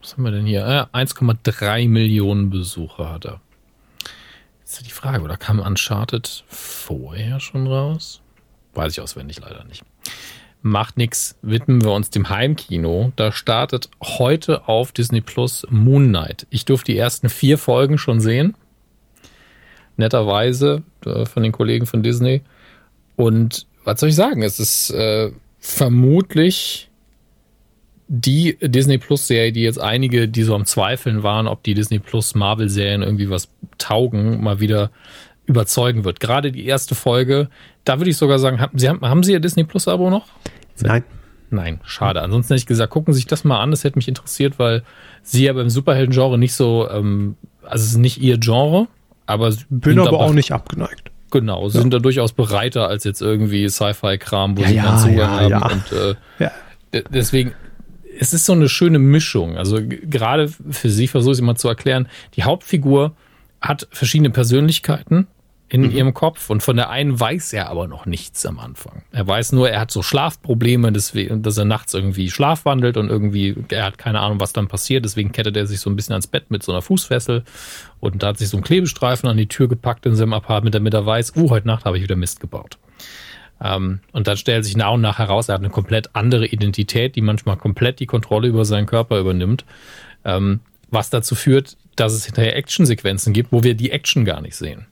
Was 0.01 0.13
haben 0.13 0.25
wir 0.25 0.33
denn 0.33 0.45
hier? 0.45 0.89
Äh, 0.93 0.97
1,3 0.97 1.89
Millionen 1.89 2.51
Besucher 2.51 3.11
hat 3.11 3.25
er. 3.25 3.41
Jetzt 4.61 4.75
ist 4.75 4.87
die 4.87 4.91
Frage, 4.91 5.23
oder 5.23 5.39
kam 5.39 5.61
Uncharted 5.61 6.45
vorher 6.49 7.41
schon 7.41 7.67
raus? 7.67 8.21
Weiß 8.75 8.93
ich 8.93 9.01
auswendig 9.01 9.41
leider 9.41 9.65
nicht. 9.65 9.83
Macht 10.61 10.99
nichts, 10.99 11.39
widmen 11.41 11.83
wir 11.83 11.93
uns 11.93 12.11
dem 12.11 12.29
Heimkino. 12.29 13.13
Da 13.17 13.33
startet 13.33 13.89
heute 14.03 14.69
auf 14.69 14.93
Disney 14.93 15.23
Plus 15.23 15.67
Moon 15.71 16.09
Knight. 16.09 16.47
Ich 16.51 16.67
durfte 16.67 16.93
die 16.93 16.99
ersten 16.99 17.31
vier 17.31 17.57
Folgen 17.57 17.97
schon 17.97 18.21
sehen. 18.21 18.55
Netterweise 19.97 20.83
äh, 21.07 21.25
von 21.25 21.43
den 21.43 21.53
Kollegen 21.53 21.87
von 21.87 22.03
Disney. 22.03 22.43
Und 23.17 23.67
was 23.85 24.01
soll 24.01 24.11
ich 24.11 24.17
sagen? 24.17 24.43
Es 24.43 24.61
ist 24.61 24.91
äh, 24.91 25.33
vermutlich 25.59 26.91
die 28.15 28.59
Disney 28.61 28.99
Plus 28.99 29.27
Serie, 29.27 29.53
die 29.53 29.63
jetzt 29.63 29.81
einige, 29.81 30.29
die 30.29 30.43
so 30.43 30.55
am 30.55 30.67
Zweifeln 30.67 31.23
waren, 31.23 31.47
ob 31.47 31.63
die 31.63 31.73
Disney 31.73 31.99
Plus 31.99 32.35
Marvel 32.35 32.69
Serien 32.69 33.01
irgendwie 33.01 33.31
was 33.31 33.49
taugen, 33.79 34.43
mal 34.43 34.61
wieder 34.61 34.91
überzeugen 35.47 36.05
wird. 36.05 36.21
Gerade 36.21 36.53
die 36.53 36.67
erste 36.67 36.95
Folge, 36.95 37.49
da 37.85 37.99
würde 37.99 38.11
ich 38.11 38.19
sogar 38.19 38.39
sagen, 38.39 38.61
haben 38.61 38.79
Sie, 38.79 38.87
haben 38.87 39.23
Sie 39.23 39.33
Ihr 39.33 39.41
Disney 39.41 39.65
Plus 39.65 39.89
Abo 39.89 40.11
noch? 40.11 40.27
Nein. 40.81 41.05
Nein, 41.49 41.81
schade. 41.85 42.21
Ansonsten 42.21 42.53
hätte 42.53 42.61
ich 42.61 42.67
gesagt, 42.67 42.93
gucken 42.93 43.15
Sie 43.15 43.19
sich 43.19 43.27
das 43.27 43.45
mal 43.45 43.61
an, 43.61 43.71
das 43.71 43.83
hätte 43.83 43.99
mich 43.99 44.09
interessiert, 44.09 44.59
weil 44.59 44.83
Sie 45.23 45.45
ja 45.45 45.55
beim 45.55 45.71
Superhelden-Genre 45.71 46.37
nicht 46.37 46.55
so, 46.55 46.89
ähm, 46.91 47.37
also 47.63 47.83
es 47.83 47.91
ist 47.93 47.99
nicht 47.99 48.21
Ihr 48.21 48.37
Genre, 48.37 48.89
aber 49.25 49.55
bin 49.71 49.99
aber 49.99 50.21
auch 50.21 50.35
nicht 50.35 50.53
abgeneigt. 50.53 51.11
Genau, 51.31 51.67
sie 51.71 51.77
ja. 51.77 51.83
sind 51.83 51.95
da 51.95 51.99
durchaus 51.99 52.33
breiter 52.33 52.89
als 52.89 53.05
jetzt 53.05 53.23
irgendwie 53.23 53.67
Sci-Fi-Kram, 53.69 54.59
wo 54.59 54.63
ja, 54.63 54.69
sie 54.69 54.75
ja, 54.75 54.97
Zugang 54.99 55.17
ja, 55.17 55.31
haben. 55.31 55.51
Ja. 55.51 55.71
Und 55.71 55.93
äh, 55.93 56.15
ja. 56.39 57.01
deswegen, 57.11 57.55
es 58.23 58.32
ist 58.32 58.47
so 58.47 58.53
eine 58.53 58.69
schöne 58.69 59.01
Mischung. 59.01 59.57
Also 59.57 59.81
gerade 59.82 60.49
für 60.49 60.89
sie 60.89 61.09
versuche 61.09 61.32
ich 61.32 61.39
es 61.39 61.43
mal 61.43 61.57
zu 61.57 61.66
erklären. 61.66 62.09
Die 62.36 62.44
Hauptfigur 62.44 63.16
hat 63.61 63.89
verschiedene 63.90 64.31
Persönlichkeiten 64.31 65.27
in 65.69 65.82
mhm. 65.82 65.90
ihrem 65.90 66.15
Kopf 66.15 66.49
und 66.49 66.62
von 66.62 66.77
der 66.77 66.90
einen 66.90 67.19
weiß 67.19 67.53
er 67.53 67.69
aber 67.69 67.89
noch 67.89 68.07
nichts 68.07 68.47
am 68.47 68.61
Anfang. 68.61 69.03
Er 69.11 69.27
weiß 69.27 69.51
nur, 69.53 69.70
er 69.70 69.81
hat 69.81 69.90
so 69.90 70.03
Schlafprobleme, 70.03 70.93
deswegen, 70.93 71.43
dass 71.43 71.59
er 71.59 71.65
nachts 71.65 71.94
irgendwie 71.94 72.31
schlafwandelt 72.31 72.97
und 72.97 73.09
irgendwie, 73.09 73.57
er 73.70 73.86
hat 73.86 73.99
keine 73.99 74.20
Ahnung, 74.20 74.39
was 74.39 74.53
dann 74.53 74.69
passiert, 74.69 75.05
deswegen 75.05 75.32
kettet 75.32 75.57
er 75.57 75.66
sich 75.66 75.81
so 75.81 75.90
ein 75.90 75.97
bisschen 75.97 76.12
ans 76.12 76.28
Bett 76.28 76.49
mit 76.51 76.62
so 76.62 76.70
einer 76.70 76.82
Fußfessel 76.82 77.43
und 77.99 78.23
da 78.23 78.28
hat 78.28 78.39
sich 78.39 78.51
so 78.51 78.57
ein 78.57 78.62
Klebestreifen 78.62 79.28
an 79.28 79.36
die 79.36 79.49
Tür 79.49 79.66
gepackt 79.66 80.07
in 80.07 80.15
seinem 80.15 80.35
Apartment, 80.35 80.77
damit 80.77 80.94
er 80.94 81.05
weiß, 81.07 81.35
uh, 81.36 81.51
heute 81.51 81.66
Nacht 81.66 81.86
habe 81.86 81.97
ich 81.97 82.05
wieder 82.05 82.16
Mist 82.16 82.39
gebaut. 82.39 82.78
Ähm, 83.63 84.01
und 84.13 84.27
dann 84.27 84.37
stellt 84.37 84.65
sich 84.65 84.77
nach 84.77 84.93
und 84.93 85.01
nach 85.01 85.19
heraus, 85.19 85.49
er 85.49 85.55
hat 85.55 85.61
eine 85.61 85.71
komplett 85.71 86.15
andere 86.15 86.47
Identität, 86.47 87.17
die 87.17 87.21
manchmal 87.21 87.57
komplett 87.57 88.01
die 88.01 88.07
Kontrolle 88.07 88.49
über 88.49 88.65
seinen 88.65 88.87
Körper 88.87 89.19
übernimmt. 89.19 89.65
Ähm, 90.25 90.61
was 90.91 91.11
dazu 91.11 91.35
führt, 91.35 91.77
dass 91.97 92.13
es 92.13 92.27
hinterher 92.27 92.57
Actionsequenzen 92.57 93.33
gibt, 93.33 93.53
wo 93.53 93.63
wir 93.63 93.75
die 93.75 93.91
Action 93.91 94.25
gar 94.25 94.41
nicht 94.41 94.57
sehen. 94.57 94.87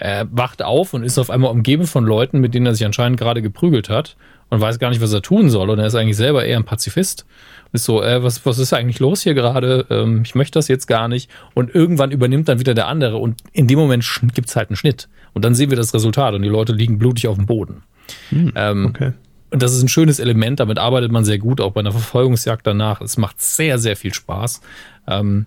Er 0.00 0.28
wacht 0.30 0.62
auf 0.62 0.94
und 0.94 1.02
ist 1.02 1.18
auf 1.18 1.28
einmal 1.28 1.50
umgeben 1.50 1.86
von 1.86 2.04
Leuten, 2.04 2.38
mit 2.40 2.54
denen 2.54 2.66
er 2.66 2.74
sich 2.74 2.86
anscheinend 2.86 3.18
gerade 3.18 3.42
geprügelt 3.42 3.88
hat 3.88 4.16
und 4.48 4.60
weiß 4.60 4.78
gar 4.78 4.90
nicht, 4.90 5.00
was 5.00 5.12
er 5.12 5.22
tun 5.22 5.50
soll. 5.50 5.70
Und 5.70 5.80
er 5.80 5.86
ist 5.86 5.96
eigentlich 5.96 6.16
selber 6.16 6.44
eher 6.44 6.56
ein 6.56 6.64
Pazifist. 6.64 7.26
Ist 7.72 7.84
so, 7.84 8.00
äh, 8.00 8.22
was, 8.22 8.46
was 8.46 8.58
ist 8.58 8.72
eigentlich 8.72 9.00
los 9.00 9.22
hier 9.22 9.34
gerade? 9.34 9.86
Ähm, 9.90 10.22
ich 10.24 10.36
möchte 10.36 10.56
das 10.56 10.68
jetzt 10.68 10.86
gar 10.86 11.08
nicht. 11.08 11.28
Und 11.52 11.74
irgendwann 11.74 12.12
übernimmt 12.12 12.48
dann 12.48 12.60
wieder 12.60 12.74
der 12.74 12.86
andere. 12.86 13.16
Und 13.16 13.42
in 13.52 13.66
dem 13.66 13.76
Moment 13.76 14.08
gibt's 14.34 14.54
halt 14.54 14.70
einen 14.70 14.76
Schnitt. 14.76 15.08
Und 15.34 15.44
dann 15.44 15.56
sehen 15.56 15.70
wir 15.70 15.76
das 15.76 15.92
Resultat 15.92 16.32
und 16.34 16.42
die 16.42 16.48
Leute 16.48 16.72
liegen 16.72 16.98
blutig 16.98 17.26
auf 17.26 17.36
dem 17.36 17.46
Boden. 17.46 17.82
Hm, 18.30 18.52
ähm, 18.54 18.86
okay. 18.86 19.12
Und 19.50 19.62
das 19.62 19.74
ist 19.74 19.82
ein 19.82 19.88
schönes 19.88 20.20
Element, 20.20 20.60
damit 20.60 20.78
arbeitet 20.78 21.10
man 21.10 21.24
sehr 21.24 21.38
gut, 21.38 21.60
auch 21.60 21.72
bei 21.72 21.80
einer 21.80 21.92
Verfolgungsjagd 21.92 22.66
danach. 22.66 23.00
Es 23.00 23.16
macht 23.16 23.40
sehr, 23.40 23.78
sehr 23.78 23.96
viel 23.96 24.14
Spaß. 24.14 24.60
Ähm, 25.08 25.46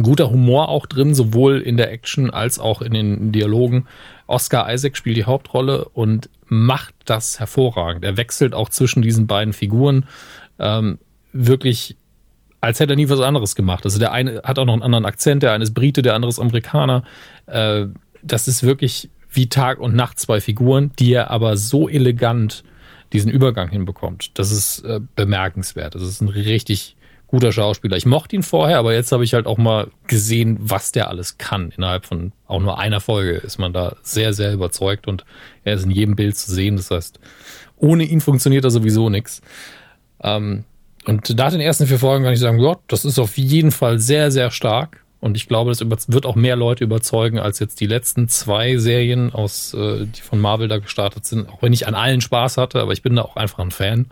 guter 0.00 0.30
Humor 0.30 0.68
auch 0.68 0.86
drin, 0.86 1.14
sowohl 1.14 1.60
in 1.60 1.76
der 1.76 1.92
Action 1.92 2.30
als 2.30 2.58
auch 2.58 2.80
in 2.80 2.94
den 2.94 3.32
Dialogen. 3.32 3.86
Oscar 4.26 4.72
Isaac 4.72 4.96
spielt 4.96 5.16
die 5.16 5.24
Hauptrolle 5.24 5.84
und 5.86 6.30
macht 6.46 6.94
das 7.04 7.38
hervorragend. 7.38 8.04
Er 8.04 8.16
wechselt 8.16 8.54
auch 8.54 8.70
zwischen 8.70 9.02
diesen 9.02 9.26
beiden 9.26 9.52
Figuren 9.52 10.06
ähm, 10.58 10.98
wirklich, 11.32 11.96
als 12.60 12.80
hätte 12.80 12.94
er 12.94 12.96
nie 12.96 13.08
was 13.08 13.20
anderes 13.20 13.54
gemacht. 13.54 13.84
Also 13.84 13.98
der 13.98 14.12
eine 14.12 14.42
hat 14.44 14.58
auch 14.58 14.64
noch 14.64 14.72
einen 14.72 14.82
anderen 14.82 15.04
Akzent, 15.04 15.42
der 15.42 15.52
eine 15.52 15.64
ist 15.64 15.74
Brite, 15.74 16.00
der 16.00 16.14
andere 16.14 16.30
ist 16.30 16.38
Amerikaner. 16.38 17.04
Äh, 17.46 17.86
das 18.22 18.48
ist 18.48 18.62
wirklich 18.62 19.10
wie 19.30 19.48
Tag 19.48 19.78
und 19.80 19.94
Nacht 19.94 20.18
zwei 20.18 20.40
Figuren, 20.40 20.92
die 20.98 21.12
er 21.12 21.30
aber 21.30 21.56
so 21.56 21.88
elegant 21.88 22.64
diesen 23.12 23.30
Übergang 23.30 23.68
hinbekommt. 23.68 24.38
Das 24.38 24.50
ist 24.50 24.80
äh, 24.84 25.00
bemerkenswert. 25.16 25.94
Das 25.94 26.02
ist 26.02 26.20
ein 26.22 26.28
richtig 26.28 26.96
guter 27.32 27.50
Schauspieler. 27.50 27.96
Ich 27.96 28.04
mochte 28.04 28.36
ihn 28.36 28.42
vorher, 28.42 28.78
aber 28.78 28.92
jetzt 28.92 29.10
habe 29.10 29.24
ich 29.24 29.32
halt 29.32 29.46
auch 29.46 29.56
mal 29.56 29.88
gesehen, 30.06 30.58
was 30.60 30.92
der 30.92 31.08
alles 31.08 31.38
kann. 31.38 31.72
Innerhalb 31.74 32.04
von 32.04 32.32
auch 32.46 32.60
nur 32.60 32.78
einer 32.78 33.00
Folge 33.00 33.32
ist 33.32 33.58
man 33.58 33.72
da 33.72 33.96
sehr, 34.02 34.34
sehr 34.34 34.52
überzeugt 34.52 35.08
und 35.08 35.24
er 35.64 35.74
ist 35.74 35.84
in 35.84 35.90
jedem 35.90 36.14
Bild 36.14 36.36
zu 36.36 36.52
sehen. 36.52 36.76
Das 36.76 36.90
heißt, 36.90 37.18
ohne 37.78 38.04
ihn 38.04 38.20
funktioniert 38.20 38.64
da 38.64 38.70
sowieso 38.70 39.08
nichts. 39.08 39.40
Ähm, 40.22 40.64
und 41.06 41.34
nach 41.34 41.50
den 41.50 41.62
ersten 41.62 41.86
vier 41.86 41.98
Folgen 41.98 42.22
kann 42.22 42.34
ich 42.34 42.38
sagen, 42.38 42.60
ja, 42.60 42.76
das 42.86 43.06
ist 43.06 43.18
auf 43.18 43.38
jeden 43.38 43.70
Fall 43.70 43.98
sehr, 43.98 44.30
sehr 44.30 44.50
stark. 44.50 45.02
Und 45.18 45.34
ich 45.38 45.48
glaube, 45.48 45.70
das 45.70 46.12
wird 46.12 46.26
auch 46.26 46.36
mehr 46.36 46.56
Leute 46.56 46.84
überzeugen 46.84 47.38
als 47.38 47.60
jetzt 47.60 47.80
die 47.80 47.86
letzten 47.86 48.28
zwei 48.28 48.76
Serien 48.76 49.32
aus, 49.32 49.72
äh, 49.72 50.04
die 50.04 50.20
von 50.20 50.38
Marvel 50.38 50.68
da 50.68 50.76
gestartet 50.76 51.24
sind. 51.24 51.48
Auch 51.48 51.62
wenn 51.62 51.72
ich 51.72 51.86
an 51.86 51.94
allen 51.94 52.20
Spaß 52.20 52.58
hatte, 52.58 52.82
aber 52.82 52.92
ich 52.92 53.00
bin 53.00 53.16
da 53.16 53.22
auch 53.22 53.36
einfach 53.36 53.60
ein 53.60 53.70
Fan, 53.70 54.08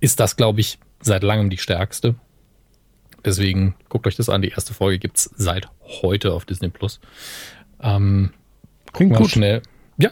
ist 0.00 0.20
das, 0.20 0.36
glaube 0.36 0.60
ich, 0.60 0.78
seit 1.02 1.22
langem 1.22 1.50
die 1.50 1.58
stärkste. 1.58 2.14
Deswegen 3.26 3.74
guckt 3.88 4.06
euch 4.06 4.14
das 4.14 4.28
an. 4.28 4.40
Die 4.40 4.50
erste 4.50 4.72
Folge 4.72 5.00
gibt 5.00 5.18
es 5.18 5.24
seit 5.36 5.68
heute 5.82 6.32
auf 6.32 6.44
Disney 6.44 6.68
Plus. 6.68 7.00
Ähm, 7.82 8.30
Klingt 8.92 9.16
gut. 9.16 9.30
schnell. 9.30 9.62
Ja, 9.98 10.10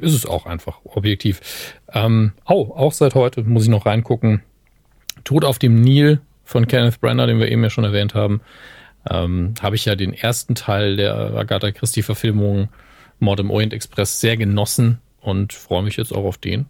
ist 0.00 0.12
es 0.12 0.26
auch 0.26 0.44
einfach, 0.44 0.80
objektiv. 0.84 1.40
Ähm, 1.92 2.32
oh, 2.46 2.70
auch 2.76 2.92
seit 2.92 3.14
heute 3.14 3.42
muss 3.44 3.64
ich 3.64 3.70
noch 3.70 3.86
reingucken. 3.86 4.42
Tod 5.24 5.44
auf 5.46 5.58
dem 5.58 5.80
Nil 5.80 6.20
von 6.44 6.68
Kenneth 6.68 7.00
Branagh, 7.00 7.26
den 7.26 7.40
wir 7.40 7.50
eben 7.50 7.62
ja 7.62 7.70
schon 7.70 7.84
erwähnt 7.84 8.14
haben. 8.14 8.42
Ähm, 9.08 9.54
habe 9.62 9.76
ich 9.76 9.86
ja 9.86 9.96
den 9.96 10.12
ersten 10.12 10.54
Teil 10.54 10.96
der 10.96 11.14
Agatha 11.16 11.72
Christie-Verfilmung 11.72 12.68
Mord 13.20 13.40
im 13.40 13.50
Orient 13.50 13.72
Express 13.72 14.20
sehr 14.20 14.36
genossen 14.36 14.98
und 15.20 15.54
freue 15.54 15.82
mich 15.82 15.96
jetzt 15.96 16.12
auch 16.12 16.24
auf 16.24 16.36
den 16.36 16.66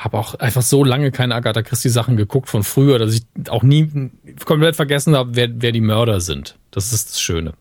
habe 0.00 0.18
auch 0.18 0.34
einfach 0.34 0.62
so 0.62 0.82
lange 0.82 1.10
keine 1.10 1.34
Agatha 1.34 1.62
Christie 1.62 1.90
Sachen 1.90 2.16
geguckt 2.16 2.48
von 2.48 2.64
früher, 2.64 2.98
dass 2.98 3.14
ich 3.14 3.22
auch 3.50 3.62
nie 3.62 4.10
komplett 4.46 4.74
vergessen 4.74 5.14
habe, 5.14 5.36
wer, 5.36 5.48
wer 5.52 5.72
die 5.72 5.82
Mörder 5.82 6.20
sind. 6.20 6.56
Das 6.70 6.92
ist 6.92 7.10
das 7.10 7.20
Schöne. 7.20 7.52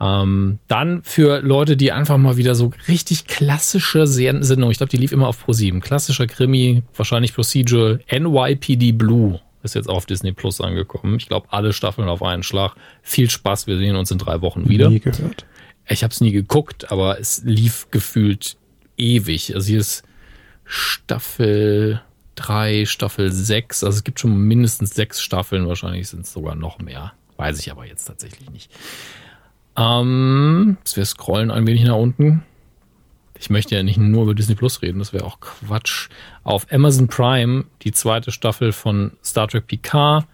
Ähm, 0.00 0.58
dann 0.66 1.02
für 1.04 1.40
Leute, 1.40 1.76
die 1.76 1.92
einfach 1.92 2.18
mal 2.18 2.36
wieder 2.36 2.54
so 2.54 2.72
richtig 2.88 3.26
klassische 3.26 4.06
Sendung, 4.06 4.70
ich 4.70 4.78
glaube, 4.78 4.90
die 4.90 4.96
lief 4.96 5.12
immer 5.12 5.28
auf 5.28 5.46
Pro7, 5.46 5.80
klassischer 5.80 6.26
Krimi, 6.26 6.82
wahrscheinlich 6.96 7.34
Procedural, 7.34 8.00
NYPD 8.10 8.92
Blue 8.92 9.40
ist 9.62 9.74
jetzt 9.74 9.88
auf 9.88 10.06
Disney 10.06 10.32
Plus 10.32 10.60
angekommen. 10.60 11.16
Ich 11.16 11.28
glaube, 11.28 11.48
alle 11.50 11.72
Staffeln 11.72 12.08
auf 12.08 12.22
einen 12.22 12.42
Schlag. 12.42 12.74
Viel 13.02 13.28
Spaß, 13.28 13.66
wir 13.66 13.76
sehen 13.78 13.96
uns 13.96 14.10
in 14.10 14.18
drei 14.18 14.40
Wochen 14.40 14.68
wieder. 14.68 14.88
Nie 14.88 15.00
gehört. 15.00 15.46
Ich 15.88 16.04
habe 16.04 16.12
es 16.12 16.20
nie 16.20 16.32
geguckt, 16.32 16.92
aber 16.92 17.18
es 17.18 17.42
lief 17.44 17.88
gefühlt 17.90 18.56
ewig. 18.96 19.54
Also 19.54 19.68
hier 19.68 19.80
ist 19.80 20.04
Staffel 20.68 22.02
3, 22.36 22.84
Staffel 22.84 23.32
6. 23.32 23.82
Also 23.82 23.96
es 23.96 24.04
gibt 24.04 24.20
schon 24.20 24.36
mindestens 24.36 24.90
sechs 24.90 25.20
Staffeln, 25.20 25.66
wahrscheinlich 25.66 26.08
sind 26.08 26.26
es 26.26 26.32
sogar 26.32 26.54
noch 26.54 26.78
mehr. 26.78 27.12
Weiß 27.36 27.58
ich 27.58 27.72
aber 27.72 27.86
jetzt 27.86 28.04
tatsächlich 28.04 28.50
nicht. 28.50 28.70
Ähm, 29.76 30.76
wir 30.94 31.04
scrollen 31.04 31.50
ein 31.50 31.66
wenig 31.66 31.84
nach 31.84 31.96
unten. 31.96 32.44
Ich 33.38 33.50
möchte 33.50 33.76
ja 33.76 33.82
nicht 33.82 33.98
nur 33.98 34.24
über 34.24 34.34
Disney 34.34 34.56
Plus 34.56 34.82
reden, 34.82 34.98
das 34.98 35.12
wäre 35.12 35.24
auch 35.24 35.40
Quatsch. 35.40 36.08
Auf 36.42 36.66
Amazon 36.72 37.08
Prime 37.08 37.64
die 37.82 37.92
zweite 37.92 38.32
Staffel 38.32 38.72
von 38.72 39.12
Star 39.24 39.48
Trek 39.48 39.66
Picard. 39.68 40.26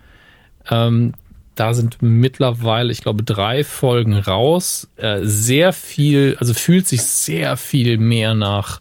Ähm, 0.70 1.12
da 1.55 1.74
sind 1.74 1.98
mittlerweile, 2.01 2.90
ich 2.90 3.02
glaube, 3.02 3.23
drei 3.23 3.62
Folgen 3.62 4.15
raus. 4.15 4.89
Äh, 4.97 5.20
sehr 5.23 5.73
viel, 5.73 6.36
also 6.40 6.55
fühlt 6.55 6.89
sich 6.89 7.02
sehr 7.02 7.56
viel 7.56 7.98
mehr 7.98 8.35
nach 8.35 8.81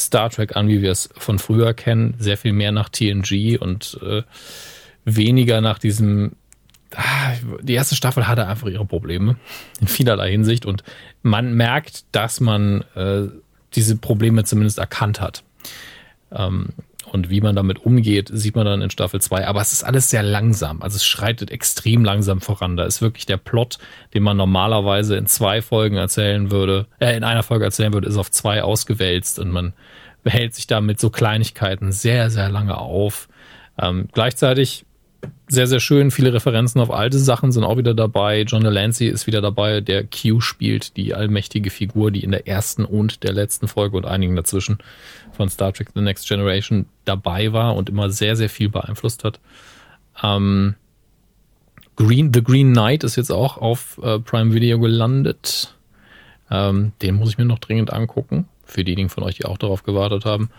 Star 0.00 0.30
Trek 0.30 0.56
an, 0.56 0.68
wie 0.68 0.82
wir 0.82 0.90
es 0.90 1.10
von 1.16 1.38
früher 1.38 1.74
kennen. 1.74 2.14
Sehr 2.18 2.36
viel 2.36 2.52
mehr 2.52 2.72
nach 2.72 2.88
TNG 2.88 3.58
und 3.60 3.98
äh, 4.02 4.22
weniger 5.04 5.60
nach 5.60 5.78
diesem. 5.78 6.32
Ah, 6.94 7.34
die 7.62 7.74
erste 7.74 7.94
Staffel 7.94 8.26
hatte 8.26 8.48
einfach 8.48 8.66
ihre 8.66 8.84
Probleme 8.84 9.36
in 9.80 9.86
vielerlei 9.86 10.32
Hinsicht 10.32 10.66
und 10.66 10.82
man 11.22 11.54
merkt, 11.54 12.04
dass 12.10 12.40
man 12.40 12.82
äh, 12.96 13.28
diese 13.74 13.96
Probleme 13.96 14.42
zumindest 14.42 14.78
erkannt 14.78 15.20
hat. 15.20 15.44
Ähm, 16.32 16.70
und 17.12 17.30
wie 17.30 17.40
man 17.40 17.56
damit 17.56 17.84
umgeht, 17.84 18.30
sieht 18.32 18.56
man 18.56 18.66
dann 18.66 18.82
in 18.82 18.90
Staffel 18.90 19.20
2. 19.20 19.46
Aber 19.46 19.60
es 19.60 19.72
ist 19.72 19.84
alles 19.84 20.10
sehr 20.10 20.22
langsam. 20.22 20.82
Also 20.82 20.96
es 20.96 21.04
schreitet 21.04 21.50
extrem 21.50 22.04
langsam 22.04 22.40
voran. 22.40 22.76
Da 22.76 22.84
ist 22.84 23.02
wirklich 23.02 23.26
der 23.26 23.36
Plot, 23.36 23.78
den 24.14 24.22
man 24.22 24.36
normalerweise 24.36 25.16
in 25.16 25.26
zwei 25.26 25.62
Folgen 25.62 25.96
erzählen 25.96 26.50
würde, 26.50 26.86
äh, 26.98 27.16
in 27.16 27.24
einer 27.24 27.42
Folge 27.42 27.64
erzählen 27.64 27.92
würde, 27.92 28.08
ist 28.08 28.16
auf 28.16 28.30
zwei 28.30 28.62
ausgewälzt 28.62 29.38
und 29.38 29.50
man 29.50 29.72
behält 30.22 30.54
sich 30.54 30.66
da 30.66 30.80
mit 30.80 31.00
so 31.00 31.10
Kleinigkeiten 31.10 31.92
sehr, 31.92 32.30
sehr 32.30 32.48
lange 32.48 32.76
auf. 32.78 33.28
Ähm, 33.80 34.08
gleichzeitig 34.12 34.84
sehr, 35.48 35.66
sehr 35.66 35.80
schön. 35.80 36.10
Viele 36.10 36.32
Referenzen 36.32 36.80
auf 36.80 36.92
alte 36.92 37.18
Sachen 37.18 37.50
sind 37.50 37.64
auch 37.64 37.76
wieder 37.76 37.92
dabei. 37.92 38.42
John 38.42 38.62
Delancey 38.62 39.08
ist 39.08 39.26
wieder 39.26 39.40
dabei, 39.40 39.80
der 39.80 40.04
Q 40.04 40.40
spielt, 40.40 40.96
die 40.96 41.14
allmächtige 41.14 41.70
Figur, 41.70 42.10
die 42.10 42.22
in 42.22 42.30
der 42.30 42.46
ersten 42.46 42.84
und 42.84 43.24
der 43.24 43.32
letzten 43.32 43.66
Folge 43.66 43.96
und 43.96 44.06
einigen 44.06 44.36
dazwischen 44.36 44.78
von 45.32 45.48
Star 45.48 45.72
Trek 45.72 45.88
The 45.94 46.00
Next 46.00 46.28
Generation 46.28 46.86
dabei 47.04 47.52
war 47.52 47.74
und 47.74 47.88
immer 47.88 48.10
sehr, 48.10 48.36
sehr 48.36 48.48
viel 48.48 48.68
beeinflusst 48.68 49.24
hat. 49.24 49.40
Ähm, 50.22 50.76
Green, 51.96 52.32
The 52.32 52.42
Green 52.42 52.72
Knight 52.72 53.04
ist 53.04 53.16
jetzt 53.16 53.30
auch 53.32 53.58
auf 53.58 53.98
äh, 54.02 54.20
Prime 54.20 54.54
Video 54.54 54.78
gelandet. 54.78 55.74
Ähm, 56.50 56.92
den 57.02 57.16
muss 57.16 57.30
ich 57.30 57.38
mir 57.38 57.44
noch 57.44 57.58
dringend 57.58 57.92
angucken. 57.92 58.48
Für 58.70 58.84
diejenigen 58.84 59.08
von 59.08 59.24
euch, 59.24 59.36
die 59.36 59.44
auch 59.44 59.58
darauf 59.58 59.82
gewartet 59.82 60.24
haben. 60.24 60.50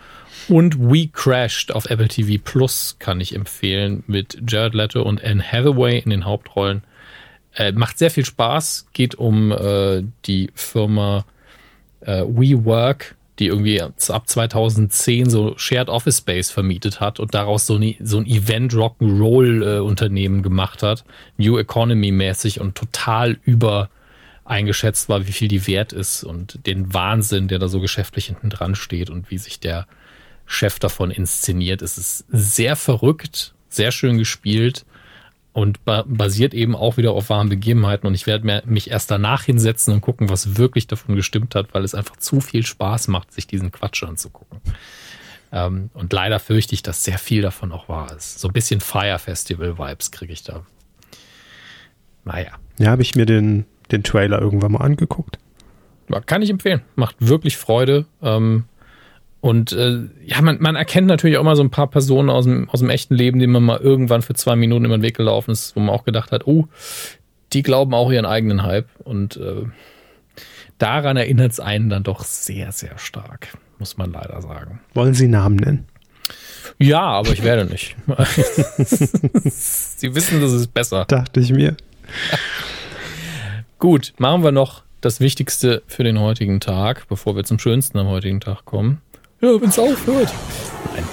Und 0.48 0.78
We 0.78 1.08
Crashed 1.08 1.74
auf 1.74 1.86
Apple 1.86 2.08
TV 2.08 2.40
Plus 2.42 2.96
kann 2.98 3.20
ich 3.20 3.34
empfehlen 3.34 4.04
mit 4.06 4.38
Jared 4.46 4.74
Leto 4.74 5.02
und 5.02 5.22
Anne 5.24 5.42
Hathaway 5.42 5.98
in 5.98 6.10
den 6.10 6.24
Hauptrollen. 6.24 6.82
Äh, 7.54 7.72
macht 7.72 7.98
sehr 7.98 8.10
viel 8.10 8.24
Spaß. 8.24 8.86
Geht 8.92 9.14
um 9.14 9.52
äh, 9.52 10.02
die 10.26 10.50
Firma 10.54 11.24
äh, 12.00 12.22
WeWork, 12.22 13.14
die 13.38 13.46
irgendwie 13.46 13.80
ab 13.80 13.92
2010 13.98 15.30
so 15.30 15.54
Shared 15.56 15.88
Office 15.88 16.18
Space 16.18 16.50
vermietet 16.50 17.00
hat 17.00 17.20
und 17.20 17.34
daraus 17.34 17.66
so, 17.66 17.76
eine, 17.76 17.94
so 18.00 18.18
ein 18.18 18.26
Event 18.26 18.72
Rock'n'Roll 18.72 19.78
äh, 19.78 19.80
Unternehmen 19.80 20.42
gemacht 20.42 20.82
hat. 20.82 21.04
New 21.36 21.58
Economy 21.58 22.12
mäßig 22.12 22.60
und 22.60 22.74
total 22.74 23.38
über 23.44 23.90
eingeschätzt 24.44 25.08
war, 25.08 25.26
wie 25.26 25.32
viel 25.32 25.48
die 25.48 25.66
wert 25.66 25.92
ist 25.92 26.24
und 26.24 26.66
den 26.66 26.92
Wahnsinn, 26.92 27.48
der 27.48 27.58
da 27.58 27.68
so 27.68 27.80
geschäftlich 27.80 28.26
hinten 28.26 28.50
dran 28.50 28.74
steht 28.74 29.10
und 29.10 29.30
wie 29.30 29.38
sich 29.38 29.60
der 29.60 29.86
Chef 30.46 30.78
davon 30.78 31.10
inszeniert. 31.10 31.82
Es 31.82 31.96
ist 31.98 32.24
sehr 32.28 32.76
verrückt, 32.76 33.54
sehr 33.68 33.92
schön 33.92 34.18
gespielt 34.18 34.84
und 35.52 35.84
ba 35.84 36.04
basiert 36.06 36.54
eben 36.54 36.74
auch 36.74 36.96
wieder 36.96 37.12
auf 37.12 37.28
wahren 37.30 37.48
Begebenheiten. 37.48 38.06
Und 38.06 38.14
ich 38.14 38.26
werde 38.26 38.62
mich 38.64 38.90
erst 38.90 39.10
danach 39.10 39.44
hinsetzen 39.44 39.92
und 39.92 40.00
gucken, 40.00 40.28
was 40.28 40.56
wirklich 40.56 40.86
davon 40.86 41.14
gestimmt 41.14 41.54
hat, 41.54 41.74
weil 41.74 41.84
es 41.84 41.94
einfach 41.94 42.16
zu 42.16 42.40
viel 42.40 42.64
Spaß 42.64 43.08
macht, 43.08 43.32
sich 43.32 43.46
diesen 43.46 43.70
Quatsch 43.70 44.02
anzugucken. 44.02 44.60
Ähm, 45.52 45.90
und 45.92 46.12
leider 46.12 46.40
fürchte 46.40 46.74
ich, 46.74 46.82
dass 46.82 47.04
sehr 47.04 47.18
viel 47.18 47.42
davon 47.42 47.70
auch 47.72 47.88
wahr 47.88 48.16
ist. 48.16 48.40
So 48.40 48.48
ein 48.48 48.54
bisschen 48.54 48.80
Fire 48.80 49.18
Festival 49.18 49.78
Vibes 49.78 50.10
kriege 50.10 50.32
ich 50.32 50.42
da. 50.42 50.64
Naja. 52.24 52.52
Ja, 52.78 52.90
habe 52.90 53.02
ich 53.02 53.14
mir 53.14 53.26
den, 53.26 53.66
den 53.92 54.02
Trailer 54.02 54.40
irgendwann 54.40 54.72
mal 54.72 54.80
angeguckt. 54.80 55.38
Kann 56.26 56.42
ich 56.42 56.50
empfehlen. 56.50 56.82
Macht 56.94 57.16
wirklich 57.20 57.56
Freude. 57.56 58.06
Ähm, 58.22 58.64
Und 59.40 59.72
äh, 59.72 60.00
ja, 60.24 60.40
man, 60.42 60.60
man 60.60 60.76
erkennt 60.76 61.06
natürlich 61.06 61.38
auch 61.38 61.42
mal 61.42 61.56
so 61.56 61.62
ein 61.62 61.70
paar 61.70 61.88
Personen 61.88 62.28
aus 62.30 62.44
dem, 62.44 62.68
aus 62.70 62.80
dem 62.80 62.90
echten 62.90 63.14
Leben, 63.14 63.38
denen 63.38 63.52
man 63.52 63.62
mal 63.62 63.78
irgendwann 63.80 64.22
für 64.22 64.34
zwei 64.34 64.54
Minuten 64.56 64.84
über 64.84 64.96
den 64.96 65.02
Weg 65.02 65.16
gelaufen 65.16 65.50
ist, 65.50 65.74
wo 65.74 65.80
man 65.80 65.90
auch 65.90 66.04
gedacht 66.04 66.30
hat, 66.32 66.46
oh, 66.46 66.68
die 67.52 67.62
glauben 67.62 67.94
auch 67.94 68.10
ihren 68.12 68.26
eigenen 68.26 68.62
Hype. 68.62 68.88
Und 69.04 69.36
äh, 69.38 69.64
daran 70.78 71.16
erinnert 71.16 71.52
es 71.52 71.60
einen 71.60 71.88
dann 71.88 72.02
doch 72.02 72.24
sehr, 72.24 72.72
sehr 72.72 72.98
stark, 72.98 73.56
muss 73.78 73.96
man 73.96 74.12
leider 74.12 74.40
sagen. 74.42 74.80
Wollen 74.94 75.14
Sie 75.14 75.28
Namen 75.28 75.56
nennen? 75.56 75.86
Ja, 76.78 77.02
aber 77.02 77.30
ich 77.30 77.42
werde 77.42 77.64
nicht. 77.70 77.96
Sie 79.46 80.14
wissen, 80.14 80.40
das 80.40 80.52
ist 80.52 80.72
besser. 80.72 81.04
Dachte 81.06 81.40
ich 81.40 81.52
mir. 81.52 81.76
Gut, 83.82 84.12
machen 84.18 84.44
wir 84.44 84.52
noch 84.52 84.84
das 85.00 85.18
Wichtigste 85.18 85.82
für 85.88 86.04
den 86.04 86.20
heutigen 86.20 86.60
Tag, 86.60 87.08
bevor 87.08 87.34
wir 87.34 87.42
zum 87.42 87.58
Schönsten 87.58 87.98
am 87.98 88.06
heutigen 88.06 88.40
Tag 88.40 88.64
kommen. 88.64 89.02
Ja, 89.40 89.60
wenn 89.60 89.70
es 89.70 89.76
aufhört. 89.76 90.32
Nein. 90.94 91.04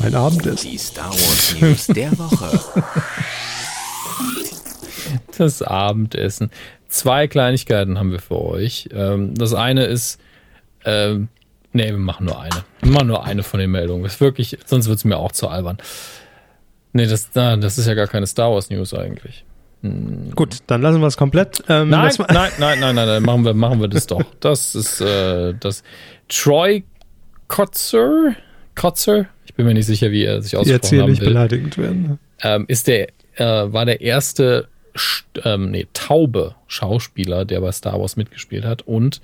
Mein 0.00 0.14
Abendessen. 0.16 0.68
Die 0.68 0.76
Star 0.76 1.08
Wars 1.08 1.54
News 1.60 1.86
der 1.86 2.18
Woche. 2.18 2.82
Das 5.38 5.62
Abendessen. 5.62 6.50
Zwei 6.88 7.28
Kleinigkeiten 7.28 7.96
haben 7.96 8.10
wir 8.10 8.18
für 8.18 8.42
euch. 8.42 8.88
Ähm, 8.92 9.36
das 9.36 9.54
eine 9.54 9.84
ist, 9.84 10.18
ähm, 10.84 11.28
nee, 11.72 11.90
wir 11.90 11.98
machen 11.98 12.26
nur 12.26 12.40
eine. 12.40 12.64
Wir 12.80 12.90
machen 12.90 13.06
nur 13.06 13.24
eine 13.24 13.44
von 13.44 13.60
den 13.60 13.70
Meldungen. 13.70 14.02
Das 14.02 14.14
ist 14.14 14.20
wirklich, 14.20 14.58
sonst 14.64 14.88
wird 14.88 14.98
es 14.98 15.04
mir 15.04 15.18
auch 15.18 15.30
zu 15.30 15.46
albern. 15.46 15.78
Nee, 16.92 17.06
das, 17.06 17.30
das 17.30 17.78
ist 17.78 17.86
ja 17.86 17.94
gar 17.94 18.08
keine 18.08 18.26
Star 18.26 18.50
Wars 18.50 18.68
News 18.68 18.94
eigentlich. 18.94 19.44
Gut, 20.34 20.58
dann 20.66 20.82
lassen 20.82 21.00
wir 21.00 21.06
es 21.06 21.16
komplett. 21.16 21.62
Ähm, 21.68 21.88
nein, 21.88 22.12
nein, 22.18 22.28
nein, 22.28 22.50
nein, 22.58 22.94
nein, 22.94 22.94
nein, 22.94 23.22
machen 23.22 23.44
wir, 23.44 23.54
machen 23.54 23.80
wir 23.80 23.88
das 23.88 24.06
doch. 24.06 24.22
Das 24.40 24.74
ist 24.74 25.00
äh, 25.00 25.54
das 25.58 25.82
Troy 26.28 26.84
Kotzer, 27.48 28.34
Kotzer, 28.74 29.26
ich 29.44 29.54
bin 29.54 29.66
mir 29.66 29.74
nicht 29.74 29.86
sicher, 29.86 30.10
wie 30.10 30.24
er 30.24 30.42
sich 30.42 30.56
ausgesprochen 30.56 30.82
Jetzt 30.82 30.90
hier 30.90 31.06
nicht 31.06 31.20
will. 31.20 31.28
beleidigend 31.28 31.78
werden. 31.78 32.18
Ähm, 32.42 32.64
ist 32.68 32.88
der, 32.88 33.08
äh, 33.36 33.72
war 33.72 33.84
der 33.84 34.00
erste 34.00 34.68
ähm, 35.44 35.70
nee, 35.70 35.86
taube 35.92 36.54
Schauspieler, 36.66 37.44
der 37.44 37.60
bei 37.60 37.72
Star 37.72 38.00
Wars 38.00 38.16
mitgespielt 38.16 38.64
hat 38.64 38.82
und 38.82 39.20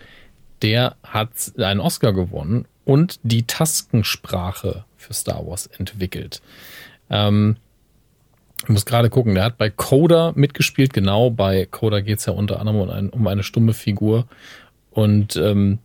der 0.63 0.97
hat 1.03 1.31
einen 1.59 1.81
Oscar 1.81 2.13
gewonnen 2.13 2.67
und 2.85 3.19
die 3.23 3.45
Taskensprache 3.45 4.85
für 4.97 5.15
Star 5.15 5.47
Wars 5.47 5.67
entwickelt. 5.67 6.41
Ähm, 7.11 7.57
ich 8.63 8.69
muss 8.69 8.87
gerade 8.87 9.11
gucken, 9.11 9.35
der 9.35 9.45
hat 9.45 9.59
bei 9.59 9.71
Coda 9.71 10.33
mitgespielt, 10.37 10.93
genau, 10.93 11.31
bei 11.31 11.67
Coda 11.67 12.01
geht 12.01 12.19
es 12.19 12.27
ja 12.27 12.33
unter 12.33 12.61
anderem 12.61 12.81
um, 12.81 12.91
ein, 12.91 13.11
um, 13.11 13.27
eine 13.27 13.43
stumme 13.43 13.73
Figur. 13.73 14.27
Und 14.91 15.37
ähm, 15.37 15.79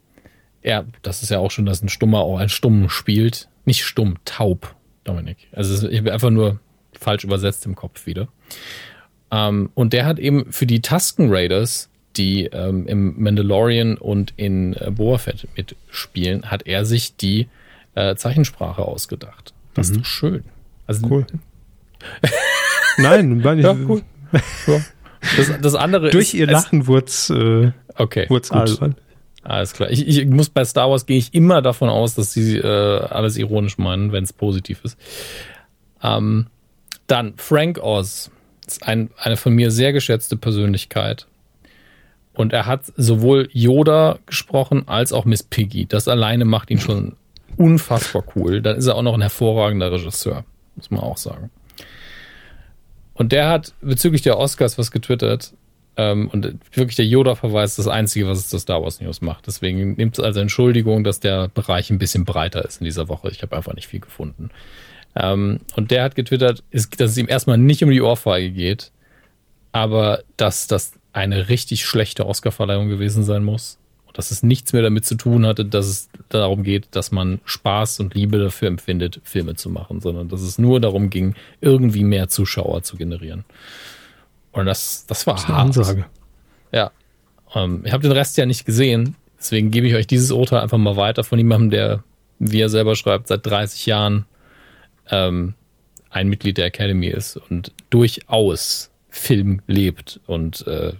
ja, 0.63 0.85
das 1.01 1.23
ist 1.23 1.29
ja 1.29 1.39
auch 1.39 1.49
schon, 1.49 1.65
dass 1.65 1.81
ein 1.81 1.89
Stummer 1.89 2.19
auch 2.19 2.37
einen 2.37 2.49
Stummen 2.49 2.89
spielt. 2.89 3.49
Nicht 3.65 3.83
stumm, 3.83 4.17
taub, 4.25 4.75
Dominik. 5.05 5.37
Also 5.53 5.87
ich 5.87 6.03
bin 6.03 6.13
einfach 6.13 6.29
nur 6.29 6.59
falsch 6.93 7.23
übersetzt 7.23 7.65
im 7.65 7.75
Kopf 7.75 8.05
wieder. 8.05 8.27
Ähm, 9.31 9.71
und 9.73 9.93
der 9.93 10.05
hat 10.05 10.19
eben 10.19 10.51
für 10.51 10.67
die 10.67 10.81
Tusken 10.81 11.33
Raiders, 11.33 11.89
die 12.15 12.45
ähm, 12.45 12.87
im 12.87 13.21
Mandalorian 13.21 13.97
und 13.97 14.33
in 14.37 14.73
äh, 14.73 14.91
Boa 14.91 15.17
Fett 15.17 15.47
mitspielen, 15.55 16.49
hat 16.51 16.67
er 16.67 16.85
sich 16.85 17.15
die 17.15 17.47
äh, 17.95 18.15
Zeichensprache 18.15 18.83
ausgedacht. 18.83 19.53
Das 19.73 19.89
mhm. 19.89 19.95
ist 19.95 20.01
doch 20.01 20.05
schön. 20.05 20.43
Also, 20.85 21.07
cool. 21.07 21.25
Nein, 22.97 23.41
meine 23.41 23.61
ich. 23.61 23.65
Ja, 23.65 23.75
cool. 23.88 24.01
Ja. 24.67 24.81
Das, 25.35 25.61
das 25.61 25.75
andere 25.75 26.09
Durch 26.09 26.27
ist, 26.27 26.34
ihr 26.35 26.47
Lachen 26.47 26.88
wurde 26.88 27.07
es 27.07 27.29
äh, 27.29 27.71
okay, 27.95 28.27
albern. 28.49 28.95
Alles 29.43 29.73
klar. 29.73 29.89
Ich, 29.89 30.05
ich 30.05 30.25
muss 30.25 30.49
bei 30.49 30.65
Star 30.65 30.89
Wars 30.89 31.05
gehe 31.05 31.17
ich 31.17 31.34
immer 31.34 31.61
davon 31.61 31.89
aus, 31.89 32.15
dass 32.15 32.34
sie 32.34 32.57
äh, 32.57 32.99
alles 32.99 33.38
ironisch 33.38 33.77
meinen, 33.77 34.11
wenn 34.11 34.23
es 34.23 34.34
positiv 34.34 34.81
ist. 34.84 34.97
Ähm, 36.03 36.47
dann 37.07 37.34
Frank 37.38 37.79
Oz 37.81 38.29
ist 38.67 38.84
ein, 38.85 39.09
eine 39.17 39.38
von 39.38 39.53
mir 39.53 39.71
sehr 39.71 39.93
geschätzte 39.93 40.35
Persönlichkeit. 40.35 41.27
Und 42.34 42.53
er 42.53 42.65
hat 42.65 42.81
sowohl 42.97 43.49
Yoda 43.51 44.19
gesprochen 44.25 44.88
als 44.88 45.13
auch 45.13 45.25
Miss 45.25 45.43
Piggy. 45.43 45.85
Das 45.88 46.07
alleine 46.07 46.45
macht 46.45 46.69
ihn 46.69 46.79
schon 46.79 47.15
unfassbar 47.55 48.23
cool. 48.35 48.61
Dann 48.61 48.77
ist 48.77 48.85
er 48.85 48.95
auch 48.95 49.01
noch 49.01 49.15
ein 49.15 49.21
hervorragender 49.21 49.91
Regisseur, 49.91 50.43
muss 50.75 50.91
man 50.91 51.01
auch 51.01 51.17
sagen. 51.17 51.49
Und 53.18 53.31
der 53.31 53.49
hat 53.49 53.73
bezüglich 53.81 54.22
der 54.22 54.38
Oscars 54.38 54.77
was 54.77 54.91
getwittert. 54.91 55.53
Ähm, 55.98 56.30
und 56.31 56.56
wirklich 56.72 56.95
der 56.95 57.07
Yoda-Verweis 57.07 57.72
ist 57.72 57.80
das 57.80 57.88
Einzige, 57.88 58.27
was 58.27 58.38
es 58.38 58.49
zur 58.49 58.60
Star 58.60 58.84
Wars 58.84 59.02
News 59.02 59.22
macht. 59.22 59.48
Deswegen 59.48 59.95
nimmt 59.95 60.18
es 60.18 60.23
als 60.23 60.38
Entschuldigung, 60.38 61.03
dass 61.03 61.19
der 61.19 61.48
Bereich 61.48 61.89
ein 61.89 61.98
bisschen 61.98 62.23
breiter 62.23 62.64
ist 62.64 62.80
in 62.80 62.85
dieser 62.85 63.10
Woche. 63.10 63.30
Ich 63.31 63.41
habe 63.41 63.56
einfach 63.56 63.73
nicht 63.73 63.88
viel 63.88 63.99
gefunden. 63.99 64.52
Ähm, 65.15 65.60
und 65.76 65.89
der 65.89 66.03
hat 66.03 66.15
getwittert, 66.15 66.64
ist, 66.69 66.99
dass 67.02 67.11
es 67.11 67.18
ihm 67.18 67.27
erstmal 67.27 67.57
nicht 67.57 67.84
um 67.84 67.89
die 67.89 68.02
Ohrfeige 68.02 68.52
geht, 68.52 68.91
aber 69.72 70.22
dass 70.38 70.68
das 70.68 70.94
eine 71.11 71.49
richtig 71.49 71.84
schlechte 71.84 72.27
Oscar-Verleihung 72.27 72.89
gewesen 72.89 73.23
sein 73.23 73.44
muss 73.44 73.80
dass 74.18 74.31
es 74.31 74.41
nichts 74.41 74.73
mehr 74.73 74.81
damit 74.81 75.06
zu 75.06 75.14
tun 75.14 75.45
hatte, 75.45 75.64
dass 75.64 75.85
es 75.85 76.10
darum 76.30 76.64
geht, 76.64 76.88
dass 76.89 77.11
man 77.11 77.39
Spaß 77.45 77.99
und 77.99 78.15
Liebe 78.15 78.39
dafür 78.39 78.68
empfindet, 78.68 79.22
Filme 79.23 79.53
zu 79.53 79.69
machen, 79.69 80.02
sondern 80.02 80.27
dass 80.27 80.41
es 80.41 80.57
nur 80.57 80.81
darum 80.81 81.11
ging, 81.11 81.35
irgendwie 81.61 82.03
mehr 82.03 82.27
Zuschauer 82.27 82.81
zu 82.81 82.98
generieren. 82.98 83.45
Und 84.53 84.65
das, 84.65 85.06
das 85.06 85.27
war 85.27 85.35
das 85.35 85.48
hart. 85.48 85.60
Ansage. 85.60 86.06
Ja. 86.72 86.89
Ähm, 87.53 87.84
ich 87.85 87.94
habe 87.94 88.02
den 88.02 88.11
Rest 88.11 88.38
ja 88.38 88.48
nicht 88.48 88.65
gesehen, 88.65 89.15
deswegen 89.38 89.69
gebe 89.69 89.85
ich 89.85 89.94
euch 89.94 90.07
dieses 90.07 90.31
Urteil 90.31 90.61
einfach 90.61 90.80
mal 90.80 90.98
weiter 90.98 91.23
von 91.23 91.38
jemandem, 91.38 91.69
der, 91.69 92.03
wie 92.39 92.60
er 92.60 92.69
selber 92.69 92.95
schreibt, 92.95 93.27
seit 93.27 93.45
30 93.45 93.85
Jahren 93.85 94.26
ähm, 95.11 95.53
ein 96.10 96.27
Mitglied 96.27 96.57
der 96.57 96.65
Academy 96.65 97.06
ist 97.06 97.38
und 97.38 97.72
durchaus 97.91 98.89
Film 99.11 99.61
lebt 99.68 100.19
und 100.26 100.65
äh, 100.65 100.94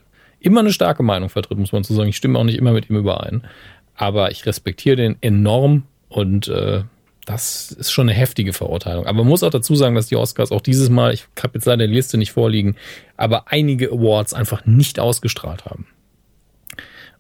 immer 0.48 0.62
eine 0.62 0.72
starke 0.72 1.04
Meinung 1.04 1.30
vertritt, 1.30 1.58
muss 1.58 1.72
man 1.72 1.84
so 1.84 1.94
sagen. 1.94 2.10
Ich 2.10 2.18
stimme 2.18 2.40
auch 2.40 2.44
nicht 2.44 2.58
immer 2.58 2.72
mit 2.72 2.90
ihm 2.90 2.98
überein. 2.98 3.44
Aber 3.96 4.32
ich 4.32 4.46
respektiere 4.46 4.96
den 4.96 5.18
enorm 5.22 5.84
und 6.10 6.48
äh, 6.48 6.84
das 7.26 7.72
ist 7.72 7.92
schon 7.92 8.08
eine 8.10 8.18
heftige 8.18 8.54
Verurteilung. 8.54 9.06
Aber 9.06 9.18
man 9.20 9.28
muss 9.28 9.44
auch 9.44 9.50
dazu 9.50 9.76
sagen, 9.76 9.96
dass 9.96 10.08
die 10.08 10.16
Oscars 10.16 10.52
auch 10.52 10.62
dieses 10.62 10.90
Mal, 10.90 11.14
ich 11.14 11.28
habe 11.42 11.56
jetzt 11.56 11.66
leider 11.66 11.86
die 11.88 11.94
Liste 11.94 12.18
nicht 12.18 12.32
vorliegen, 12.32 12.76
aber 13.18 13.52
einige 13.52 13.92
Awards 13.92 14.34
einfach 14.34 14.66
nicht 14.66 15.00
ausgestrahlt 15.00 15.66
haben 15.66 15.88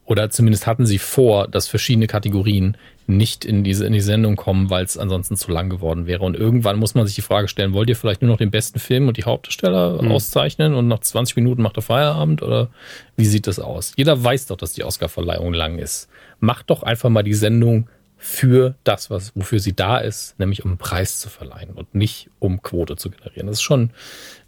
oder 0.07 0.29
zumindest 0.29 0.65
hatten 0.65 0.85
sie 0.85 0.97
vor, 0.99 1.47
dass 1.47 1.67
verschiedene 1.67 2.07
Kategorien 2.07 2.77
nicht 3.07 3.45
in 3.45 3.63
diese 3.63 3.85
in 3.85 3.93
die 3.93 4.01
Sendung 4.01 4.35
kommen, 4.35 4.69
weil 4.69 4.83
es 4.83 4.97
ansonsten 4.97 5.37
zu 5.37 5.49
lang 5.49 5.69
geworden 5.69 6.05
wäre. 6.05 6.23
Und 6.23 6.35
irgendwann 6.35 6.77
muss 6.77 6.93
man 6.93 7.05
sich 7.07 7.15
die 7.15 7.21
Frage 7.21 7.47
stellen, 7.47 7.73
wollt 7.73 7.89
ihr 7.89 7.95
vielleicht 7.95 8.21
nur 8.21 8.29
noch 8.29 8.37
den 8.37 8.51
besten 8.51 8.79
Film 8.79 9.07
und 9.07 9.15
die 9.15 9.23
Hauptdarsteller 9.23 10.01
mhm. 10.01 10.11
auszeichnen 10.11 10.73
und 10.73 10.89
nach 10.89 10.99
20 10.99 11.37
Minuten 11.37 11.61
macht 11.61 11.77
er 11.77 11.83
Feierabend 11.83 12.43
oder 12.43 12.69
wie 13.15 13.25
sieht 13.25 13.47
das 13.47 13.59
aus? 13.59 13.93
Jeder 13.95 14.21
weiß 14.21 14.47
doch, 14.47 14.57
dass 14.57 14.73
die 14.73 14.83
Oscarverleihung 14.83 15.53
lang 15.53 15.79
ist. 15.79 16.09
Macht 16.41 16.69
doch 16.69 16.83
einfach 16.83 17.09
mal 17.09 17.23
die 17.23 17.33
Sendung 17.33 17.89
für 18.17 18.75
das, 18.83 19.09
was, 19.09 19.33
wofür 19.35 19.59
sie 19.59 19.73
da 19.73 19.99
ist, 19.99 20.37
nämlich 20.37 20.65
um 20.65 20.71
einen 20.71 20.77
Preis 20.77 21.19
zu 21.19 21.29
verleihen 21.29 21.69
und 21.71 21.95
nicht 21.95 22.29
um 22.39 22.61
Quote 22.61 22.97
zu 22.97 23.09
generieren. 23.09 23.47
Das 23.47 23.57
ist 23.57 23.61
schon, 23.61 23.91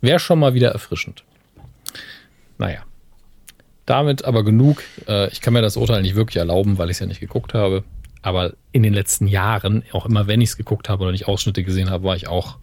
wäre 0.02 0.19
schon 0.19 0.40
mal 0.40 0.53
wieder 0.53 0.72
erfrischend. 0.72 1.23
Naja. 2.57 2.84
Damit 3.86 4.26
aber 4.26 4.44
genug. 4.44 4.84
Äh, 5.07 5.30
ich 5.31 5.41
kann 5.41 5.53
mir 5.53 5.61
das 5.61 5.77
Urteil 5.77 6.02
nicht 6.02 6.15
wirklich 6.15 6.38
erlauben, 6.38 6.77
weil 6.77 6.90
ich 6.90 6.95
es 6.95 6.99
ja 6.99 7.07
nicht 7.07 7.22
geguckt 7.22 7.53
habe. 7.53 7.84
Aber 8.22 8.54
in 8.72 8.84
den 8.84 8.94
letzten 8.94 9.28
Jahren, 9.28 9.84
auch 9.94 10.06
immer 10.06 10.28
wenn 10.28 10.41
ich 10.41 10.50
es 10.50 10.58
geguckt 10.58 10.90
habe 10.90 11.04
oder 11.04 11.12
nicht 11.12 11.28
Ausschnitte 11.28 11.64
gesehen 11.64 11.90
habe, 11.90 12.04
war 12.04 12.16
ich 12.16 12.28
auch 12.28 12.58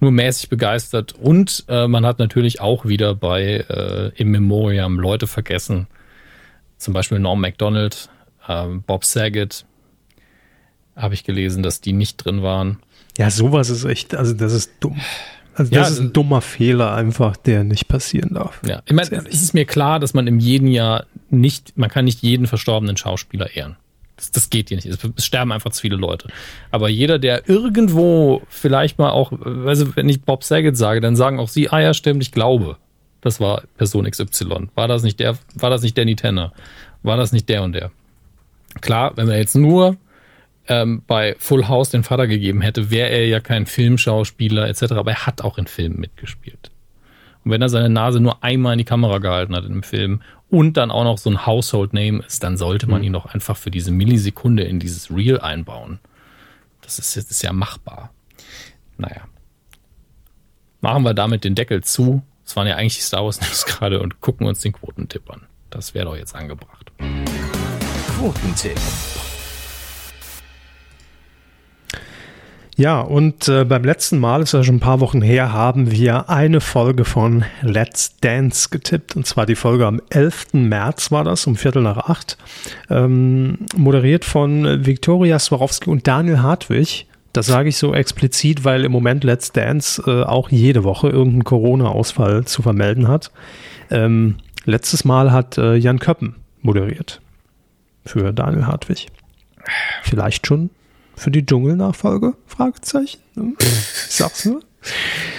nur 0.00 0.10
mäßig 0.10 0.48
begeistert. 0.48 1.12
Und 1.12 1.64
äh, 1.68 1.86
man 1.86 2.04
hat 2.04 2.18
natürlich 2.18 2.60
auch 2.60 2.84
wieder 2.84 3.14
bei 3.14 3.64
äh, 3.68 4.10
im 4.16 4.30
Memoriam 4.30 4.98
Leute 4.98 5.26
vergessen. 5.26 5.86
Zum 6.76 6.92
Beispiel 6.92 7.18
Norm 7.18 7.40
MacDonald, 7.40 8.10
äh, 8.46 8.66
Bob 8.86 9.04
Saget. 9.04 9.64
Habe 10.96 11.14
ich 11.14 11.24
gelesen, 11.24 11.62
dass 11.62 11.80
die 11.80 11.92
nicht 11.92 12.16
drin 12.18 12.42
waren. 12.42 12.78
Ja, 13.18 13.30
sowas 13.30 13.70
ist 13.70 13.84
echt, 13.84 14.14
also 14.14 14.34
das 14.34 14.52
ist 14.52 14.72
dumm. 14.80 15.00
Also 15.54 15.70
das 15.70 15.88
ja, 15.88 15.94
ist 15.94 16.00
ein 16.00 16.12
dummer 16.12 16.40
Fehler 16.40 16.94
einfach, 16.94 17.36
der 17.36 17.62
nicht 17.62 17.86
passieren 17.86 18.34
darf. 18.34 18.60
Ja, 18.66 18.82
ich 18.86 18.92
meine, 18.92 19.08
es 19.28 19.42
ist 19.42 19.54
mir 19.54 19.64
klar, 19.64 20.00
dass 20.00 20.12
man 20.12 20.26
im 20.26 20.40
jeden 20.40 20.66
Jahr 20.66 21.06
nicht, 21.30 21.78
man 21.78 21.90
kann 21.90 22.04
nicht 22.04 22.22
jeden 22.22 22.48
verstorbenen 22.48 22.96
Schauspieler 22.96 23.54
ehren. 23.54 23.76
Das, 24.16 24.30
das 24.30 24.50
geht 24.50 24.68
hier 24.68 24.76
nicht. 24.76 24.86
Es, 24.86 24.98
es, 25.16 25.24
sterben 25.24 25.52
einfach 25.52 25.70
zu 25.70 25.80
viele 25.80 25.96
Leute. 25.96 26.28
Aber 26.70 26.88
jeder, 26.88 27.18
der 27.18 27.48
irgendwo 27.48 28.42
vielleicht 28.48 28.98
mal 28.98 29.10
auch, 29.10 29.32
also 29.66 29.96
wenn 29.96 30.08
ich 30.08 30.22
Bob 30.22 30.44
Saget 30.44 30.76
sage, 30.76 31.00
dann 31.00 31.16
sagen 31.16 31.38
auch 31.38 31.48
sie, 31.48 31.68
ah 31.70 31.80
ja, 31.80 31.94
stimmt, 31.94 32.22
ich 32.22 32.32
glaube, 32.32 32.76
das 33.20 33.40
war 33.40 33.62
Person 33.76 34.08
XY. 34.08 34.68
War 34.74 34.88
das 34.88 35.02
nicht 35.02 35.18
der, 35.18 35.36
war 35.54 35.70
das 35.70 35.82
nicht 35.82 35.96
Danny 35.96 36.14
Tanner? 36.14 36.52
War 37.02 37.16
das 37.16 37.32
nicht 37.32 37.48
der 37.48 37.62
und 37.62 37.72
der? 37.72 37.90
Klar, 38.80 39.16
wenn 39.16 39.28
wir 39.28 39.36
jetzt 39.36 39.54
nur 39.54 39.96
ähm, 40.68 41.02
bei 41.06 41.34
Full 41.38 41.68
House 41.68 41.90
den 41.90 42.02
Vater 42.02 42.26
gegeben 42.26 42.60
hätte, 42.60 42.90
wäre 42.90 43.08
er 43.08 43.26
ja 43.26 43.40
kein 43.40 43.66
Filmschauspieler 43.66 44.68
etc., 44.68 44.92
aber 44.92 45.12
er 45.12 45.26
hat 45.26 45.42
auch 45.42 45.58
in 45.58 45.66
Filmen 45.66 46.00
mitgespielt. 46.00 46.70
Und 47.44 47.50
wenn 47.50 47.62
er 47.62 47.68
seine 47.68 47.90
Nase 47.90 48.20
nur 48.20 48.42
einmal 48.42 48.72
in 48.72 48.78
die 48.78 48.84
Kamera 48.84 49.18
gehalten 49.18 49.54
hat 49.54 49.64
in 49.64 49.72
einem 49.72 49.82
Film 49.82 50.22
und 50.54 50.76
dann 50.76 50.92
auch 50.92 51.02
noch 51.02 51.18
so 51.18 51.28
ein 51.30 51.46
Household 51.46 51.94
Name 51.94 52.22
ist, 52.24 52.44
dann 52.44 52.56
sollte 52.56 52.86
man 52.86 53.00
mhm. 53.00 53.08
ihn 53.08 53.12
doch 53.14 53.26
einfach 53.26 53.56
für 53.56 53.72
diese 53.72 53.90
Millisekunde 53.90 54.62
in 54.62 54.78
dieses 54.78 55.10
Reel 55.10 55.40
einbauen. 55.40 55.98
Das 56.80 57.00
ist, 57.00 57.16
das 57.16 57.24
ist 57.24 57.42
ja 57.42 57.52
machbar. 57.52 58.12
Naja. 58.96 59.22
Machen 60.80 61.02
wir 61.02 61.12
damit 61.12 61.42
den 61.42 61.56
Deckel 61.56 61.82
zu. 61.82 62.22
Das 62.44 62.54
waren 62.54 62.68
ja 62.68 62.76
eigentlich 62.76 62.94
die 62.94 63.02
Star 63.02 63.24
Wars 63.24 63.40
News 63.40 63.66
gerade 63.66 64.00
und 64.00 64.20
gucken 64.20 64.46
uns 64.46 64.60
den 64.60 64.72
Quotentipp 64.72 65.28
an. 65.28 65.42
Das 65.70 65.92
wäre 65.92 66.04
doch 66.04 66.16
jetzt 66.16 66.36
angebracht. 66.36 66.92
Quotentipp. 68.16 68.78
Ja, 72.76 73.00
und 73.00 73.48
äh, 73.48 73.64
beim 73.64 73.84
letzten 73.84 74.18
Mal, 74.18 74.42
ist 74.42 74.52
ja 74.52 74.64
schon 74.64 74.76
ein 74.76 74.80
paar 74.80 74.98
Wochen 74.98 75.22
her, 75.22 75.52
haben 75.52 75.92
wir 75.92 76.28
eine 76.28 76.60
Folge 76.60 77.04
von 77.04 77.44
Let's 77.62 78.16
Dance 78.20 78.68
getippt. 78.68 79.14
Und 79.14 79.26
zwar 79.26 79.46
die 79.46 79.54
Folge 79.54 79.86
am 79.86 80.00
11. 80.10 80.54
März 80.54 81.12
war 81.12 81.22
das, 81.22 81.46
um 81.46 81.54
Viertel 81.54 81.82
nach 81.82 82.08
acht. 82.08 82.36
Ähm, 82.90 83.58
moderiert 83.76 84.24
von 84.24 84.84
Viktoria 84.84 85.38
Swarovski 85.38 85.88
und 85.88 86.08
Daniel 86.08 86.42
Hartwig. 86.42 87.06
Das 87.32 87.46
sage 87.46 87.68
ich 87.68 87.76
so 87.76 87.94
explizit, 87.94 88.64
weil 88.64 88.84
im 88.84 88.90
Moment 88.90 89.22
Let's 89.22 89.52
Dance 89.52 90.02
äh, 90.06 90.24
auch 90.24 90.50
jede 90.50 90.82
Woche 90.82 91.08
irgendeinen 91.08 91.44
Corona-Ausfall 91.44 92.44
zu 92.44 92.62
vermelden 92.62 93.06
hat. 93.06 93.30
Ähm, 93.90 94.36
letztes 94.64 95.04
Mal 95.04 95.30
hat 95.30 95.58
äh, 95.58 95.76
Jan 95.76 96.00
Köppen 96.00 96.34
moderiert 96.60 97.20
für 98.04 98.32
Daniel 98.32 98.66
Hartwig. 98.66 99.06
Vielleicht 100.02 100.46
schon 100.46 100.70
für 101.16 101.30
die 101.30 101.44
Dschungelnachfolge? 101.44 102.34
Fragezeichen. 102.46 103.20
Ich 103.58 103.66
sag's 104.08 104.44
nur. 104.44 104.62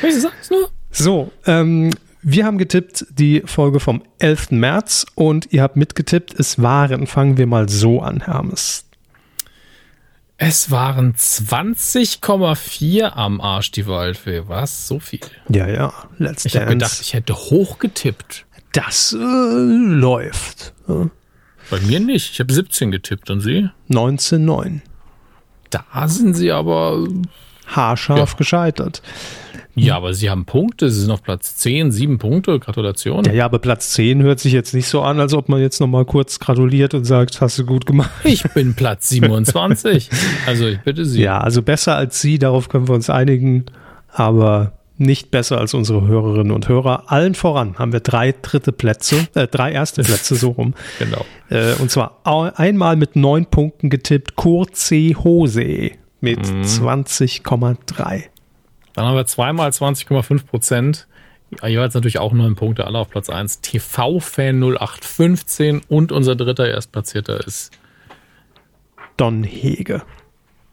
Ich 0.02 0.22
sag's 0.22 0.50
nur. 0.50 0.70
So, 0.92 1.32
ähm, 1.46 1.92
wir 2.22 2.46
haben 2.46 2.58
getippt 2.58 3.06
die 3.12 3.44
Folge 3.46 3.80
vom 3.80 4.02
11. 4.20 4.52
März 4.52 5.06
und 5.14 5.52
ihr 5.52 5.62
habt 5.62 5.76
mitgetippt, 5.76 6.34
es 6.40 6.62
waren, 6.62 7.06
fangen 7.06 7.38
wir 7.38 7.46
mal 7.48 7.70
so 7.70 8.02
an, 8.02 8.22
Hermes. 8.22 8.86
Es 10.38 10.70
waren 10.70 11.14
20,4 11.14 13.04
am 13.04 13.40
Arsch 13.40 13.72
die 13.72 13.88
Waldfee. 13.88 14.44
Was? 14.48 14.88
So 14.88 15.00
viel? 15.00 15.22
Ja, 15.50 15.68
ja. 15.68 15.94
Let's 16.18 16.46
ich 16.46 16.58
habe 16.58 16.66
gedacht, 16.66 17.00
ich 17.00 17.14
hätte 17.14 17.34
hochgetippt. 17.34 18.46
Das 18.74 19.14
äh, 19.14 19.18
läuft. 19.18 20.74
Ja. 20.88 21.10
Bei 21.70 21.80
mir 21.80 22.00
nicht. 22.00 22.32
Ich 22.34 22.40
habe 22.40 22.52
17 22.52 22.92
getippt 22.92 23.30
und 23.30 23.40
Sie? 23.42 23.70
19,9. 23.90 24.82
Da 25.70 26.08
sind 26.08 26.36
sie 26.36 26.52
aber 26.52 27.08
haarscharf 27.68 28.32
ja. 28.32 28.38
gescheitert. 28.38 29.02
Ja, 29.78 29.98
aber 29.98 30.14
sie 30.14 30.30
haben 30.30 30.46
Punkte, 30.46 30.90
sie 30.90 31.02
sind 31.02 31.12
auf 31.12 31.22
Platz 31.22 31.58
10, 31.58 31.92
sieben 31.92 32.18
Punkte, 32.18 32.60
Gratulation. 32.60 33.26
Ja, 33.26 33.34
ja, 33.34 33.46
aber 33.46 33.60
Platz 33.60 33.92
10 33.92 34.24
hört 34.24 34.40
sich 34.40 34.54
jetzt 34.54 34.74
nicht 34.74 34.88
so 34.88 35.02
an, 35.02 35.20
als 35.20 35.34
ob 35.34 35.50
man 35.50 35.60
jetzt 35.60 35.82
nochmal 35.82 36.06
kurz 36.06 36.40
gratuliert 36.40 36.94
und 36.94 37.04
sagt, 37.04 37.42
hast 37.42 37.60
du 37.60 37.66
gut 37.66 37.86
gemacht. 37.86 38.10
Ich 38.24 38.44
bin 38.54 38.74
Platz 38.74 39.10
27. 39.10 40.10
also 40.46 40.68
ich 40.68 40.80
bitte 40.80 41.06
Sie. 41.06 41.22
Ja, 41.22 41.40
also 41.40 41.62
besser 41.62 41.96
als 41.96 42.22
Sie, 42.22 42.40
darauf 42.40 42.70
können 42.70 42.88
wir 42.88 42.96
uns 42.96 43.10
einigen, 43.10 43.66
aber 44.14 44.75
nicht 44.98 45.32
besser 45.32 45.58
als 45.58 45.74
unsere 45.74 46.08
Hörerinnen 46.08 46.52
und 46.52 46.68
Hörer. 46.68 47.12
Allen 47.12 47.36
voran 47.36 47.78
haben 47.78 47.92
wir 47.92 48.00
drei 48.00 48.34
dritte 48.42 48.72
Plätze, 48.72 49.28
äh, 49.36 49.48
drei 49.48 49.72
erste 49.72 50.04
Plätze 50.04 50.36
so 50.36 50.52
rum. 50.52 50.74
genau. 51.00 51.26
Äh, 51.50 51.74
und 51.76 51.92
zwar 51.92 52.22
einmal 52.24 52.96
mit 52.96 53.16
neun 53.16 53.46
Punkten 53.46 53.90
getippt, 53.90 54.36
Kurze 54.36 55.16
Hose 55.16 55.92
mit 56.22 56.40
mhm. 56.40 56.62
20,3. 56.62 58.24
Dann 58.94 59.06
haben 59.06 59.16
wir 59.16 59.26
zweimal 59.26 59.70
20,5 59.70 60.46
Prozent. 60.46 61.08
Jeweils 61.64 61.94
natürlich 61.94 62.20
auch 62.20 62.34
neun 62.34 62.56
Punkte, 62.56 62.88
alle 62.88 62.98
auf 62.98 63.10
Platz 63.10 63.30
1. 63.30 63.62
TV-Fan 63.62 64.62
0815 64.62 65.82
und 65.88 66.12
unser 66.12 66.36
dritter 66.36 66.68
Erstplatzierter 66.68 67.46
ist 67.46 67.72
Don 69.18 69.44
Hege. 69.44 70.02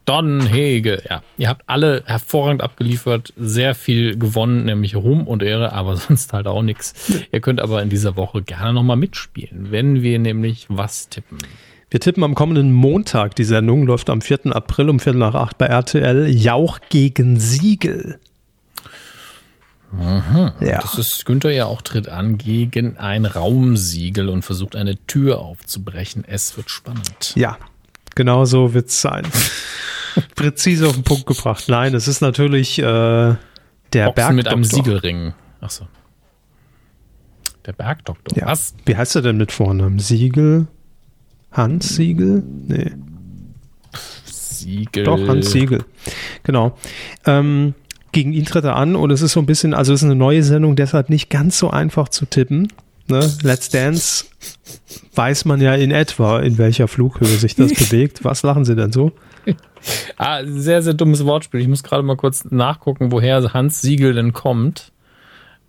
Don 0.05 0.41
Hege, 0.45 1.01
ja. 1.09 1.23
Ihr 1.37 1.47
habt 1.47 1.63
alle 1.67 2.03
hervorragend 2.05 2.61
abgeliefert, 2.61 3.33
sehr 3.37 3.73
viel 3.73 4.17
gewonnen, 4.17 4.65
nämlich 4.65 4.95
Ruhm 4.95 5.27
und 5.27 5.43
Ehre, 5.43 5.73
aber 5.73 5.95
sonst 5.97 6.33
halt 6.33 6.47
auch 6.47 6.61
nichts. 6.61 7.11
Ihr 7.31 7.39
könnt 7.39 7.61
aber 7.61 7.81
in 7.81 7.89
dieser 7.89 8.17
Woche 8.17 8.41
gerne 8.41 8.73
nochmal 8.73 8.97
mitspielen, 8.97 9.71
wenn 9.71 10.01
wir 10.01 10.19
nämlich 10.19 10.65
was 10.69 11.09
tippen. 11.09 11.37
Wir 11.89 11.99
tippen 11.99 12.23
am 12.23 12.33
kommenden 12.33 12.71
Montag. 12.71 13.35
Die 13.35 13.43
Sendung 13.43 13.85
läuft 13.85 14.09
am 14.09 14.21
4. 14.21 14.47
April 14.55 14.89
um 14.89 14.99
Viertel 14.99 15.19
nach 15.19 15.35
acht 15.35 15.59
bei 15.59 15.67
RTL. 15.67 16.27
Jauch 16.27 16.79
gegen 16.89 17.39
Siegel. 17.39 18.19
Aha. 19.99 20.55
Ja. 20.59 20.79
Das 20.81 20.97
ist 20.97 21.25
Günther 21.25 21.51
ja 21.51 21.65
auch 21.65 21.83
tritt 21.83 22.09
an 22.09 22.37
gegen 22.39 22.97
ein 22.97 23.25
Raumsiegel 23.25 24.29
und 24.29 24.41
versucht 24.41 24.75
eine 24.75 24.97
Tür 25.05 25.39
aufzubrechen. 25.39 26.23
Es 26.25 26.57
wird 26.57 26.71
spannend. 26.71 27.33
Ja, 27.35 27.57
genau 28.15 28.45
so 28.45 28.73
wird 28.73 28.87
es 28.87 28.99
sein. 29.01 29.27
präzise 30.35 30.87
auf 30.87 30.93
den 30.93 31.03
Punkt 31.03 31.25
gebracht. 31.25 31.65
Nein, 31.67 31.93
es 31.93 32.07
ist 32.07 32.21
natürlich 32.21 32.79
äh, 32.79 32.83
der 32.83 33.37
Bergdoktor. 33.91 34.31
mit 34.33 34.47
einem 34.47 34.63
Siegelring. 34.63 35.33
Achso. 35.61 35.87
Der 37.65 37.73
Bergdoktor. 37.73 38.37
Ja. 38.37 38.47
Was? 38.47 38.73
Wie 38.85 38.95
heißt 38.95 39.15
er 39.15 39.21
denn 39.21 39.37
mit 39.37 39.51
Vornamen? 39.51 39.99
Siegel? 39.99 40.67
Hans 41.51 41.95
Siegel? 41.95 42.43
Nee. 42.67 42.91
Siegel. 44.25 45.03
Doch, 45.03 45.27
Hans 45.27 45.51
Siegel. 45.51 45.83
Genau. 46.43 46.77
Ähm, 47.25 47.73
gegen 48.11 48.33
ihn 48.33 48.45
tritt 48.45 48.63
er 48.65 48.75
an 48.75 48.95
und 48.95 49.11
es 49.11 49.21
ist 49.21 49.33
so 49.33 49.39
ein 49.39 49.45
bisschen, 49.45 49.73
also 49.73 49.93
es 49.93 50.01
ist 50.01 50.05
eine 50.05 50.15
neue 50.15 50.43
Sendung, 50.43 50.75
deshalb 50.75 51.09
nicht 51.09 51.29
ganz 51.29 51.57
so 51.57 51.69
einfach 51.69 52.09
zu 52.09 52.25
tippen. 52.25 52.71
Ne? 53.07 53.31
Let's 53.41 53.69
Dance 53.69 54.25
weiß 55.15 55.45
man 55.45 55.61
ja 55.61 55.75
in 55.75 55.91
etwa, 55.91 56.39
in 56.39 56.57
welcher 56.57 56.87
Flughöhe 56.87 57.27
sich 57.27 57.55
das 57.55 57.73
bewegt. 57.73 58.23
Was 58.23 58.43
lachen 58.43 58.65
Sie 58.65 58.75
denn 58.75 58.91
so? 58.91 59.11
Ah, 60.17 60.41
sehr, 60.45 60.81
sehr 60.81 60.93
dummes 60.93 61.25
Wortspiel. 61.25 61.61
Ich 61.61 61.67
muss 61.67 61.83
gerade 61.83 62.03
mal 62.03 62.17
kurz 62.17 62.45
nachgucken, 62.49 63.11
woher 63.11 63.53
Hans 63.53 63.81
Siegel 63.81 64.13
denn 64.13 64.33
kommt, 64.33 64.91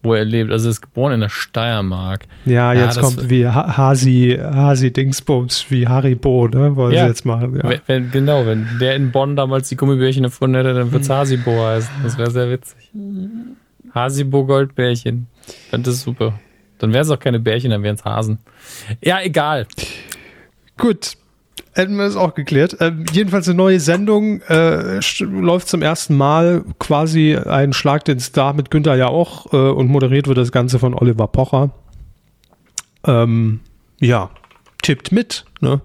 wo 0.03 0.15
er 0.15 0.25
lebt. 0.25 0.51
Also 0.53 0.69
er 0.69 0.73
ist 0.73 0.81
geboren 0.83 1.15
in 1.15 1.21
der 1.21 1.29
Steiermark. 1.29 2.27
Ja, 2.45 2.73
jetzt 2.73 2.97
ja, 2.97 3.03
kommt 3.03 3.31
wie 3.31 3.47
Hasi, 3.47 4.39
Hasi 4.41 4.93
Dingsbums, 4.93 5.67
wie 5.71 5.89
Haribo, 5.89 6.49
ne? 6.49 6.77
Wollen 6.77 6.95
ja, 6.95 7.03
sie 7.03 7.09
jetzt 7.09 7.25
machen. 7.25 7.61
Ja. 7.63 7.79
Wenn, 7.87 8.11
genau, 8.11 8.47
wenn 8.47 8.69
der 8.81 8.97
in 8.97 9.11
Bonn 9.11 9.37
damals 9.37 9.69
die 9.69 9.77
Gummibärchen 9.77 10.25
erfunden 10.25 10.57
hätte, 10.57 10.75
dann 10.75 10.93
würde 10.93 11.03
es 11.03 11.09
hm. 11.09 11.17
Hasibo 11.17 11.65
heißen. 11.65 11.91
Das 12.03 12.19
wäre 12.19 12.31
sehr 12.31 12.51
witzig. 12.51 12.91
Hasibo 13.95 14.45
Goldbärchen. 14.45 15.27
Fände 15.71 15.91
das 15.91 16.03
super. 16.03 16.39
Dann 16.79 16.93
wären 16.93 17.03
es 17.03 17.11
auch 17.11 17.19
keine 17.19 17.41
Bärchen, 17.41 17.71
dann 17.71 17.83
wären 17.83 17.95
es 17.95 18.05
Hasen. 18.05 18.39
Ja, 19.03 19.21
egal. 19.23 19.67
Gut, 20.77 21.17
hätten 21.75 21.97
wir 21.97 22.05
es 22.05 22.17
auch 22.17 22.35
geklärt. 22.35 22.77
Ähm, 22.81 23.05
jedenfalls 23.13 23.49
eine 23.49 23.57
neue 23.57 23.81
Sendung 23.81 24.41
äh, 24.43 25.01
läuft 25.21 25.69
zum 25.69 25.83
ersten 25.83 26.17
Mal 26.17 26.65
quasi 26.79 27.37
ein 27.37 27.73
Schlag 27.73 28.05
den 28.05 28.21
Star 28.21 28.53
mit 28.53 28.71
Günther 28.71 28.95
ja 28.95 29.09
auch 29.09 29.53
äh, 29.53 29.57
und 29.57 29.89
moderiert 29.89 30.29
wird 30.29 30.39
das 30.39 30.53
Ganze 30.53 30.79
von 30.79 30.95
Oliver 30.95 31.27
Pocher. 31.27 31.71
Ähm, 33.07 33.61
ja, 34.01 34.31
tippt 34.83 35.13
mit. 35.13 35.45
Ne? 35.61 35.81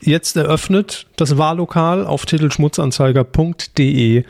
Jetzt 0.00 0.36
eröffnet 0.36 1.06
das 1.16 1.38
Wahllokal 1.38 2.06
auf 2.06 2.26
titelschmutzanzeiger.de 2.26 4.24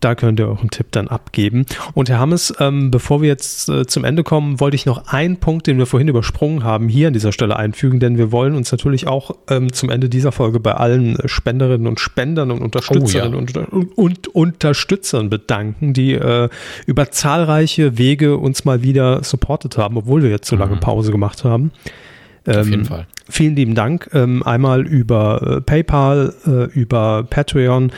da 0.00 0.14
könnt 0.14 0.38
ihr 0.40 0.48
euren 0.48 0.70
Tipp 0.70 0.88
dann 0.92 1.08
abgeben. 1.08 1.66
Und 1.94 2.08
Herr 2.08 2.18
Hammes, 2.18 2.54
ähm, 2.60 2.90
bevor 2.90 3.20
wir 3.20 3.28
jetzt 3.28 3.68
äh, 3.68 3.86
zum 3.86 4.04
Ende 4.04 4.22
kommen, 4.22 4.60
wollte 4.60 4.76
ich 4.76 4.86
noch 4.86 5.08
einen 5.08 5.38
Punkt, 5.38 5.66
den 5.66 5.78
wir 5.78 5.86
vorhin 5.86 6.08
übersprungen 6.08 6.64
haben, 6.64 6.88
hier 6.88 7.08
an 7.08 7.12
dieser 7.12 7.32
Stelle 7.32 7.56
einfügen, 7.56 8.00
denn 8.00 8.16
wir 8.16 8.30
wollen 8.30 8.54
uns 8.54 8.70
natürlich 8.70 9.06
auch 9.06 9.32
ähm, 9.48 9.72
zum 9.72 9.90
Ende 9.90 10.08
dieser 10.08 10.32
Folge 10.32 10.60
bei 10.60 10.74
allen 10.74 11.18
Spenderinnen 11.26 11.86
und 11.86 12.00
Spendern 12.00 12.50
und 12.50 12.60
Unterstützerinnen 12.60 13.34
oh, 13.34 13.60
ja. 13.60 13.66
und, 13.70 13.98
und, 13.98 14.28
Unterstützern 14.28 15.30
bedanken, 15.30 15.92
die 15.92 16.12
äh, 16.12 16.48
über 16.86 17.10
zahlreiche 17.10 17.98
Wege 17.98 18.36
uns 18.36 18.64
mal 18.64 18.82
wieder 18.82 19.24
supportet 19.24 19.78
haben, 19.78 19.96
obwohl 19.96 20.22
wir 20.22 20.30
jetzt 20.30 20.48
so 20.48 20.56
lange 20.56 20.76
mhm. 20.76 20.80
Pause 20.80 21.10
gemacht 21.10 21.44
haben. 21.44 21.72
Ähm, 22.46 22.60
Auf 22.60 22.66
jeden 22.66 22.80
ähm, 22.80 22.86
Fall. 22.86 23.06
Vielen 23.28 23.56
lieben 23.56 23.74
Dank. 23.74 24.08
Ähm, 24.14 24.42
einmal 24.42 24.86
über 24.86 25.58
äh, 25.58 25.60
PayPal, 25.60 26.34
äh, 26.46 26.64
über 26.72 27.24
Patreon 27.28 27.92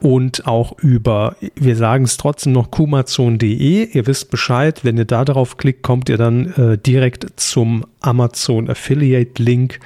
und 0.00 0.46
auch 0.46 0.78
über, 0.78 1.36
wir 1.54 1.76
sagen 1.76 2.04
es 2.04 2.16
trotzdem 2.16 2.52
noch, 2.52 2.70
kumazon.de. 2.70 3.88
Ihr 3.92 4.06
wisst 4.06 4.30
Bescheid, 4.30 4.84
wenn 4.84 4.98
ihr 4.98 5.04
da 5.04 5.24
drauf 5.24 5.56
klickt, 5.56 5.82
kommt 5.82 6.08
ihr 6.08 6.18
dann 6.18 6.52
äh, 6.54 6.78
direkt 6.78 7.26
zum 7.36 7.86
Amazon 8.00 8.68
Affiliate 8.68 9.42
Link. 9.42 9.80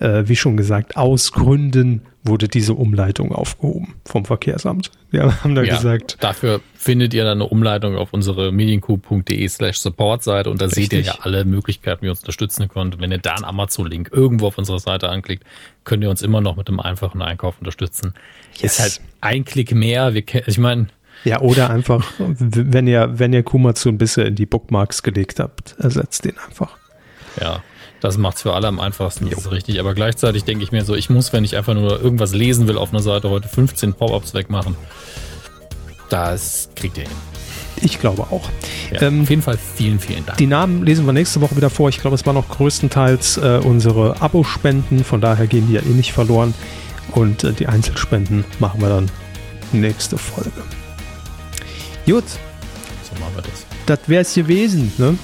Äh, 0.00 0.24
wie 0.26 0.36
schon 0.36 0.56
gesagt, 0.56 0.96
aus 0.96 1.32
Gründen 1.32 2.02
wurde 2.24 2.48
diese 2.48 2.72
Umleitung 2.72 3.32
aufgehoben 3.32 3.94
vom 4.04 4.24
Verkehrsamt. 4.24 4.90
Wir 5.10 5.44
haben 5.44 5.54
da 5.54 5.62
ja, 5.62 5.76
gesagt. 5.76 6.16
Dafür 6.20 6.60
findet 6.74 7.12
ihr 7.12 7.24
dann 7.24 7.38
eine 7.38 7.48
Umleitung 7.48 7.96
auf 7.96 8.12
unsere 8.12 8.50
medienku.de 8.50 9.46
slash 9.48 9.78
Support-Seite 9.78 10.50
und 10.50 10.60
da 10.60 10.66
Richtig. 10.66 10.84
seht 10.84 10.92
ihr 10.94 11.00
ja 11.00 11.18
alle 11.20 11.44
Möglichkeiten, 11.44 12.02
wie 12.02 12.06
ihr 12.06 12.10
uns 12.10 12.20
unterstützen 12.20 12.68
könnt. 12.68 12.98
Wenn 12.98 13.12
ihr 13.12 13.18
da 13.18 13.34
einen 13.34 13.44
Amazon-Link 13.44 14.10
irgendwo 14.10 14.46
auf 14.46 14.58
unserer 14.58 14.78
Seite 14.78 15.10
anklickt, 15.10 15.44
könnt 15.84 16.02
ihr 16.02 16.10
uns 16.10 16.22
immer 16.22 16.40
noch 16.40 16.56
mit 16.56 16.68
einem 16.68 16.80
einfachen 16.80 17.20
Einkauf 17.20 17.58
unterstützen. 17.58 18.14
Yes. 18.54 18.62
Ist 18.72 18.80
halt 18.80 19.00
ein 19.20 19.44
Klick 19.44 19.74
mehr. 19.74 20.14
Wir, 20.14 20.24
ich 20.46 20.58
meine, 20.58 20.88
ja, 21.24 21.40
oder 21.40 21.70
einfach, 21.70 22.10
wenn 22.18 22.86
ihr, 22.86 23.18
wenn 23.18 23.32
ihr 23.32 23.42
Kumazon 23.42 23.98
bisher 23.98 24.26
in 24.26 24.34
die 24.34 24.46
Bookmarks 24.46 25.02
gelegt 25.02 25.40
habt, 25.40 25.76
ersetzt 25.78 26.24
den 26.24 26.38
einfach. 26.38 26.76
Ja, 27.40 27.62
Das 28.04 28.18
macht 28.18 28.36
es 28.36 28.42
für 28.42 28.52
alle 28.52 28.68
am 28.68 28.80
einfachsten, 28.80 29.30
das 29.30 29.38
ist 29.38 29.50
richtig. 29.50 29.80
Aber 29.80 29.94
gleichzeitig 29.94 30.44
denke 30.44 30.62
ich 30.62 30.72
mir 30.72 30.84
so, 30.84 30.94
ich 30.94 31.08
muss, 31.08 31.32
wenn 31.32 31.42
ich 31.42 31.56
einfach 31.56 31.72
nur 31.72 32.02
irgendwas 32.02 32.34
lesen 32.34 32.68
will 32.68 32.76
auf 32.76 32.90
einer 32.92 33.00
Seite, 33.00 33.30
heute 33.30 33.48
15 33.48 33.94
Pop-ups 33.94 34.34
wegmachen. 34.34 34.76
Das 36.10 36.68
kriegt 36.76 36.98
ihr 36.98 37.04
hin. 37.04 37.12
Ich 37.80 38.00
glaube 38.00 38.24
auch. 38.24 38.50
Ja, 38.92 39.00
ähm, 39.00 39.22
auf 39.22 39.30
jeden 39.30 39.40
Fall 39.40 39.56
vielen, 39.56 39.98
vielen 40.00 40.26
Dank. 40.26 40.36
Die 40.36 40.46
Namen 40.46 40.84
lesen 40.84 41.06
wir 41.06 41.14
nächste 41.14 41.40
Woche 41.40 41.56
wieder 41.56 41.70
vor. 41.70 41.88
Ich 41.88 41.98
glaube, 41.98 42.14
es 42.14 42.26
waren 42.26 42.34
noch 42.34 42.50
größtenteils 42.50 43.38
äh, 43.38 43.60
unsere 43.64 44.20
Abo-Spenden. 44.20 45.02
Von 45.02 45.22
daher 45.22 45.46
gehen 45.46 45.66
die 45.66 45.72
ja 45.72 45.80
eh 45.80 45.94
nicht 45.94 46.12
verloren. 46.12 46.52
Und 47.12 47.42
äh, 47.42 47.54
die 47.54 47.68
Einzelspenden 47.68 48.44
machen 48.58 48.82
wir 48.82 48.90
dann 48.90 49.10
nächste 49.72 50.18
Folge. 50.18 50.52
Gut. 52.04 52.24
So 52.28 53.18
machen 53.18 53.32
wir 53.34 53.42
das. 53.44 53.64
Das 53.86 54.00
wäre 54.08 54.20
es 54.20 54.34
gewesen, 54.34 54.92
ne? 54.98 55.16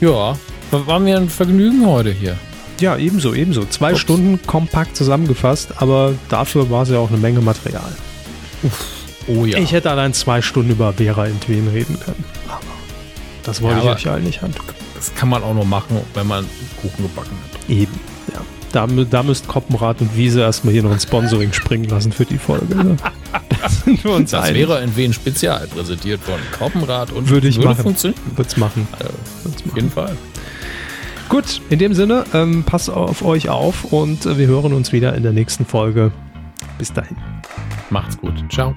Ja, 0.00 0.36
war 0.72 0.98
mir 0.98 1.16
ein 1.16 1.28
Vergnügen 1.28 1.86
heute 1.86 2.10
hier. 2.10 2.36
Ja, 2.80 2.96
ebenso, 2.96 3.34
ebenso. 3.34 3.64
Zwei 3.66 3.92
Ups. 3.92 4.00
Stunden 4.00 4.40
kompakt 4.46 4.96
zusammengefasst, 4.96 5.74
aber 5.76 6.14
dafür 6.28 6.70
war 6.70 6.82
es 6.82 6.88
ja 6.88 6.98
auch 6.98 7.10
eine 7.10 7.18
Menge 7.18 7.40
Material. 7.40 7.92
Uff. 8.62 8.86
Oh 9.28 9.44
ja. 9.44 9.58
Ich 9.58 9.72
hätte 9.72 9.90
allein 9.90 10.12
zwei 10.14 10.42
Stunden 10.42 10.72
über 10.72 10.92
Vera 10.92 11.26
in 11.26 11.38
Twin 11.40 11.68
reden 11.68 11.98
können. 12.00 12.24
Aber 12.48 12.60
das 13.44 13.62
wollte 13.62 13.84
ja, 13.84 13.92
ich 13.92 14.06
euch 14.06 14.12
allen 14.12 14.24
nicht 14.24 14.42
antun. 14.42 14.64
Das 14.94 15.14
kann 15.14 15.28
man 15.28 15.42
auch 15.42 15.54
nur 15.54 15.64
machen, 15.64 16.00
wenn 16.14 16.26
man 16.26 16.44
Kuchen 16.80 17.04
gebacken 17.04 17.36
hat. 17.52 17.70
Eben, 17.70 18.00
ja. 18.32 18.40
Da, 18.72 18.86
da 18.86 19.22
müsst 19.22 19.46
Koppenrad 19.46 20.00
und 20.00 20.16
Wiese 20.16 20.40
erstmal 20.40 20.72
hier 20.72 20.82
noch 20.82 20.92
ein 20.92 21.00
Sponsoring 21.00 21.52
springen 21.52 21.88
lassen 21.88 22.10
für 22.10 22.24
die 22.24 22.38
Folge. 22.38 22.74
Ne? 22.74 22.96
Das, 23.62 23.84
sind 23.84 24.02
wir 24.02 24.10
uns 24.10 24.32
das 24.32 24.42
einig. 24.42 24.62
wäre 24.62 24.78
ein 24.78 24.96
Wien 24.96 25.12
Spezial, 25.12 25.68
präsentiert 25.68 26.20
von 26.20 26.34
Koppenrad 26.58 27.12
und 27.12 27.28
würde 27.28 27.46
ich 27.46 27.58
würde 27.58 27.68
machen. 27.68 27.82
funktionieren. 27.84 28.20
Wird's 28.34 28.56
machen. 28.56 28.88
Also, 28.98 29.14
auf 29.70 29.76
jeden 29.76 29.88
Fall. 29.88 30.16
Gut, 31.32 31.62
in 31.70 31.78
dem 31.78 31.94
Sinne, 31.94 32.26
ähm, 32.34 32.62
passt 32.62 32.90
auf 32.90 33.24
euch 33.24 33.48
auf 33.48 33.90
und 33.90 34.26
äh, 34.26 34.36
wir 34.36 34.48
hören 34.48 34.74
uns 34.74 34.92
wieder 34.92 35.14
in 35.14 35.22
der 35.22 35.32
nächsten 35.32 35.64
Folge. 35.64 36.12
Bis 36.76 36.92
dahin. 36.92 37.16
Macht's 37.88 38.18
gut. 38.18 38.34
Ciao. 38.50 38.76